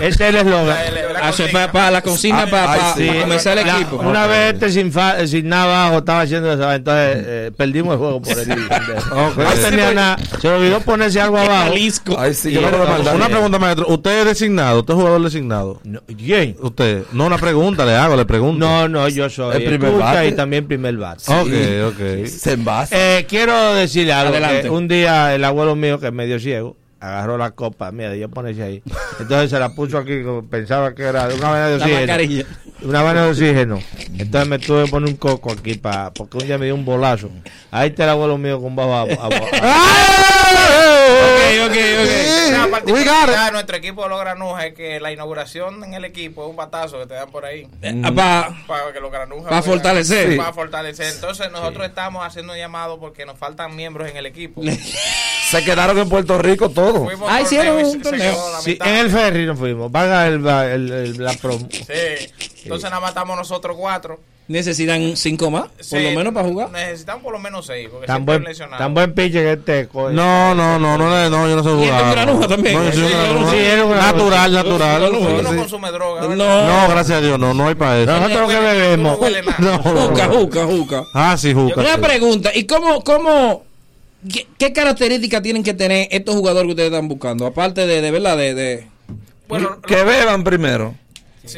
[0.00, 0.76] Ese es el eslogan.
[1.72, 3.20] para la consigna para Ay, sí.
[3.20, 3.96] comenzar el equipo.
[3.96, 7.98] una vez este sin, fa- sin nada abajo estaba haciendo eso, entonces eh, perdimos el
[7.98, 8.48] juego por el.
[9.12, 10.16] No tenía nada.
[10.40, 11.72] Se le olvidó ponerse algo abajo.
[13.14, 13.86] Una- pregunta, maestro.
[13.88, 14.80] ¿Usted es designado?
[14.80, 15.80] ¿Usted es jugador designado?
[15.84, 16.56] No, ¿Quién?
[16.60, 17.04] Usted.
[17.12, 18.64] No, una pregunta le hago, le pregunto.
[18.64, 20.28] No, no, yo soy El primer bate.
[20.28, 21.24] y también primer bate.
[21.32, 22.26] Ok, ok.
[22.26, 22.94] Se envasa.
[23.18, 24.36] Eh, quiero decirle algo.
[24.74, 28.28] Un día el abuelo mío, que es medio ciego, agarró la copa, mira, de yo
[28.28, 28.82] ponerse ahí.
[29.18, 32.44] Entonces se la puso aquí, como pensaba que era una vaina de oxígeno.
[32.82, 33.82] Una vaina de oxígeno.
[34.18, 36.84] Entonces me tuve que poner un coco aquí para, porque un día me dio un
[36.84, 37.28] bolazo.
[37.70, 39.28] Ahí está el abuelo mío con bajo a, a-
[40.52, 42.88] Ok, ok, ok.
[42.92, 46.44] We got de nuestro equipo de los Granujas es que la inauguración en el equipo
[46.44, 47.66] es un batazo que te dan por ahí.
[48.14, 49.44] Para Para que los Granujas.
[49.50, 50.36] Pa' puedan- fortalecer.
[50.36, 51.12] Para fortalecer.
[51.14, 54.62] Entonces nosotros estamos haciendo un llamado porque nos faltan miembros en el equipo.
[55.52, 57.08] Se quedaron en Puerto Rico todos.
[57.28, 58.34] Ah, hicieron y un torneo.
[58.62, 59.90] Sí, en el ferry nos fuimos.
[59.92, 61.68] Paga el, el- el- la promo.
[61.70, 61.82] Sí.
[62.64, 64.18] Entonces nada más estamos nosotros cuatro.
[64.48, 66.70] necesitan cinco más, por Sí, lo menos para jugar.
[66.70, 67.88] Necesitamos por lo menos seis.
[67.90, 68.44] Porque Tan buen,
[68.78, 69.88] tan buen pitcher que este.
[69.88, 72.10] co- No, no, no, no, no, no, yo no sé Y es jugar.
[72.12, 72.74] granuja también.
[72.76, 73.54] No, yo soy Sí, granuja.
[73.56, 73.96] granuja.
[74.12, 75.12] Natural, natural.
[76.36, 78.10] No, No, gracias a Dios, no, no hay para eso.
[78.12, 79.18] Nosotros lo que bebemos.
[79.58, 81.02] No juca, juca, juca.
[81.14, 81.80] Ah, sí, juca.
[81.80, 82.00] Una sí.
[82.00, 83.64] pregunta, ¿y cómo, cómo,
[84.30, 87.46] qué, qué características tienen que tener estos jugadores que ustedes están buscando?
[87.46, 88.86] Aparte de, de verdad, de, de
[89.86, 90.94] que beban primero.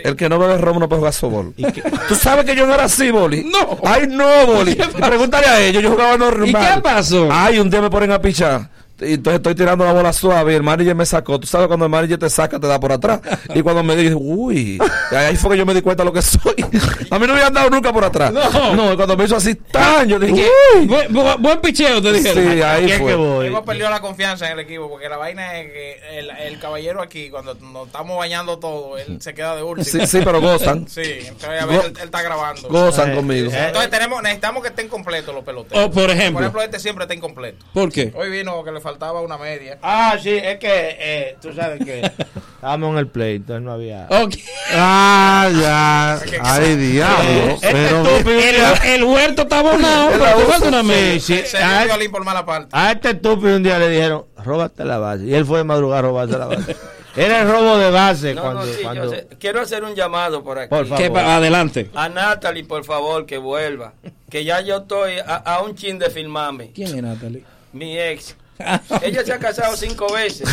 [0.03, 1.55] El que no bebe romo no puede jugar softball.
[2.09, 3.45] Tú sabes que yo no era así, Boli.
[3.45, 3.79] No.
[3.85, 4.75] Ay, no, Boli.
[5.01, 6.49] Pregúntale a ellos, yo jugaba normal.
[6.49, 7.29] ¿Y qué pasó?
[7.31, 8.71] Ay, un día me ponen a pichar.
[9.01, 11.41] Entonces estoy tirando la bola suave y el manager me sacó.
[11.41, 13.21] Tú sabes cuando el manager te saca, te da por atrás.
[13.55, 14.79] Y cuando me dije, uy,
[15.11, 16.55] y ahí fue que yo me di cuenta de lo que soy.
[17.11, 18.33] A mí no me habían dado nunca por atrás.
[18.33, 18.75] No.
[18.77, 20.47] No, y cuando me hizo así tan, yo dije,
[20.79, 20.87] uy.
[20.87, 22.33] buen, picheo, te dije.
[22.33, 23.07] Sí, ahí fue.
[23.11, 23.47] que voy.
[23.49, 27.03] Hemos perdido la confianza en el equipo porque la vaina es que el, el caballero
[27.03, 29.85] aquí, cuando nos estamos bañando todo, él se queda de último.
[29.85, 30.87] Sí, sí, pero gozan.
[30.95, 32.69] Sí, entonces a veces él, él está grabando.
[32.69, 33.51] Gozan Eh, conmigo.
[33.51, 35.85] eh, Entonces tenemos, necesitamos que estén completos los peloteros.
[35.87, 36.35] Oh, por ejemplo.
[36.35, 37.65] Por ejemplo, este siempre está incompleto.
[37.73, 38.13] ¿Por qué?
[38.15, 39.79] Hoy vino que le faltaba una media.
[39.83, 42.01] Ah, sí, es que eh, tú sabes que
[42.55, 44.07] estábamos en el play, entonces no había.
[44.73, 46.21] Ah, ya.
[46.43, 47.51] Ay, diablo.
[47.55, 48.39] Este Pero, estúpido.
[48.41, 51.21] El, el huerto está abonado, pero te falta una media.
[51.21, 52.69] Sí, Se a, dio Violín por mala parte.
[52.73, 55.25] a este estúpido un día le dijeron, róbate la base.
[55.25, 56.77] Y él fue de madrugada a robarse la base.
[57.17, 58.61] Era el robo de base No, cuando...
[58.63, 59.11] no, sí, yo cuando...
[59.11, 59.29] sé.
[59.39, 60.69] Quiero hacer un llamado por aquí.
[60.71, 60.99] Por favor.
[61.05, 61.89] ¿Qué pa- adelante.
[61.95, 63.93] A Natalie, por favor, que vuelva.
[64.29, 66.73] Que ya yo estoy a, a un chin de filmarme.
[66.75, 67.45] ¿Quién es Natalie?
[67.73, 68.35] Mi ex.
[69.03, 70.49] Ella se ha casado cinco veces,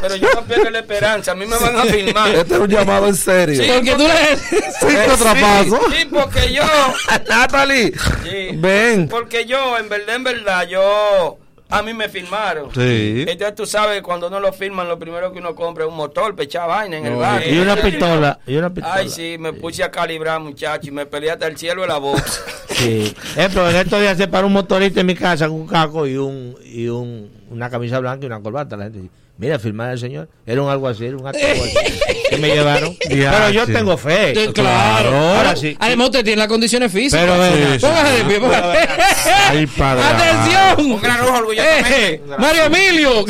[0.00, 1.32] pero yo no pierdo la esperanza.
[1.32, 2.34] A mí me van a filmar.
[2.34, 3.62] Este es un llamado en serio.
[3.62, 4.36] Sí, Porque tú le...
[4.72, 5.80] Cinco trapazos.
[5.92, 6.62] Sí, porque yo.
[7.28, 7.92] Natalie,
[8.24, 9.08] Sí, ven.
[9.08, 11.38] Porque yo, en verdad, en verdad, yo.
[11.70, 12.72] A mí me filmaron.
[12.74, 13.24] Sí.
[13.26, 16.36] Entonces tú sabes, cuando uno lo filman, lo primero que uno compra es un motor,
[16.36, 17.52] pecha vaina en el No, barrio.
[17.54, 18.94] y una pistola, y una pistola.
[18.96, 21.98] Ay, sí, me puse a calibrar, muchacho, y me peleé hasta el cielo de la
[21.98, 22.22] boca.
[22.74, 23.14] Sí.
[23.36, 26.08] Eh, pero en estos días se paró un motorista en mi casa con un caco
[26.08, 28.76] y un y un, una camisa blanca y una corbata.
[28.76, 30.28] La gente dice, mira, firmar al señor.
[30.44, 31.72] Era un algo así, era un acto así,
[32.30, 32.96] que me llevaron.
[33.08, 33.72] pero yo sí.
[33.72, 34.34] tengo fe.
[34.34, 35.14] Sí, Claro.
[35.16, 35.76] Ahora sí.
[35.78, 37.24] Además, usted tiene las condiciones físicas.
[37.24, 37.44] Pero.
[37.44, 37.86] Sí, sí.
[37.86, 38.88] Póngase de pie, póngase.
[39.48, 40.02] Ay, padre.
[40.04, 40.92] ¡Atención!
[40.92, 41.68] Un gran ojo orgulloso.
[41.68, 43.24] Eh, Mario Emilio.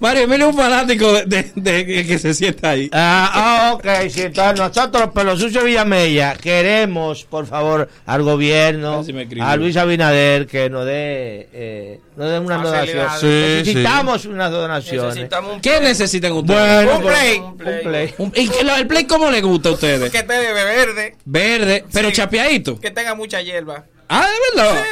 [0.00, 2.88] Mario Emilio es un fanático de, de- de que, que se sienta ahí.
[2.92, 9.04] Ah, ah, ok, sí, entonces nosotros, Pelo Sucio Villamella, queremos, por favor, al gobierno,
[9.40, 13.06] a Luis Abinader, que nos dé, eh, nos dé una donación.
[13.20, 15.14] Sí, Necesitamos unas donaciones.
[15.14, 16.84] Necesitamos un ¿Qué necesitan ustedes?
[16.84, 17.38] Bueno, Un play.
[17.38, 17.74] un play.
[17.76, 18.14] Un play.
[18.18, 20.10] Un- ¿Y que lo- el play cómo le gusta a ustedes?
[20.10, 21.16] Que esté de verde.
[21.24, 22.14] Verde, pero Sí.
[22.16, 22.78] chapeadito.
[22.80, 23.84] Que tenga mucha hierba.
[24.14, 24.84] Ah, de verdad.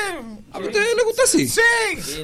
[0.52, 1.46] ¿A ustedes les gusta así?
[1.48, 1.60] Sí.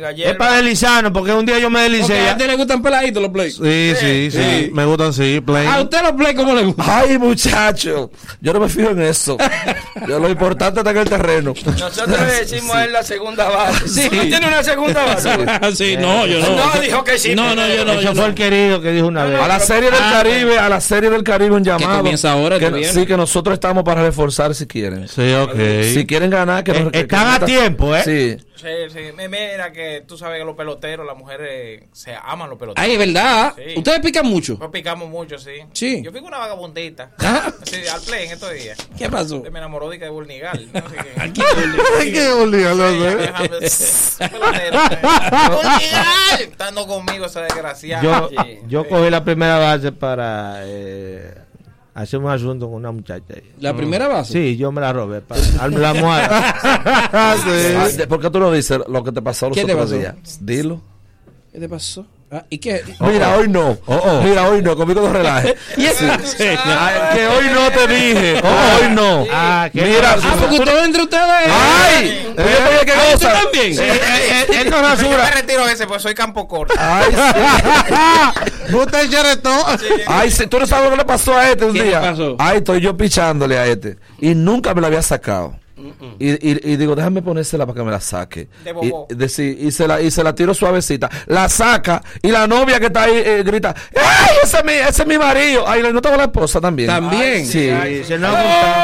[0.00, 2.28] La Es para deslizarnos, porque un día yo me deslicé.
[2.28, 3.50] a ustedes les gustan peladitos los play.
[3.50, 4.38] Sí, sí, sí.
[4.38, 4.70] Sí.
[4.72, 5.68] Me gustan así, plain.
[5.68, 6.82] ¿A usted los play cómo le gusta?
[6.98, 8.10] Ay, muchacho.
[8.40, 9.36] Yo no me fijo en eso.
[10.08, 11.54] Yo, lo importante está en el terreno.
[11.64, 13.88] Nosotros le decimos a él la segunda base.
[13.88, 14.08] Sí.
[14.10, 15.76] ¿Tú no tienes una segunda base?
[15.76, 16.56] sí, no, yo no.
[16.74, 17.34] No, dijo que sí.
[17.34, 17.92] No, no, yo no.
[17.92, 18.26] Eso yo fue no.
[18.26, 19.40] el querido que dijo una vez.
[19.40, 21.98] A la serie del Ah, Caribe, a la serie del Caribe un llamado.
[21.98, 25.08] comienza ahora, Que, sí, que nosotros estamos para reforzar si quieren.
[25.08, 25.54] Sí, ok.
[25.94, 28.02] Si quieren ganar, que nos Eh, están a que- tiempo, ¿eh?
[28.16, 28.88] Sí.
[28.90, 32.84] Sí, Mira que tú sabes que los peloteros, las mujeres se aman los peloteros.
[32.84, 33.54] Ay, es verdad.
[33.56, 33.74] Sí.
[33.76, 34.56] Ustedes pican mucho.
[34.58, 35.52] Nos picamos mucho, sí.
[35.72, 36.02] Sí.
[36.02, 37.10] Yo fui con una vagabundita.
[37.18, 37.52] Ah.
[37.64, 38.78] Sí, al play en estos días.
[38.96, 39.40] ¿Qué pasó?
[39.42, 40.68] Me enamoró de que de Burnigal.
[40.72, 41.20] No sé qué.
[41.20, 41.40] Aquí,
[42.12, 44.28] qué sé.
[45.50, 46.40] Burnigal.
[46.40, 48.02] Estando conmigo esa desgraciada.
[48.02, 48.58] Yo, Sí.
[48.68, 51.34] yo cogí la primera base para eh,
[52.02, 53.34] hacer un asunto con una muchacha.
[53.60, 54.32] ¿La primera base?
[54.32, 55.20] Sí, yo me la robé.
[55.22, 56.54] Para, la almohada.
[57.12, 57.36] Ah,
[57.96, 59.98] de- ¿Por qué tú no dices lo que te pasó los ¿Qué te otros pasó?
[59.98, 60.14] días?
[60.40, 60.80] Dilo.
[61.52, 62.06] ¿Qué te pasó?
[62.30, 62.82] Ah, ¿Y qué?
[63.00, 63.78] Mira, hoy no.
[64.24, 64.76] Mira, hoy no.
[64.76, 65.54] Conmigo no relajes.
[65.76, 66.04] ¿Y eso?
[66.24, 66.38] Sí.
[66.38, 68.34] Que hoy no te dije.
[68.42, 69.24] Hoy no.
[69.32, 70.16] Ah, ¿qué Mira?
[70.20, 71.24] Ah, porque ustedes entre ustedes.
[71.48, 72.26] ¡Ay!
[72.36, 73.42] Oye, oye, ¿qué Ah, ¿usted cosa?
[73.42, 73.72] también?
[73.78, 74.00] Eh,
[74.48, 76.74] eh, eh, esto es Yo me retiro ese, pues soy campo corto.
[76.78, 77.04] Ay,
[78.68, 78.74] sí.
[78.74, 79.50] Usted charetó.
[80.06, 82.00] Ay, sí, tú no sabes lo que le pasó a este un ¿Qué día.
[82.00, 82.36] le pasó?
[82.38, 83.96] Ay, estoy yo pichándole a este.
[84.20, 85.58] Y nunca me la había sacado.
[86.18, 88.48] Y, y, y digo, déjame ponérsela para que me la saque.
[88.64, 91.10] De Y, de- sí, y, se la, y se la tiro suavecita.
[91.26, 92.02] La saca.
[92.22, 95.18] Y la novia que está ahí eh, grita: ¡Ay, ese es, mi, ese es mi
[95.18, 95.64] marido!
[95.68, 96.88] Ay, no tengo la esposa también.
[96.88, 97.46] También.
[97.46, 97.70] Sí.
[97.84, 98.76] Sí, se nos ha gustado.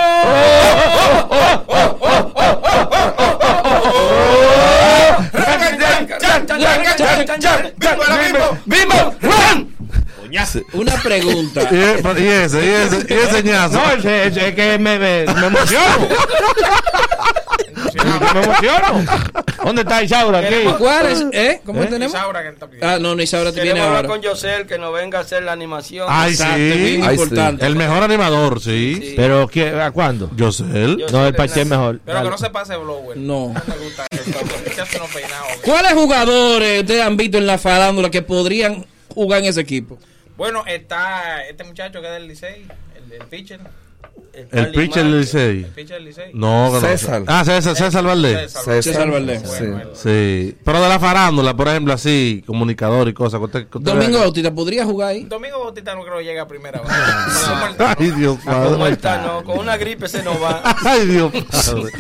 [8.67, 9.15] ¡Bimbo!
[9.21, 9.73] ¡Run!
[10.73, 11.69] Una pregunta.
[11.71, 13.75] Y, ese, y ese, y ese ñazo.
[13.75, 16.09] No, es que me, me, me emociono.
[17.95, 19.05] me emociono.
[19.65, 20.55] ¿Dónde está Isaura aquí?
[20.79, 21.25] ¿Cuál es?
[21.33, 21.61] ¿Eh?
[21.65, 21.87] ¿Cómo ¿Eh?
[21.87, 22.15] tenemos?
[22.15, 22.69] Isaura que está.
[22.83, 24.09] Ah, no, no, Isaura te viene ahora.
[24.09, 26.07] con Yosel que nos venga a hacer la animación.
[26.11, 26.43] Ay, sí.
[26.45, 27.11] Ay, sí.
[27.13, 27.67] importante.
[27.67, 29.15] El mejor animador, sí.
[29.17, 30.31] Pero, ¿qué, ¿a cuándo?
[30.37, 31.05] Yosel.
[31.13, 32.01] No, el Pache es mejor.
[32.05, 33.17] Pero que no se pase blower.
[33.17, 33.55] No.
[35.65, 39.99] ¿Cuáles jugadores ustedes han visto en la farándula que podrían jugar en ese equipo?
[40.37, 43.61] Bueno, está este muchacho que es del Licey, el, el pitcher.
[44.51, 45.59] El pitcher del Licey.
[45.65, 46.31] El pitcher del Licey.
[46.33, 46.81] No, no.
[46.81, 47.23] César.
[47.27, 48.53] Ah, César, César Valdés.
[48.53, 49.11] César.
[49.11, 49.43] Valdés.
[49.43, 49.65] Sí.
[49.95, 50.57] Sí.
[50.65, 53.41] Pero de la farándula, por ejemplo, así, comunicador y cosas.
[53.73, 55.25] Domingo Bautista, ¿podría jugar ahí?
[55.25, 56.95] Domingo Bautista no creo que llegue a primera base.
[57.99, 58.93] Ay, Dios padre.
[58.93, 60.63] está, no, con una gripe se nos va.
[60.85, 61.93] Ay, Dios padre.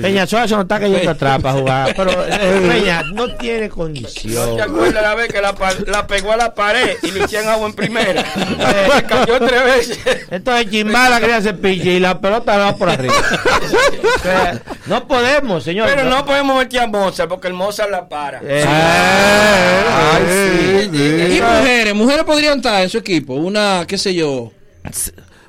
[0.00, 1.94] Peña Suazo no está cayendo atrás para jugar.
[1.96, 4.56] Pero eh, Peña no tiene ¿No condición.
[4.56, 7.74] te acuerdas la vez que la, pegó a la pared y le echaron agua en
[7.74, 8.20] primera?
[8.22, 9.98] Eh, se cayó tres veces.
[10.30, 10.70] Entonces
[11.06, 13.14] Chimbala quería hacer piche y la pelota va por arriba.
[14.16, 15.88] O sea, no podemos, señor.
[15.88, 18.40] Pero no podemos meter a Mozart porque el Mozart la para.
[18.42, 18.64] Eh,
[19.88, 21.36] Ay, sí.
[21.36, 23.34] Y mujeres, mujeres podrían estar en su equipo.
[23.34, 24.52] Una, qué sé yo.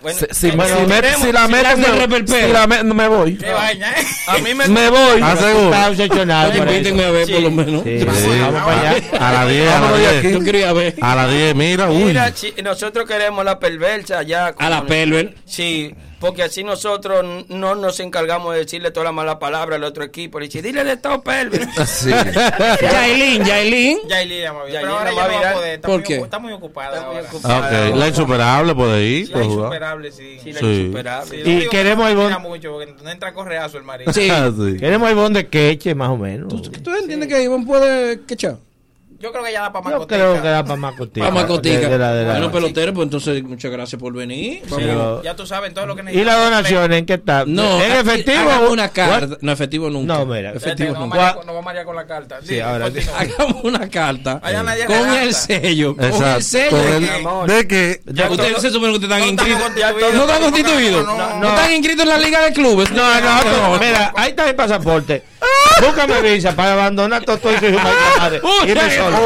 [0.02, 3.08] Bueno, Si, si, me- si me- queremos- si la si meten, si la me, me
[3.08, 3.36] voy.
[3.38, 4.04] Qué vaina, ¿eh?
[4.28, 5.20] A mí me, Me voy.
[5.24, 5.66] ¿Ah, seguro?
[5.74, 6.52] Está obsesionado.
[6.52, 6.72] por eso.
[6.78, 7.84] Invítenme a ver por lo menos.
[7.84, 8.06] Sí,
[8.40, 9.04] Vamos para allá.
[9.20, 10.34] A las 10, a las de 10.
[10.34, 10.96] Yo quería ver.
[11.02, 12.04] A las 10, mira, uy.
[12.06, 14.54] Mira, chi- nosotros queremos la perversa ya.
[14.58, 15.34] A la Pelver.
[15.46, 20.04] Sí, porque así nosotros no nos encargamos de decirle toda la mala palabra al otro
[20.04, 20.40] equipo.
[20.40, 21.68] Le dice, dile de todo, Pelvin.
[21.86, 22.10] Sí.
[22.82, 23.98] Yailin, Yailin.
[24.08, 24.08] Yailin.
[24.10, 25.74] Yailin Pero ahora ya no va a poder.
[25.76, 26.16] Está ¿Por muy qué?
[26.18, 27.24] Está muy ocupada ahora.
[27.44, 27.96] Ah, ok.
[27.96, 29.60] La insuperable puede ir, La puede jugar.
[29.66, 30.40] insuperable, sí.
[30.44, 30.66] Sí, la Sí.
[30.66, 31.40] insuperable.
[31.40, 34.12] Y Digo, queremos no bon- mucho, porque no entra correazo el marido.
[34.14, 34.28] Sí.
[34.38, 34.78] Ah, sí.
[34.78, 36.62] Queremos el bon de queche, más o menos.
[36.84, 38.58] ¿Tú entiendes que Iván puede quechar?
[39.20, 41.26] Yo creo que ya da para más Yo creo que da para más cotica.
[41.26, 41.90] Vamos a cotica.
[41.90, 44.62] De la- de la- Bueno, pelotero, pues entonces muchas gracias por venir.
[44.70, 44.78] Vamos.
[44.86, 46.36] Pero- Ya tú sabes todo lo que ¿Y necesitas.
[46.36, 47.44] la donación en qué está?
[47.48, 48.40] No, ¿En efectivo?
[48.42, 49.26] hagamos una carta.
[49.28, 49.38] What?
[49.42, 50.14] No, efectivo nunca.
[50.14, 50.52] No, mira.
[50.54, 51.18] Efectivo Nos nunca.
[51.18, 52.40] vamos a marear- nos vamos a marear con la carta.
[52.44, 52.86] Sí, ahora.
[53.18, 54.42] Hagamos una carta
[54.86, 55.96] con el sello.
[55.96, 56.42] Con el Exacto.
[56.42, 56.70] sello.
[56.70, 60.14] Con de el- que- de que Ya ustedes se supone que ustedes están No inscritos.
[60.14, 61.06] No están constituidos.
[61.06, 62.92] No, No están inscritos en la liga de clubes.
[62.92, 65.24] No, no, no, mira, ahí está mi pasaporte.
[65.82, 68.42] Búscame visa para abandonar todo esto y su madre.
[68.44, 69.18] Uy, Irme solo.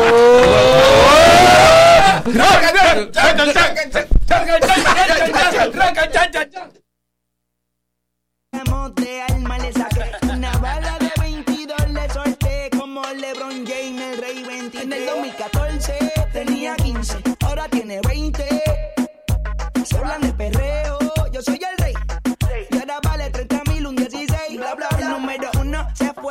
[9.62, 14.94] le saqué una bala de 22 le solté como LeBron James el rey 23 en
[14.94, 15.94] el 2014
[16.34, 18.31] tenía 15 ahora tiene 20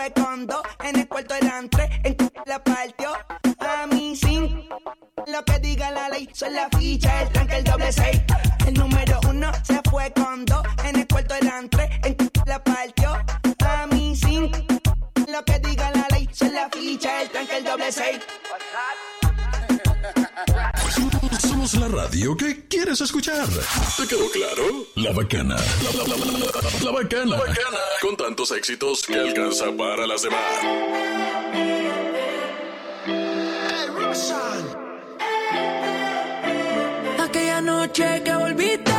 [0.00, 3.12] fue con dos en el cuarto eran tres en la partió.
[3.58, 4.66] A mí sin
[5.26, 8.22] lo que diga la ley son la ficha el tranque el doble seis.
[8.66, 13.10] El número uno se fue con dos en el cuarto eran tres en la partió.
[13.66, 14.50] A mí sin
[15.28, 18.20] lo que diga la ley son la ficha el tranque el doble seis
[21.78, 23.46] La radio que quieres escuchar.
[23.96, 24.86] ¿Te quedó claro?
[24.96, 25.56] La bacana.
[25.84, 27.36] La, la- la- la- la- la bacana.
[28.00, 30.40] Con tantos éxitos que alcanza para las demás.
[37.18, 38.92] Aquella noche que volviste,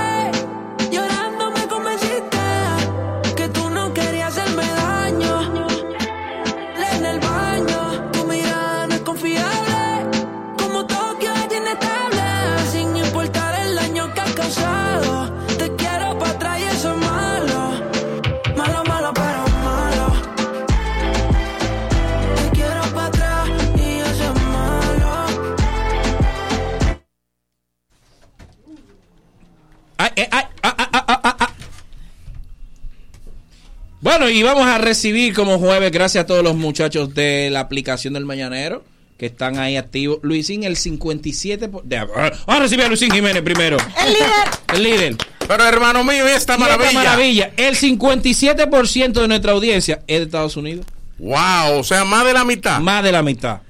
[30.01, 31.47] Ay, ay, ay.
[34.01, 38.13] Bueno, y vamos a recibir como jueves, gracias a todos los muchachos de la aplicación
[38.15, 38.83] del Mañanero
[39.17, 40.17] que están ahí activos.
[40.23, 41.69] Luisín, el 57%.
[41.69, 43.77] por- de- Vamos a recibir a Luisín Jiménez primero.
[44.03, 44.27] El líder.
[44.73, 45.15] El líder.
[45.47, 46.93] Pero hermano mío, ¿y esta Y esta maravilla.
[46.93, 47.51] maravilla.
[47.57, 50.85] El 57% de nuestra audiencia es de Estados Unidos.
[51.19, 52.80] Wow, o sea, más de la mitad.
[52.80, 53.61] Más de la mitad.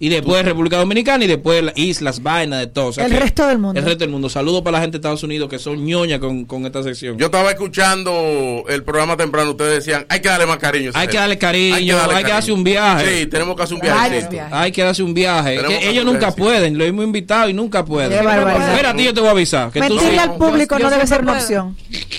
[0.00, 2.86] Y después República Dominicana y después las islas, vainas de todo.
[2.86, 3.80] O sea El que- resto del mundo.
[3.80, 4.28] El resto del mundo.
[4.28, 7.18] Saludos para la gente de Estados Unidos que son ñoña con, con esta sección.
[7.18, 10.92] Yo estaba escuchando el programa temprano, ustedes decían, hay que darle más cariño.
[10.94, 12.28] Hay que darle cariño, hay que, cariño.
[12.28, 13.18] darse un viaje.
[13.22, 14.28] Sí, tenemos que hacer un viaje.
[14.52, 15.56] Hay que darse un viaje.
[15.56, 16.36] Tenemos Que que ellos nunca viaje.
[16.36, 16.78] pueden.
[16.78, 18.10] Lo hemos invitado y nunca pueden.
[18.20, 19.72] Mira, tío, yo te voy a avisar.
[19.72, 21.76] Que tú Mentirle sí- al público Yo- no debe ser una opción.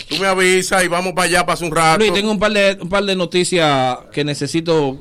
[0.10, 2.00] Tú me avisas y vamos para allá para hacer un rato.
[2.00, 4.98] Luis, tengo un par de, un par de noticias que necesito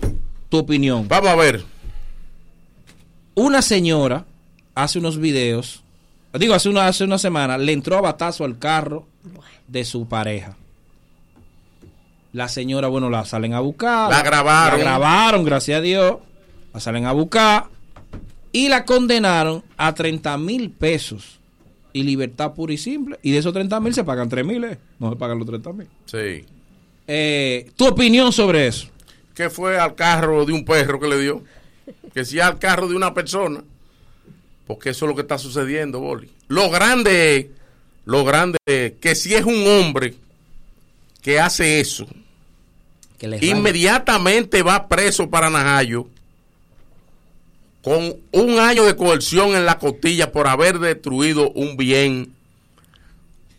[0.49, 1.09] tu opinión.
[1.09, 1.65] Vamos a ver.
[3.39, 4.25] Una señora
[4.75, 5.83] hace unos videos,
[6.35, 9.07] digo, hace una, hace una semana, le entró a batazo al carro
[9.67, 10.57] de su pareja.
[12.33, 14.11] La señora, bueno, la salen a buscar.
[14.11, 14.79] La grabaron.
[14.79, 16.17] La grabaron, gracias a Dios.
[16.75, 17.67] La salen a buscar.
[18.53, 21.39] Y la condenaron a 30 mil pesos.
[21.93, 23.19] Y libertad pura y simple.
[23.23, 24.63] Y de esos 30 mil se pagan 3 mil.
[24.65, 24.79] eh.
[24.99, 25.89] No se pagan los 30 mil.
[26.05, 26.45] Sí.
[27.07, 28.89] Eh, ¿Tu opinión sobre eso?
[29.35, 31.43] ¿Qué fue al carro de un perro que le dio?
[32.13, 33.63] Que si al carro de una persona.
[34.67, 36.31] Porque eso es lo que está sucediendo, Boli.
[36.49, 37.47] Lo grande es,
[38.05, 40.15] lo grande es que si es un hombre
[41.23, 42.07] que hace eso,
[43.19, 46.07] Que inmediatamente va preso para Najayo
[47.83, 52.35] con un año de coerción en la costilla por haber destruido un bien.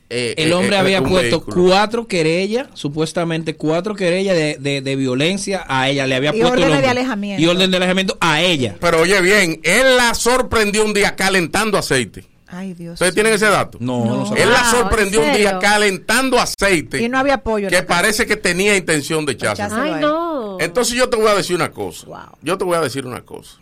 [0.10, 1.68] Eh, El eh, hombre eh, había puesto vehículo.
[1.68, 6.08] cuatro querellas, supuestamente cuatro querellas de, de- de violencia a ella.
[6.08, 7.42] Le había Y puesto órdenes de alejamiento.
[7.44, 8.76] Y orden de alejamiento a ella.
[8.80, 12.26] Pero oye bien, él la sorprendió un día calentando aceite.
[12.52, 12.94] Ay, Dios.
[12.94, 13.78] ¿Ustedes tienen ese dato?
[13.80, 14.44] No, no, sabía.
[14.46, 17.00] Él la sorprendió ¿en un día calentando aceite.
[17.00, 17.70] Y no había apoyo.
[17.70, 19.62] que parece que tenía intención de echarse.
[19.72, 20.58] Ay, no.
[20.60, 22.08] Entonces yo te voy a decir una cosa.
[22.08, 22.18] Wow.
[22.42, 23.58] Yo te voy a decir una cosa.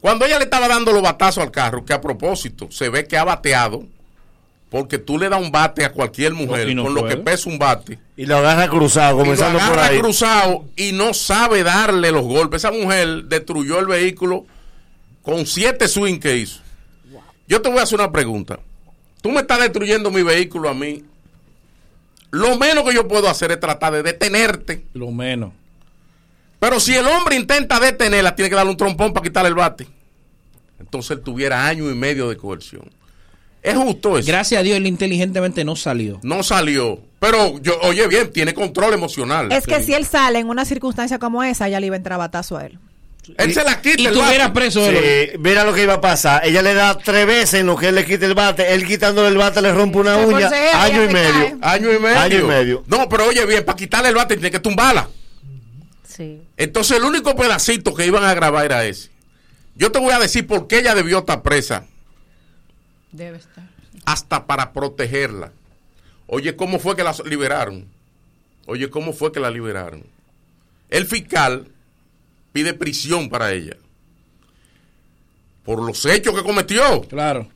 [0.00, 3.16] Cuando ella le estaba dando los batazos al carro, que a propósito se ve que
[3.16, 3.84] ha bateado,
[4.72, 7.58] porque tú le das un bate a cualquier mujer no con lo que pesa un
[7.58, 10.00] bate, Y lo agarra cruzado, y lo comenzando por agarra ahí.
[10.00, 12.64] cruzado y no sabe darle los golpes.
[12.64, 14.46] Esa mujer destruyó el vehículo
[15.22, 16.60] con siete swing que hizo.
[17.46, 18.58] Yo te voy a hacer una pregunta.
[19.20, 21.04] Tú me estás destruyendo mi vehículo a mí
[22.32, 24.86] lo menos que yo puedo hacer es tratar de detenerte.
[24.94, 25.52] Lo menos.
[26.58, 29.86] Pero si el hombre intenta detenerla, tiene que darle un trompón para quitarle el bate.
[30.80, 32.90] Entonces él tuviera año y medio de coerción.
[33.62, 34.26] Es justo eso.
[34.26, 36.18] Gracias a Dios, él inteligentemente no salió.
[36.22, 36.98] No salió.
[37.20, 39.52] Pero, yo, oye bien, tiene control emocional.
[39.52, 39.86] Es que Sí.
[39.86, 42.66] si él sale en una circunstancia como esa, ya le iba a entrar batazo a
[42.66, 42.78] él.
[43.38, 44.60] Él se la quita Y el tuviera bate.
[44.60, 45.38] preso Sí, él.
[45.38, 46.44] mira lo que iba a pasar.
[46.44, 48.74] Ella le da tres veces en lo que él le quita el bate.
[48.74, 50.50] Él quitándole el bate le rompe una Se uña.
[50.82, 51.32] Año y medio.
[51.60, 51.70] cae.
[51.74, 52.18] Año y medio.
[52.18, 52.82] Año y medio.
[52.88, 55.08] No, pero oye bien, para quitarle el bate tiene que tumbarla.
[56.04, 56.42] Sí.
[56.56, 59.10] Entonces el único pedacito que iban a grabar era ese.
[59.76, 61.86] Yo te voy a decir por qué ella debió estar presa.
[63.12, 63.68] Debe estar.
[64.04, 65.52] Hasta para protegerla.
[66.26, 67.86] Oye, ¿cómo fue que la liberaron?
[68.66, 70.04] Oye, ¿cómo fue que la liberaron?
[70.88, 71.68] El fiscal
[72.52, 73.76] pide prisión para ella.
[75.64, 77.02] Por los hechos que cometió.
[77.02, 77.48] Claro.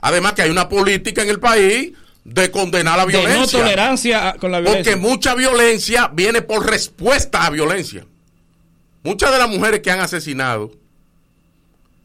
[0.00, 1.92] Además que hay una política en el país
[2.24, 3.58] de condenar la De no violencia.
[3.58, 4.92] tolerancia a- con la violencia.
[4.92, 8.04] Porque mucha violencia viene por respuesta a violencia.
[9.02, 10.72] Muchas de las mujeres que han asesinado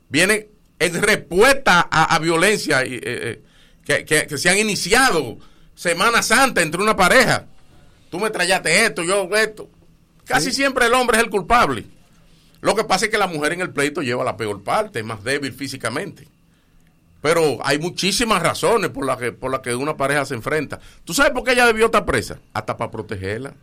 [0.10, 0.48] vienen
[0.80, 3.42] en respuesta a, a violencia eh, eh,
[3.86, 5.38] que, que- que se han iniciado
[5.76, 7.46] Semana Santa entre una pareja.
[8.10, 9.70] Tú me trayaste esto, yo esto.
[10.26, 11.86] Casi siempre el hombre es el culpable.
[12.62, 15.06] Lo que pasa es que la mujer en el pleito lleva la peor parte, es
[15.06, 16.28] más débil físicamente.
[17.22, 20.80] Pero hay muchísimas razones por las que, por las que una pareja se enfrenta.
[21.04, 22.40] ¿Tú sabes por qué ella debió estar presa?
[22.54, 23.54] Hasta para protegerla.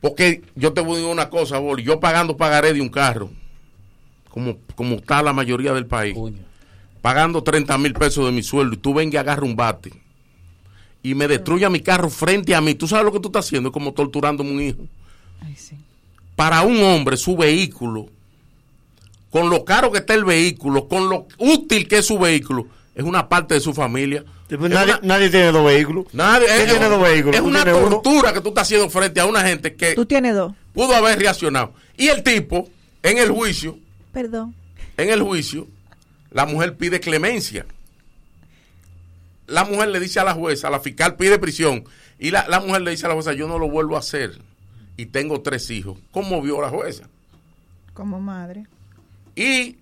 [0.00, 1.82] Porque yo te voy a decir una cosa, Boli.
[1.84, 3.30] Yo pagando pagaré de un carro,
[4.32, 6.16] como, como está la mayoría del país,
[7.00, 9.92] pagando 30 mil pesos de mi sueldo, y tú vengas y agarra un bate
[11.02, 12.74] y me destruya mi carro frente a mí.
[12.74, 13.68] ¿Tú sabes lo que tú estás haciendo?
[13.68, 14.82] Es como torturándome un hijo.
[16.36, 18.06] Para un hombre, su vehículo,
[19.30, 23.04] con lo caro que está el vehículo, con lo útil que es su vehículo, es
[23.04, 24.24] una parte de su familia.
[24.48, 26.06] Nadie, una- nadie tiene dos vehículos.
[26.12, 27.34] Nadie, ¿Quién es, tiene dos vehículos?
[27.36, 27.88] es ¿Tú una uno?
[28.00, 30.52] tortura que tú estás haciendo frente a una gente que Tú tienes dos.
[30.74, 31.72] pudo haber reaccionado.
[31.96, 32.68] Y el tipo,
[33.02, 33.78] en el juicio,
[34.12, 34.54] Perdón.
[34.96, 35.66] en el juicio,
[36.30, 37.66] la mujer pide clemencia.
[39.46, 41.84] La mujer le dice a la jueza, la fiscal pide prisión.
[42.18, 44.38] Y la, la mujer le dice a la jueza, yo no lo vuelvo a hacer.
[44.96, 45.98] Y tengo tres hijos.
[46.10, 47.08] ¿Cómo vio la jueza?
[47.94, 48.66] Como madre.
[49.34, 49.76] Y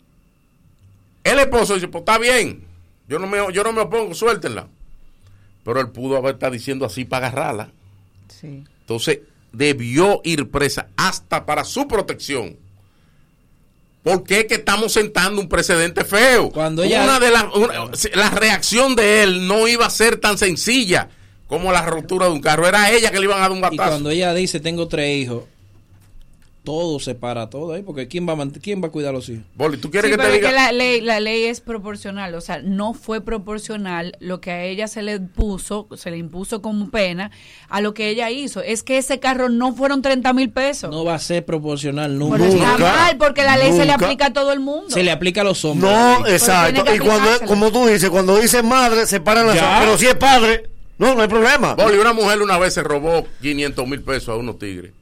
[1.24, 2.64] el esposo dice, pues está bien,
[3.08, 4.68] yo no me, yo no me opongo, suéltenla.
[5.64, 7.70] Pero él pudo haber estado diciendo así para agarrarla.
[8.28, 8.64] Sí.
[8.80, 9.20] Entonces,
[9.52, 12.56] debió ir presa hasta para su protección.
[14.02, 16.50] Porque es que estamos sentando un precedente feo.
[16.50, 20.38] Cuando ella- Una de las, una- la reacción de él no iba a ser tan
[20.38, 21.08] sencilla
[21.46, 22.66] como la rotura de un carro.
[22.66, 23.90] Era ella que le iban a dar un Y batazo.
[23.90, 25.42] cuando ella dice, tengo tres hijos,
[26.70, 29.28] todo se para todo ahí, porque ¿quién va a, quién va a cuidar a los
[29.28, 29.42] hijos?
[29.56, 32.94] Boli, ¿tú Sí, pero es que la ley, la ley es proporcional, o sea, no
[32.94, 37.32] fue proporcional lo que a ella se le puso, se le impuso como pena
[37.68, 38.62] a lo que ella hizo.
[38.62, 40.92] Es que ese carro no fueron 30 mil pesos.
[40.92, 42.38] No va a ser proporcional nunca.
[42.38, 44.90] Pero está mal, porque la ley se le aplica a todo el mundo.
[44.90, 45.90] Se le aplica a los hombres.
[45.90, 46.84] No, exacto.
[46.84, 49.58] que Y cuando, como tú dices, cuando dice madre, se paran las.
[49.80, 51.74] Pero si es padre, no, no hay problema.
[51.74, 54.92] Boli, una mujer una vez se robó 500 mil pesos a unos tigres.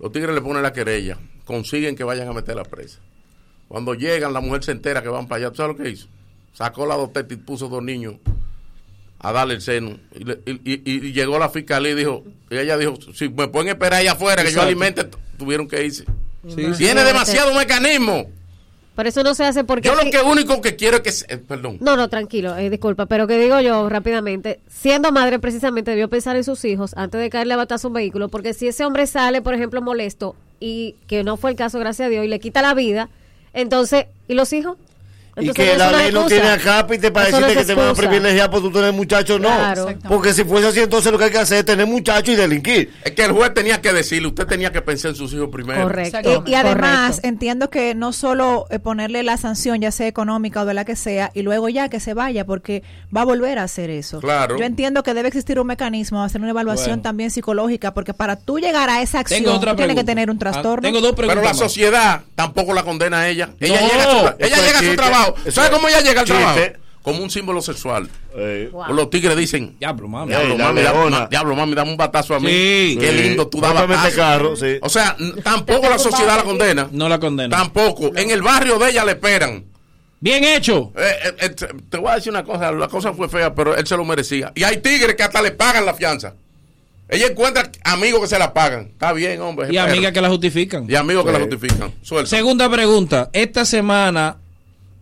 [0.00, 2.98] Los tigres le ponen la querella, consiguen que vayan a meter la presa.
[3.68, 5.50] Cuando llegan, la mujer se entera que van para allá.
[5.50, 6.06] ¿Tú sabes lo que hizo?
[6.52, 8.14] Sacó la doteta y puso dos niños
[9.18, 9.98] a darle el seno.
[10.14, 13.48] Y, le- y- y- y llegó la fiscalía y dijo, y ella dijo, si me
[13.48, 15.08] pueden esperar allá afuera que yo alimente,
[15.38, 16.04] tuvieron que irse.
[16.48, 16.62] Sí.
[16.78, 18.30] Tiene demasiado mecanismo.
[18.96, 19.86] Por eso no se hace porque...
[19.88, 21.12] Yo lo que único que quiero es que...
[21.12, 21.76] se- eh, perdón.
[21.80, 26.34] No, no, tranquilo, eh, disculpa, pero que digo yo rápidamente, siendo madre precisamente debió pensar
[26.34, 29.06] en sus hijos antes de caerle a batazo a un vehículo, porque si ese hombre
[29.06, 32.40] sale, por ejemplo, molesto, y que no fue el caso, gracias a Dios, y le
[32.40, 33.08] quita la vida,
[33.52, 34.76] entonces, ¿y los hijos?
[35.38, 38.62] Y que la ley no tiene acápite para decirte que te van a privilegiar por
[38.62, 39.48] tú tener muchachos, no.
[39.48, 39.88] Claro.
[40.08, 42.90] Porque si fuese así, entonces lo que hay que hacer es tener muchachos y delinquir.
[43.04, 45.90] Es que el juez tenía que decirle, usted tenía que pensar en sus hijos primero.
[46.46, 50.64] Y, y además entiendo que no solo eh, ponerle la sanción, ya sea económica o
[50.64, 52.82] de la que sea, y luego ya que se vaya, porque
[53.14, 54.20] va a volver a hacer eso.
[54.20, 54.56] Claro.
[54.58, 57.02] Yo entiendo que debe existir un mecanismo, hacer una evaluación Bueno.
[57.02, 60.30] también psicológica, porque para tú llegar a esa acción, Tengo otra tú tienes que tener
[60.30, 60.82] un Ah, trastorno.
[60.82, 63.50] tengo dos Pero la sociedad tampoco la condena a ella.
[63.60, 64.96] Ella No, llega a su, ella llega a su chiste.
[65.32, 65.50] Trabajo.
[65.50, 66.42] ¿Sabes es cómo ella llega al chiste.
[66.42, 66.72] trabajo?
[67.02, 68.08] Como un símbolo sexual.
[68.72, 70.30] O Los tigres dicen, diablo, mami.
[70.30, 71.18] Diablo, mami, dame, leona.
[71.20, 72.48] ma- diablo, mami, dame un batazo a mí.
[72.48, 72.98] Sí.
[73.00, 73.22] Qué Sí.
[73.22, 74.16] lindo, tú este batazo.
[74.16, 74.78] carro, sí.
[74.82, 76.88] O sea, tampoco la sociedad la condena.
[76.90, 77.56] No la condena.
[77.56, 78.10] Tampoco.
[78.16, 79.64] En el barrio de ella le esperan.
[80.18, 80.92] Bien hecho.
[80.96, 81.48] Eh, eh, eh,
[81.88, 84.50] te- voy a decir una cosa, la cosa fue fea, pero él se lo merecía.
[84.56, 86.34] Y hay tigres que hasta le pagan la fianza.
[87.08, 88.88] Ella encuentra amigos que se la pagan.
[88.92, 89.68] Está bien, hombre.
[89.72, 90.86] Y amigas que la justifican.
[90.90, 91.92] Y amigos que la justifican.
[92.02, 92.28] Suelta.
[92.28, 93.30] Segunda pregunta.
[93.32, 94.38] Esta semana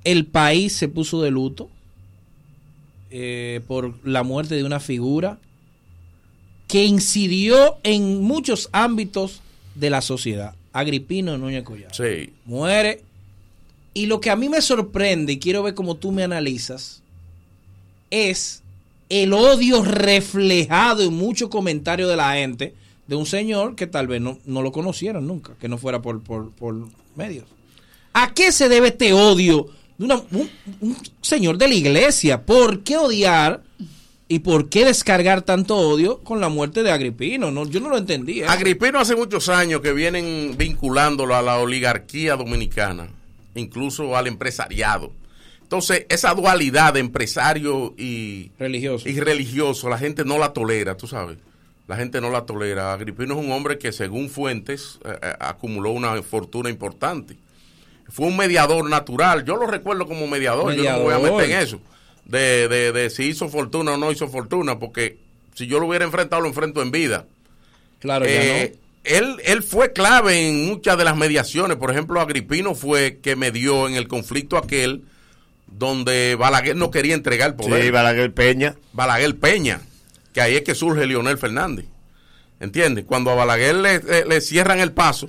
[0.05, 1.69] el país se puso de luto
[3.11, 5.39] eh, por la muerte de una figura
[6.69, 9.41] que incidió en muchos ámbitos
[9.75, 10.55] de la sociedad.
[10.73, 11.95] Agripino Núñez Collado.
[11.95, 12.33] Sí.
[12.45, 13.03] Muere.
[13.95, 17.03] Y lo que a mí me sorprende, y quiero ver cómo tú me analizas,
[18.11, 18.63] es
[19.09, 22.75] el odio reflejado en muchos comentarios de la gente
[23.07, 26.23] de un señor que tal vez no, no lo conocieron nunca, que no fuera por,
[26.23, 27.45] por, por medios.
[28.13, 29.69] ¿A qué se debe este odio
[29.99, 30.51] de una- un,
[30.81, 32.43] un señor de la iglesia?
[32.45, 33.63] ¿Por qué odiar
[34.29, 37.51] y por qué descargar tanto odio con la muerte de Agripino?
[37.51, 38.51] No, yo no lo entendía.
[38.51, 43.09] Agripino hace muchos años que vienen vinculándolo a la oligarquía dominicana,
[43.55, 45.13] incluso al empresariado.
[45.63, 49.09] Entonces, esa dualidad de empresario y religioso.
[49.09, 51.39] y religioso, la gente no la tolera, tú sabes.
[51.89, 52.93] La gente no la tolera.
[52.93, 57.37] Agripino es un hombre que, según fuentes, eh, eh, acumuló una fortuna importante.
[58.09, 59.45] Fue un mediador natural.
[59.45, 60.73] Yo lo recuerdo como mediador.
[60.75, 61.41] Yo no me voy a Mediador.
[61.43, 61.81] meter en eso.
[62.25, 65.19] De, de, de si hizo fortuna o no hizo fortuna, porque
[65.55, 67.27] si yo lo hubiera enfrentado, lo enfrento en vida.
[68.01, 71.77] Claro, ya Eh, él, él fue clave en muchas de las mediaciones.
[71.77, 75.03] Por ejemplo, Agripino fue que medió en el conflicto aquel
[75.67, 77.83] donde Balaguer no quería entregar el poder.
[77.83, 78.75] Sí, Balaguer Peña.
[78.93, 79.81] Balaguer Peña,
[80.33, 81.87] que ahí es que surge Leonel Fernández.
[82.61, 83.05] ¿Entiendes?
[83.07, 85.29] Cuando a Balaguer le, eh, le cierran el paso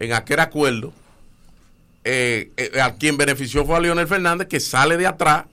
[0.00, 0.92] en aquel acuerdo,
[2.08, 5.46] eh, eh, a quien benefició fue a Leonel Fernández, que sale de atrás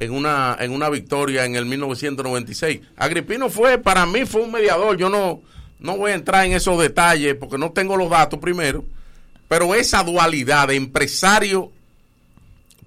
[0.00, 2.80] en una, en una victoria en el 1996.
[2.96, 4.96] Agripino fue, para mí fue un mediador.
[4.96, 5.40] Yo no,
[5.78, 8.84] no voy a entrar en esos detalles porque no tengo los datos primero,
[9.46, 11.70] pero esa dualidad de empresario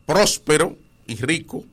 [0.05, 1.63] próspero y rico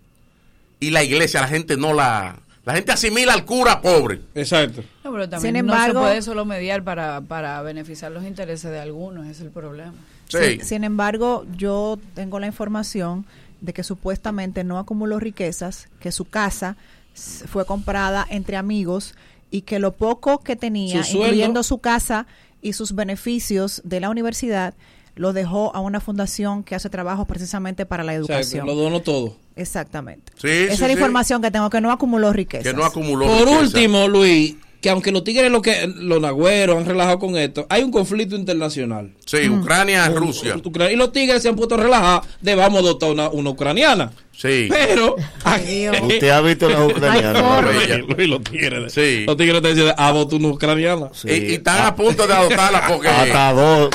[0.80, 2.38] y la iglesia, la gente no la...
[2.66, 4.22] La gente asimila al cura pobre.
[4.34, 4.82] Exacto.
[5.04, 8.70] No, pero también Sin no embargo- se puede solo mediar para, para beneficiar los intereses
[8.70, 9.92] de algunos, es el problema.
[10.28, 13.24] Sin, sin embargo, yo tengo la información
[13.60, 16.76] de que supuestamente no acumuló riquezas, que su casa
[17.14, 19.14] fue comprada entre amigos
[19.50, 22.26] y que lo poco que tenía, Su incluyendo su casa
[22.60, 24.74] y sus beneficios de la universidad,
[25.16, 28.66] lo dejó a una fundación que hace trabajo precisamente para la O sea, educación.
[28.66, 29.36] lo donó todo.
[29.54, 30.32] Exactamente.
[30.36, 30.92] Sí, Esa sí, es la sí.
[30.94, 32.64] información que tengo, que no acumuló riquezas.
[32.72, 33.60] Que no acumuló Por riqueza.
[33.60, 37.82] último, Luis, que aunque los tigres, lo que, los nagüeros han relajado con esto, hay
[37.82, 39.12] un conflicto internacional.
[39.24, 40.56] Sí, Ucrania, Rusia.
[40.62, 43.48] Ucrania- y los tigres se han puesto a relajar de vamos a adoptar una, una
[43.48, 44.12] ucraniana.
[44.36, 44.66] Sí.
[44.68, 45.16] Pero.
[45.16, 47.64] Usted ha visto las ucranianas.
[47.64, 48.92] Luis, Luis, los tigres.
[48.92, 49.24] Sí.
[49.26, 51.08] Los tigres te dicen, adopta una ucraniana.
[51.24, 53.88] Y, y están a punto de adoptarla porque Hasta dos.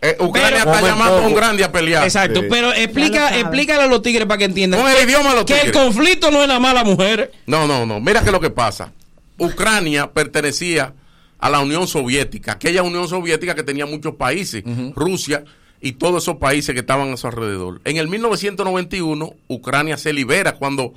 [0.00, 2.04] eh, Ucrania Pero- está llamando a un grande a pelear.
[2.04, 5.36] Exacto, pero explica, explícale a los tigres para que entiendan Con el que- idioma de
[5.36, 5.76] los que el tigres.
[5.82, 7.30] conflicto no es nada más las mujeres.
[7.46, 7.98] No, no, no.
[7.98, 8.92] Mira que lo que pasa.
[9.38, 10.94] Ucrania pertenecía
[11.38, 15.44] a la Unión Soviética, aquella Unión Soviética que tenía muchos países, Rusia
[15.80, 17.80] y todos esos países que estaban a su alrededor.
[17.84, 20.94] En el 1991, Ucrania se libera cuando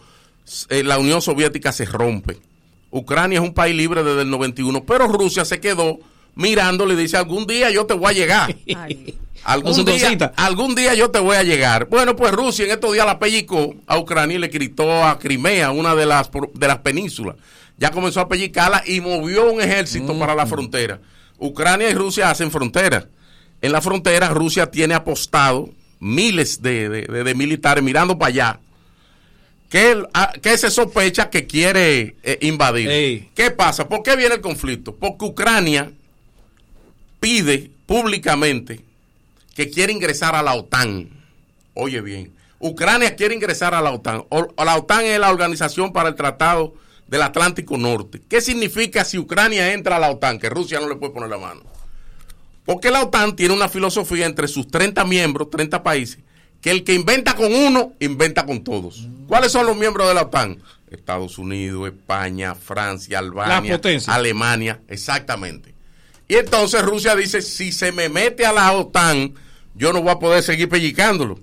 [0.70, 2.38] eh, la Unión Soviética se rompe.
[2.92, 6.00] Ucrania es un país libre desde el 91, pero Rusia se quedó
[6.36, 8.56] mirándole y dice, algún día yo te voy a llegar.
[9.44, 11.88] Algún día, algún día yo te voy a llegar.
[11.88, 15.72] Bueno, pues Rusia en estos días la pellicó a Ucrania y le gritó a Crimea,
[15.72, 17.38] una de las, de las penínsulas.
[17.80, 21.00] Ya comenzó a pellicarla y movió un ejército para la frontera.
[21.38, 23.08] Ucrania y Rusia hacen frontera.
[23.62, 28.60] En la frontera Rusia tiene apostado miles de, de- de- de militares mirando para allá.
[29.70, 32.90] Que, él- a- que se sospecha que quiere eh, invadir.
[33.34, 33.88] ¿Qué pasa?
[33.88, 34.96] ¿Por qué viene el conflicto?
[34.96, 35.92] Porque Ucrania
[37.20, 38.82] pide públicamente
[39.56, 41.10] que quiere ingresar a la OTAN.
[41.74, 44.24] Oye bien, Ucrania quiere ingresar a la OTAN.
[44.30, 46.74] O la OTAN es la Organización para el Tratado
[47.10, 48.22] del Atlántico Norte.
[48.30, 50.40] ¿Qué significa si Ucrania entra a la OTAN?
[50.40, 51.62] Que Rusia no le puede poner la mano.
[52.66, 56.20] Porque la OTAN tiene una filosofía entre sus 30 miembros, 30 países,
[56.62, 59.08] que el que inventa con uno, inventa con todos.
[59.28, 60.62] ¿Cuáles son los miembros de la OTAN?
[60.92, 63.80] Estados Unidos, España, Francia, Albania.
[64.08, 65.74] Alemania, exactamente.
[66.28, 69.34] Y entonces Rusia dice, si se me mete a la OTAN,
[69.74, 71.40] yo no voy a poder seguir pellicándolo.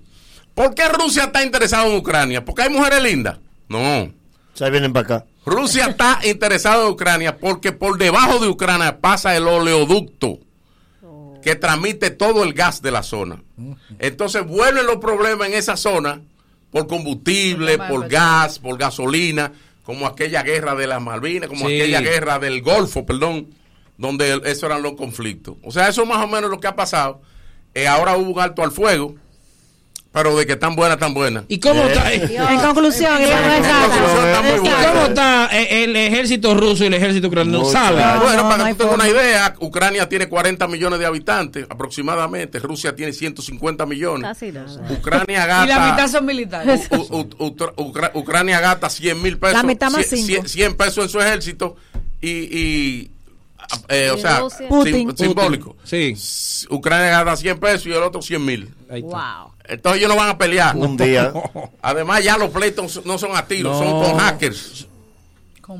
[0.54, 2.44] ¿Por qué Rusia está interesado en Ucrania?
[2.44, 3.38] ¿Porque hay mujeres lindas?
[3.68, 4.12] No.
[4.56, 5.26] Se vienen para acá.
[5.44, 10.38] Rusia está interesado en Ucrania porque por debajo de Ucrania pasa el oleoducto
[11.42, 13.42] que transmite todo el gas de la zona.
[13.98, 16.20] Entonces vuelven los problemas en esa zona
[16.72, 19.52] por combustible, por gas, por gasolina,
[19.84, 21.76] como aquella guerra de las Malvinas, como Sí.
[21.80, 23.48] aquella guerra del Golfo, perdón,
[23.96, 25.56] donde el- eso eran los conflictos.
[25.62, 27.20] O sea, eso es más o menos lo que ha pasado.
[27.74, 29.14] Eh, ahora hubo un alto al fuego,
[30.16, 31.44] pero de que tan buena, tan buena.
[31.46, 32.10] ¿Y cómo está?
[32.10, 33.28] En conclusión, En
[34.64, 37.66] ¿Y cómo está eh, el ejército ruso y el ejército ucraniano?
[37.66, 38.02] ¿Sabe?
[38.24, 42.96] bueno, para que tú tengas una idea, Ucrania tiene 40 millones de habitantes aproximadamente, Rusia
[42.96, 44.22] tiene 150 millones.
[44.26, 44.88] Casi nada.
[44.90, 46.88] Ucrania Y la gasta, mitad son militares.
[46.90, 50.48] U- U- Utra- Ucra- Ucrania gasta 100 mil pesos, La mitad más 100, cinco.
[50.48, 51.76] 100 pesos en su ejército
[52.22, 53.10] y, y,
[53.90, 55.14] eh, o sea, Putin.
[55.14, 55.76] simbólico.
[55.84, 56.14] Sí.
[56.70, 58.74] Ucrania gana 100 pesos y el otro 100 mil.
[58.88, 59.52] Wow.
[59.68, 60.76] Entonces ellos no van a pelear.
[60.76, 61.32] Un día.
[61.82, 64.86] Además, ya los pleitos no son a tiros, son con hackers.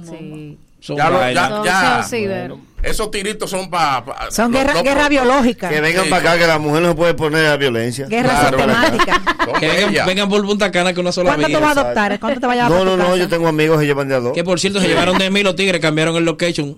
[0.08, 0.58] Sí.
[0.80, 2.02] Son Ya lo- ya- ya.
[2.08, 2.66] son.
[2.82, 4.30] Esos tiritos son para.
[4.30, 5.68] Son guerra, guerra biológica.
[5.68, 6.10] Que vengan Sí.
[6.10, 8.06] para acá, que la mujer no se puede poner a violencia.
[8.06, 8.58] Guerra Claro.
[8.58, 9.22] sistemática.
[9.60, 11.56] Que vengan, vengan por Punta Cana que una sola ¿Cuándo vía.
[11.58, 12.18] tú vas a adoptar?
[12.20, 13.16] ¿Cuándo te vayas a No, no, no, casa?
[13.16, 14.32] yo tengo amigos que llevan de a dos.
[14.32, 16.76] Que por cierto se llevaron de mí los tigres, cambiaron el location.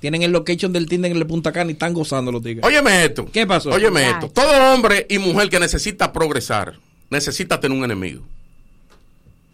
[0.00, 2.64] Tienen el location del Tinder en el Punta Cana y están gozando los tigres.
[2.64, 3.26] Óyeme esto.
[3.32, 3.70] ¿Qué pasó?
[3.70, 4.12] Óyeme Ay.
[4.12, 4.28] esto.
[4.30, 6.78] Todo hombre y mujer que necesita progresar
[7.10, 8.22] necesita tener un enemigo.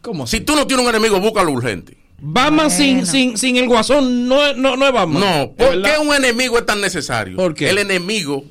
[0.03, 1.97] ¿Cómo Si tú no tienes un enemigo, búscalo urgente.
[2.19, 5.21] Batman sin, sin, sin el guasón no, es- no, no es Batman.
[5.21, 7.37] No, ¿Es ¿por qué un enemigo es tan necesario?
[7.37, 7.71] ¿Por qué?
[7.71, 8.45] El enemigo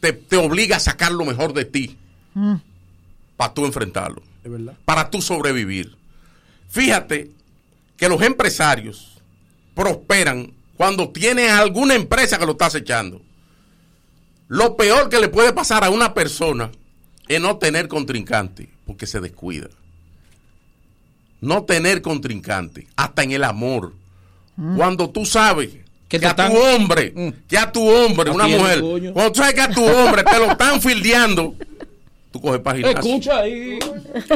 [0.00, 1.96] te, te obliga a sacar lo mejor de ti
[2.34, 2.54] Mm.
[3.36, 4.72] para tú enfrentarlo, Es verdad.
[4.86, 5.96] para tú sobrevivir.
[6.70, 7.30] Fíjate
[7.98, 9.18] que los empresarios
[9.74, 10.52] prosperan
[10.82, 13.22] cuando tienen alguna empresa que lo está acechando.
[14.48, 16.72] Lo peor que le puede pasar a una persona
[17.28, 19.68] es no tener contrincante, porque se descuida.
[21.40, 23.92] No tener contrincante, hasta en el amor.
[24.76, 25.70] Cuando tú sabes
[26.08, 27.14] que, a tu hombre,
[27.46, 29.12] que a tu hombre, una mujer, coño.
[29.12, 31.54] cuando tú sabes que a tu hombre te lo están fildeando,
[32.32, 33.08] tú coges para el gimnasio.
[33.08, 33.78] Escucha ahí.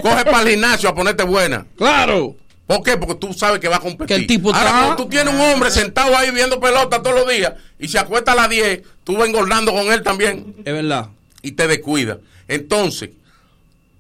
[0.00, 1.66] Coges para el gimnasio a ponerte buena.
[1.76, 2.36] Claro.
[2.67, 2.97] ¿Por qué?
[2.97, 4.07] Porque tú sabes que va a competir.
[4.09, 7.15] Que el tipo Ahora, está- cuando tú tienes un hombre sentado ahí viendo pelota todos
[7.20, 10.73] los días y se acuesta a las 10, tú vas engordando con él también Es
[10.75, 11.09] verdad.
[11.43, 12.19] y te descuida.
[12.49, 13.11] Entonces,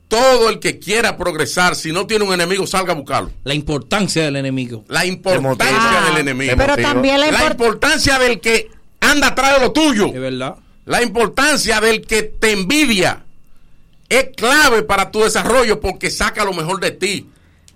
[0.08, 3.30] todo el que quiera progresar, si no tiene un enemigo, salga a buscarlo.
[3.44, 4.84] La importancia del enemigo.
[4.88, 6.54] La importancia Ah, del enemigo.
[6.56, 8.68] Pero también la la import- importancia del que
[9.00, 10.06] anda atrás de lo tuyo.
[10.06, 10.56] Es verdad.
[10.86, 13.24] La importancia del que te envidia
[14.08, 17.26] es clave para tu desarrollo porque saca lo mejor de ti.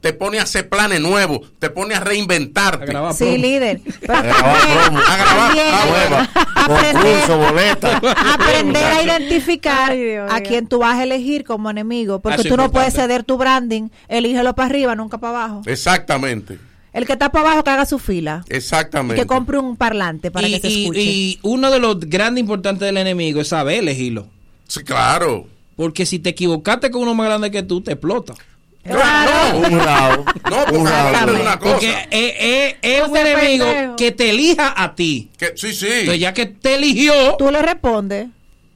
[0.01, 2.97] Te pone a hacer planes nuevos, te pone a reinventarte.
[2.97, 3.81] A Sí, líder.
[4.01, 6.29] Pero A grabar
[6.67, 8.01] Concurso, boleta.
[8.33, 12.21] aprender a identificar Ay, Dios a quién tú vas a elegir como enemigo.
[12.21, 13.89] Porque tú no puedes ceder tu branding.
[14.09, 15.63] Elígelo para arriba, nunca para abajo.
[15.67, 16.59] Exactamente,
[16.93, 18.45] El que está para abajo que haga su fila.
[18.49, 19.21] Y exactamente.
[19.21, 21.01] que compre un parlante para y, que se y- escuche.
[21.03, 24.29] y uno de los grandes importantes del enemigo es saber elegirlo.
[24.67, 25.47] Sí, claro.
[25.77, 28.35] Porque si te equivocaste con uno más grande que tú, te explota.
[28.85, 30.27] No, Un round.
[30.51, 31.41] no, de round.
[31.41, 31.73] una cosa.
[31.75, 33.97] Porque es, es- es un enemigo pendejo.
[33.97, 35.31] que te elija a ti.
[35.37, 35.87] Que, sí, sí.
[35.87, 38.29] Entonces, ya que te eligió, Tú le respondes.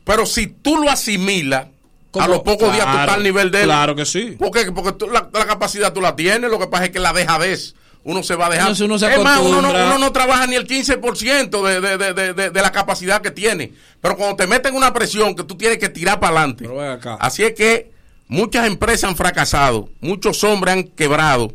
[0.05, 1.67] Pero si tú lo asimilas,
[2.19, 3.65] a los pocos días tú Claro, estás al nivel de él.
[3.65, 4.37] Claro que sí.
[4.39, 4.71] ¿Por qué?
[4.71, 7.75] Porque tú- la, la capacidad tú la tienes, lo que pasa es que la dejadez.
[8.07, 8.75] Uno se va a dejar.
[8.83, 12.13] Uno se es más, uno no, uno no trabaja ni el 15% de, de, de,
[12.13, 13.73] de, de- de la capacidad que tiene.
[14.03, 16.69] Pero cuando te meten una presión que tú tienes que tirar para adelante.
[17.19, 17.94] Así es que
[18.29, 21.53] muchas empresas han fracasado, muchos hombres han quebrado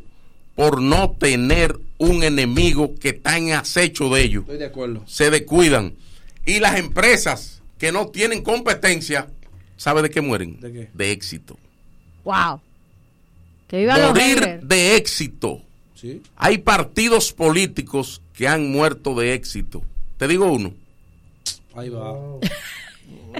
[0.55, 4.41] por no tener un enemigo que está en acecho de ellos.
[4.43, 5.03] Estoy de acuerdo.
[5.05, 5.93] Se descuidan.
[6.45, 9.27] Y las empresas que no tienen competencia,
[9.77, 10.59] ¿sabe de qué mueren?
[10.59, 10.89] ¿De qué?
[10.93, 11.57] De éxito.
[12.23, 12.61] Wow.
[13.67, 15.61] Que viva los Morir de éxito.
[15.95, 16.21] Sí.
[16.35, 19.83] Hay partidos políticos que han muerto de éxito.
[20.17, 20.73] Te digo uno.
[21.75, 22.15] Ahí va.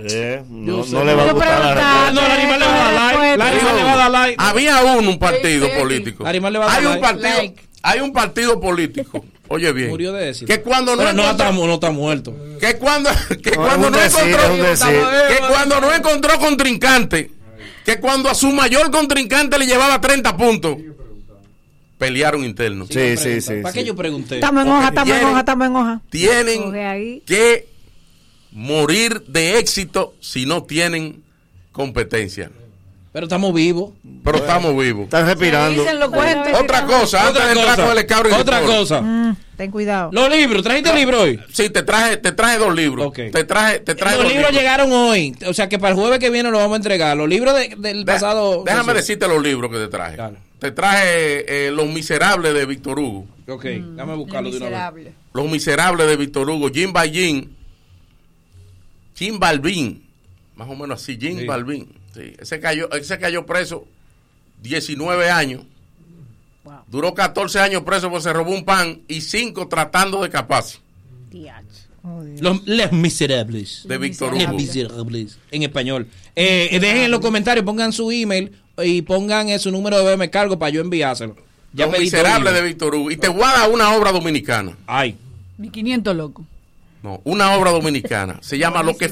[0.01, 3.38] Eh, no, le va a gustar la no, la animal le va a dar like.
[3.38, 4.35] La animal le va a dar like.
[4.38, 6.23] Había uno, un partido político.
[6.23, 7.01] La animal le va a dar Hay un like.
[7.07, 7.61] partido, Like.
[7.81, 9.25] hay un partido político.
[9.48, 9.89] Oye bien.
[9.89, 10.45] Murió de éxito.
[10.45, 12.35] Que cuando no no está, no está muerto.
[12.59, 13.09] que cuando
[13.43, 17.31] que No, cuando no decir, encontró que cuando no encontró contrincante
[17.83, 20.77] que cuando a su mayor contrincante le llevaba 30 puntos
[21.98, 23.53] pelearon internos Sí, sí, sí.
[23.61, 23.88] ¿Para qué sí.
[23.88, 24.35] yo pregunté?
[24.35, 26.01] Estamos en hoja, estamos en tienen- hoja, estamos en hoja.
[26.09, 26.72] tienen
[27.25, 27.67] que
[28.51, 31.21] morir de éxito si no tienen
[31.71, 32.49] competencia
[33.13, 33.91] Pero estamos vivos.
[34.23, 35.81] pero estamos vivos Están respirando.
[35.81, 36.53] Dicen los cuentos.
[36.61, 37.83] otra cosa antes Otra de entrar cosa.
[37.83, 39.01] con el escabro y Otra cosa.
[39.01, 40.09] Mm, ten cuidado.
[40.11, 40.63] Los libros.
[40.63, 41.39] ¿Trajiste libro hoy?
[41.53, 43.15] sí te traje te traje dos libros Ok.
[43.31, 45.35] te traje te traje Los dos libros llegaron hoy.
[45.47, 47.15] O sea que para el jueves que viene los vamos a entregar.
[47.17, 48.63] Los libros de- del Deja- pasado.
[48.65, 50.37] déjame decirte los libros que te traje Dale.
[50.59, 55.07] te traje eh, Los Miserables de Víctor Hugo Ok, déjame buscarlo de una vez.
[55.33, 57.49] Los Miserables de Víctor Hugo, Jim Ballín, Jim
[59.39, 60.03] Balvin,
[60.56, 61.45] más o menos así, Jim Sí.
[61.45, 61.88] Balvin.
[62.14, 63.85] Sí, ese, cayó, ese cayó preso
[64.64, 65.64] 19 años.
[66.88, 70.80] Duró 14 años preso porque se robó un pan y 5 tratando de escaparse
[72.39, 73.85] Los Les Miserables.
[73.88, 74.57] de Víctor Les Hugo.
[74.57, 75.38] Miserables.
[75.51, 76.07] En español.
[76.35, 78.51] Eh, eh, dejen en los comentarios, pongan su email
[78.83, 81.35] y pongan eh, su número de BM cargo para yo enviárselo.
[81.73, 82.61] Ya Los Miserables de.
[82.61, 83.11] Víctor Hugo.
[83.11, 84.75] Y te voy a dar una obra dominicana.
[84.88, 85.15] Ay.
[85.57, 86.45] Mi 500 loco.
[87.01, 88.39] No, una obra dominicana.
[88.41, 89.09] Se llama Los que,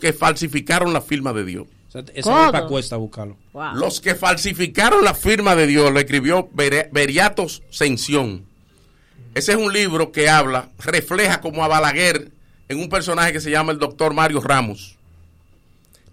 [0.00, 1.66] que falsificaron la firma de Dios.
[1.88, 3.36] O sea, esa cuesta buscarlo.
[3.52, 3.74] Wow.
[3.74, 8.44] Los que falsificaron la firma de Dios, lo escribió Beriatos Sención.
[9.34, 12.30] Ese es un libro que habla, refleja como a Balaguer
[12.68, 14.96] en un personaje que se llama el doctor Mario Ramos.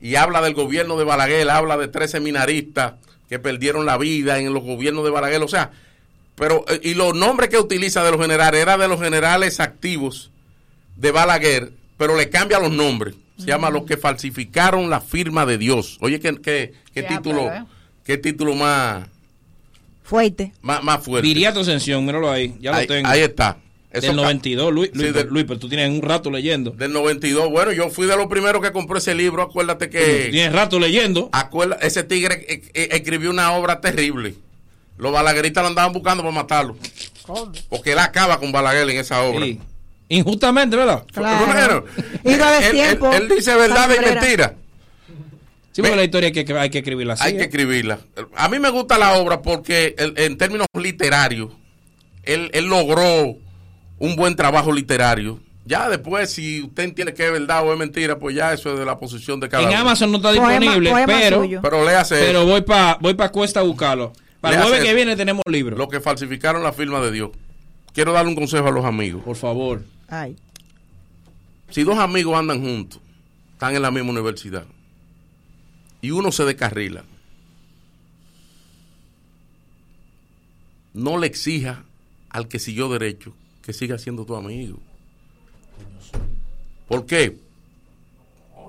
[0.01, 2.93] Y habla del gobierno de Balaguer, habla de tres seminaristas
[3.29, 5.41] que perdieron la vida en los gobiernos de Balaguer.
[5.41, 5.71] O sea,
[6.35, 10.31] pero, eh, y los nombres que utiliza de los generales, era de los generales activos
[10.97, 13.15] de Balaguer, pero le cambia los nombres.
[13.37, 15.97] Se llama los que falsificaron la firma de Dios.
[16.01, 17.65] Oye, ¿qué, qué, qué Ya, título, pero, ¿eh?
[18.03, 19.07] qué título más,
[20.03, 20.53] Fuerte.
[20.61, 21.27] más, más fuerte?
[21.27, 22.55] Viriato Ascensión, míralo ahí.
[22.59, 23.07] Ya ahí, lo tengo.
[23.09, 23.57] ahí está.
[23.91, 26.71] Eso Del ca- 92, Luis, Sí, Luis, Luis, pero tú tienes un rato leyendo.
[26.71, 27.49] Del 92.
[27.49, 29.41] Bueno, yo fui de los primeros que compró ese libro.
[29.43, 30.29] Acuérdate que.
[30.31, 31.29] Tienes rato leyendo.
[31.31, 34.35] Acuerda, ese tigre eh, eh, escribió una obra terrible.
[34.97, 36.75] Los balagueristas lo andaban buscando para matarlo.
[37.69, 39.45] Porque él acaba con Balaguer en esa obra.
[39.45, 39.59] Sí.
[40.09, 41.03] Injustamente, ¿verdad?
[42.23, 43.11] Él, él- tiempo.
[43.11, 44.55] él dice verdad y mentira.
[45.71, 47.23] Sí, porque la historia hay que, hay que escribirla así.
[47.23, 47.45] Hay que ¿eh?
[47.45, 47.99] escribirla.
[48.35, 51.51] A mí me gusta la obra porque en términos literarios,
[52.23, 53.35] él, él logró
[53.99, 55.39] un buen trabajo literario.
[55.65, 58.79] Ya después, si usted entiende que es verdad o es mentira, pues ya eso es
[58.79, 59.77] de la posición de cada En uno.
[59.79, 61.59] Amazon no está disponible, poema pero, suyo.
[61.61, 62.15] Pero léase.
[62.25, 64.13] pero voy para voy pa Cuesta a buscarlo.
[64.39, 65.75] Para el jueves que viene tenemos libro.
[65.75, 67.31] Los que falsificaron la firma de Dios.
[67.93, 69.23] Quiero darle un consejo a los amigos.
[69.23, 69.81] Por favor.
[70.07, 70.35] Ay.
[71.69, 73.01] Si dos amigos andan juntos,
[73.53, 74.65] están en la misma universidad,
[76.01, 77.03] y uno se descarrila,
[80.93, 81.83] no le exija
[82.29, 84.79] al que siguió derecho que siga siendo tu amigo.
[86.87, 87.37] ¿Por qué?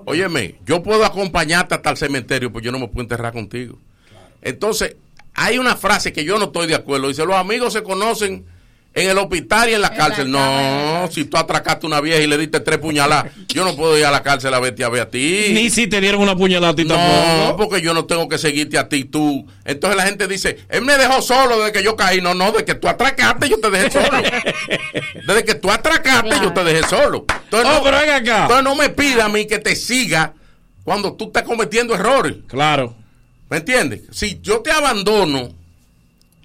[0.05, 3.79] Óyeme, yo puedo acompañarte hasta el cementerio, pues yo no me puedo enterrar contigo.
[4.41, 4.97] Entonces,
[5.33, 7.07] hay una frase que yo no estoy de acuerdo.
[7.07, 8.45] Dice, los amigos se conocen
[8.93, 10.29] en el hospital y en la cárcel.
[10.31, 13.97] no, si tú atracaste a una vieja y le diste tres puñaladas, yo no puedo
[13.97, 15.51] ir a la cárcel a verte a ver a ti.
[15.53, 17.69] Ni si te dieron una puñalada a ti No, tampoco.
[17.69, 19.45] porque yo no tengo que seguirte a ti, tú.
[19.63, 22.19] Entonces la gente dice, él me dejó solo desde que yo caí.
[22.19, 24.07] No, no, desde que tú atracaste, yo te dejé solo.
[25.27, 27.25] Desde que tú atracaste, yo te dejé solo.
[27.43, 28.41] Entonces, Oh, no, pero venga acá.
[28.43, 30.33] entonces no me pida a mí que te siga
[30.83, 32.37] cuando tú estás cometiendo errores.
[32.47, 32.95] Claro.
[33.49, 34.01] ¿Me entiendes?
[34.11, 35.49] Si yo te abandono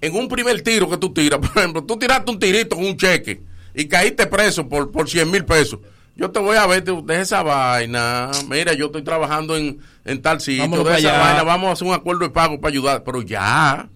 [0.06, 2.96] en un primer tiro que tú tiras, por ejemplo, tú tiraste un tirito con un
[2.96, 3.42] cheque
[3.74, 5.80] y caíste preso por, por 100 mil pesos.
[6.16, 8.30] Yo te voy a ver, te- deja esa vaina.
[8.48, 11.94] Mira, yo estoy trabajando en, en tal sitio, de esa vaina, vamos a hacer un
[11.94, 13.02] acuerdo de pago para ayudar.
[13.02, 13.88] Pero ya,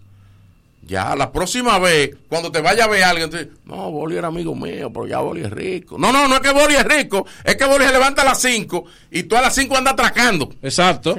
[0.83, 4.29] ya, la próxima vez, cuando te vaya a ver alguien, te dice, no, Boli era
[4.29, 5.97] amigo mío, pero ya Boli es rico.
[5.97, 8.41] No, no, no es que Boli es rico, es que Boli se levanta a las
[8.41, 10.53] 5 y tú a las 5 andas atracando.
[10.63, 11.17] Exacto.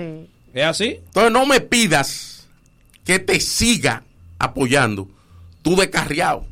[0.53, 0.99] ¿Es así?
[1.05, 2.47] Entonces no me pidas
[3.05, 4.03] que te siga
[4.39, 5.07] apoyando
[5.61, 6.45] tú descarriado.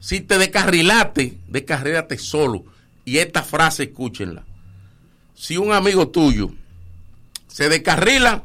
[0.00, 2.64] Si te descarrilaste, descarrílate solo.
[3.04, 4.44] Y esta frase escúchenla.
[5.34, 6.50] Si un amigo tuyo
[7.48, 8.42] se descarrila,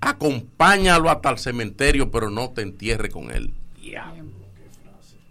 [0.00, 3.52] acompáñalo hasta el cementerio, pero no te entierre con él.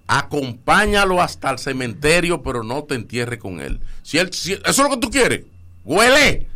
[0.07, 3.79] Acompáñalo hasta el cementerio, pero no te entierre con él.
[4.01, 5.45] Si él si- eso es lo que tú quieres.
[5.85, 6.47] Huele.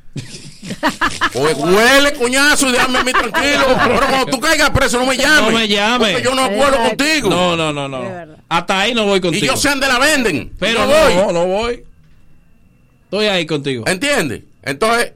[1.34, 3.66] Pues huele, coñazo, y déjame a mí tranquilo.
[3.88, 5.52] Pero cuando tú caigas preso, no me llames.
[5.54, 6.12] No me llames.
[6.14, 7.30] Porque yo no acuerdo contigo.
[7.30, 8.04] No, no, no, no.
[8.50, 9.46] Hasta ahí no voy contigo.
[9.46, 10.52] Y yo sé dónde la venden.
[10.60, 11.34] Pero no, voy.
[11.34, 11.84] no voy.
[13.06, 13.86] Estoy ahí contigo.
[13.88, 14.44] ¿Entiendes?
[14.64, 15.14] Entonces,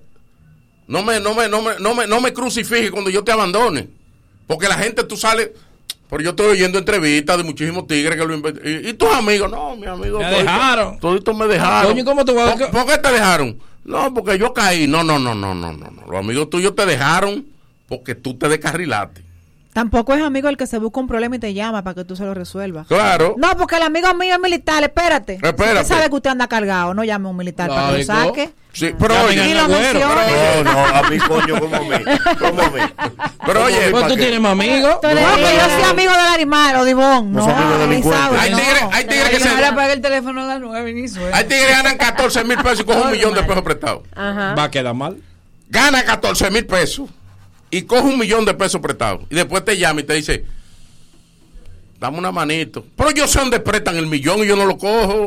[0.87, 3.89] no me, no me, no me, no me, no me crucifique cuando yo te abandone.
[4.47, 5.51] Porque la gente, tú sales.
[6.09, 8.35] Pero yo estoy oyendo entrevistas de muchísimos tigres que lo.
[8.35, 10.19] Y, y tus amigos, no, mi amigo.
[10.19, 10.99] Me dejaron.
[10.99, 11.91] Toditos me dejaron.
[11.91, 13.57] Coño, ¿cómo te voy a- ¿Por, por qué te dejaron?
[13.83, 14.87] No, porque yo caí.
[14.87, 16.05] No, no, no, no, no, no.
[16.07, 17.47] Los amigos tuyos te dejaron
[17.87, 19.23] porque tú te descarrilaste.
[19.73, 22.15] Tampoco es amigo el que se busca un problema y te llama para que tú
[22.17, 22.87] se lo resuelvas.
[22.87, 23.35] Claro.
[23.37, 25.35] No, porque el amigo mío es militar, espérate.
[25.35, 25.63] Espérate.
[25.63, 28.03] Si usted sabe que usted anda cargado, no llame a un militar para que lo
[28.03, 28.49] saque.
[28.73, 29.53] Sí, pero oye.
[29.53, 29.99] lo agüero.
[30.63, 32.03] No, no, a mí, coño, ¿cómo me?
[32.39, 32.93] ¿Cómo me?
[33.45, 34.93] Pero oye, Pues tú tienes más amigos.
[34.93, 37.23] No, que yo soy amigo del animal, o.
[37.23, 38.21] No, delincuentes.
[38.21, 38.57] sabe, Hay no.
[38.57, 39.49] tigres, hay tigres que se.
[39.49, 41.35] ahora apaga el teléfono a las nueve ni suena.
[41.35, 44.03] Hay tigres que ganan 14 mil pesos y cogen un millón de pesos prestados.
[44.17, 45.17] Va a quedar mal.
[45.69, 47.09] Gana 14 mil pesos
[47.71, 49.21] y coge un millón de pesos prestados.
[49.29, 50.45] Y después te llama y te dice,
[51.99, 52.85] dame una manito.
[52.95, 55.25] Pero yo sé dónde prestan el millón y yo no lo cojo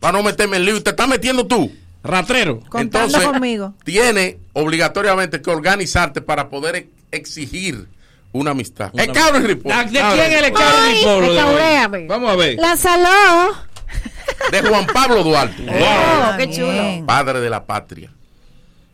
[0.00, 0.76] para no meterme en lío.
[0.76, 1.70] Y te estás metiendo tú.
[2.02, 2.60] Ratrero.
[2.68, 3.74] Contando Entonces, conmigo.
[3.84, 7.86] tiene obligatoriamente que organizarte para poder ex- exigir
[8.32, 8.90] una amistad.
[8.94, 11.20] Es cabro ¿De quién es el Cabro y Polo?
[11.20, 11.36] de hoy?
[11.36, 12.06] Recauréame.
[12.06, 12.56] Vamos a ver.
[12.58, 13.56] Lánzalo.
[14.52, 15.66] De Juan Pablo Duarte.
[15.68, 17.04] Ah, qué chulo.
[17.06, 18.10] Padre de la patria.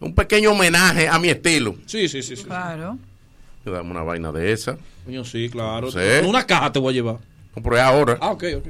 [0.04, 1.76] Un pequeño homenaje a mi estilo.
[1.86, 2.36] Sí, sí, sí.
[2.36, 2.44] sí.
[2.44, 2.98] Claro.
[3.64, 4.76] Dame una vaina de esa.
[5.04, 5.90] Coño, sí, claro.
[5.90, 5.98] Sí.
[6.26, 7.18] Una caja te voy a llevar.
[7.52, 8.18] Compré ahora.
[8.20, 8.66] Ah, ok, ok.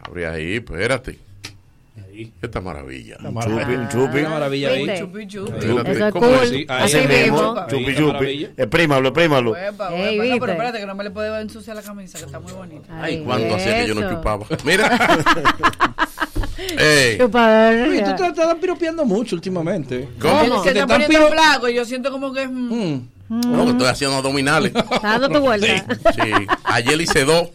[0.00, 1.18] Abre ahí, espérate.
[2.42, 3.16] Esta maravilla.
[3.18, 4.18] Chupi, chupi.
[4.20, 4.98] Una maravilla ahí.
[4.98, 5.52] Chupi, chupi.
[5.58, 7.30] Eso es
[7.68, 8.48] Chupi, chupi.
[8.56, 9.54] Exprímalo, exprímalo.
[9.54, 9.90] No,
[10.22, 10.40] ¿viste?
[10.40, 13.02] pero espérate que no me le puede ensuciar la camisa, que está muy bonita.
[13.02, 14.46] Ay, ¿cuánto hacía que yo no chupaba?
[14.64, 14.98] Mira.
[16.78, 17.88] Ey, Chupador.
[17.88, 20.08] Uy, tú te, te están piropeando mucho últimamente.
[20.20, 20.62] ¿Cómo?
[20.64, 22.46] Se te está están poniendo piro- flaco y yo siento como que...
[22.48, 23.40] mm, Mm.
[23.56, 24.72] no, que estoy haciendo abdominales.
[24.90, 25.66] Está dando tu vuelta.
[25.66, 26.46] Sí, sí.
[26.64, 27.48] Ayer hice dos.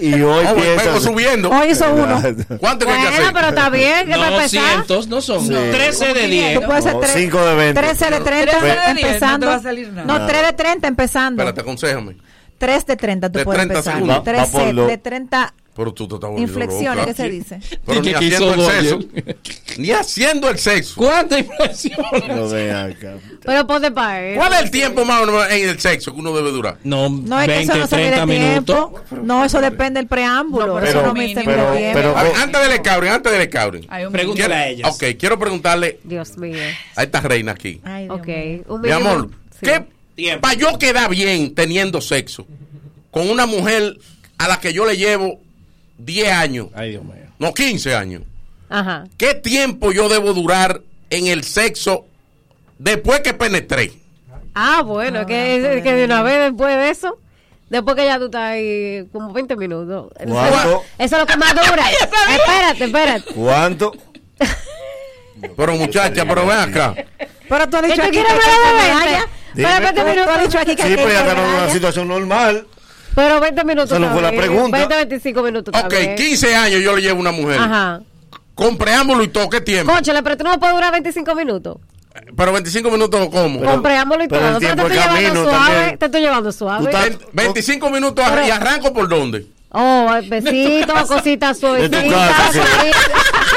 [0.00, 0.84] Y hoy Oh, piensa.
[0.84, 1.50] vengo subiendo.
[1.50, 2.20] Hoy hizo uno.
[2.60, 3.32] ¿Cuánto que hay que Bueno, hacer?
[3.32, 4.62] pero está bien, que No, para empezar.
[4.86, 5.46] 200, no son.
[5.46, 5.54] Sí.
[5.54, 6.60] 13 de 10.
[6.60, 7.80] Tú puedes hacer No, tres- cinco de 20.
[7.80, 9.38] 13 de 30 13 de 10, empezando.
[9.38, 10.18] no te va a salir nada.
[10.18, 11.42] No, 3 de 30 empezando.
[11.42, 12.16] Espérate, aconsejame.
[12.58, 13.94] 3 de 30 tú De puedes 30 empezar.
[13.94, 14.24] segundos.
[14.24, 17.06] 3 Va por lo- de 30 Pero tú te estás volviendo inflexiones, loca.
[17.06, 17.60] ¿qué se dice?
[17.84, 18.98] Pero ni que haciendo el sexo.
[19.78, 20.94] Ni haciendo el sexo.
[20.96, 21.96] ¿Cuánta inflación?
[22.28, 22.48] No
[22.92, 23.14] acá.
[23.44, 24.36] Pero ponte para él.
[24.36, 26.78] ¿Cuál es el tiempo más o menos en el sexo que uno debe durar?
[26.84, 28.48] No, No, es que 20, eso no se mide 30 tiempo.
[29.00, 29.22] minutos.
[29.24, 30.66] No, eso depende del preámbulo.
[30.68, 31.92] No, pero eso pero- no pero- mide tiempo.
[31.94, 33.42] pero- A ver, antes del escabren, antes del
[34.06, 34.94] un Pregúntale a ellas.
[34.94, 36.58] Ok, quiero preguntarle Dios mío.
[36.94, 37.80] a esta reina aquí.
[37.84, 38.26] Ay, Dios Ok.
[38.28, 38.78] mío.
[38.80, 39.58] Mi amor, sí.
[39.66, 40.40] ¿qué Tiempo.
[40.42, 42.46] para yo quedar bien teniendo sexo
[43.10, 43.98] con una mujer
[44.38, 45.40] a la que yo le llevo
[45.98, 47.14] 10 años, Ay, Dios mío.
[47.38, 48.22] no 15 años?
[48.68, 49.04] Ajá.
[49.16, 52.06] ¿Qué tiempo yo debo durar en el sexo
[52.78, 53.92] después que penetré?
[54.54, 57.18] Ah, bueno, es que, es que de una vez después de eso,
[57.70, 60.12] después que ya tú estás ahí como 20 minutos.
[60.18, 60.82] Eso, ¿Cuánto?
[60.98, 61.84] eso es lo que más dura.
[62.36, 63.34] espérate, espérate.
[63.34, 63.92] ¿Cuánto?
[65.56, 66.94] Pero muchacha, pero ven acá.
[67.48, 68.94] Pero tú has ¿Y dicho tú aquí que quieres de 20?
[68.94, 69.24] vaya.
[69.54, 69.68] Dime.
[69.68, 70.42] Pero 20 Tú has minutos.
[70.42, 71.06] dicho aquí que Sí, hay pero
[73.14, 73.90] Pero 20 minutos.
[73.92, 74.76] Esa no fue la pregunta.
[74.78, 75.74] 20, 25 minutos.
[75.84, 76.16] Ok, bien.
[76.16, 77.60] 15 años yo le llevo a una mujer.
[77.60, 78.00] Ajá.
[78.54, 79.92] Con preámbulo y todo, ¿qué tiempo?
[79.92, 81.76] Conchale, pero tú no puedes durar 25 minutos.
[82.36, 83.60] Pero 25 minutos, ¿cómo?
[83.60, 84.60] Con preámbulo y pero todo.
[84.60, 85.96] Pero te estoy llevando suave.
[85.98, 86.82] Te estoy llevando suave.
[86.84, 89.46] Tú estás- Ve- 25 minutos Pero- y arranco por dónde?
[89.76, 92.04] Oh, besitos, cositas suavecitas.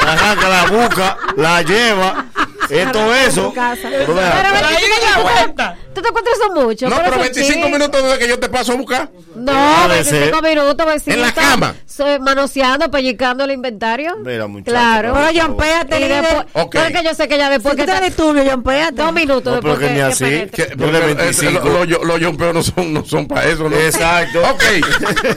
[0.04, 2.26] Arranca la busca, la lleva.
[2.70, 3.52] Esto, eso.
[3.54, 4.18] Pero Pero Pero
[4.66, 5.32] ahí 25 me da minutos.
[5.32, 5.76] cuenta.
[5.94, 6.88] ¿Tú te encuentras eso mucho?
[6.88, 7.72] No, pero eso 25 sí.
[7.72, 9.10] minutos desde que yo te paso a buscar.
[9.34, 9.52] No,
[9.86, 10.42] Puede 25 ser.
[10.56, 11.14] minutos, besitos.
[11.14, 11.74] En la cama.
[11.86, 14.16] So- Manoseando, pellizcando el inventario.
[14.24, 15.12] Mira, muchacho, Claro.
[15.14, 15.56] Pero John, favor.
[15.56, 16.74] péate, Y después, Ok.
[16.76, 18.62] no es que yo sé que ya después Si que tú te está- disturbio, John,
[18.62, 19.02] péate.
[19.02, 20.24] dos minutos No, después pero que ni así.
[20.24, 21.68] Que- porque, eh, 25.
[21.68, 23.76] Los los yompeos no son, no son para eso, ¿no?
[23.76, 24.40] Exacto.
[24.50, 24.62] Ok.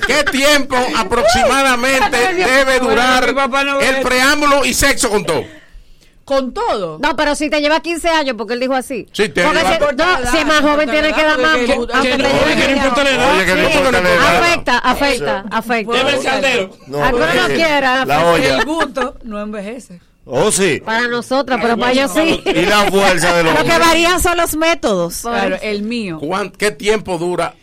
[0.05, 5.43] ¿Qué tiempo aproximadamente debe durar no el preámbulo y sexo con todo?
[6.31, 6.97] Con todo.
[6.99, 9.05] No, pero si te lleva 15 años, porque él dijo así.
[9.11, 11.55] Sí, te Porque lleva- si, no, si es más joven tiene que dar más.
[11.55, 13.21] Aunque que te no, lleve que no 15 importa la años.
[13.21, 13.35] edad.
[13.35, 14.37] Oye, que no Sí, importa la edad.
[14.37, 15.93] Afecta, afecta, afecta.
[15.97, 16.69] Debe el caldero.
[16.87, 18.05] No, Algunos no eh.
[18.05, 18.57] La olla.
[18.59, 19.99] El gusto no envejece.
[20.25, 20.81] Oh, sí.
[20.85, 22.41] Para nosotras, pero para ellos sí.
[22.45, 25.21] Y la fuerza de los Lo que varían son los métodos.
[25.21, 26.19] Claro, el mío.
[26.19, 27.55] ¿Cuán- ¿Qué tiempo dura?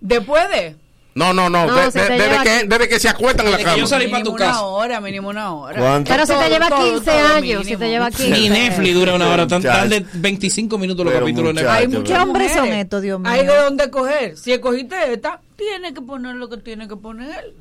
[0.00, 0.76] Después de.
[1.14, 1.66] No, no, no.
[1.66, 3.76] No, de- se de- desde, que, desde que se acuestan en la cama.
[3.76, 4.52] yo salí para tu casa.
[4.52, 5.78] una hora, mínimo una hora.
[5.78, 6.10] ¿Cuánto?
[6.10, 8.30] Pero si te Todo, lleva todo, 15 todo años, si te lleva 15.
[8.30, 9.46] Ni Netflix dura una hora.
[9.46, 9.78] Tan, Muchacho.
[9.78, 12.02] tan de 25 minutos los Pero capítulos de Netflix.
[12.10, 13.30] ¿Qué hombres son estos, Dios mío?
[13.30, 14.38] Hay de dónde coger.
[14.38, 17.52] Si escogiste esta, tiene que poner lo que tiene que poner.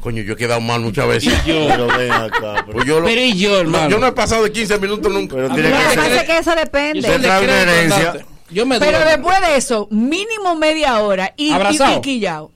[0.00, 1.34] Coño, yo he quedado mal muchas veces.
[1.44, 2.62] Pero ven acá.
[2.66, 3.90] Pero, Pues yo, lo- Pero y yo, hermano.
[3.90, 5.34] yo no he pasado de 15 minutos nunca.
[5.36, 6.26] pero tiene que ser.
[6.26, 7.02] que eso Yo depende.
[7.02, 8.26] soy el Te trae una herencia.
[8.50, 12.52] Yo me Pero después de eso, mínimo media hora y, y, y quillao.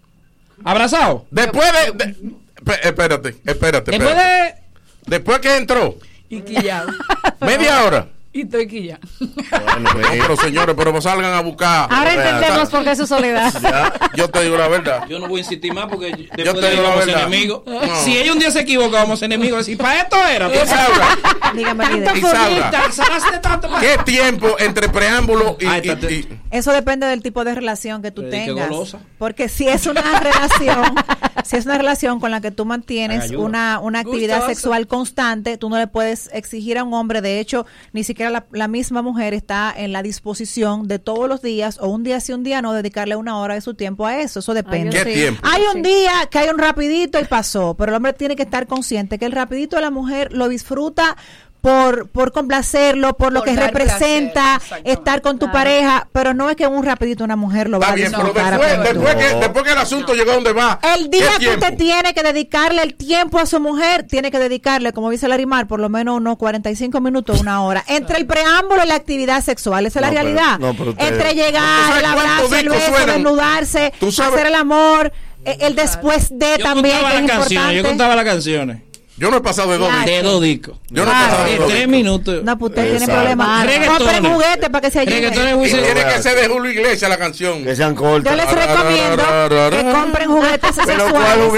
[0.64, 1.26] ¿Abrazado?
[1.30, 4.54] Después de, de- esp- espérate, espérate, Después espérate.
[4.54, 4.54] de...
[5.06, 5.96] Después que entró,
[6.28, 6.86] Y quillao.
[7.40, 8.08] media hora.
[8.38, 8.66] Y estoy.
[8.68, 11.88] Bueno, No, pues, pero señores, pero salgan a buscar.
[11.92, 13.52] Ahora entendemos por qué es su soledad.
[13.62, 15.06] ya, yo te digo la verdad.
[15.08, 17.08] Yo no voy a insistir más porque Yo después te de ahí digo la vamos
[17.08, 17.62] enemigos.
[17.66, 17.96] No.
[18.04, 19.66] Si ella un día se equivoca, vamos a ser enemigos.
[19.66, 20.48] Si para esto era.
[20.48, 20.58] tú
[21.54, 21.84] Dígame,
[22.92, 27.22] salaste tanto para- ¿qué tiempo entre preámbulo y, Ay, y- tate- y- Eso depende del
[27.22, 28.68] tipo de relación que tú Pero di que tengas.
[28.70, 28.98] golosa.
[29.18, 30.94] Porque si es una relación,
[31.44, 34.54] si es una relación con la que tú mantienes una, una actividad Gustoso.
[34.54, 38.46] sexual constante, tú no le puedes exigir a un hombre, de hecho, ni siquiera la,
[38.52, 42.32] la misma mujer está en la disposición de todos los días, o un día sí,
[42.32, 44.40] un día no, dedicarle una hora de su tiempo a eso.
[44.40, 44.90] Eso depende.
[45.04, 45.40] ¿Qué tiempo?
[45.44, 45.90] Hay un Sí.
[45.90, 49.24] día que hay un rapidito y pasó, pero el hombre tiene que estar consciente que
[49.26, 51.16] el rapidito de la mujer lo disfruta
[51.68, 55.58] por, por complacerlo, por lo Por que representa placer, estar con tu Claro.
[55.58, 58.24] pareja, pero no es que un rapidito una mujer lo va Está a bien, pero
[58.24, 58.54] disfrutar.
[58.54, 60.78] a después, que, después que el asunto llegó a donde va.
[60.96, 64.38] El día ¿qué que usted tiene que dedicarle el tiempo a su mujer, tiene que
[64.38, 67.84] dedicarle, como dice Larimar, por lo menos unos 45 minutos, una hora.
[67.86, 70.58] Entre el preámbulo y la actividad sexual, esa es la No, pero- realidad.
[70.58, 73.06] no, pero usted- Entre ¿Tú llegar, el abrazo, el discos beso, suenan?
[73.22, 75.12] desnudarse, hacer el amor,
[75.44, 77.76] el después de Yo también, contaba que es las canciones.
[77.76, 78.82] Yo contaba las canciones.
[79.18, 80.06] Yo no he pasado de dos discos.
[80.06, 80.78] De dos discos.
[80.90, 82.44] Yo no he pasado de dos Tres minutos.
[82.44, 83.66] No, pues usted tiene problemas.
[83.88, 85.32] Compren juguetes para que se ayuden.
[85.32, 87.64] Tiene que ser de Julio Iglesias la canción.
[87.64, 88.32] Que sean cortas.
[88.32, 89.24] Yo les recomiendo
[89.70, 91.52] que compren juguetes sexuales.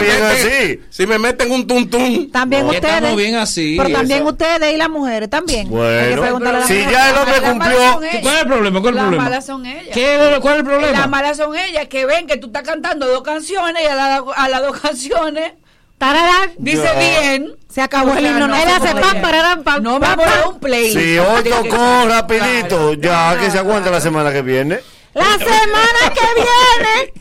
[0.00, 0.80] Pero.
[0.88, 2.30] Si me meten un tuntún.
[2.32, 2.94] También ustedes.
[2.94, 3.76] Estamos bien así.
[3.76, 5.68] Pero también ustedes y las mujeres también.
[5.68, 6.66] Bueno.
[6.66, 8.00] Si ya el hombre cumplió.
[8.22, 8.80] ¿Cuál es el problema?
[8.80, 9.10] ¿Cuál es el problema?
[9.10, 10.40] Las malas son ellas.
[10.40, 10.98] ¿Cuál es el problema?
[10.98, 14.62] Las malas son ellas que ven que tú estás cantando dos canciones y a las
[14.62, 15.52] dos canciones...
[15.98, 17.56] Tararán, dice bien.
[17.68, 18.46] Se acabó el himno.
[18.46, 19.82] No, no, era pan, pararán, pan.
[19.82, 20.92] No vamos a un play.
[20.92, 24.80] Si hoy tocó rapidito, ya que se aguanta la semana que viene.
[25.14, 27.12] La semana que viene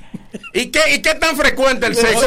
[0.54, 2.26] ¿Y qué, ¿Y qué tan frecuente el sexo?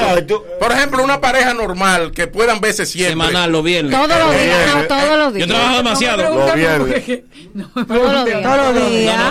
[0.59, 3.11] Por ejemplo, una pareja normal que puedan verse siempre.
[3.11, 3.93] Semanal, los viernes.
[3.93, 5.49] Todos los días, no, todos los días.
[5.49, 6.23] Yo trabajo demasiado.
[6.23, 8.43] No, todos los días.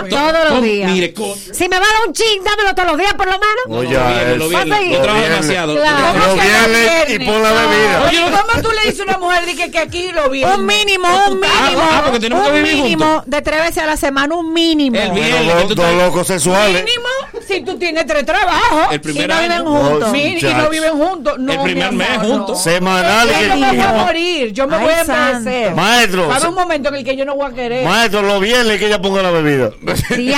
[0.08, 0.90] Todos los días.
[0.90, 1.14] Mire,
[1.52, 3.64] si me va a dar un ching, dámelo todos los días, por lo menos.
[3.68, 4.34] No, ya.
[4.36, 4.90] Los viernes.
[4.90, 5.74] Yo trabajo demasiado.
[5.74, 8.04] Los viernes y pon la bebida.
[8.08, 10.58] Oye, ¿cómo tú le dices a una mujer que aquí lo viernes?
[10.58, 12.36] Un mínimo, un ah, ah, mínimo.
[12.36, 14.98] Ah, un mínimo de tres veces a la semana, un mínimo.
[14.98, 15.68] El viernes.
[15.74, 16.84] Dos locos sexuales.
[16.84, 17.08] Mínimo
[17.46, 19.42] si tú tienes tres trabajos el primer y no año.
[19.42, 20.16] viven juntos.
[20.16, 21.38] Y no viven juntos.
[21.38, 22.48] No, el primer mes juntos.
[22.50, 22.56] No.
[22.56, 23.28] Semanal.
[23.28, 25.74] Yo me voy a morir, yo me Ay, voy a envejecer.
[25.74, 26.28] Maestro.
[26.28, 27.84] Para un momento en el que yo no voy a querer.
[27.84, 29.70] Maestro, lo viene que ella ponga la bebida.
[30.08, 30.32] Sí,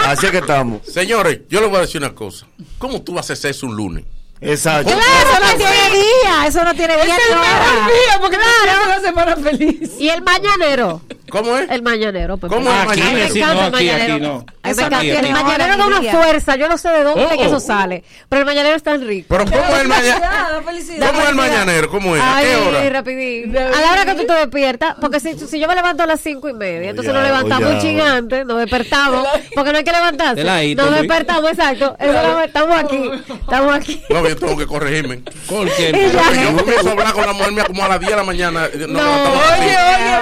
[0.00, 0.82] Así que estamos.
[0.86, 2.46] Señores, yo les voy a decir una cosa.
[2.78, 4.04] ¿Cómo tú vas a hacer eso un lunes?
[4.40, 4.92] Exacto.
[4.92, 7.16] Claro, eso no tiene día, eso no tiene día.
[7.16, 8.88] Es el mejor día porque claro.
[8.88, 9.90] la semana feliz.
[9.98, 11.02] Y el mañanero.
[11.30, 11.70] ¿Cómo es?
[11.70, 12.36] El mañanero.
[12.36, 12.90] Pues, ¿Cómo es?
[12.90, 14.44] Aquí, ah, me el mañanero.
[14.62, 16.56] Aquí, El mañanero da una fuerza.
[16.56, 17.60] Yo no sé de dónde eso oh, oh.
[17.60, 18.04] sale.
[18.28, 19.26] Pero el mañanero es tan rico.
[19.28, 20.26] Pero ¿cómo es el mañanero?
[20.64, 21.90] ¿Cómo es el mañanero?
[21.90, 22.22] ¿Cómo es?
[22.22, 22.90] ¿A qué hora?
[22.90, 23.58] rapidito.
[23.58, 24.96] A la hora que tú te despiertas.
[25.00, 27.80] Porque si, si yo me levanto a las cinco y media, entonces nos levantamos un
[27.80, 29.26] chingante, nos despertamos.
[29.54, 30.74] Porque no hay que levantarse.
[30.74, 31.96] Nos despertamos, exacto.
[31.98, 33.10] Estamos aquí.
[33.40, 34.02] Estamos aquí.
[34.08, 35.22] No, yo tengo que corregirme.
[35.48, 35.92] ¿Por qué?
[35.92, 38.68] Yo me hizo hablar con la mujer mía como a las 10 de la mañana.
[38.88, 39.76] No, oye,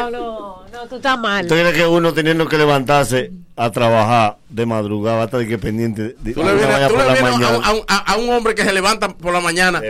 [0.08, 0.65] oye.
[0.76, 1.46] No, tú estás mal.
[1.46, 6.14] ¿Tú crees que uno teniendo que levantarse a trabajar de madrugada va a que pendiente
[6.20, 6.34] de
[7.88, 9.80] a, a, un hombre que se levanta por la mañana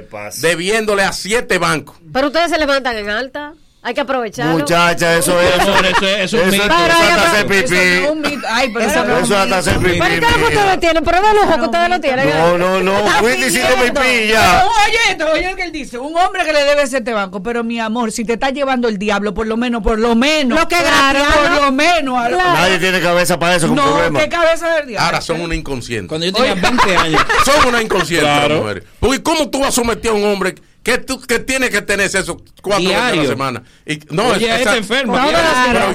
[0.41, 1.97] debiéndole a siete bancos?
[2.13, 3.55] Pero ustedes se levantan en alta.
[3.87, 4.59] Hay que aprovecharlo.
[4.59, 5.49] Muchacha, eso es.
[5.49, 7.77] eso, eso, eso, es eso, hasta hacer pipí.
[7.77, 8.47] Eso, un mito.
[8.51, 10.01] Ay, pero eso, no, eso hasta hacer pipí.
[10.01, 12.29] Pero es que ustedes tienen, pero de lujo que ustedes lo tienen.
[12.31, 12.93] No, no, no.
[13.23, 14.67] Windy sí pipí ya.
[14.67, 15.99] Oye, esto, oye lo que él dice.
[15.99, 17.45] Un hombre que le debe ese este banco.
[17.45, 20.59] Pero mi amor, si te está llevando el diablo, por lo menos, por lo menos.
[20.59, 22.31] Lo que claro, Por lo menos.
[22.33, 23.69] Nadie tiene cabeza para eso.
[23.69, 25.07] No, qué cabeza del diablo.
[25.07, 26.09] Ahora, son una inconsciente.
[26.09, 27.25] Cuando yo tenía 20 años.
[27.45, 28.67] son una inconsciente, claro.
[28.99, 30.57] Porque ¿cómo tú vas a someter a un hombre?
[30.87, 33.63] ¿Qué, tú, qué tiene que tener eso cuatro veces a la semana?
[33.85, 35.17] Y, no, es, enfermo.
[35.17, 35.33] Todos,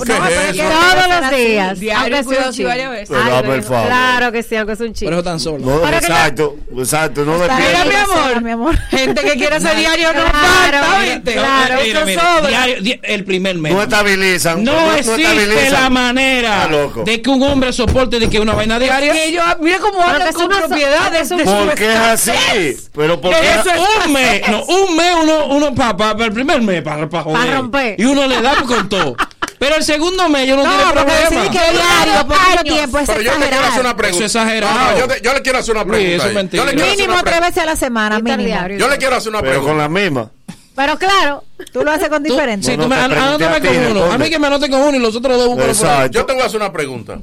[0.06, 1.80] todos los días.
[1.80, 3.88] Diario, un Pero, Ay, favor.
[3.88, 5.06] Claro que sí, aunque es un chiste.
[5.06, 5.88] Pero tan solo.
[5.88, 7.24] Exacto, exacto.
[7.24, 8.78] No Está, mira, mi amor.
[8.90, 11.80] Gente que quiere hacer diario no claro, falta,
[13.03, 13.72] el primer mes.
[13.72, 14.61] No estabilizan.
[14.61, 18.78] No, no existe la manera ah, de que un hombre soporte de que una vaina
[18.78, 19.14] diaria.
[19.61, 22.78] Mira cómo hablan con propiedad es así?
[22.94, 26.82] Pero porque eso es un no, un mes uno, uno para pa, el primer mes,
[26.82, 27.56] para pa joder.
[27.56, 28.00] Romper.
[28.00, 29.16] Y uno le da con todo.
[29.60, 31.51] Pero el segundo mes yo no, no tiene problema.
[31.51, 34.26] Que diario, por tiempo, es pero yo te quiero hacer una pregunta.
[34.26, 36.27] Eso es no, yo, le quiero hacer una pregunta.
[36.74, 38.43] Mínimo tres veces a la semana, mínimo.
[38.43, 40.32] Diario, yo le quiero hacer una pero con la misma.
[40.76, 42.72] Pero claro, tú lo haces con diferente.
[42.72, 44.11] Sí, tú me, anótame con uno.
[44.11, 46.42] A mí que me anoten con uno y los otros dos buscan Yo te voy
[46.42, 47.19] a hacer una pregunta.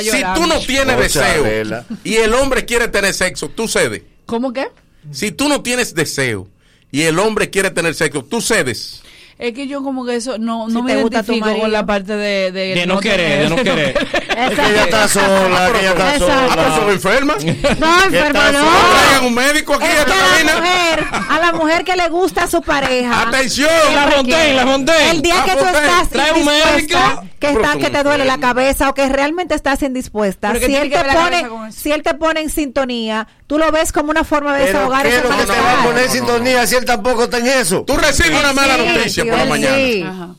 [0.00, 4.02] Si tú no tienes deseo y el hombre quiere tener sexo, tú cedes.
[4.26, 4.68] ¿Cómo que?
[5.10, 6.48] Si tú no tienes deseo
[6.90, 9.02] y el hombre quiere tener sexo, tú cedes.
[9.40, 12.52] Es que yo como que eso no, no si me identifico con la parte de...
[12.52, 13.96] De, de no, no, querer, de no querer.
[14.36, 16.46] es que ella está sola, que ella está sola.
[16.50, 16.76] Ah.
[16.78, 18.66] No, enferma no.
[18.68, 22.60] Traigan un médico aquí a la mujer, A la mujer que le gusta a su
[22.60, 23.28] pareja.
[23.28, 23.70] Atención.
[23.94, 25.10] La Fontaine.
[25.10, 26.98] El día que tú estás Trae un médico.
[27.38, 30.54] Que, está, que te duele la cabeza o que realmente estás indispuesta.
[30.54, 34.22] Si él, te pone, si él te pone en sintonía Tú lo ves como una
[34.22, 36.84] forma de desahogar esa ¿Pero que te va a poner no, sintonía no, si él
[36.84, 37.82] tampoco está en eso?
[37.84, 39.76] Tú recibes una mala noticia por la mañana.
[39.76, 40.02] Sí.
[40.06, 40.34] Ajá.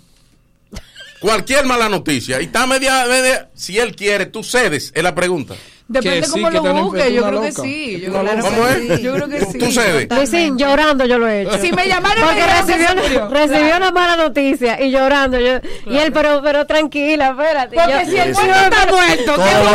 [1.19, 2.40] Cualquier mala noticia.
[2.40, 3.49] Y está media, media...
[3.53, 4.93] Si él quiere, tú cedes.
[4.95, 5.56] Es la pregunta.
[5.88, 8.01] Depende cómo lo busques, yo creo que sí.
[8.01, 9.58] Yo creo que sí.
[9.58, 10.08] Tú cedes.
[10.10, 11.58] Luisín, llorando yo lo he hecho.
[11.60, 15.40] Si me llamaron Porque recibió, recibió una mala noticia y llorando.
[15.40, 17.76] Yo, Y él, pero, pero tranquila, espérate.
[17.76, 19.72] Porque ah, si el muerto está muerto, ¿qué tú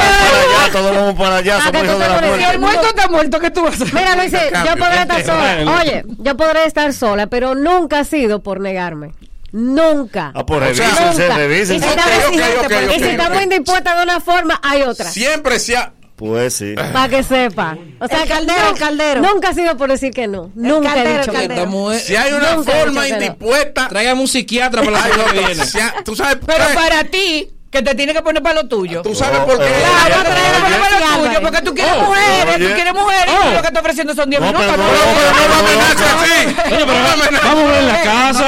[0.57, 2.39] vas Todos vamos para allá, somos hijos de la muerte.
[2.39, 3.95] Si el muerto está muerto, ¿qué tú vas a hacer?
[3.95, 5.81] Mira, Luisín, yo podré estar sola.
[5.81, 9.13] Oye, yo podré estar sola, pero nunca ha sido por negarme.
[9.53, 10.33] Nunca.
[10.35, 12.95] Ah, pues sea, revísense, Nunca.
[12.95, 15.11] Y si estamos estamos indispuestas de una forma, hay otra.
[15.11, 16.75] Siempre se ha, Pues sí.
[16.75, 17.77] Para que sepa.
[18.01, 19.21] O sea, El caldero, el caldero.
[19.23, 20.51] Nunca ha sido por decir que no.
[20.55, 21.65] Nunca caldero, he dicho el que caldero.
[21.67, 21.71] no.
[21.71, 23.89] mujer- Si hay una forma indispuesta.
[23.89, 25.65] Tráigame un psiquiatra para la que no, viene.
[25.67, 26.39] si ha- Tú sabes.
[26.45, 29.03] Pero para ti, que te tienes que poner para lo tuyo.
[29.03, 29.65] Tú sabes por qué.
[29.71, 32.95] Claro, te tienes que poner para lo tuyo, porque tú quieres Oh, mujeres, tú quieres
[32.95, 34.77] mujeres, y lo que está ofreciendo son 10 No, minutos.
[34.77, 34.85] ¿no?
[34.85, 36.73] no, Pero no lo amenaces así.
[36.75, 37.43] Oye, pero No lo amenaces.
[37.43, 38.45] vamos a hablar en la casa.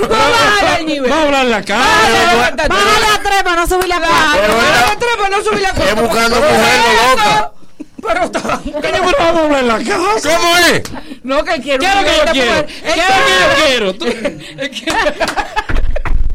[0.00, 0.08] No.
[1.08, 1.86] Vamos a hablar en la casa.
[2.68, 3.96] Bájale a tres para no subir la.
[4.00, 5.94] Pero bájale a tres para no subir la Es cosa.
[5.94, 7.52] buscando Pero mujer, no eso, loca.
[8.02, 10.28] Pero está- Coño, pero vamos a hablar en la casa.
[10.36, 10.82] ¿Cómo es?
[11.22, 12.66] No, que quiero ¿Qué es lo que yo quiero?
[12.66, 13.34] ¿Qué es lo que
[13.84, 14.90] yo quiero?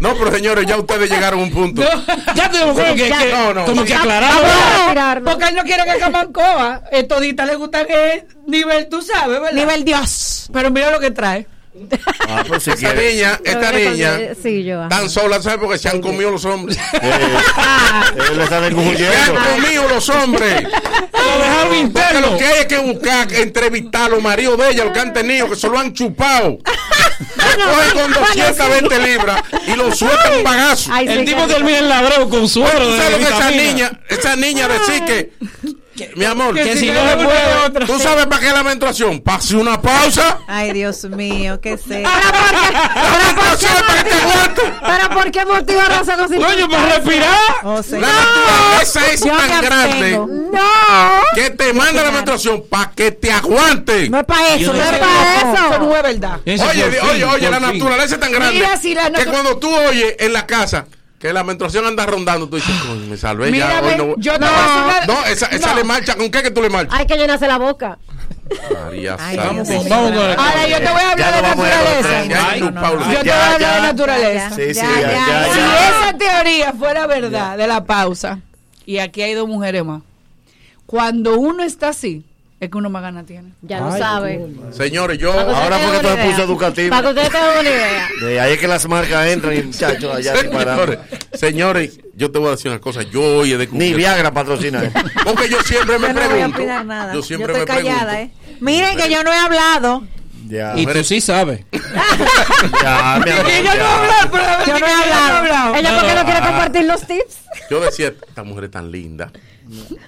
[0.06, 1.82] No, pero señores, ya ustedes llegaron a un punto.
[2.36, 3.66] Ya tenemos como que, que- No, no.
[3.66, 4.42] como que Ya- aclararlo.
[4.42, 4.86] Vamos a Tirarnos.
[4.86, 6.82] respirar, Porque él no quiere que Camancoa.
[7.10, 9.52] Todita le gusta que es nivel, tú sabes, ¿verdad?
[9.54, 10.50] Nivel Dios.
[10.54, 11.48] Pero mira lo que trae.
[12.30, 13.14] Ah, pues si Esta quiere.
[13.16, 14.88] niña, esta niña, Sí, yo.
[14.88, 15.60] tan sola, ¿sabes?
[15.60, 16.78] Porque se han comido los hombres.
[18.36, 20.64] Le está Se han comido los hombres.
[20.64, 22.20] Lo dejaron Porque interno.
[22.32, 25.14] lo que hay es que buscar, entrevistar a los maridos de ella, los que han
[25.14, 26.58] tenido, que se lo han chupado.
[27.20, 30.90] Lo cogen con 220 libras y lo sueltan un bagazo.
[30.94, 34.00] Ay, El tipo termina en labreo con suero ¿Tú de sabes lo que esa niña,
[34.10, 35.32] esa niña decir que,
[35.96, 37.54] que, mi amor, Que si si no no se le puede.
[37.66, 37.86] otra.
[37.86, 39.22] ¿tú sabes para qué la menstruación?
[39.22, 40.40] Pase una pausa.
[40.48, 42.02] Ay, Dios mío, qué sé.
[42.02, 44.62] La menstruación es para que te aguante.
[44.86, 47.38] Pero ¿por qué motivo razón con Coño, para respirar.
[47.64, 48.10] Oh, La señor.
[48.10, 50.12] naturaleza es tan grande.
[50.18, 50.62] No.
[51.34, 54.10] que te manda la menstruación para que te aguante.
[54.10, 55.80] No es para eso, no no es para Eso eso.
[55.80, 56.40] no es verdad.
[56.46, 60.46] Oye, oye, oye, la naturaleza es tan grande la que cuando tú oyes en la
[60.46, 60.86] casa
[61.20, 63.52] que la menstruación anda rondando, tú dices, coño, me salvé ya.
[63.52, 65.76] Mírame, Hoy no, yo una- no, esa, esa No.
[65.76, 66.16] le marcha.
[66.16, 66.98] ¿Con qué que tú le marchas?
[67.00, 67.98] Hay que llenarse la boca.
[68.86, 69.38] María Ay.
[69.38, 72.26] Vamos vamos con el- Ahora yo te voy a Ya hablar no de vamos naturaleza.
[72.26, 72.68] Ya, Ay, no.
[72.68, 73.76] Yo te voy Ya, a hablar ya.
[73.76, 74.50] de naturaleza.
[74.56, 75.54] Sí, sí, Ya, ya, ya, ya, ya.
[75.54, 75.90] Si ya.
[75.90, 78.40] esa teoría fuera verdad de la pausa,
[78.86, 80.02] y aquí hay dos mujeres más,
[80.86, 82.24] cuando uno está así,
[82.66, 83.54] es que uno más gana tiene.
[83.62, 84.46] Ya lo sabe.
[84.72, 85.32] Señores, yo.
[85.32, 86.90] Ahora porque tú una puso educativo.
[86.90, 88.08] Para que ustedes tengan una idea.
[88.22, 90.36] De ahí es que las marcas entran y muchachos allá.
[90.36, 91.00] Señores,
[91.34, 93.04] señores, yo te voy a decir una cosa.
[93.04, 93.98] Yo hoy he Ni descubierto.
[93.98, 94.84] Viagra patrocina.
[95.24, 96.58] Porque yo siempre me Yo no voy a pregunto.
[96.58, 97.14] opinar nada.
[97.14, 97.98] Yo Yo siempre estoy me pregunto.
[97.98, 98.32] callada, ¿eh?
[98.60, 100.04] Miren que yo no he hablado.
[100.48, 100.74] Ya.
[100.78, 101.62] Y tú sí sabes.
[101.72, 103.96] Ya, mi amor, Ella no ya.
[103.96, 105.76] habla, pero la verdad Yo no he ella no hablado.
[105.76, 107.38] Ella porque no quiere compartir los tips.
[107.70, 109.32] Yo decía, esta mujer es tan linda.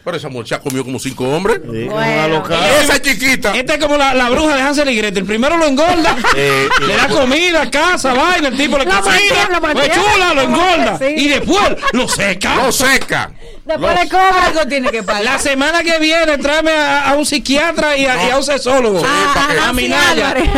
[0.03, 1.59] Pero esa mujer se ha comido como cinco hombres.
[1.63, 2.43] Sí, Bueno.
[2.81, 3.55] esa chiquita.
[3.55, 5.25] Esta es como la, la bruja de Hansel y Gretel.
[5.25, 9.89] Primero lo engorda, Eh, y le da comida, casa, vaina, el tipo le cocina, pues
[9.91, 10.97] chula, lo engorda.
[10.99, 11.05] Sí.
[11.17, 11.59] Y después
[11.93, 12.55] lo seca.
[12.55, 13.31] Lo seca.
[13.65, 14.45] Después le cobra.
[14.45, 15.23] Algo tiene que pagar.
[15.23, 19.01] La semana que viene, tráeme a, a un psiquiatra y a, y a un sexólogo.
[19.05, 20.29] Ah, a, a Minaya.
[20.29, 20.49] Álvarez.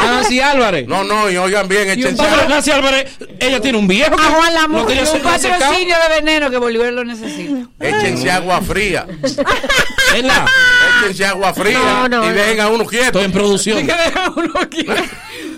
[0.00, 0.86] A Nancy Álvarez.
[0.86, 2.46] No, no, y oigan bien, agua.
[2.48, 4.16] Nancy Álvarez, ella tiene un viejo.
[4.16, 7.66] que A Juan tiene un patrocinio de veneno que Bolívar lo necesita.
[7.78, 9.06] Échense agua fría.
[10.12, 10.46] ¿Verdad?
[11.02, 11.78] Échense agua fría.
[11.78, 12.32] No, no, y no.
[12.34, 13.06] dejen a uno quieto.
[13.06, 13.78] Estoy en producción.
[13.86, 14.86] Que deja uno aquí.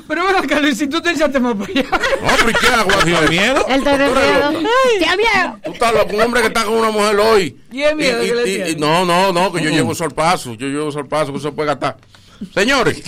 [0.09, 1.83] Pero bueno, Carlos, si tú te echaste más para allá.
[2.23, 3.41] No, pero ¿y qué agua ¿Tiene fría?
[3.41, 3.67] miedo?
[3.69, 4.69] Él tiene Tú eres miedo.
[4.99, 5.59] ¡Qué miedo!
[5.65, 7.57] Tú estás loco, un hombre que está con una mujer hoy.
[7.71, 8.71] Y es miedo que le y- tiene.
[8.71, 10.55] y- no, no, no, que yo llevo sorpaso.
[10.55, 11.97] Yo llevo sorpaso, que eso puede gastar.
[12.53, 13.01] Señores,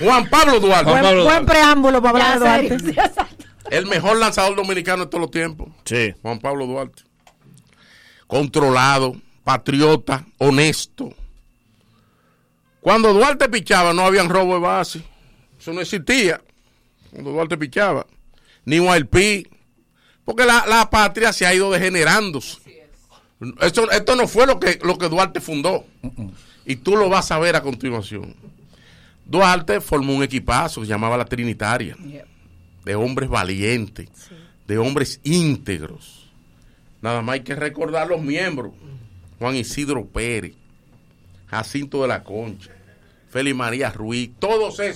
[0.00, 1.46] Juan Pablo Duarte, Juan Pablo Buen Duarte.
[1.52, 2.78] preámbulo para hablar de.
[2.78, 3.10] Duarte.
[3.70, 5.68] El mejor lanzador dominicano de todos los tiempos.
[5.84, 6.14] Sí.
[6.22, 7.02] Juan Pablo Duarte.
[8.34, 9.14] Controlado,
[9.44, 11.14] patriota, honesto.
[12.80, 15.04] Cuando Duarte pichaba no habían robo de base.
[15.56, 16.42] Eso no existía.
[17.12, 18.04] Cuando Duarte pichaba.
[18.64, 19.46] Ni Wild P.
[20.24, 22.40] Porque la, la patria se ha ido degenerando.
[23.60, 25.86] Esto, esto no fue lo que, lo que Duarte fundó.
[26.66, 28.34] Y tú lo vas a ver a continuación.
[29.24, 31.96] Duarte formó un equipazo que se llamaba la Trinitaria.
[32.84, 34.08] De hombres valientes.
[34.66, 36.23] De hombres íntegros.
[37.04, 38.72] Nada más hay que recordar los miembros.
[39.38, 40.54] Juan Isidro Pérez.
[41.48, 42.70] Jacinto de la Concha.
[43.28, 44.30] Félix María Ruiz.
[44.38, 44.92] Todos esos.